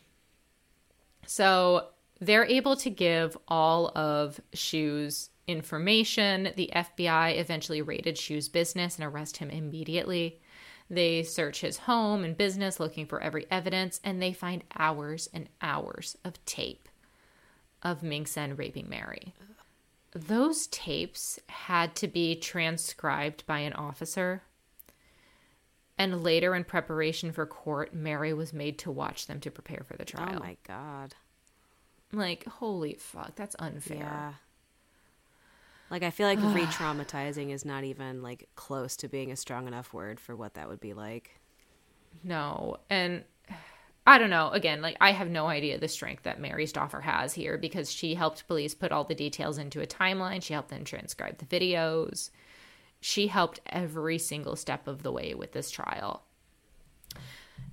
so 1.26 1.88
they're 2.20 2.46
able 2.46 2.76
to 2.78 2.90
give 2.90 3.38
all 3.48 3.92
of 3.98 4.40
Shiue's 4.56 5.30
information. 5.48 6.50
The 6.56 6.70
FBI 6.74 7.38
eventually 7.40 7.82
raided 7.82 8.16
Shiue's 8.16 8.50
business 8.50 8.98
and 8.98 9.06
arrest 9.06 9.38
him 9.38 9.50
immediately. 9.50 10.40
They 10.90 11.24
search 11.24 11.62
his 11.62 11.78
home 11.80 12.24
and 12.24 12.38
business 12.38 12.80
looking 12.80 13.06
for 13.08 13.20
every 13.22 13.46
evidence, 13.50 14.00
and 14.04 14.22
they 14.22 14.32
find 14.34 14.64
hours 14.78 15.28
and 15.34 15.50
hours 15.62 16.18
of 16.24 16.44
tape 16.46 16.88
of 17.82 18.04
Ming 18.04 18.26
Sen 18.26 18.56
raping 18.56 18.88
Mary. 18.90 19.34
Those 20.16 20.68
tapes 20.68 21.40
had 21.48 21.96
to 21.96 22.08
be 22.08 22.36
transcribed 22.36 23.46
by 23.48 23.60
an 23.60 23.74
officer. 23.74 24.44
And 25.98 26.24
later, 26.24 26.56
in 26.56 26.64
preparation 26.64 27.32
for 27.32 27.46
court, 27.46 27.94
Mary 27.94 28.34
was 28.34 28.54
made 28.54 28.78
to 28.80 28.92
watch 28.92 29.28
them 29.28 29.40
to 29.42 29.52
prepare 29.52 29.84
for 29.84 29.96
the 29.96 30.04
oh 30.04 30.06
trial. 30.06 30.36
oh 30.38 30.40
my 30.40 30.58
god. 30.68 31.16
Like, 32.12 32.46
holy 32.46 32.96
fuck, 32.96 33.36
that's 33.36 33.56
unfair. 33.58 33.98
Yeah. 33.98 34.34
Like 35.90 36.04
I 36.04 36.10
feel 36.10 36.28
like 36.28 36.40
re-traumatizing 36.56 37.52
is 37.52 37.66
not 37.66 37.84
even 37.84 38.22
like 38.22 38.50
close 38.56 38.96
to 38.98 39.08
being 39.08 39.32
a 39.32 39.36
strong 39.36 39.68
enough 39.68 39.94
word 39.94 40.20
for 40.20 40.36
what 40.36 40.56
that 40.56 40.70
would 40.70 40.80
be 40.80 40.94
like. 40.94 41.40
No. 42.24 42.78
And 42.90 43.24
I 44.06 44.18
don't 44.18 44.30
know. 44.30 44.50
Again, 44.50 44.82
like 44.82 44.98
I 45.00 45.12
have 45.12 45.30
no 45.30 45.48
idea 45.48 45.78
the 45.78 45.88
strength 45.88 46.24
that 46.24 46.40
Mary 46.40 46.66
Stauffer 46.66 47.02
has 47.02 47.34
here 47.34 47.58
because 47.58 47.92
she 47.92 48.16
helped 48.16 48.48
police 48.48 48.74
put 48.74 48.92
all 48.92 49.06
the 49.06 49.16
details 49.16 49.58
into 49.58 49.82
a 49.82 49.88
timeline. 49.88 50.44
She 50.44 50.54
helped 50.54 50.70
them 50.70 50.84
transcribe 50.84 51.38
the 51.38 51.46
videos. 51.46 52.30
She 53.00 53.28
helped 53.28 53.62
every 53.66 54.18
single 54.18 54.56
step 54.56 54.88
of 54.88 55.04
the 55.04 55.12
way 55.12 55.34
with 55.34 55.54
this 55.54 55.72
trial. 55.72 56.24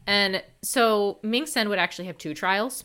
And 0.07 0.43
so 0.63 1.19
Ming 1.23 1.47
Sen 1.47 1.69
would 1.69 1.79
actually 1.79 2.07
have 2.07 2.19
two 2.19 2.35
trials. 2.35 2.85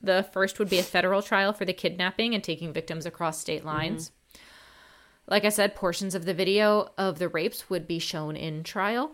The 0.00 0.26
first 0.32 0.58
would 0.58 0.68
be 0.68 0.78
a 0.78 0.82
federal 0.82 1.22
trial 1.22 1.54
for 1.54 1.64
the 1.64 1.72
kidnapping 1.72 2.34
and 2.34 2.44
taking 2.44 2.72
victims 2.72 3.06
across 3.06 3.38
state 3.38 3.60
mm-hmm. 3.60 3.68
lines. 3.68 4.12
Like 5.26 5.46
I 5.46 5.48
said, 5.48 5.74
portions 5.74 6.14
of 6.14 6.26
the 6.26 6.34
video 6.34 6.92
of 6.98 7.18
the 7.18 7.28
rapes 7.28 7.70
would 7.70 7.86
be 7.88 7.98
shown 7.98 8.36
in 8.36 8.62
trial. 8.62 9.12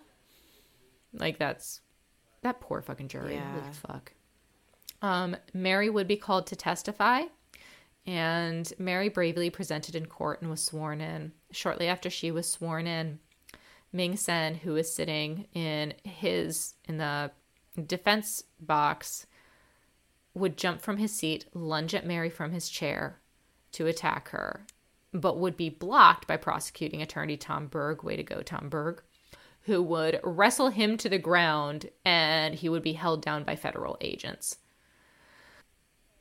Like 1.12 1.38
that's 1.38 1.80
that 2.42 2.60
poor 2.60 2.82
fucking 2.82 3.08
jury. 3.08 3.34
Yeah. 3.34 3.70
Fuck. 3.72 4.12
Um, 5.02 5.36
Mary 5.54 5.88
would 5.88 6.08
be 6.08 6.16
called 6.16 6.46
to 6.48 6.56
testify, 6.56 7.22
and 8.06 8.72
Mary 8.78 9.08
bravely 9.08 9.50
presented 9.50 9.94
in 9.94 10.06
court 10.06 10.40
and 10.40 10.50
was 10.50 10.62
sworn 10.62 11.00
in. 11.00 11.32
Shortly 11.52 11.86
after 11.86 12.10
she 12.10 12.30
was 12.30 12.46
sworn 12.48 12.86
in, 12.86 13.18
Ming 13.92 14.16
Sen, 14.16 14.54
who 14.56 14.72
was 14.72 14.92
sitting 14.92 15.46
in 15.52 15.94
his 16.04 16.74
in 16.84 16.98
the 16.98 17.30
defense 17.86 18.44
box 18.60 19.26
would 20.34 20.56
jump 20.56 20.80
from 20.80 20.98
his 20.98 21.12
seat, 21.12 21.46
lunge 21.54 21.94
at 21.94 22.06
Mary 22.06 22.30
from 22.30 22.52
his 22.52 22.68
chair 22.68 23.18
to 23.72 23.86
attack 23.86 24.28
her, 24.28 24.64
but 25.12 25.38
would 25.38 25.56
be 25.56 25.68
blocked 25.68 26.26
by 26.26 26.36
prosecuting 26.36 27.02
attorney 27.02 27.36
Tom 27.36 27.66
Berg. 27.66 28.02
Way 28.02 28.16
to 28.16 28.22
go, 28.22 28.42
Tom 28.42 28.68
Berg. 28.68 29.02
Who 29.70 29.84
would 29.84 30.18
wrestle 30.24 30.70
him 30.70 30.96
to 30.96 31.08
the 31.08 31.16
ground 31.16 31.90
and 32.04 32.56
he 32.56 32.68
would 32.68 32.82
be 32.82 32.94
held 32.94 33.22
down 33.22 33.44
by 33.44 33.54
federal 33.54 33.96
agents. 34.00 34.56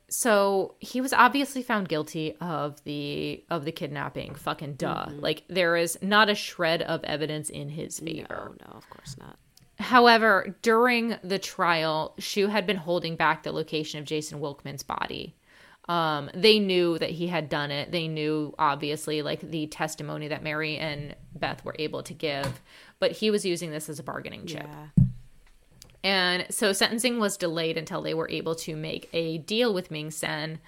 So 0.08 0.76
he 0.78 1.00
was 1.00 1.12
obviously 1.12 1.64
found 1.64 1.88
guilty 1.88 2.36
of 2.40 2.80
the 2.84 3.42
of 3.50 3.64
the 3.64 3.72
kidnapping. 3.72 4.36
Fucking 4.36 4.74
duh. 4.74 5.06
Like 5.10 5.42
there 5.48 5.74
is 5.74 5.98
not 6.00 6.30
a 6.30 6.36
shred 6.36 6.80
of 6.82 7.02
evidence 7.02 7.50
in 7.50 7.70
his 7.70 7.98
favor. 7.98 8.56
No, 8.60 8.66
no, 8.68 8.78
of 8.78 8.88
course 8.88 9.16
not. 9.18 9.36
However, 9.80 10.54
during 10.62 11.16
the 11.24 11.40
trial, 11.40 12.14
Shiue 12.20 12.50
had 12.50 12.68
been 12.68 12.76
holding 12.76 13.16
back 13.16 13.42
the 13.42 13.50
location 13.50 13.98
of 13.98 14.06
Jason 14.06 14.38
Wilkman's 14.38 14.84
body. 14.84 15.34
Um, 15.88 16.30
they 16.34 16.60
knew 16.60 16.98
that 16.98 17.10
he 17.10 17.26
had 17.26 17.48
done 17.48 17.72
it. 17.72 17.90
They 17.90 18.06
knew, 18.06 18.54
obviously, 18.60 19.22
like 19.22 19.40
the 19.40 19.66
testimony 19.66 20.28
that 20.28 20.44
Mary 20.44 20.76
and 20.76 21.16
Beth 21.34 21.64
were 21.64 21.74
able 21.80 22.04
to 22.04 22.14
give, 22.14 22.60
but 23.00 23.12
he 23.12 23.30
was 23.30 23.44
using 23.44 23.70
this 23.70 23.88
as 23.88 23.98
a 23.98 24.04
bargaining 24.04 24.46
chip. 24.46 24.68
Yeah. 24.68 25.04
And 26.02 26.46
so 26.50 26.72
sentencing 26.72 27.18
was 27.18 27.36
delayed 27.36 27.76
until 27.76 28.00
they 28.00 28.14
were 28.14 28.30
able 28.30 28.54
to 28.56 28.76
make 28.76 29.08
a 29.12 29.38
deal 29.38 29.74
with 29.74 29.90
Ming 29.90 30.10
Sen. 30.10 30.60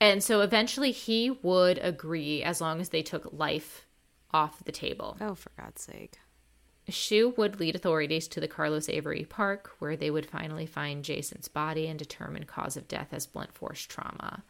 And 0.00 0.22
so 0.22 0.40
eventually 0.42 0.92
he 0.92 1.30
would 1.30 1.78
agree 1.78 2.42
as 2.42 2.60
long 2.60 2.80
as 2.80 2.90
they 2.90 3.02
took 3.02 3.32
life 3.32 3.86
off 4.32 4.64
the 4.64 4.72
table. 4.72 5.16
Oh, 5.20 5.34
for 5.34 5.50
God's 5.58 5.82
sake. 5.82 6.18
Shiue 6.90 7.36
would 7.36 7.60
lead 7.60 7.76
authorities 7.76 8.26
to 8.28 8.40
the 8.40 8.48
Carlos 8.48 8.88
Avery 8.88 9.24
Park, 9.24 9.70
where 9.78 9.96
they 9.96 10.10
would 10.10 10.26
finally 10.26 10.66
find 10.66 11.04
Jason's 11.04 11.48
body 11.48 11.86
and 11.86 11.98
determine 11.98 12.44
cause 12.44 12.76
of 12.76 12.88
death 12.88 13.08
as 13.12 13.26
blunt 13.26 13.52
force 13.52 13.82
trauma. 13.82 14.42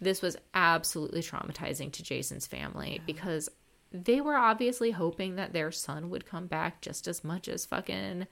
This 0.00 0.22
was 0.22 0.36
absolutely 0.54 1.22
traumatizing 1.22 1.92
to 1.92 2.02
Jason's 2.02 2.46
family 2.46 3.00
because 3.06 3.48
they 3.92 4.20
were 4.20 4.36
obviously 4.36 4.90
hoping 4.90 5.36
that 5.36 5.52
their 5.52 5.70
son 5.70 6.10
would 6.10 6.26
come 6.26 6.46
back 6.46 6.80
just 6.80 7.06
as 7.06 7.22
much 7.22 7.48
as 7.48 7.66
fucking 7.66 8.26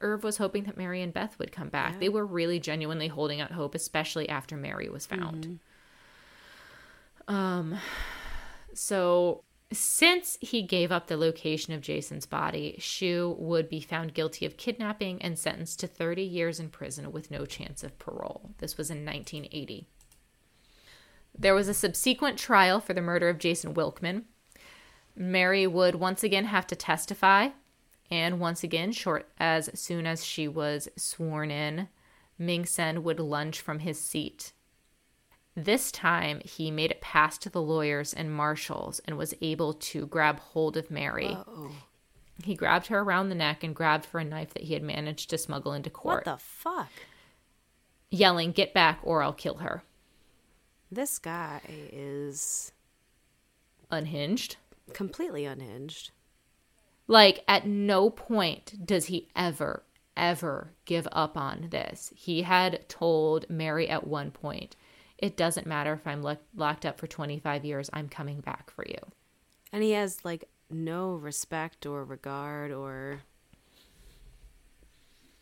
Irv 0.00 0.24
was 0.24 0.38
hoping 0.38 0.64
that 0.64 0.76
Mary 0.76 1.00
and 1.00 1.12
Beth 1.12 1.38
would 1.38 1.52
come 1.52 1.68
back. 1.68 2.00
They 2.00 2.08
were 2.08 2.26
really 2.26 2.58
genuinely 2.58 3.08
holding 3.08 3.40
out 3.40 3.52
hope, 3.52 3.74
especially 3.74 4.28
after 4.28 4.56
Mary 4.56 4.88
was 4.88 5.06
found. 5.06 5.60
Um, 7.28 7.76
so 8.74 9.44
since 9.70 10.36
he 10.40 10.62
gave 10.62 10.92
up 10.92 11.06
the 11.06 11.16
location 11.16 11.72
of 11.72 11.80
Jason's 11.80 12.26
body, 12.26 12.76
Shiue 12.78 13.38
would 13.38 13.68
be 13.68 13.80
found 13.80 14.14
guilty 14.14 14.44
of 14.44 14.56
kidnapping 14.56 15.22
and 15.22 15.38
sentenced 15.38 15.80
to 15.80 15.86
30 15.86 16.22
years 16.22 16.60
in 16.60 16.68
prison 16.68 17.12
with 17.12 17.30
no 17.30 17.46
chance 17.46 17.82
of 17.82 17.98
parole. 17.98 18.50
This 18.58 18.76
was 18.76 18.90
in 18.90 19.04
1980. 19.04 19.86
There 21.38 21.54
was 21.54 21.68
a 21.68 21.74
subsequent 21.74 22.38
trial 22.38 22.80
for 22.80 22.92
the 22.92 23.00
murder 23.00 23.28
of 23.28 23.38
Jason 23.38 23.72
Wilkman. 23.74 24.24
Mary 25.14 25.66
would 25.66 25.94
once 25.94 26.22
again 26.24 26.46
have 26.46 26.66
to 26.68 26.76
testify, 26.76 27.48
and 28.10 28.40
once 28.40 28.62
again, 28.62 28.92
short 28.92 29.28
as 29.38 29.70
soon 29.78 30.06
as 30.06 30.24
she 30.24 30.48
was 30.48 30.88
sworn 30.96 31.50
in, 31.50 31.88
Ming 32.38 32.66
Sen 32.66 33.02
would 33.02 33.20
lunge 33.20 33.60
from 33.60 33.80
his 33.80 33.98
seat 34.00 34.52
this 35.54 35.92
time, 35.92 36.40
he 36.44 36.70
made 36.70 36.90
it 36.90 37.00
past 37.00 37.50
the 37.52 37.60
lawyers 37.60 38.14
and 38.14 38.34
marshals 38.34 39.00
and 39.00 39.18
was 39.18 39.34
able 39.42 39.74
to 39.74 40.06
grab 40.06 40.38
hold 40.38 40.76
of 40.76 40.90
Mary. 40.90 41.36
He 42.42 42.54
grabbed 42.54 42.86
her 42.86 43.00
around 43.00 43.28
the 43.28 43.34
neck 43.34 43.62
and 43.62 43.74
grabbed 43.74 44.06
for 44.06 44.18
a 44.18 44.24
knife 44.24 44.54
that 44.54 44.64
he 44.64 44.74
had 44.74 44.82
managed 44.82 45.28
to 45.30 45.38
smuggle 45.38 45.74
into 45.74 45.90
court. 45.90 46.26
What 46.26 46.38
the 46.38 46.42
fuck? 46.42 46.90
yelling, 48.10 48.52
Get 48.52 48.74
back 48.74 49.00
or 49.02 49.22
I'll 49.22 49.32
kill 49.32 49.56
her. 49.56 49.82
This 50.90 51.18
guy 51.18 51.60
is 51.68 52.72
Unhinged. 53.90 54.56
Completely 54.92 55.44
unhinged. 55.44 56.10
Like, 57.06 57.44
at 57.48 57.66
no 57.66 58.10
point 58.10 58.86
does 58.86 59.06
he 59.06 59.28
ever, 59.34 59.82
ever 60.16 60.72
give 60.84 61.08
up 61.12 61.36
on 61.36 61.68
this. 61.70 62.12
He 62.16 62.42
had 62.42 62.88
told 62.88 63.48
Mary 63.50 63.88
at 63.88 64.06
one 64.06 64.30
point, 64.30 64.76
It 65.18 65.36
doesn't 65.36 65.66
matter 65.66 65.92
if 65.92 66.06
I'm 66.06 66.22
lo- 66.22 66.36
locked 66.54 66.86
up 66.86 66.98
for 66.98 67.06
25 67.06 67.64
years, 67.64 67.90
I'm 67.92 68.08
coming 68.08 68.40
back 68.40 68.70
for 68.70 68.84
you. 68.88 68.98
And 69.72 69.82
he 69.82 69.92
has 69.92 70.24
like 70.24 70.48
no 70.70 71.14
respect 71.14 71.86
or 71.86 72.04
regard 72.04 72.72
or 72.72 73.20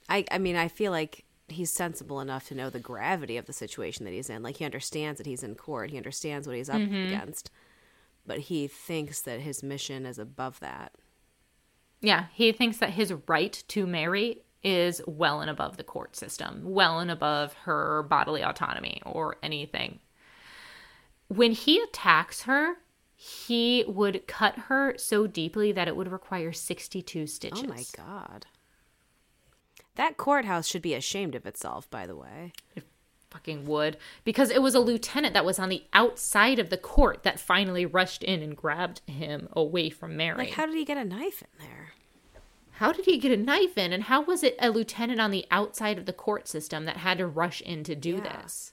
I 0.09 0.25
I 0.31 0.39
mean, 0.39 0.57
I 0.57 0.69
feel 0.69 0.93
like 0.93 1.25
he's 1.49 1.73
sensible 1.73 2.21
enough 2.21 2.49
to 2.49 2.55
know 2.55 2.71
the 2.71 2.79
gravity 2.79 3.37
of 3.37 3.47
the 3.47 3.53
situation 3.53 4.05
that 4.05 4.13
he's 4.13 4.31
in. 4.31 4.43
Like 4.43 4.57
he 4.57 4.65
understands 4.65 5.19
that 5.19 5.27
he's 5.27 5.43
in 5.43 5.55
court. 5.55 5.91
He 5.91 5.97
understands 5.97 6.47
what 6.47 6.57
he's 6.57 6.71
up 6.71 6.77
mm-hmm. 6.77 7.13
against. 7.13 7.51
But 8.27 8.39
he 8.39 8.67
thinks 8.67 9.21
that 9.23 9.41
his 9.41 9.63
mission 9.63 10.07
is 10.07 10.19
above 10.19 10.61
that. 10.61 10.93
Yeah, 12.01 12.27
he 12.33 12.53
thinks 12.53 12.79
that 12.79 12.91
his 12.91 13.13
right 13.29 13.63
to 13.69 13.87
marry 13.87 14.43
is 14.63 15.01
well 15.07 15.41
and 15.41 15.51
above 15.51 15.77
the 15.77 15.85
court 15.85 16.17
system, 16.17 16.63
well 16.65 16.99
and 16.99 17.11
above 17.11 17.55
her 17.65 18.03
bodily 18.05 18.43
autonomy 18.43 19.03
or 19.05 19.37
anything. 19.43 20.01
When 21.29 21.53
he 21.53 21.81
attacks 21.81 22.43
her, 22.43 22.77
he 23.15 23.85
would 23.87 24.27
cut 24.27 24.57
her 24.57 24.95
so 24.97 25.27
deeply 25.27 25.73
that 25.73 25.89
it 25.89 25.97
would 25.97 26.11
require 26.11 26.53
62 26.53 27.27
stitches. 27.27 27.65
Oh 27.65 27.69
my 27.69 27.85
god. 27.97 28.47
That 29.97 30.17
courthouse 30.17 30.67
should 30.67 30.83
be 30.83 30.95
ashamed 30.95 31.35
of 31.35 31.47
itself, 31.47 31.89
by 31.91 32.07
the 32.07 32.17
way. 32.17 32.53
Fucking 33.31 33.67
would. 33.67 33.97
Because 34.25 34.51
it 34.51 34.61
was 34.61 34.75
a 34.75 34.81
lieutenant 34.81 35.35
that 35.35 35.45
was 35.45 35.59
on 35.59 35.69
the 35.69 35.85
outside 35.93 36.59
of 36.59 36.69
the 36.71 36.77
court 36.77 37.23
that 37.23 37.39
finally 37.41 37.87
rushed 37.87 38.23
in 38.25 38.43
and 38.43 38.57
grabbed 38.57 39.01
him 39.09 39.49
away 39.53 39.89
from 39.91 40.17
Mary. 40.17 40.37
Like 40.39 40.53
how 40.53 40.67
did 40.67 40.75
he 40.75 40.85
get 40.85 40.99
a 40.99 41.05
knife 41.05 41.43
in 41.43 41.65
there? 41.67 41.93
How 42.73 42.93
did 42.93 43.05
he 43.05 43.19
get 43.19 43.31
a 43.31 43.37
knife 43.37 43.77
in? 43.77 43.93
And 43.93 44.05
how 44.05 44.23
was 44.23 44.43
it 44.43 44.57
a 44.59 44.71
lieutenant 44.71 45.21
on 45.21 45.31
the 45.31 45.45
outside 45.51 45.99
of 45.99 46.07
the 46.07 46.13
court 46.13 46.49
system 46.49 46.87
that 46.87 46.97
had 46.97 47.19
to 47.19 47.27
rush 47.27 47.61
in 47.61 47.85
to 47.85 47.95
do 47.95 48.17
Yeah. 48.17 48.43
this? 48.43 48.73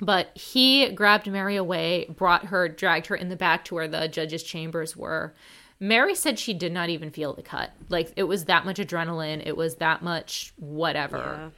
But 0.00 0.36
he 0.36 0.88
grabbed 0.90 1.30
Mary 1.30 1.54
away, 1.54 2.06
brought 2.10 2.46
her, 2.46 2.68
dragged 2.68 3.06
her 3.06 3.14
in 3.14 3.28
the 3.28 3.36
back 3.36 3.64
to 3.66 3.76
where 3.76 3.86
the 3.86 4.08
judge's 4.08 4.42
chambers 4.42 4.96
were. 4.96 5.32
Mary 5.78 6.14
said 6.14 6.38
she 6.38 6.52
did 6.54 6.72
not 6.72 6.88
even 6.88 7.10
feel 7.10 7.32
the 7.32 7.42
cut. 7.42 7.70
Like 7.88 8.12
it 8.16 8.24
was 8.24 8.46
that 8.46 8.64
much 8.64 8.78
adrenaline, 8.78 9.42
it 9.46 9.56
was 9.56 9.76
that 9.76 10.02
much 10.02 10.52
whatever. 10.56 11.52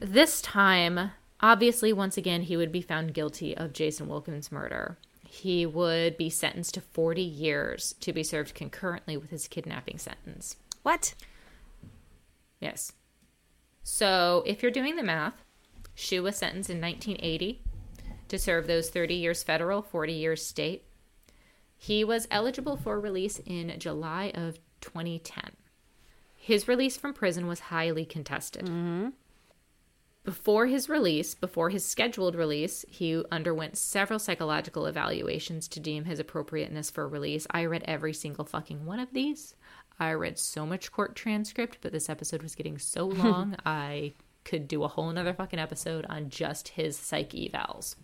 This 0.00 0.42
time, 0.42 1.12
obviously, 1.40 1.92
once 1.92 2.16
again, 2.16 2.42
he 2.42 2.56
would 2.56 2.72
be 2.72 2.82
found 2.82 3.14
guilty 3.14 3.56
of 3.56 3.72
Jason 3.72 4.08
Wilkins' 4.08 4.52
murder. 4.52 4.98
He 5.26 5.66
would 5.66 6.16
be 6.16 6.30
sentenced 6.30 6.74
to 6.74 6.80
40 6.80 7.22
years 7.22 7.94
to 8.00 8.12
be 8.12 8.22
served 8.22 8.54
concurrently 8.54 9.16
with 9.16 9.30
his 9.30 9.48
kidnapping 9.48 9.98
sentence. 9.98 10.56
What? 10.82 11.14
Yes. 12.60 12.92
So, 13.82 14.42
if 14.46 14.62
you're 14.62 14.70
doing 14.70 14.96
the 14.96 15.02
math, 15.02 15.44
Shiue 15.96 16.22
was 16.22 16.36
sentenced 16.36 16.70
in 16.70 16.80
1980 16.80 17.62
to 18.28 18.38
serve 18.38 18.66
those 18.66 18.90
30 18.90 19.14
years 19.14 19.42
federal, 19.42 19.82
40 19.82 20.12
years 20.12 20.44
state. 20.44 20.84
He 21.76 22.04
was 22.04 22.28
eligible 22.30 22.76
for 22.76 22.98
release 22.98 23.40
in 23.46 23.74
July 23.78 24.32
of 24.34 24.58
2010. 24.80 25.52
His 26.34 26.68
release 26.68 26.96
from 26.96 27.14
prison 27.14 27.46
was 27.46 27.60
highly 27.60 28.04
contested. 28.04 28.66
Mm-hmm. 28.66 29.08
Before 30.26 30.66
his 30.66 30.88
release, 30.88 31.36
before 31.36 31.70
his 31.70 31.84
scheduled 31.84 32.34
release, 32.34 32.84
he 32.88 33.22
underwent 33.30 33.78
several 33.78 34.18
psychological 34.18 34.86
evaluations 34.86 35.68
to 35.68 35.78
deem 35.78 36.04
his 36.04 36.18
appropriateness 36.18 36.90
for 36.90 37.06
release. 37.06 37.46
I 37.52 37.64
read 37.66 37.84
every 37.84 38.12
single 38.12 38.44
fucking 38.44 38.84
one 38.84 38.98
of 38.98 39.12
these. 39.12 39.54
I 40.00 40.10
read 40.14 40.36
so 40.36 40.66
much 40.66 40.90
court 40.90 41.14
transcript, 41.14 41.78
but 41.80 41.92
this 41.92 42.10
episode 42.10 42.42
was 42.42 42.56
getting 42.56 42.76
so 42.76 43.06
long, 43.06 43.54
I 43.64 44.14
could 44.42 44.66
do 44.66 44.82
a 44.82 44.88
whole 44.88 45.12
nother 45.12 45.32
fucking 45.32 45.60
episode 45.60 46.04
on 46.06 46.28
just 46.28 46.70
his 46.70 46.96
psych 46.96 47.30
evals. 47.30 47.94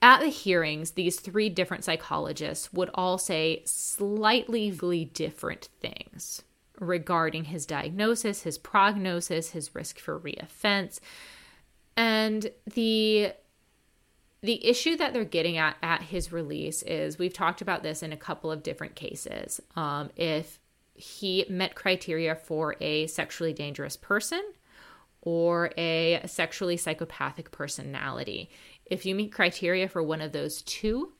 At 0.00 0.20
the 0.20 0.28
hearings, 0.28 0.92
these 0.92 1.18
three 1.18 1.48
different 1.48 1.82
psychologists 1.82 2.72
would 2.72 2.90
all 2.94 3.18
say 3.18 3.62
slightly 3.64 4.70
different 5.06 5.70
things 5.80 6.44
regarding 6.80 7.44
his 7.44 7.66
diagnosis, 7.66 8.42
his 8.42 8.58
prognosis, 8.58 9.50
his 9.50 9.74
risk 9.74 9.98
for 9.98 10.18
reoffense. 10.18 11.00
And 11.96 12.50
the 12.66 13.32
the 14.42 14.66
issue 14.66 14.94
that 14.96 15.14
they're 15.14 15.24
getting 15.24 15.56
at 15.56 15.76
at 15.82 16.02
his 16.02 16.30
release 16.30 16.82
is 16.82 17.18
we've 17.18 17.32
talked 17.32 17.62
about 17.62 17.82
this 17.82 18.02
in 18.02 18.12
a 18.12 18.16
couple 18.16 18.52
of 18.52 18.62
different 18.62 18.94
cases. 18.94 19.58
Um, 19.74 20.10
if 20.16 20.58
he 20.94 21.44
met 21.48 21.74
criteria 21.74 22.34
for 22.34 22.76
a 22.80 23.06
sexually 23.08 23.52
dangerous 23.52 23.96
person 23.96 24.42
or 25.22 25.72
a 25.76 26.20
sexually 26.26 26.76
psychopathic 26.76 27.50
personality. 27.50 28.50
If 28.86 29.06
you 29.06 29.14
meet 29.14 29.32
criteria 29.32 29.88
for 29.88 30.02
one 30.02 30.20
of 30.20 30.32
those 30.32 30.62
two, 30.62 31.12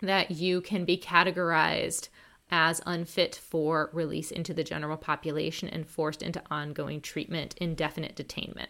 that 0.00 0.30
you 0.30 0.60
can 0.60 0.84
be 0.84 0.96
categorized 0.96 2.08
as 2.50 2.80
unfit 2.86 3.34
for 3.36 3.90
release 3.92 4.30
into 4.30 4.54
the 4.54 4.64
general 4.64 4.96
population 4.96 5.68
and 5.68 5.86
forced 5.86 6.22
into 6.22 6.42
ongoing 6.50 7.00
treatment, 7.00 7.54
indefinite 7.58 8.16
detainment. 8.16 8.68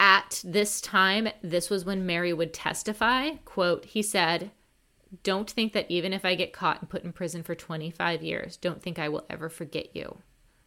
At 0.00 0.42
this 0.44 0.80
time, 0.80 1.28
this 1.42 1.70
was 1.70 1.84
when 1.84 2.06
Mary 2.06 2.32
would 2.32 2.52
testify. 2.52 3.30
Quote, 3.44 3.84
he 3.84 4.02
said, 4.02 4.50
Don't 5.22 5.50
think 5.50 5.72
that 5.72 5.90
even 5.90 6.12
if 6.12 6.24
I 6.24 6.34
get 6.34 6.52
caught 6.52 6.80
and 6.80 6.90
put 6.90 7.04
in 7.04 7.12
prison 7.12 7.42
for 7.42 7.54
25 7.54 8.22
years, 8.22 8.56
don't 8.56 8.82
think 8.82 8.98
I 8.98 9.08
will 9.08 9.24
ever 9.30 9.48
forget 9.48 9.94
you. 9.94 10.18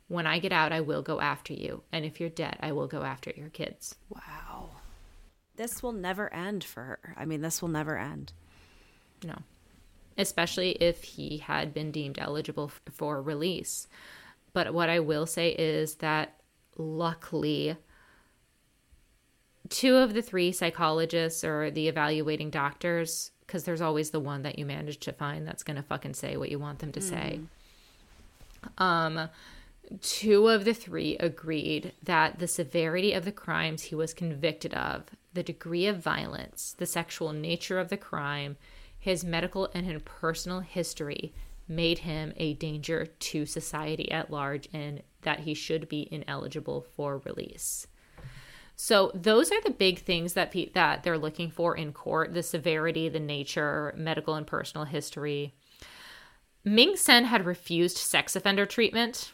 When 0.07 0.25
I 0.25 0.39
get 0.39 0.53
out, 0.53 0.71
I 0.71 0.81
will 0.81 1.01
go 1.01 1.19
after 1.19 1.53
you. 1.53 1.83
And 1.91 2.05
if 2.05 2.19
you're 2.19 2.29
dead, 2.29 2.57
I 2.61 2.71
will 2.71 2.87
go 2.87 3.03
after 3.03 3.33
your 3.35 3.49
kids. 3.49 3.95
Wow. 4.09 4.69
This 5.57 5.83
will 5.83 5.91
never 5.91 6.33
end 6.33 6.63
for 6.63 6.81
her. 6.81 7.15
I 7.17 7.25
mean, 7.25 7.41
this 7.41 7.61
will 7.61 7.69
never 7.69 7.97
end. 7.97 8.31
No. 9.23 9.39
Especially 10.17 10.71
if 10.71 11.03
he 11.03 11.37
had 11.37 11.73
been 11.73 11.91
deemed 11.91 12.17
eligible 12.19 12.71
for 12.91 13.21
release. 13.21 13.87
But 14.53 14.73
what 14.73 14.89
I 14.89 14.99
will 14.99 15.25
say 15.25 15.49
is 15.49 15.95
that 15.95 16.39
luckily, 16.77 17.77
two 19.69 19.95
of 19.95 20.13
the 20.13 20.21
three 20.21 20.51
psychologists 20.51 21.43
or 21.43 21.69
the 21.69 21.87
evaluating 21.87 22.49
doctors, 22.49 23.31
because 23.41 23.63
there's 23.63 23.81
always 23.81 24.09
the 24.09 24.19
one 24.19 24.41
that 24.41 24.57
you 24.57 24.65
manage 24.65 24.99
to 25.01 25.11
find 25.11 25.47
that's 25.47 25.63
going 25.63 25.77
to 25.77 25.83
fucking 25.83 26.15
say 26.15 26.37
what 26.37 26.49
you 26.49 26.59
want 26.59 26.79
them 26.79 26.91
to 26.93 27.01
say. 27.01 27.39
Um, 28.77 29.29
two 30.01 30.49
of 30.49 30.65
the 30.65 30.73
three 30.73 31.17
agreed 31.17 31.93
that 32.03 32.39
the 32.39 32.47
severity 32.47 33.13
of 33.13 33.25
the 33.25 33.31
crimes 33.31 33.83
he 33.83 33.95
was 33.95 34.13
convicted 34.13 34.73
of, 34.73 35.03
the 35.33 35.43
degree 35.43 35.85
of 35.85 36.03
violence, 36.03 36.75
the 36.77 36.85
sexual 36.85 37.31
nature 37.31 37.79
of 37.79 37.89
the 37.89 37.97
crime, 37.97 38.57
his 39.07 39.23
medical 39.23 39.69
and 39.73 39.85
his 39.85 40.01
personal 40.03 40.59
history 40.59 41.33
made 41.65 41.99
him 41.99 42.33
a 42.35 42.55
danger 42.55 43.05
to 43.05 43.45
society 43.45 44.11
at 44.11 44.29
large 44.29 44.67
and 44.73 45.01
that 45.21 45.39
he 45.39 45.53
should 45.53 45.87
be 45.87 46.09
ineligible 46.11 46.85
for 46.93 47.19
release. 47.19 47.87
So 48.75 49.09
those 49.15 49.49
are 49.49 49.61
the 49.61 49.69
big 49.69 49.99
things 49.99 50.33
that 50.33 50.51
pe- 50.51 50.71
that 50.71 51.03
they're 51.03 51.17
looking 51.17 51.49
for 51.49 51.73
in 51.73 51.93
court: 51.93 52.33
the 52.33 52.43
severity, 52.43 53.07
the 53.07 53.21
nature, 53.21 53.93
medical 53.95 54.35
and 54.35 54.45
personal 54.45 54.83
history. 54.83 55.55
Ming 56.65 56.97
Sen 56.97 57.23
had 57.23 57.45
refused 57.45 57.95
sex 57.95 58.35
offender 58.35 58.65
treatment. 58.65 59.31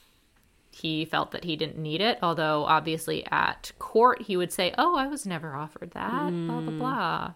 He 0.70 1.04
felt 1.04 1.32
that 1.32 1.46
he 1.46 1.56
didn't 1.56 1.80
need 1.80 2.00
it, 2.00 2.20
although 2.22 2.64
obviously 2.66 3.26
at 3.32 3.72
court 3.80 4.22
he 4.22 4.38
would 4.38 4.54
say, 4.54 4.72
"Oh, 4.78 4.96
I 4.96 5.08
was 5.08 5.26
never 5.26 5.56
offered 5.56 5.92
that." 5.92 6.30
Blah 6.30 6.62
blah 6.62 6.78
blah. 6.78 7.34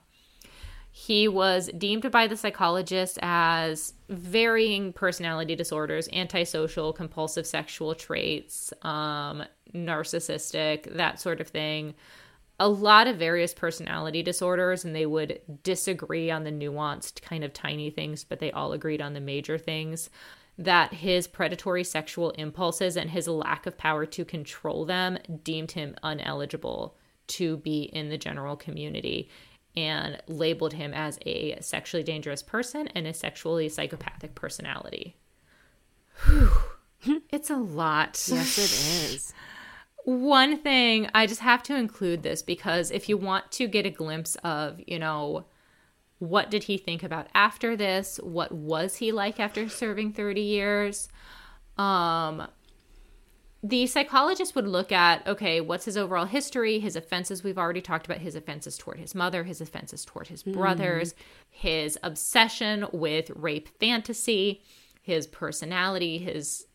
He 0.99 1.27
was 1.27 1.69
deemed 1.77 2.09
by 2.09 2.25
the 2.25 2.35
psychologist 2.35 3.19
as 3.21 3.93
varying 4.09 4.93
personality 4.93 5.55
disorders, 5.55 6.09
antisocial, 6.11 6.91
compulsive 6.91 7.45
sexual 7.45 7.93
traits, 7.93 8.73
um, 8.81 9.43
narcissistic, 9.75 10.91
that 10.95 11.21
sort 11.21 11.39
of 11.39 11.49
thing. 11.49 11.93
A 12.59 12.67
lot 12.67 13.05
of 13.05 13.17
various 13.17 13.53
personality 13.53 14.23
disorders, 14.23 14.83
and 14.83 14.95
they 14.95 15.05
would 15.05 15.39
disagree 15.61 16.31
on 16.31 16.45
the 16.45 16.51
nuanced 16.51 17.21
kind 17.21 17.43
of 17.43 17.53
tiny 17.53 17.91
things, 17.91 18.23
but 18.23 18.39
they 18.39 18.51
all 18.51 18.73
agreed 18.73 18.99
on 18.99 19.13
the 19.13 19.21
major 19.21 19.59
things. 19.59 20.09
That 20.57 20.95
his 20.95 21.27
predatory 21.27 21.83
sexual 21.83 22.31
impulses 22.31 22.97
and 22.97 23.11
his 23.11 23.27
lack 23.27 23.67
of 23.67 23.77
power 23.77 24.07
to 24.07 24.25
control 24.25 24.83
them 24.83 25.19
deemed 25.43 25.73
him 25.73 25.95
uneligible 26.03 26.95
to 27.27 27.57
be 27.57 27.83
in 27.83 28.09
the 28.09 28.17
general 28.17 28.55
community 28.55 29.29
and 29.77 30.19
labeled 30.27 30.73
him 30.73 30.91
as 30.91 31.19
a 31.27 31.55
sexually 31.61 32.01
dangerous 32.01 32.41
person 32.41 32.87
and 32.87 33.05
a 33.05 33.13
sexually 33.13 33.69
psychopathic 33.69 34.33
personality. 34.33 35.15
Whew. 36.25 36.51
it's 37.31 37.51
a 37.51 37.57
lot. 37.57 38.21
Yes, 38.27 38.57
it 38.57 39.13
is. 39.13 39.33
One 40.03 40.57
thing, 40.57 41.09
I 41.13 41.27
just 41.27 41.41
have 41.41 41.61
to 41.63 41.75
include 41.75 42.23
this 42.23 42.41
because 42.41 42.89
if 42.89 43.07
you 43.07 43.17
want 43.17 43.51
to 43.51 43.67
get 43.67 43.85
a 43.85 43.91
glimpse 43.91 44.35
of, 44.37 44.81
you 44.87 44.97
know, 44.97 45.45
what 46.17 46.49
did 46.49 46.63
he 46.63 46.79
think 46.79 47.03
about 47.03 47.27
after 47.35 47.75
this? 47.75 48.19
What 48.23 48.51
was 48.51 48.95
he 48.95 49.11
like 49.11 49.39
after 49.39 49.69
serving 49.69 50.13
30 50.13 50.41
years? 50.41 51.07
Um, 51.77 52.47
the 53.63 53.87
psychologist 53.87 54.55
would 54.55 54.67
look 54.67 54.91
at 54.91 55.25
okay, 55.27 55.61
what's 55.61 55.85
his 55.85 55.97
overall 55.97 56.25
history, 56.25 56.79
his 56.79 56.95
offenses. 56.95 57.43
We've 57.43 57.57
already 57.57 57.81
talked 57.81 58.05
about 58.05 58.19
his 58.19 58.35
offenses 58.35 58.77
toward 58.77 58.99
his 58.99 59.15
mother, 59.15 59.43
his 59.43 59.61
offenses 59.61 60.05
toward 60.05 60.27
his 60.27 60.43
hmm. 60.43 60.53
brothers, 60.53 61.15
his 61.49 61.97
obsession 62.03 62.85
with 62.91 63.31
rape 63.31 63.69
fantasy, 63.79 64.61
his 65.01 65.27
personality, 65.27 66.19
his. 66.19 66.65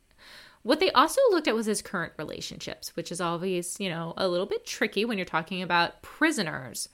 What 0.62 0.78
they 0.78 0.92
also 0.92 1.20
looked 1.30 1.48
at 1.48 1.56
was 1.56 1.66
his 1.66 1.82
current 1.82 2.12
relationships, 2.16 2.94
which 2.94 3.10
is 3.10 3.20
always, 3.20 3.80
you 3.80 3.88
know, 3.88 4.14
a 4.16 4.28
little 4.28 4.46
bit 4.46 4.64
tricky 4.64 5.04
when 5.04 5.18
you're 5.18 5.24
talking 5.24 5.60
about 5.60 6.02
prisoners. 6.02 6.88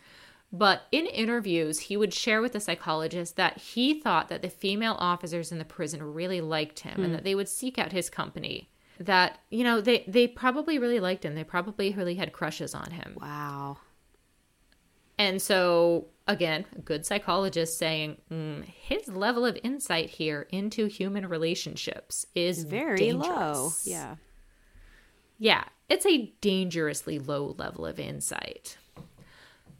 But 0.50 0.84
in 0.90 1.04
interviews, 1.04 1.78
he 1.80 1.96
would 1.98 2.14
share 2.14 2.40
with 2.40 2.52
the 2.52 2.60
psychologist 2.60 3.36
that 3.36 3.58
he 3.58 4.00
thought 4.00 4.28
that 4.28 4.40
the 4.40 4.48
female 4.48 4.96
officers 4.98 5.52
in 5.52 5.58
the 5.58 5.66
prison 5.66 6.02
really 6.02 6.40
liked 6.40 6.80
him 6.80 6.94
and 6.96 7.06
hmm. 7.06 7.12
that 7.12 7.24
they 7.24 7.34
would 7.34 7.48
seek 7.48 7.78
out 7.78 7.92
his 7.92 8.08
company. 8.08 8.70
That, 9.00 9.38
you 9.50 9.62
know, 9.64 9.80
they, 9.80 10.04
they 10.08 10.26
probably 10.26 10.78
really 10.78 11.00
liked 11.00 11.24
him. 11.24 11.34
They 11.34 11.44
probably 11.44 11.92
really 11.92 12.16
had 12.16 12.32
crushes 12.32 12.74
on 12.74 12.90
him. 12.90 13.16
Wow. 13.20 13.78
And 15.18 15.40
so, 15.42 16.06
again, 16.26 16.64
a 16.76 16.80
good 16.80 17.04
psychologist 17.06 17.78
saying 17.78 18.18
mm, 18.30 18.64
his 18.64 19.08
level 19.08 19.44
of 19.44 19.58
insight 19.62 20.10
here 20.10 20.46
into 20.50 20.86
human 20.86 21.28
relationships 21.28 22.26
is 22.34 22.64
Very 22.64 22.98
dangerous. 22.98 23.28
low. 23.28 23.72
Yeah. 23.84 24.16
Yeah, 25.38 25.64
it's 25.88 26.06
a 26.06 26.32
dangerously 26.40 27.18
low 27.18 27.54
level 27.58 27.86
of 27.86 28.00
insight. 28.00 28.76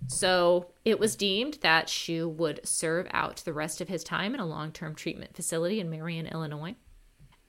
So 0.06 0.68
it 0.84 1.00
was 1.00 1.16
deemed 1.16 1.58
that 1.62 1.88
Shiue 1.88 2.28
would 2.32 2.60
serve 2.66 3.08
out 3.10 3.38
the 3.38 3.52
rest 3.52 3.80
of 3.80 3.88
his 3.88 4.04
time 4.04 4.34
in 4.34 4.40
a 4.40 4.46
long 4.46 4.70
term 4.72 4.94
treatment 4.94 5.34
facility 5.34 5.80
in 5.80 5.90
Marion, 5.90 6.26
Illinois. 6.26 6.76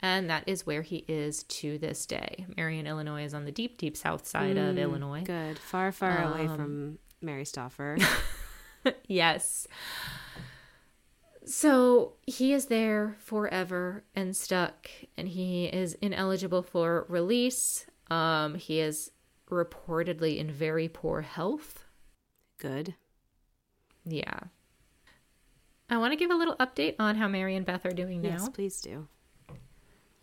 And 0.02 0.30
that 0.30 0.44
is 0.48 0.66
where 0.66 0.82
he 0.82 1.04
is 1.08 1.44
to 1.44 1.78
this 1.78 2.06
day. 2.06 2.46
Marion, 2.56 2.88
Illinois 2.88 3.26
is 3.26 3.34
on 3.34 3.44
the 3.46 3.52
deep, 3.52 3.78
deep 3.78 3.98
south 3.98 4.26
side 4.26 4.58
of 4.58 4.78
Illinois. 4.78 5.24
Good. 5.24 5.60
Far, 5.60 5.92
far 5.92 6.24
away 6.24 6.48
from 6.48 7.00
Mary 7.22 7.46
Stauffer. 7.46 7.98
Yes. 9.08 9.68
So 11.46 12.14
he 12.26 12.54
is 12.54 12.68
there 12.68 13.18
forever 13.20 14.04
and 14.16 14.36
stuck, 14.36 14.90
and 15.18 15.28
he 15.28 15.66
is 15.66 15.96
ineligible 15.96 16.62
for 16.62 17.06
release. 17.10 17.86
Um, 18.10 18.56
he 18.56 18.80
is 18.80 19.12
reportedly 19.50 20.38
in 20.38 20.52
very 20.52 20.88
poor 20.88 21.22
health. 21.22 21.86
Good. 22.58 22.96
Yeah. 24.06 24.40
I 25.90 25.98
want 25.98 26.14
to 26.14 26.18
give 26.18 26.30
a 26.30 26.36
little 26.36 26.56
update 26.58 26.96
on 27.00 27.16
how 27.16 27.28
Mary 27.28 27.56
and 27.56 27.66
Beth 27.66 27.86
are 27.86 27.92
doing 27.92 28.22
now. 28.22 28.30
Yes, 28.30 28.50
please 28.50 28.80
do. 28.80 29.08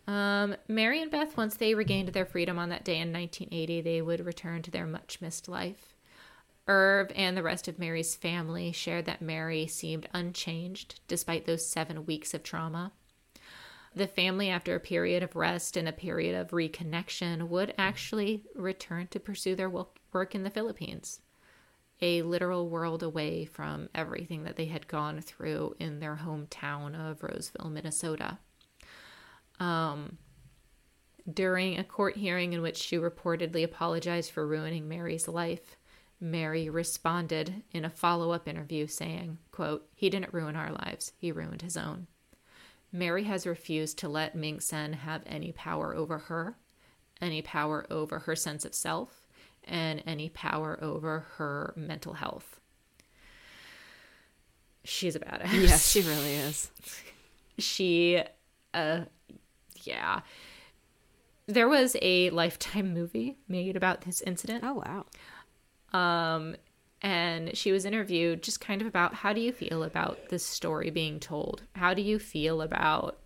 Um, 0.07 0.55
Mary 0.69 1.01
and 1.01 1.11
Beth, 1.11 1.35
once 1.35 1.57
they 1.57 1.75
regained 1.75 2.09
their 2.09 2.25
freedom 2.25 2.57
on 2.57 2.69
that 2.69 2.85
day 2.85 2.99
in 2.99 3.11
1980, 3.11 3.81
they 3.81 4.01
would 4.01 4.25
return 4.25 4.61
to 4.61 4.71
their 4.71 4.87
much 4.87 5.19
missed 5.19 5.49
life. 5.49 5.93
Irv 6.67 7.11
and 7.15 7.35
the 7.35 7.43
rest 7.43 7.67
of 7.67 7.79
Mary's 7.79 8.15
family 8.15 8.71
shared 8.71 9.05
that 9.05 9.21
Mary 9.21 9.67
seemed 9.67 10.07
unchanged 10.13 10.99
despite 11.07 11.45
those 11.45 11.65
seven 11.65 12.05
weeks 12.05 12.33
of 12.33 12.43
trauma. 12.43 12.91
The 13.95 14.07
family, 14.07 14.49
after 14.49 14.75
a 14.75 14.79
period 14.79 15.23
of 15.23 15.35
rest 15.35 15.75
and 15.75 15.87
a 15.87 15.93
period 15.93 16.39
of 16.39 16.51
reconnection, 16.51 17.47
would 17.47 17.73
actually 17.77 18.43
return 18.53 19.07
to 19.07 19.19
pursue 19.19 19.55
their 19.55 19.69
work 19.69 20.35
in 20.35 20.43
the 20.43 20.49
Philippines, 20.49 21.21
a 22.01 22.21
literal 22.21 22.69
world 22.69 23.01
away 23.01 23.45
from 23.45 23.89
everything 23.95 24.43
that 24.43 24.55
they 24.55 24.65
had 24.65 24.87
gone 24.87 25.19
through 25.21 25.75
in 25.79 25.99
their 25.99 26.19
hometown 26.23 26.95
of 26.95 27.23
Roseville, 27.23 27.71
Minnesota. 27.71 28.39
Um, 29.59 30.17
during 31.31 31.77
a 31.77 31.83
court 31.83 32.15
hearing 32.15 32.53
in 32.53 32.61
which 32.61 32.77
she 32.77 32.97
reportedly 32.97 33.63
apologized 33.63 34.31
for 34.31 34.47
ruining 34.47 34.87
Mary's 34.87 35.27
life, 35.27 35.75
Mary 36.19 36.69
responded 36.69 37.63
in 37.71 37.85
a 37.85 37.89
follow-up 37.89 38.47
interview 38.47 38.87
saying, 38.87 39.37
quote, 39.51 39.87
"He 39.93 40.09
didn't 40.09 40.33
ruin 40.33 40.55
our 40.55 40.71
lives. 40.71 41.11
He 41.17 41.31
ruined 41.31 41.61
his 41.61 41.77
own." 41.77 42.07
Mary 42.91 43.25
has 43.25 43.45
refused 43.45 43.97
to 43.99 44.07
let 44.07 44.35
Ming 44.35 44.59
Sen 44.59 44.93
have 44.93 45.21
any 45.25 45.51
power 45.51 45.93
over 45.93 46.17
her, 46.17 46.57
any 47.21 47.41
power 47.41 47.85
over 47.91 48.19
her 48.19 48.35
sense 48.35 48.63
of 48.63 48.73
self, 48.73 49.27
and 49.63 50.01
any 50.05 50.29
power 50.29 50.79
over 50.81 51.27
her 51.35 51.73
mental 51.75 52.13
health. 52.13 52.59
She's 54.83 55.15
a 55.15 55.19
badass. 55.19 55.51
Yes, 55.51 55.91
she 55.91 56.01
really 56.01 56.33
is. 56.33 56.71
she 57.59 58.23
uh 58.73 59.01
yeah 59.87 60.21
there 61.47 61.69
was 61.69 61.95
a 62.01 62.29
lifetime 62.31 62.93
movie 62.93 63.37
made 63.47 63.75
about 63.77 64.01
this 64.01 64.21
incident 64.21 64.63
Oh, 64.65 64.83
wow. 65.93 65.97
um 65.99 66.55
and 67.01 67.55
she 67.55 67.71
was 67.71 67.85
interviewed 67.85 68.41
just 68.43 68.59
kind 68.59 68.81
of 68.81 68.87
about 68.87 69.13
how 69.13 69.31
do 69.31 69.39
you 69.39 69.51
feel 69.51 69.83
about 69.83 70.29
this 70.29 70.43
story 70.45 70.89
being 70.89 71.19
told 71.19 71.63
how 71.73 71.93
do 71.93 72.01
you 72.01 72.19
feel 72.19 72.61
about 72.61 73.19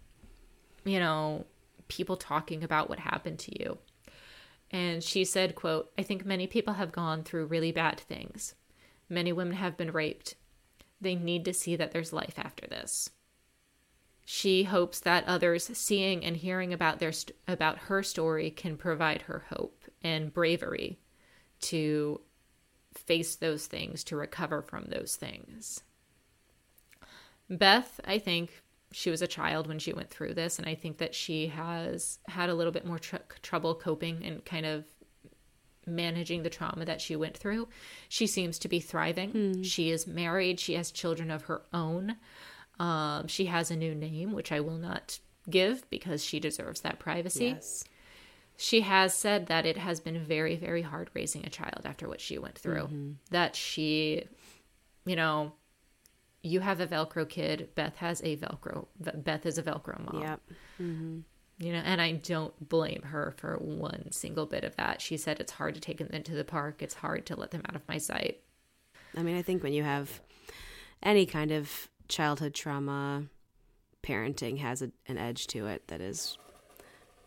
you 0.83 0.99
know, 0.99 1.45
people 1.87 2.17
talking 2.17 2.63
about 2.63 2.89
what 2.89 2.99
happened 2.99 3.39
to 3.39 3.59
you. 3.59 3.77
And 4.71 5.03
she 5.03 5.25
said, 5.25 5.55
quote, 5.55 5.91
I 5.97 6.03
think 6.03 6.25
many 6.25 6.47
people 6.47 6.73
have 6.75 6.91
gone 6.91 7.23
through 7.23 7.45
really 7.47 7.71
bad 7.71 7.99
things. 7.99 8.55
Many 9.09 9.33
women 9.33 9.55
have 9.57 9.77
been 9.77 9.91
raped. 9.91 10.35
They 10.99 11.15
need 11.15 11.45
to 11.45 11.53
see 11.53 11.75
that 11.75 11.91
there's 11.91 12.13
life 12.13 12.35
after 12.37 12.65
this. 12.67 13.09
She 14.25 14.63
hopes 14.63 14.99
that 15.01 15.25
others 15.25 15.65
seeing 15.73 16.23
and 16.23 16.37
hearing 16.37 16.73
about 16.73 16.99
their 16.99 17.11
st- 17.11 17.35
about 17.47 17.77
her 17.79 18.03
story 18.03 18.51
can 18.51 18.77
provide 18.77 19.23
her 19.23 19.45
hope 19.49 19.83
and 20.03 20.33
bravery 20.33 20.99
to 21.61 22.21
face 22.95 23.35
those 23.35 23.67
things, 23.67 24.03
to 24.05 24.15
recover 24.15 24.61
from 24.61 24.85
those 24.85 25.15
things. 25.15 25.83
Beth, 27.49 27.99
I 28.05 28.19
think 28.19 28.61
she 28.91 29.09
was 29.09 29.21
a 29.21 29.27
child 29.27 29.67
when 29.67 29.79
she 29.79 29.93
went 29.93 30.09
through 30.09 30.33
this, 30.33 30.59
and 30.59 30.67
I 30.67 30.75
think 30.75 30.97
that 30.97 31.15
she 31.15 31.47
has 31.47 32.19
had 32.27 32.49
a 32.49 32.53
little 32.53 32.73
bit 32.73 32.85
more 32.85 32.99
tr- 32.99 33.17
trouble 33.41 33.75
coping 33.75 34.23
and 34.23 34.43
kind 34.43 34.65
of 34.65 34.85
managing 35.85 36.43
the 36.43 36.49
trauma 36.49 36.85
that 36.85 37.01
she 37.01 37.15
went 37.15 37.37
through. 37.37 37.67
She 38.09 38.27
seems 38.27 38.59
to 38.59 38.67
be 38.67 38.79
thriving. 38.79 39.31
Hmm. 39.31 39.63
She 39.63 39.89
is 39.89 40.07
married. 40.07 40.59
She 40.59 40.73
has 40.73 40.91
children 40.91 41.31
of 41.31 41.43
her 41.43 41.63
own. 41.73 42.17
Um, 42.81 43.27
she 43.27 43.45
has 43.45 43.69
a 43.69 43.75
new 43.75 43.93
name, 43.93 44.31
which 44.31 44.51
I 44.51 44.59
will 44.59 44.77
not 44.77 45.19
give 45.47 45.87
because 45.91 46.25
she 46.25 46.39
deserves 46.39 46.81
that 46.81 46.97
privacy. 46.97 47.49
Yes. 47.49 47.83
She 48.57 48.81
has 48.81 49.13
said 49.13 49.47
that 49.47 49.67
it 49.67 49.77
has 49.77 49.99
been 49.99 50.23
very, 50.23 50.55
very 50.55 50.81
hard 50.81 51.11
raising 51.13 51.45
a 51.45 51.49
child 51.49 51.81
after 51.85 52.07
what 52.07 52.19
she 52.19 52.39
went 52.39 52.57
through. 52.57 53.15
That 53.29 53.55
she, 53.55 54.23
you 55.05 55.15
know, 55.15 55.53
you 56.41 56.59
have 56.61 56.79
a 56.79 56.87
Velcro 56.87 57.29
kid. 57.29 57.69
Beth 57.75 57.97
has 57.97 58.19
a 58.21 58.35
Velcro. 58.35 58.87
Beth 58.99 59.45
is 59.45 59.59
a 59.59 59.63
Velcro 59.63 60.03
mom. 60.11 60.23
Yep. 60.23 60.41
You 60.79 61.73
know, 61.73 61.81
and 61.85 62.01
I 62.01 62.13
don't 62.13 62.67
blame 62.67 63.03
her 63.03 63.35
for 63.37 63.57
one 63.57 64.11
single 64.11 64.47
bit 64.47 64.63
of 64.63 64.75
that. 64.77 65.01
She 65.01 65.17
said 65.17 65.39
it's 65.39 65.51
hard 65.51 65.75
to 65.75 65.81
take 65.81 65.99
them 65.99 66.09
into 66.11 66.33
the 66.33 66.43
park. 66.43 66.81
It's 66.81 66.95
hard 66.95 67.27
to 67.27 67.35
let 67.35 67.51
them 67.51 67.61
out 67.69 67.75
of 67.75 67.87
my 67.87 67.99
sight. 67.99 68.41
I 69.15 69.21
mean, 69.21 69.37
I 69.37 69.43
think 69.43 69.61
when 69.61 69.73
you 69.73 69.83
have 69.83 70.19
any 71.03 71.27
kind 71.27 71.51
of 71.51 71.89
childhood 72.11 72.53
trauma, 72.53 73.23
parenting 74.03 74.59
has 74.59 74.81
a, 74.81 74.91
an 75.07 75.17
edge 75.17 75.47
to 75.47 75.65
it 75.67 75.87
that 75.87 76.01
is 76.01 76.37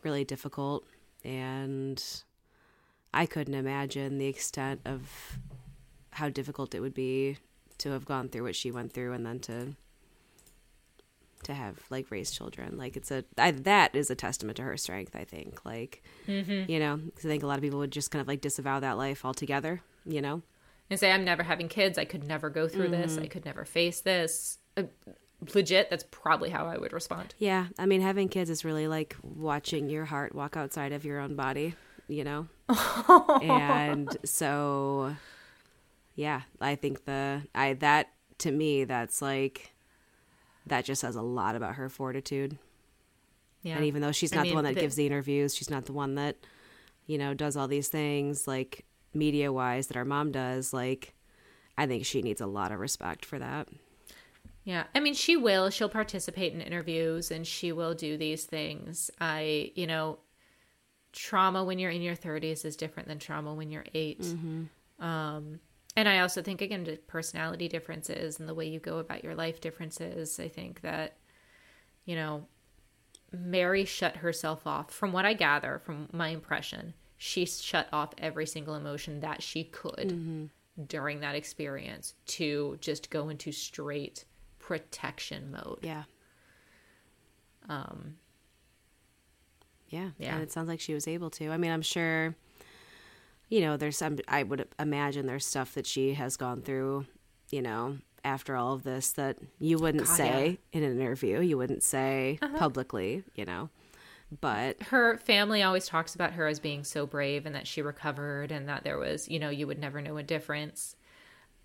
really 0.05 0.24
difficult. 0.24 0.85
And 1.24 2.02
I 3.12 3.27
couldn't 3.27 3.55
imagine 3.55 4.19
the 4.19 4.27
extent 4.27 4.81
of 4.85 5.39
how 6.11 6.28
difficult 6.28 6.74
it 6.74 6.81
would 6.81 6.94
be 6.94 7.39
to 7.78 7.90
have 7.90 8.05
gone 8.05 8.28
through 8.28 8.44
what 8.44 8.55
she 8.55 8.70
went 8.70 8.93
through 8.93 9.12
and 9.15 9.27
then 9.27 9.40
to 9.40 9.74
to 11.43 11.52
have 11.52 11.78
like 11.90 12.11
raised 12.11 12.35
children 12.35 12.78
like 12.78 12.97
it's 12.97 13.11
a 13.11 13.23
I, 13.36 13.51
that 13.51 13.94
is 13.94 14.11
a 14.11 14.15
testament 14.15 14.56
to 14.56 14.62
her 14.62 14.78
strength 14.78 15.15
i 15.15 15.24
think 15.24 15.62
like 15.66 16.02
mm-hmm. 16.27 16.70
you 16.70 16.78
know 16.78 16.97
'cause 16.97 17.27
i 17.27 17.28
think 17.28 17.43
a 17.43 17.47
lot 17.47 17.59
of 17.59 17.62
people 17.62 17.81
would 17.81 17.90
just 17.90 18.11
kind 18.11 18.23
of 18.23 18.28
like 18.28 18.40
disavow 18.40 18.81
that 18.81 18.97
life 18.97 19.27
altogether 19.27 19.82
you 20.06 20.23
know 20.23 20.40
And 20.89 20.98
say, 20.98 21.11
I'm 21.11 21.24
never 21.24 21.43
having 21.43 21.69
kids. 21.69 21.97
I 21.98 22.05
could 22.05 22.24
never 22.24 22.51
go 22.51 22.69
through 22.69 22.89
this. 22.89 23.15
Mm-hmm. 23.15 23.24
I 23.24 23.27
could 23.28 23.44
never 23.44 23.65
face 23.65 24.01
this. 24.02 24.59
Uh, 24.76 24.84
legit, 25.55 25.90
that's 25.90 26.05
probably 26.10 26.51
how 26.51 26.66
I 26.66 26.78
would 26.78 26.92
respond. 26.92 27.34
Yeah, 27.38 27.66
I 27.78 27.86
mean, 27.86 28.01
having 28.01 28.28
kids 28.28 28.51
is 28.51 28.64
really 28.64 28.88
like 28.88 29.16
watching 29.22 29.88
your 29.88 30.05
heart 30.05 30.34
walk 30.34 30.56
outside 30.56 30.92
of 30.92 31.05
your 31.05 31.20
own 31.20 31.36
body, 31.36 31.74
you 32.09 32.24
know? 32.24 32.48
and 33.42 34.16
so, 34.24 35.14
yeah, 36.14 36.42
I 36.60 36.74
think 36.76 37.05
the, 37.05 37.42
I, 37.55 37.74
that 37.74 38.10
to 38.38 38.51
me, 38.51 38.84
that's 38.84 39.20
like, 39.20 39.72
that 40.66 40.84
just 40.84 41.01
says 41.01 41.16
a 41.16 41.22
lot 41.22 41.56
about 41.56 41.74
her 41.74 41.88
fortitude. 41.88 42.59
Yeah. 43.62 43.76
And 43.76 43.84
even 43.84 44.02
though 44.02 44.12
she's 44.12 44.32
I 44.32 44.36
not 44.36 44.46
the 44.46 44.55
one 44.55 44.64
that 44.64 44.74
the- 44.74 44.80
gives 44.80 44.96
the 44.96 45.06
interviews, 45.06 45.55
she's 45.55 45.70
not 45.70 45.86
the 45.86 45.92
one 45.92 46.14
that, 46.16 46.36
you 47.06 47.18
know, 47.18 47.34
does 47.34 47.56
all 47.56 47.68
these 47.68 47.88
things 47.88 48.46
like 48.48 48.84
media 49.12 49.52
wise 49.52 49.88
that 49.88 49.96
our 49.96 50.05
mom 50.05 50.32
does, 50.32 50.72
like, 50.72 51.14
I 51.76 51.86
think 51.86 52.06
she 52.06 52.22
needs 52.22 52.40
a 52.40 52.46
lot 52.46 52.72
of 52.72 52.78
respect 52.78 53.24
for 53.24 53.38
that. 53.38 53.68
Yeah. 54.64 54.84
I 54.94 55.00
mean, 55.00 55.14
she 55.14 55.36
will. 55.36 55.70
She'll 55.70 55.88
participate 55.90 56.54
in 56.54 56.60
interviews 56.60 57.30
and 57.30 57.46
she 57.46 57.70
will 57.72 57.94
do 57.94 58.16
these 58.16 58.44
things. 58.44 59.10
I, 59.20 59.72
you 59.74 59.86
know, 59.86 60.18
trauma 61.12 61.62
when 61.62 61.78
you're 61.78 61.90
in 61.90 62.02
your 62.02 62.16
30s 62.16 62.64
is 62.64 62.74
different 62.76 63.08
than 63.08 63.18
trauma 63.18 63.54
when 63.54 63.70
you're 63.70 63.84
8 63.94 64.24
Um, 64.98 65.60
and 65.96 66.08
I 66.08 66.20
also 66.20 66.42
think, 66.42 66.60
again, 66.60 66.84
the 66.84 66.96
personality 66.96 67.68
differences 67.68 68.40
and 68.40 68.48
the 68.48 68.54
way 68.54 68.66
you 68.66 68.80
go 68.80 68.98
about 68.98 69.22
your 69.22 69.34
life 69.34 69.60
differences. 69.60 70.40
I 70.40 70.48
think 70.48 70.80
that, 70.80 71.16
you 72.04 72.16
know, 72.16 72.46
Mary 73.32 73.84
shut 73.84 74.16
herself 74.16 74.66
off. 74.66 74.90
From 74.90 75.12
what 75.12 75.24
I 75.24 75.34
gather, 75.34 75.80
from 75.84 76.08
my 76.12 76.28
impression, 76.28 76.94
she 77.16 77.44
shut 77.44 77.88
off 77.92 78.12
every 78.18 78.46
single 78.46 78.74
emotion 78.74 79.20
that 79.20 79.42
she 79.42 79.64
could 79.64 80.50
during 80.88 81.20
that 81.20 81.36
experience 81.36 82.14
to 82.26 82.76
just 82.80 83.10
go 83.10 83.28
into 83.28 83.52
straight 83.52 84.24
protection 84.66 85.50
mode. 85.50 85.78
Yeah. 85.82 86.04
Um, 87.68 88.16
Yeah. 89.90 90.10
Yeah. 90.18 90.34
And 90.34 90.42
it 90.42 90.50
sounds 90.50 90.68
like 90.68 90.80
she 90.80 90.94
was 90.94 91.06
able 91.06 91.30
to. 91.30 91.50
I 91.50 91.56
mean, 91.58 91.70
I'm 91.70 91.82
sure, 91.82 92.34
you 93.48 93.60
know, 93.60 93.76
there's 93.76 93.98
some, 93.98 94.18
I 94.26 94.42
would 94.42 94.66
imagine 94.78 95.26
there's 95.26 95.46
stuff 95.46 95.74
that 95.74 95.86
she 95.86 96.14
has 96.14 96.36
gone 96.36 96.62
through, 96.62 97.06
you 97.50 97.62
know, 97.62 97.98
after 98.24 98.56
all 98.56 98.72
of 98.72 98.82
this 98.84 99.12
that 99.12 99.36
you 99.60 99.78
wouldn't 99.78 100.06
God, 100.06 100.16
say 100.16 100.58
in 100.72 100.82
an 100.82 100.98
interview, 100.98 101.40
you 101.40 101.58
wouldn't 101.58 101.82
say 101.82 102.38
Uh-huh. 102.40 102.56
publicly, 102.58 103.22
you 103.34 103.44
know. 103.44 103.68
But 104.40 104.82
her 104.84 105.18
family 105.18 105.62
always 105.62 105.86
talks 105.86 106.14
about 106.14 106.32
her 106.32 106.46
as 106.46 106.58
being 106.58 106.82
so 106.84 107.06
brave 107.06 107.44
and 107.46 107.54
that 107.54 107.66
she 107.66 107.82
recovered 107.82 108.50
and 108.50 108.66
that 108.68 108.82
there 108.82 108.98
was, 108.98 109.28
you 109.28 109.38
know, 109.38 109.50
you 109.50 109.66
would 109.66 109.78
never 109.78 110.00
know 110.00 110.16
a 110.16 110.22
difference. 110.22 110.96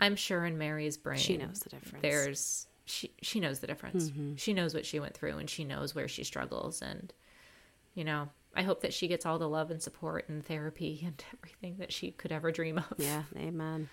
I'm 0.00 0.14
sure 0.16 0.44
in 0.44 0.56
Mary's 0.58 0.96
brain, 0.98 1.18
she 1.18 1.36
knows 1.38 1.60
the 1.60 1.70
difference. 1.70 2.02
there's 2.02 2.66
she 2.90 3.12
she 3.22 3.40
knows 3.40 3.60
the 3.60 3.66
difference. 3.66 4.10
She 4.36 4.52
knows 4.52 4.74
what 4.74 4.84
she 4.86 4.98
went 5.00 5.14
through 5.14 5.38
and 5.38 5.48
she 5.48 5.64
knows 5.64 5.94
where 5.94 6.08
she 6.08 6.24
struggles 6.24 6.82
and 6.82 7.12
you 7.94 8.04
know, 8.04 8.28
I 8.54 8.62
hope 8.62 8.82
that 8.82 8.92
she 8.94 9.08
gets 9.08 9.24
all 9.26 9.38
the 9.38 9.48
love 9.48 9.70
and 9.70 9.82
support 9.82 10.28
and 10.28 10.44
therapy 10.44 11.00
and 11.06 11.22
everything 11.38 11.76
that 11.78 11.92
she 11.92 12.10
could 12.12 12.32
ever 12.32 12.50
dream 12.52 12.78
of. 12.78 12.94
Yeah. 12.98 13.22
Amen. 13.36 13.88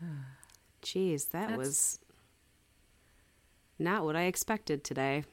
Jeez, 0.82 1.30
that 1.30 1.48
That's- 1.48 1.58
was 1.58 1.98
not 3.78 4.04
what 4.04 4.16
I 4.16 4.22
expected 4.24 4.84
today 4.84 5.24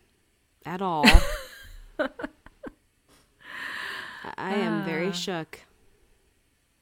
at 0.66 0.82
all. 0.82 1.06
I 4.38 4.54
am 4.56 4.82
Ah. 4.82 4.86
very 4.86 5.12
shook. 5.12 5.60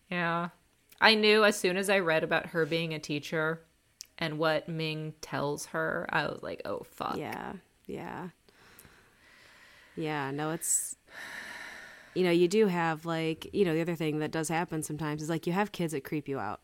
Yeah. 0.10 0.50
I 1.00 1.16
knew 1.16 1.44
as 1.44 1.58
soon 1.60 1.78
as 1.78 1.90
I 1.90 2.00
read 2.00 2.24
about 2.24 2.48
her 2.48 2.66
being 2.66 2.94
a 2.94 3.00
teacher 3.00 3.62
and 4.18 4.38
what 4.40 4.68
Ming 4.68 5.14
tells 5.22 5.68
her, 5.68 6.06
I 6.10 6.24
was 6.28 6.40
like, 6.42 6.62
"Oh 6.66 6.86
fuck." 6.90 7.18
Yeah, 7.18 7.54
yeah, 7.86 8.30
yeah. 9.96 10.32
No, 10.32 10.52
it's 10.52 10.96
you 12.16 12.24
know 12.24 12.32
you 12.32 12.48
do 12.48 12.68
have 12.68 13.06
like 13.06 13.50
you 13.54 13.66
know 13.66 13.74
the 13.74 13.82
other 13.82 13.96
thing 13.96 14.20
that 14.20 14.32
does 14.32 14.50
happen 14.50 14.84
sometimes 14.84 15.22
is 15.22 15.30
like 15.30 15.48
you 15.48 15.54
have 15.54 15.72
kids 15.72 15.94
that 15.94 16.04
creep 16.04 16.28
you 16.28 16.40
out, 16.40 16.62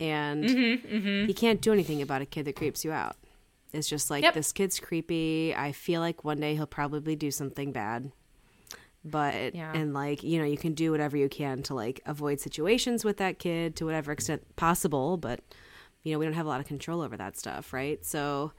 and 0.00 0.44
Mm-hmm, 0.48 1.28
you 1.28 1.34
can't 1.34 1.60
do 1.60 1.72
anything 1.72 2.02
about 2.02 2.22
a 2.22 2.26
kid 2.26 2.44
that 2.46 2.56
creeps 2.56 2.84
you 2.84 2.92
out. 2.92 3.16
It's 3.72 3.88
just 3.88 4.10
like 4.10 4.22
Yep. 4.22 4.34
this 4.34 4.52
kid's 4.52 4.80
creepy. 4.80 5.54
I 5.54 5.72
feel 5.72 6.00
like 6.00 6.24
one 6.24 6.40
day 6.40 6.54
he'll 6.54 6.66
probably 6.66 7.16
do 7.16 7.30
something 7.30 7.70
bad. 7.72 8.12
But 9.04 9.54
Yeah. 9.54 9.72
and 9.74 9.94
like 9.94 10.22
you 10.22 10.38
know 10.38 10.44
you 10.44 10.56
can 10.56 10.74
do 10.74 10.90
whatever 10.90 11.16
you 11.16 11.28
can 11.28 11.62
to 11.64 11.74
like 11.74 12.00
avoid 12.06 12.40
situations 12.40 13.04
with 13.04 13.18
that 13.18 13.38
kid 13.38 13.76
to 13.76 13.84
whatever 13.84 14.10
extent 14.10 14.42
possible, 14.56 15.16
but 15.16 15.40
you 16.08 16.14
know 16.14 16.18
we 16.18 16.24
don't 16.24 16.34
have 16.34 16.46
a 16.46 16.48
lot 16.48 16.60
of 16.60 16.66
control 16.66 17.02
over 17.02 17.16
that 17.18 17.36
stuff, 17.36 17.72
right? 17.72 18.04
So 18.04 18.52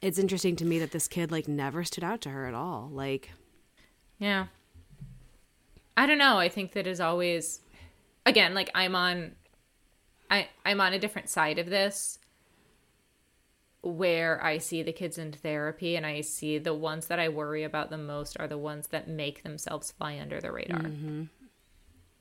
it's 0.00 0.18
interesting 0.18 0.56
to 0.56 0.64
me 0.64 0.78
that 0.78 0.92
this 0.92 1.06
kid 1.06 1.30
like 1.30 1.46
never 1.46 1.84
stood 1.84 2.04
out 2.04 2.22
to 2.22 2.30
her 2.30 2.46
at 2.46 2.54
all. 2.54 2.88
Like 2.90 3.30
Yeah. 4.18 4.46
I 5.96 6.06
don't 6.06 6.18
know. 6.18 6.38
I 6.38 6.48
think 6.48 6.72
that 6.72 6.86
is 6.86 7.00
always 7.00 7.60
again, 8.24 8.54
like 8.54 8.70
I'm 8.74 8.94
on 8.94 9.32
I 10.30 10.48
I'm 10.64 10.80
on 10.80 10.94
a 10.94 10.98
different 10.98 11.28
side 11.28 11.58
of 11.58 11.66
this 11.66 12.18
where 13.82 14.42
I 14.42 14.58
see 14.58 14.82
the 14.82 14.92
kids 14.92 15.18
in 15.18 15.32
therapy 15.32 15.94
and 15.94 16.06
I 16.06 16.22
see 16.22 16.58
the 16.58 16.74
ones 16.74 17.06
that 17.08 17.18
I 17.18 17.28
worry 17.28 17.64
about 17.64 17.90
the 17.90 17.98
most 17.98 18.36
are 18.40 18.48
the 18.48 18.58
ones 18.58 18.88
that 18.88 19.08
make 19.08 19.42
themselves 19.42 19.92
fly 19.92 20.18
under 20.18 20.40
the 20.40 20.50
radar. 20.50 20.80
Mm-hmm. 20.80 21.24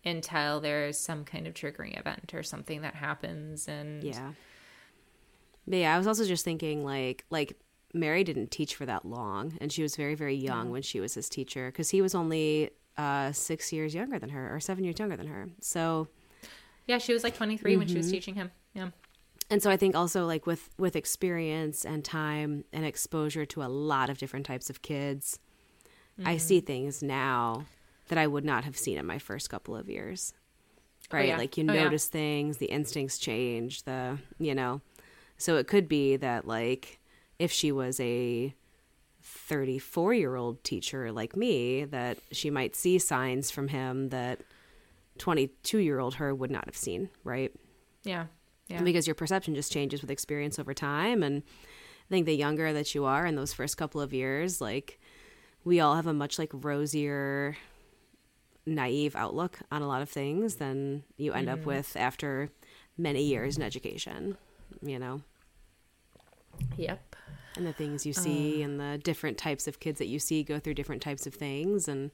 Until 0.07 0.59
there's 0.61 0.97
some 0.97 1.25
kind 1.25 1.45
of 1.47 1.53
triggering 1.53 1.99
event 1.99 2.33
or 2.33 2.41
something 2.43 2.81
that 2.81 2.95
happens 2.95 3.67
and 3.67 4.03
Yeah. 4.03 4.31
But 5.67 5.79
yeah, 5.79 5.93
I 5.93 5.97
was 5.97 6.07
also 6.07 6.25
just 6.25 6.45
thinking 6.45 6.83
like 6.85 7.25
like 7.29 7.57
Mary 7.93 8.23
didn't 8.23 8.51
teach 8.51 8.75
for 8.75 8.85
that 8.85 9.05
long 9.05 9.57
and 9.59 9.71
she 9.71 9.81
was 9.81 9.95
very 9.95 10.15
very 10.15 10.35
young 10.35 10.69
when 10.71 10.81
she 10.81 10.99
was 10.99 11.13
his 11.13 11.27
teacher 11.29 11.71
cuz 11.71 11.89
he 11.89 12.01
was 12.01 12.15
only 12.15 12.69
uh 12.97 13.31
6 13.31 13.73
years 13.73 13.93
younger 13.93 14.17
than 14.17 14.29
her 14.29 14.55
or 14.55 14.59
7 14.59 14.83
years 14.83 14.97
younger 14.99 15.17
than 15.17 15.27
her. 15.27 15.49
So 15.61 16.07
Yeah, 16.85 16.99
she 16.99 17.13
was 17.13 17.23
like 17.23 17.35
23 17.35 17.75
when 17.77 17.87
she 17.87 17.97
was 17.97 18.09
teaching 18.09 18.35
him. 18.35 18.51
Yeah. 18.73 18.91
and 19.49 19.61
so 19.63 19.69
I 19.69 19.77
think 19.77 19.95
also 19.95 20.25
like 20.25 20.45
with 20.45 20.69
with 20.77 20.95
experience 20.95 21.85
and 21.85 22.03
time 22.03 22.63
and 22.71 22.85
exposure 22.85 23.45
to 23.45 23.63
a 23.63 23.69
lot 23.69 24.09
of 24.09 24.17
different 24.17 24.45
types 24.45 24.69
of 24.69 24.81
kids, 24.81 25.39
I 26.25 26.37
see 26.37 26.59
things 26.61 27.03
now 27.03 27.65
that 28.09 28.17
I 28.17 28.27
would 28.27 28.45
not 28.45 28.63
have 28.63 28.77
seen 28.77 28.97
in 28.97 29.05
my 29.05 29.19
first 29.19 29.49
couple 29.49 29.75
of 29.75 29.89
years. 29.89 30.33
Oh, 31.11 31.17
right? 31.17 31.27
yeah. 31.29 31.37
Like 31.37 31.57
you 31.57 31.65
Oh, 31.69 31.73
yeah. 31.73 31.83
notice 31.85 32.07
things, 32.07 32.57
the 32.57 32.65
instincts 32.67 33.17
change, 33.17 33.83
the, 33.83 34.17
you 34.39 34.53
know. 34.55 34.81
So 35.37 35.57
it 35.57 35.67
could 35.67 35.87
be 35.87 36.15
that 36.17 36.47
like 36.47 36.99
if 37.39 37.51
she 37.51 37.71
was 37.71 37.99
a 37.99 38.53
34 39.21 40.13
year 40.13 40.35
old 40.35 40.63
teacher 40.63 41.11
like 41.11 41.35
me, 41.35 41.83
that 41.85 42.17
she 42.31 42.49
might 42.49 42.75
see 42.75 42.97
signs 42.99 43.51
from 43.51 43.67
him 43.69 44.09
that 44.09 44.39
22 45.17 45.79
year 45.79 45.99
old 45.99 46.15
her 46.15 46.33
would 46.33 46.51
not 46.51 46.65
have 46.65 46.77
seen, 46.77 47.09
right? 47.23 47.51
Yeah. 48.03 48.25
Yeah. 48.69 48.81
because 48.83 49.07
your 49.07 49.15
perception 49.15 49.55
just 49.55 49.71
changes 49.71 50.01
with 50.01 50.11
experience 50.11 50.59
over 50.59 50.73
time 50.73 51.23
and 51.23 51.41
i 51.41 52.09
think 52.09 52.25
the 52.25 52.35
younger 52.35 52.73
that 52.73 52.93
you 52.93 53.05
are 53.05 53.25
in 53.25 53.35
those 53.37 53.53
first 53.53 53.77
couple 53.77 54.01
of 54.01 54.11
years 54.13 54.59
like 54.59 54.99
we 55.63 55.79
all 55.79 55.95
have 55.95 56.05
a 56.05 56.13
much 56.13 56.37
like 56.37 56.49
rosier 56.53 57.55
naive 58.67 59.15
outlook 59.15 59.59
on 59.71 59.81
a 59.81 59.87
lot 59.87 60.01
of 60.01 60.09
things 60.09 60.57
than 60.57 61.03
you 61.15 61.33
end 61.33 61.49
up 61.49 61.59
mm-hmm. 61.59 61.69
with 61.69 61.95
after 61.97 62.49
many 62.97 63.23
years 63.23 63.57
in 63.57 63.63
education 63.63 64.37
you 64.81 64.99
know? 64.99 65.21
Yep. 66.77 67.15
and 67.55 67.67
the 67.67 67.73
things 67.73 68.05
you 68.05 68.13
see 68.13 68.63
um, 68.63 68.71
and 68.71 68.79
the 68.79 68.97
different 68.97 69.37
types 69.37 69.67
of 69.67 69.79
kids 69.79 69.99
that 69.99 70.07
you 70.07 70.17
see 70.17 70.43
go 70.43 70.59
through 70.59 70.73
different 70.73 71.03
types 71.03 71.27
of 71.27 71.35
things 71.35 71.87
and 71.87 72.09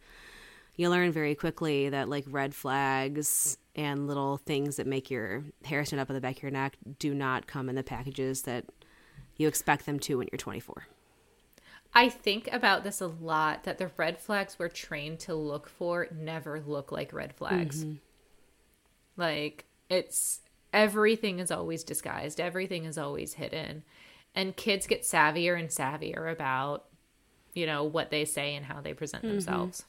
you 0.76 0.90
learn 0.90 1.14
very 1.14 1.34
quickly 1.34 1.88
that 1.90 2.10
like 2.10 2.26
red 2.28 2.54
flags 2.54 3.58
and 3.76 4.08
little 4.08 4.36
things 4.36 4.76
that 4.76 4.88
make 4.88 5.10
your 5.10 5.46
hair 5.64 5.86
stand 5.86 6.02
up 6.02 6.10
on 6.10 6.14
the 6.14 6.22
back 6.22 6.38
of 6.38 6.44
your 6.44 6.52
neck 6.52 6.76
do 7.00 7.14
not 7.14 7.48
come 7.48 7.70
in 7.70 7.76
the 7.76 7.84
packages 7.84 8.42
that 8.42 8.66
you 9.38 9.48
expect 9.48 9.86
them 9.86 9.98
to 9.98 10.18
when 10.18 10.28
you're 10.32 10.38
24 10.38 10.88
I 11.96 12.10
think 12.10 12.50
about 12.52 12.84
this 12.84 13.02
a 13.02 13.08
lot 13.08 13.64
that 13.64 13.78
the 13.78 13.92
red 13.98 14.20
flags 14.20 14.58
we're 14.58 14.70
trained 14.70 15.20
to 15.22 15.36
look 15.36 15.70
for 15.70 16.08
never 16.12 16.60
look 16.60 16.92
like 16.92 17.14
red 17.14 17.34
flags. 17.34 17.84
Mm-hmm. 17.84 17.96
Like 19.18 19.66
it's 19.90 20.42
everything 20.72 21.40
is 21.40 21.52
always 21.52 21.84
disguised, 21.84 22.40
everything 22.40 22.86
is 22.86 22.98
always 22.98 23.34
hidden. 23.34 23.84
And 24.36 24.56
kids 24.56 24.88
get 24.88 25.04
savvier 25.04 25.60
and 25.60 25.70
savvier 25.70 26.32
about, 26.32 26.86
you 27.54 27.68
know, 27.68 27.84
what 27.84 28.10
they 28.10 28.26
say 28.26 28.56
and 28.56 28.66
how 28.66 28.82
they 28.82 28.94
present 28.94 29.24
mm-hmm. 29.24 29.34
themselves. 29.34 29.86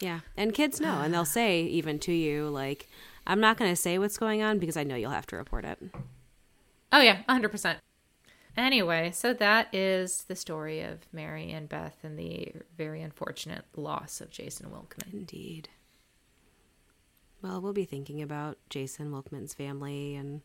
yeah 0.00 0.20
and 0.36 0.54
kids 0.54 0.80
know 0.80 1.00
and 1.00 1.14
they'll 1.14 1.24
say 1.40 1.62
even 1.62 2.00
to 2.00 2.12
you 2.12 2.48
like 2.48 2.88
i'm 3.28 3.38
not 3.38 3.56
going 3.56 3.70
to 3.70 3.76
say 3.76 3.96
what's 3.96 4.18
going 4.18 4.42
on 4.42 4.58
because 4.58 4.76
i 4.76 4.82
know 4.82 4.96
you'll 4.96 5.10
have 5.10 5.26
to 5.26 5.36
report 5.36 5.64
it 5.64 5.78
Oh 6.94 7.00
yeah, 7.00 7.22
100%. 7.28 7.76
Anyway, 8.56 9.10
so 9.12 9.32
that 9.34 9.74
is 9.74 10.24
the 10.28 10.36
story 10.36 10.80
of 10.80 11.00
Mary 11.12 11.50
and 11.50 11.68
Beth 11.68 11.96
and 12.04 12.18
the 12.18 12.52
very 12.76 13.02
unfortunate 13.02 13.64
loss 13.76 14.20
of 14.20 14.30
Jason 14.30 14.70
Wilkman. 14.70 15.12
Indeed. 15.12 15.68
Well, 17.42 17.60
we'll 17.60 17.72
be 17.72 17.84
thinking 17.84 18.22
about 18.22 18.56
Jason 18.70 19.10
Wilkman's 19.10 19.54
family 19.54 20.14
and 20.14 20.40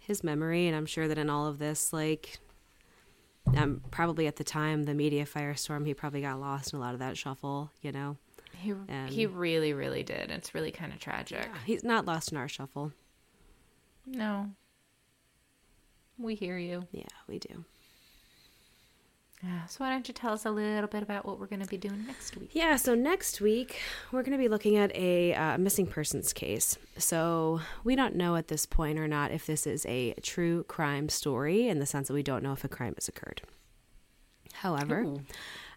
his 0.00 0.24
memory, 0.24 0.66
and 0.66 0.76
I'm 0.76 0.84
sure 0.86 1.06
that 1.08 1.16
in 1.16 1.30
all 1.30 1.46
of 1.46 1.58
this, 1.58 1.92
like, 1.92 2.38
um, 3.56 3.82
probably 3.90 4.26
at 4.26 4.36
the 4.36 4.44
time 4.44 4.82
the 4.82 4.94
media 4.94 5.24
firestorm, 5.24 5.86
he 5.86 5.94
probably 5.94 6.20
got 6.20 6.40
lost 6.40 6.72
in 6.72 6.78
a 6.78 6.82
lot 6.82 6.92
of 6.92 6.98
that 7.00 7.16
shuffle. 7.16 7.70
You 7.82 7.92
know, 7.92 8.16
He 8.58 8.74
he 9.08 9.26
really 9.26 9.72
really 9.72 10.02
did. 10.02 10.30
It's 10.30 10.54
really 10.54 10.70
kind 10.72 10.92
of 10.92 10.98
tragic. 10.98 11.48
he's 11.64 11.84
not 11.84 12.04
lost 12.04 12.30
in 12.32 12.36
our 12.36 12.48
shuffle. 12.48 12.92
No. 14.06 14.50
We 16.18 16.34
hear 16.34 16.58
you. 16.58 16.86
Yeah, 16.92 17.04
we 17.28 17.38
do. 17.38 17.64
Yeah, 19.42 19.66
So 19.66 19.82
why 19.82 19.90
don't 19.90 20.06
you 20.06 20.14
tell 20.14 20.32
us 20.32 20.44
a 20.44 20.50
little 20.52 20.86
bit 20.86 21.02
about 21.02 21.26
what 21.26 21.40
we're 21.40 21.46
going 21.46 21.62
to 21.62 21.68
be 21.68 21.76
doing 21.76 22.06
next 22.06 22.36
week? 22.36 22.50
Yeah, 22.52 22.76
so 22.76 22.94
next 22.94 23.40
week 23.40 23.80
we're 24.12 24.22
going 24.22 24.38
to 24.38 24.38
be 24.38 24.46
looking 24.48 24.76
at 24.76 24.94
a 24.94 25.34
uh, 25.34 25.58
missing 25.58 25.84
persons 25.88 26.32
case. 26.32 26.78
So 26.96 27.60
we 27.82 27.96
don't 27.96 28.14
know 28.14 28.36
at 28.36 28.46
this 28.46 28.66
point 28.66 29.00
or 29.00 29.08
not 29.08 29.32
if 29.32 29.46
this 29.46 29.66
is 29.66 29.84
a 29.86 30.14
true 30.22 30.62
crime 30.68 31.08
story 31.08 31.66
in 31.66 31.80
the 31.80 31.86
sense 31.86 32.06
that 32.06 32.14
we 32.14 32.22
don't 32.22 32.44
know 32.44 32.52
if 32.52 32.62
a 32.62 32.68
crime 32.68 32.94
has 32.96 33.08
occurred. 33.08 33.42
However, 34.52 35.06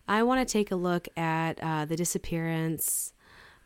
I 0.08 0.22
want 0.22 0.48
to 0.48 0.52
take 0.52 0.70
a 0.70 0.76
look 0.76 1.08
at 1.18 1.60
uh, 1.64 1.86
the 1.86 1.96
disappearance 1.96 3.14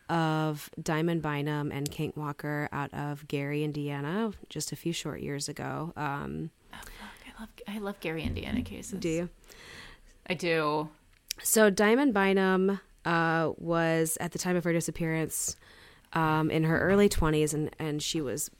of 0.07 0.69
Diamond 0.81 1.21
Bynum 1.21 1.73
and 1.73 1.91
King 1.91 2.13
Walker 2.15 2.69
out 2.71 2.93
of 2.93 3.27
Gary, 3.27 3.65
Indiana, 3.65 4.31
just 4.47 4.71
a 4.71 4.77
few 4.77 4.93
short 4.93 5.19
years 5.19 5.49
ago. 5.49 5.91
Um, 5.97 6.51
love 7.39 7.49
I 7.67 7.77
love 7.79 7.99
Gary 7.99 8.23
Indiana 8.23 8.61
cases. 8.61 8.99
do 8.99 9.09
you? 9.09 9.29
I 10.27 10.33
do. 10.33 10.89
So 11.41 11.69
Diamond 11.69 12.13
Bynum 12.13 12.79
uh, 13.05 13.51
was 13.57 14.17
at 14.19 14.31
the 14.31 14.39
time 14.39 14.55
of 14.55 14.63
her 14.63 14.73
disappearance 14.73 15.55
um, 16.13 16.51
in 16.51 16.63
her 16.63 16.79
early 16.79 17.07
20s, 17.07 17.53
and, 17.53 17.69
and 17.79 18.03
she 18.03 18.21
was 18.21 18.51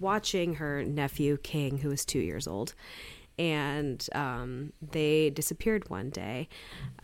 watching 0.00 0.56
her 0.56 0.82
nephew 0.84 1.36
King, 1.38 1.78
who 1.78 1.90
was 1.90 2.04
two 2.04 2.18
years 2.18 2.46
old, 2.46 2.74
and 3.38 4.06
um, 4.14 4.72
they 4.82 5.30
disappeared 5.30 5.88
one 5.90 6.10
day, 6.10 6.48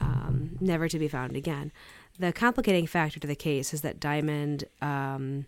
um, 0.01 0.57
never 0.61 0.89
to 0.89 0.99
be 0.99 1.09
found 1.09 1.37
again. 1.37 1.73
The 2.19 2.33
complicating 2.33 2.87
factor 2.87 3.21
to 3.21 3.27
the 3.27 3.37
case 3.37 3.73
is 3.73 3.83
that 3.83 4.01
Diamond 4.01 4.65
um, 4.83 5.47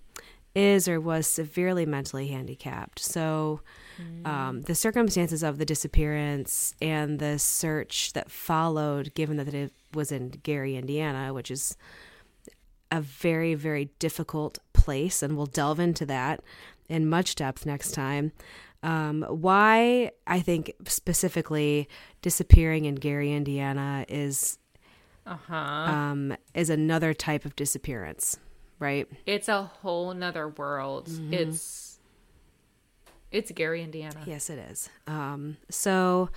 is 0.54 0.86
or 0.88 1.00
was 1.00 1.26
severely 1.26 1.86
mentally 1.86 2.28
handicapped. 2.28 2.98
So 2.98 3.60
um, 4.24 4.62
the 4.62 4.74
circumstances 4.74 5.42
of 5.42 5.58
the 5.58 5.64
disappearance 5.64 6.74
and 6.82 7.18
the 7.18 7.38
search 7.38 8.12
that 8.14 8.30
followed, 8.30 9.14
given 9.14 9.36
that 9.36 9.54
it 9.54 9.72
was 9.94 10.10
in 10.10 10.30
Gary, 10.42 10.76
Indiana, 10.76 11.32
which 11.32 11.50
is 11.50 11.76
a 12.90 13.00
very, 13.00 13.54
very 13.54 13.90
difficult 13.98 14.58
place, 14.72 15.22
and 15.22 15.36
we'll 15.36 15.46
delve 15.46 15.80
into 15.80 16.04
that 16.06 16.40
in 16.88 17.08
much 17.08 17.34
depth 17.36 17.64
next 17.64 17.92
time. 17.92 18.32
Um, 18.82 19.22
why 19.22 20.10
I 20.26 20.40
think 20.40 20.72
specifically 20.86 21.88
disappearing 22.20 22.84
in 22.84 22.96
Gary, 22.96 23.32
Indiana 23.32 24.04
is 24.08 24.58
Uh-huh. 25.24 25.54
um, 25.54 26.36
is 26.52 26.68
another 26.68 27.14
type 27.14 27.44
of 27.44 27.54
disappearance, 27.54 28.38
right? 28.82 29.08
It's 29.24 29.48
a 29.48 29.62
whole 29.62 30.12
nother 30.12 30.48
world. 30.48 31.08
It's 31.30 31.98
it's 33.30 33.50
Gary, 33.50 33.82
Indiana. 33.82 34.20
Yes, 34.26 34.50
it 34.50 34.58
is. 34.58 34.90
Um, 35.06 35.56
so, 35.70 36.28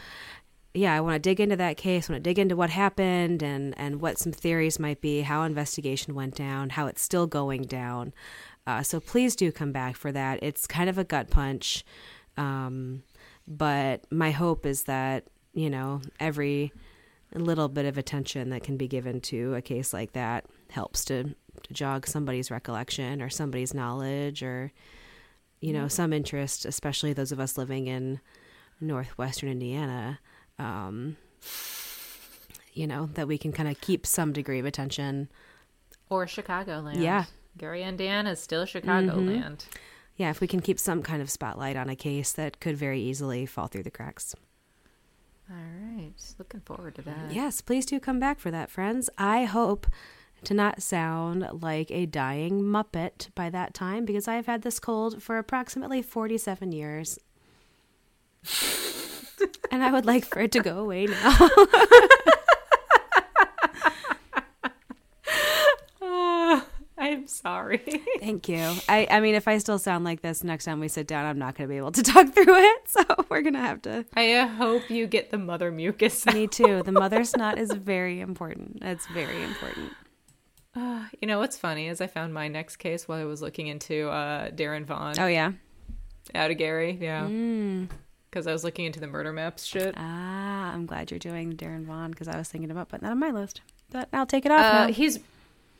yeah, 0.73 0.95
I 0.95 1.01
want 1.01 1.15
to 1.15 1.19
dig 1.19 1.41
into 1.41 1.57
that 1.57 1.75
case. 1.75 2.09
I 2.09 2.13
want 2.13 2.23
to 2.23 2.29
dig 2.29 2.39
into 2.39 2.55
what 2.55 2.69
happened 2.69 3.43
and 3.43 3.77
and 3.77 3.99
what 3.99 4.17
some 4.17 4.31
theories 4.31 4.79
might 4.79 5.01
be, 5.01 5.21
how 5.21 5.43
investigation 5.43 6.15
went 6.15 6.35
down, 6.35 6.69
how 6.71 6.87
it's 6.87 7.01
still 7.01 7.27
going 7.27 7.63
down. 7.63 8.13
Uh, 8.65 8.81
so 8.81 8.99
please 8.99 9.35
do 9.35 9.51
come 9.51 9.71
back 9.71 9.95
for 9.95 10.11
that. 10.11 10.41
It's 10.41 10.65
kind 10.65 10.89
of 10.89 10.97
a 10.97 11.03
gut 11.03 11.29
punch, 11.29 11.83
um, 12.37 13.03
but 13.47 14.05
my 14.11 14.31
hope 14.31 14.65
is 14.65 14.83
that 14.83 15.25
you 15.53 15.69
know 15.69 16.01
every 16.19 16.71
little 17.33 17.67
bit 17.67 17.85
of 17.85 17.97
attention 17.97 18.49
that 18.49 18.63
can 18.63 18.77
be 18.77 18.87
given 18.87 19.19
to 19.19 19.55
a 19.55 19.61
case 19.61 19.93
like 19.93 20.13
that 20.13 20.45
helps 20.69 21.03
to 21.05 21.35
to 21.67 21.73
jog 21.73 22.07
somebody's 22.07 22.49
recollection 22.51 23.21
or 23.21 23.29
somebody's 23.29 23.73
knowledge 23.73 24.41
or 24.43 24.71
you 25.61 25.71
know 25.73 25.87
some 25.87 26.13
interest 26.13 26.65
especially 26.65 27.13
those 27.13 27.31
of 27.31 27.39
us 27.39 27.57
living 27.57 27.87
in 27.87 28.19
northwestern 28.81 29.49
indiana 29.49 30.19
um, 30.59 31.17
you 32.73 32.85
know 32.87 33.09
that 33.13 33.27
we 33.27 33.37
can 33.37 33.51
kind 33.51 33.69
of 33.69 33.79
keep 33.81 34.05
some 34.05 34.33
degree 34.33 34.59
of 34.59 34.65
attention 34.65 35.29
Or 36.09 36.25
Chicagoland. 36.25 37.01
Yeah. 37.01 37.25
Gary, 37.57 37.83
Indiana 37.83 38.31
is 38.31 38.39
still 38.41 38.65
Chicagoland. 38.65 39.65
yeah 40.17 40.29
if 40.29 40.41
we 40.41 40.47
can 40.47 40.59
keep 40.61 40.79
some 40.79 41.01
kind 41.01 41.21
of 41.21 41.29
spotlight 41.29 41.75
on 41.77 41.89
a 41.89 41.95
case 41.95 42.31
that 42.33 42.59
could 42.59 42.75
very 42.77 42.99
easily 43.01 43.45
fall 43.45 43.67
through 43.67 43.83
the 43.83 43.91
cracks 43.91 44.35
All 45.49 45.55
right. 45.55 46.11
Looking 46.37 46.61
forward 46.61 46.95
to 46.95 47.01
that. 47.03 47.31
yes 47.31 47.61
please 47.61 47.85
do 47.85 47.99
come 47.99 48.19
back 48.19 48.39
for 48.39 48.51
that 48.51 48.69
friends 48.69 49.09
i 49.17 49.45
hope 49.45 49.87
to 50.45 50.53
not 50.53 50.81
sound 50.81 51.47
like 51.61 51.91
a 51.91 52.05
dying 52.05 52.61
muppet 52.61 53.29
by 53.35 53.49
that 53.49 53.73
time 53.73 54.05
because 54.05 54.27
i've 54.27 54.45
had 54.45 54.61
this 54.61 54.79
cold 54.79 55.21
for 55.21 55.37
approximately 55.37 56.01
47 56.01 56.71
years 56.71 57.19
and 59.71 59.83
i 59.83 59.91
would 59.91 60.05
like 60.05 60.25
for 60.25 60.39
it 60.39 60.51
to 60.51 60.59
go 60.61 60.79
away 60.79 61.05
now 61.05 61.49
I'm 66.97 67.27
sorry. 67.27 67.83
Thank 68.19 68.49
you. 68.49 68.75
I, 68.89 69.07
I 69.09 69.19
mean, 69.19 69.35
if 69.35 69.47
I 69.47 69.57
still 69.57 69.77
sound 69.77 70.05
like 70.05 70.21
this 70.21 70.43
next 70.43 70.65
time 70.65 70.79
we 70.79 70.87
sit 70.87 71.07
down, 71.07 71.25
I'm 71.25 71.37
not 71.37 71.55
going 71.55 71.67
to 71.67 71.71
be 71.71 71.77
able 71.77 71.91
to 71.91 72.03
talk 72.03 72.33
through 72.33 72.55
it. 72.55 72.81
So 72.87 73.03
we're 73.29 73.41
going 73.41 73.55
to 73.55 73.59
have 73.59 73.81
to. 73.81 74.05
I 74.15 74.33
uh, 74.35 74.47
hope 74.47 74.89
you 74.89 75.05
get 75.05 75.29
the 75.29 75.37
mother 75.37 75.69
mucus. 75.69 76.25
Me 76.27 76.47
too. 76.47 76.81
The 76.83 76.93
mother 76.93 77.25
snot 77.25 77.57
is 77.57 77.69
very 77.71 78.21
important. 78.21 78.77
It's 78.81 79.05
very 79.07 79.43
important. 79.43 79.91
You 80.75 81.27
know 81.27 81.39
what's 81.39 81.57
funny 81.57 81.87
is 81.87 82.01
I 82.01 82.07
found 82.07 82.33
my 82.33 82.47
next 82.47 82.77
case 82.77 83.07
while 83.07 83.19
I 83.19 83.23
was 83.25 83.41
looking 83.41 83.67
into 83.67 84.09
uh, 84.09 84.49
Darren 84.49 84.85
Vann. 84.85 85.15
Oh, 85.17 85.27
yeah. 85.27 85.53
Out 86.33 86.51
of 86.51 86.57
Gary, 86.57 86.97
yeah. 86.99 87.25
Mm. 87.25 87.87
Because 88.29 88.47
I 88.47 88.51
was 88.51 88.63
looking 88.65 88.85
into 88.85 88.99
the 88.99 89.07
murder 89.07 89.31
maps 89.31 89.63
shit. 89.63 89.93
Ah, 89.97 90.73
I'm 90.73 90.85
glad 90.85 91.11
you're 91.11 91.19
doing 91.19 91.53
Darren 91.53 91.85
Vann 91.85 92.11
because 92.11 92.27
I 92.27 92.37
was 92.37 92.49
thinking 92.49 92.71
about 92.71 92.89
putting 92.89 93.05
that 93.05 93.11
on 93.11 93.19
my 93.19 93.31
list. 93.31 93.61
But 93.91 94.09
I'll 94.11 94.25
take 94.25 94.45
it 94.45 94.51
off 94.51 94.65
Uh, 94.65 94.87
now. 94.87 94.93
he's 94.93 95.19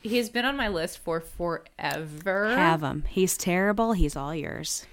he's 0.01 0.29
been 0.29 0.45
on 0.45 0.55
my 0.55 0.69
list 0.69 0.99
for 0.99 1.19
forever. 1.19 2.55
Have 2.55 2.81
him. 2.81 3.03
He's 3.09 3.35
terrible. 3.37 3.93
He's 3.93 4.15
all 4.15 4.33
yours. 4.33 4.85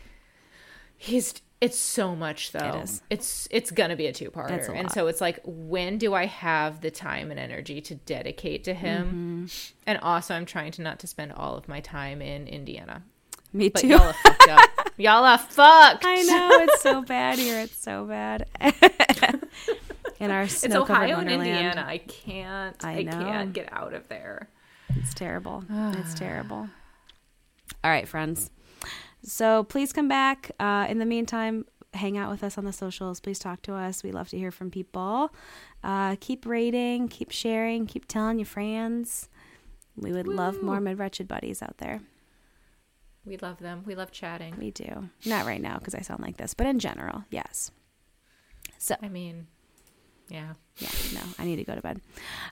He's 0.97 1.35
it's 1.63 1.79
so 1.79 2.17
much 2.17 2.51
though. 2.51 2.81
It 2.81 2.83
is. 2.83 3.03
It's 3.09 3.49
it's 3.53 3.71
gonna 3.71 3.95
be 3.95 4.09
a 4.09 4.13
two 4.13 4.33
parter, 4.33 4.69
and 4.69 4.91
so 4.91 5.07
it's 5.07 5.21
like, 5.21 5.39
when 5.45 5.97
do 5.97 6.13
I 6.13 6.27
have 6.27 6.81
the 6.81 6.91
time 6.91 7.31
and 7.31 7.39
energy 7.39 7.81
to 7.83 7.95
dedicate 7.95 8.65
to 8.65 8.75
him? 8.75 9.47
Mm-hmm. 9.47 9.73
And 9.87 9.99
also, 10.03 10.35
I'm 10.35 10.45
trying 10.45 10.73
to 10.73 10.83
not 10.83 10.99
to 10.99 11.07
spend 11.07 11.33
all 11.33 11.57
of 11.57 11.69
my 11.69 11.79
time 11.79 12.21
in 12.21 12.49
Indiana. 12.49 13.05
Me 13.53 13.69
But 13.69 13.83
too. 13.83 13.89
y'all 13.89 14.03
are 14.03 14.13
fucked 14.13 14.49
up. 14.49 14.71
Y'all 14.99 15.25
are 15.25 15.39
fucked. 15.39 16.05
I 16.05 16.23
know 16.23 16.51
it's 16.65 16.83
so 16.83 17.03
bad 17.03 17.39
here. 17.39 17.61
It's 17.61 17.77
so 17.77 18.05
bad. 18.05 18.47
In 20.21 20.31
our 20.31 20.43
It's 20.43 20.65
Ohio 20.67 21.19
and. 21.19 21.31
Indiana. 21.31 21.85
I 21.87 21.99
can't. 21.99 22.85
I 22.85 22.99
I, 22.99 23.05
can't 23.05 23.53
get 23.53 23.73
out 23.73 23.95
of 23.95 24.09
there. 24.09 24.49
It's 24.97 25.15
terrible. 25.15 25.65
it's 25.71 26.15
terrible. 26.15 26.69
All 27.85 27.91
right, 27.91 28.07
friends. 28.07 28.51
So 29.23 29.65
please 29.65 29.93
come 29.93 30.09
back. 30.09 30.51
Uh, 30.59 30.87
in 30.89 30.99
the 30.99 31.07
meantime, 31.07 31.65
hang 31.95 32.17
out 32.17 32.31
with 32.31 32.43
us 32.43 32.59
on 32.59 32.65
the 32.65 32.73
socials. 32.73 33.21
Please 33.21 33.39
talk 33.39 33.63
to 33.63 33.75
us. 33.75 34.03
We 34.03 34.13
love 34.13 34.29
to 34.31 34.39
hear 34.39 34.51
from 34.51 34.71
people. 34.71 35.35
Uh, 35.85 36.17
keep 36.21 36.47
rating, 36.47 37.09
keep 37.09 37.31
sharing, 37.31 37.87
keep 37.87 38.07
telling 38.09 38.39
your 38.39 38.47
friends. 38.47 39.29
We 39.97 40.13
would 40.13 40.27
love 40.27 40.63
more 40.63 40.81
mid 40.81 40.99
wretched 40.99 41.29
buddies 41.29 41.63
out 41.63 41.79
there. 41.79 42.01
We 43.25 43.37
love 43.37 43.59
them. 43.59 43.83
We 43.87 43.95
love 43.95 44.11
chatting. 44.11 44.57
We 44.59 44.71
do. 44.71 45.11
Not 45.27 45.47
right 45.47 45.61
now 45.61 45.79
because 45.79 45.95
I 45.95 46.01
sound 46.01 46.23
like 46.23 46.39
this, 46.39 46.55
but 46.55 46.67
in 46.67 46.79
general, 46.79 47.25
yes. 47.31 47.71
So 48.79 48.97
I 49.01 49.09
mean, 49.09 49.47
yeah. 50.29 50.55
yeah, 50.79 50.89
no, 51.15 51.21
I 51.39 51.45
need 51.45 51.57
to 51.57 51.65
go 51.65 51.75
to 51.75 51.81
bed 51.83 52.01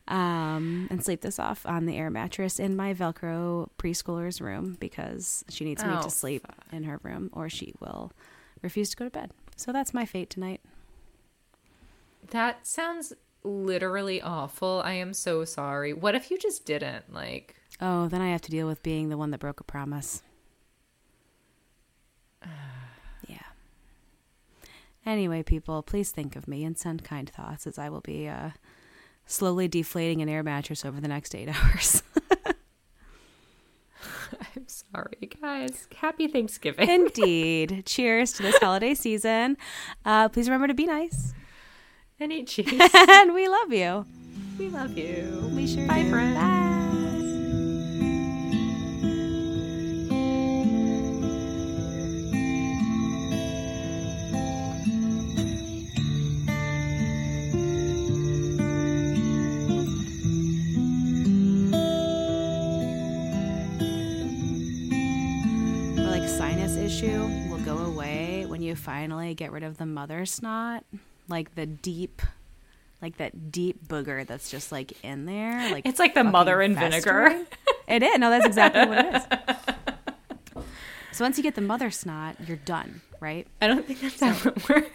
um, 0.09 0.87
and 0.91 1.03
sleep 1.05 1.21
this 1.23 1.39
off 1.39 1.65
on 1.67 1.87
the 1.87 1.97
air 1.97 2.11
mattress 2.11 2.59
in 2.59 2.77
my 2.77 2.93
Velcro 2.95 3.69
preschooler's 3.79 4.41
room 4.41 4.77
because 4.81 5.45
she 5.49 5.65
needs 5.65 5.83
me 5.85 5.91
Oh, 5.95 6.03
to 6.03 6.11
sleep 6.11 6.47
in 6.73 6.85
her 6.85 7.01
room 7.03 7.31
or 7.33 7.49
she 7.49 7.73
will 7.81 8.13
refuse 8.63 8.91
to 8.91 8.97
go 8.97 9.05
to 9.07 9.11
bed. 9.11 9.31
So 9.57 9.73
that's 9.73 9.95
my 9.95 10.05
fate 10.05 10.29
tonight. 10.31 10.61
That 12.31 12.67
sounds 12.67 13.13
literally 13.43 14.21
awful. 14.21 14.83
I 14.85 14.93
am 14.93 15.15
so 15.15 15.45
sorry. 15.47 15.93
What 15.95 16.15
if 16.15 16.31
you 16.31 16.39
just 16.39 16.67
didn't? 16.67 17.13
Like, 17.13 17.57
Oh, 17.81 18.09
then 18.09 18.21
I 18.21 18.29
have 18.31 18.43
to 18.43 18.51
deal 18.51 18.67
with 18.67 18.83
being 18.83 19.09
the 19.09 19.17
one 19.17 19.31
that 19.31 19.41
broke 19.41 19.61
a 19.61 19.65
promise. 19.65 20.23
Anyway, 25.07 25.43
people, 25.43 25.83
please 25.83 26.11
think 26.11 26.37
of 26.37 26.47
me 26.47 26.65
and 26.65 26.77
send 26.77 27.03
kind 27.05 27.29
thoughts 27.31 27.67
as 27.67 27.79
I 27.79 27.89
will 27.89 28.01
be 28.03 28.29
uh, 28.29 28.51
slowly 29.27 29.67
deflating 29.69 30.21
an 30.23 30.29
air 30.29 30.43
mattress 30.43 30.85
over 30.85 31.01
the 31.01 31.09
next 31.09 31.35
eight 31.35 31.49
hours. 31.55 32.03
I'm 34.57 34.67
sorry, 34.67 35.31
guys. 35.43 35.89
Happy 35.97 36.29
Thanksgiving. 36.29 36.89
Indeed. 37.07 37.83
Cheers 37.87 38.33
to 38.35 38.43
this 38.43 38.57
holiday 38.59 38.95
season. 38.95 39.57
Uh, 40.05 40.29
please 40.29 40.49
remember 40.49 40.67
to 40.69 40.75
be 40.75 40.87
nice. 40.87 41.33
and 42.19 42.33
eat 42.33 42.47
cheese. 42.49 42.81
and 42.95 43.35
we 43.35 43.49
love 43.49 43.73
you. 43.73 44.07
we 44.59 44.69
love 44.69 44.97
you. 44.97 45.51
We 45.55 45.67
sure 45.67 45.87
Bye, 45.87 46.03
do. 46.03 46.11
friends. 46.11 46.35
Bye. 46.37 46.67
Issue 67.03 67.49
will 67.49 67.59
go 67.65 67.79
away 67.79 68.45
when 68.47 68.61
you 68.61 68.77
finally 68.77 69.33
get 69.33 69.53
rid 69.53 69.63
of 69.63 69.79
the 69.79 69.87
mother 69.87 70.27
snot, 70.27 70.85
like 71.29 71.55
the 71.55 71.65
deep, 71.65 72.21
like 73.01 73.17
that 73.17 73.51
deep 73.51 73.89
booger 73.89 74.27
that's 74.27 74.51
just 74.51 74.71
like 74.71 74.93
in 75.03 75.25
there. 75.25 75.71
Like 75.71 75.87
It's 75.87 75.99
like 75.99 76.13
the 76.13 76.25
mother 76.25 76.61
in 76.61 76.75
vinegar. 76.75 77.47
It 77.89 78.03
is. 78.03 78.19
No, 78.19 78.29
that's 78.29 78.45
exactly 78.45 78.85
what 78.87 78.99
it 78.99 79.15
is. 79.15 80.65
So 81.13 81.25
once 81.25 81.37
you 81.37 81.43
get 81.43 81.55
the 81.55 81.61
mother 81.61 81.91
snot, 81.91 82.37
you're 82.47 82.57
done, 82.57 83.01
right? 83.19 83.47
I 83.61 83.67
don't 83.67 83.85
think 83.85 84.01
that's 84.01 84.21
how 84.21 84.49
it 84.49 84.69
works. 84.69 84.91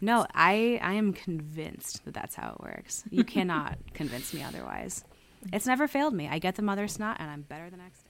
No, 0.00 0.26
I 0.32 0.78
I 0.80 0.94
am 0.94 1.12
convinced 1.12 2.04
that 2.04 2.14
that's 2.14 2.34
how 2.34 2.52
it 2.52 2.60
works. 2.62 3.02
You 3.10 3.24
cannot 3.24 3.76
convince 3.94 4.32
me 4.32 4.42
otherwise. 4.42 5.04
It's 5.52 5.66
never 5.66 5.88
failed 5.88 6.14
me. 6.14 6.28
I 6.28 6.38
get 6.38 6.54
the 6.54 6.62
mother 6.62 6.86
snot, 6.86 7.16
and 7.18 7.30
I'm 7.30 7.42
better 7.42 7.68
the 7.68 7.76
next. 7.76 8.03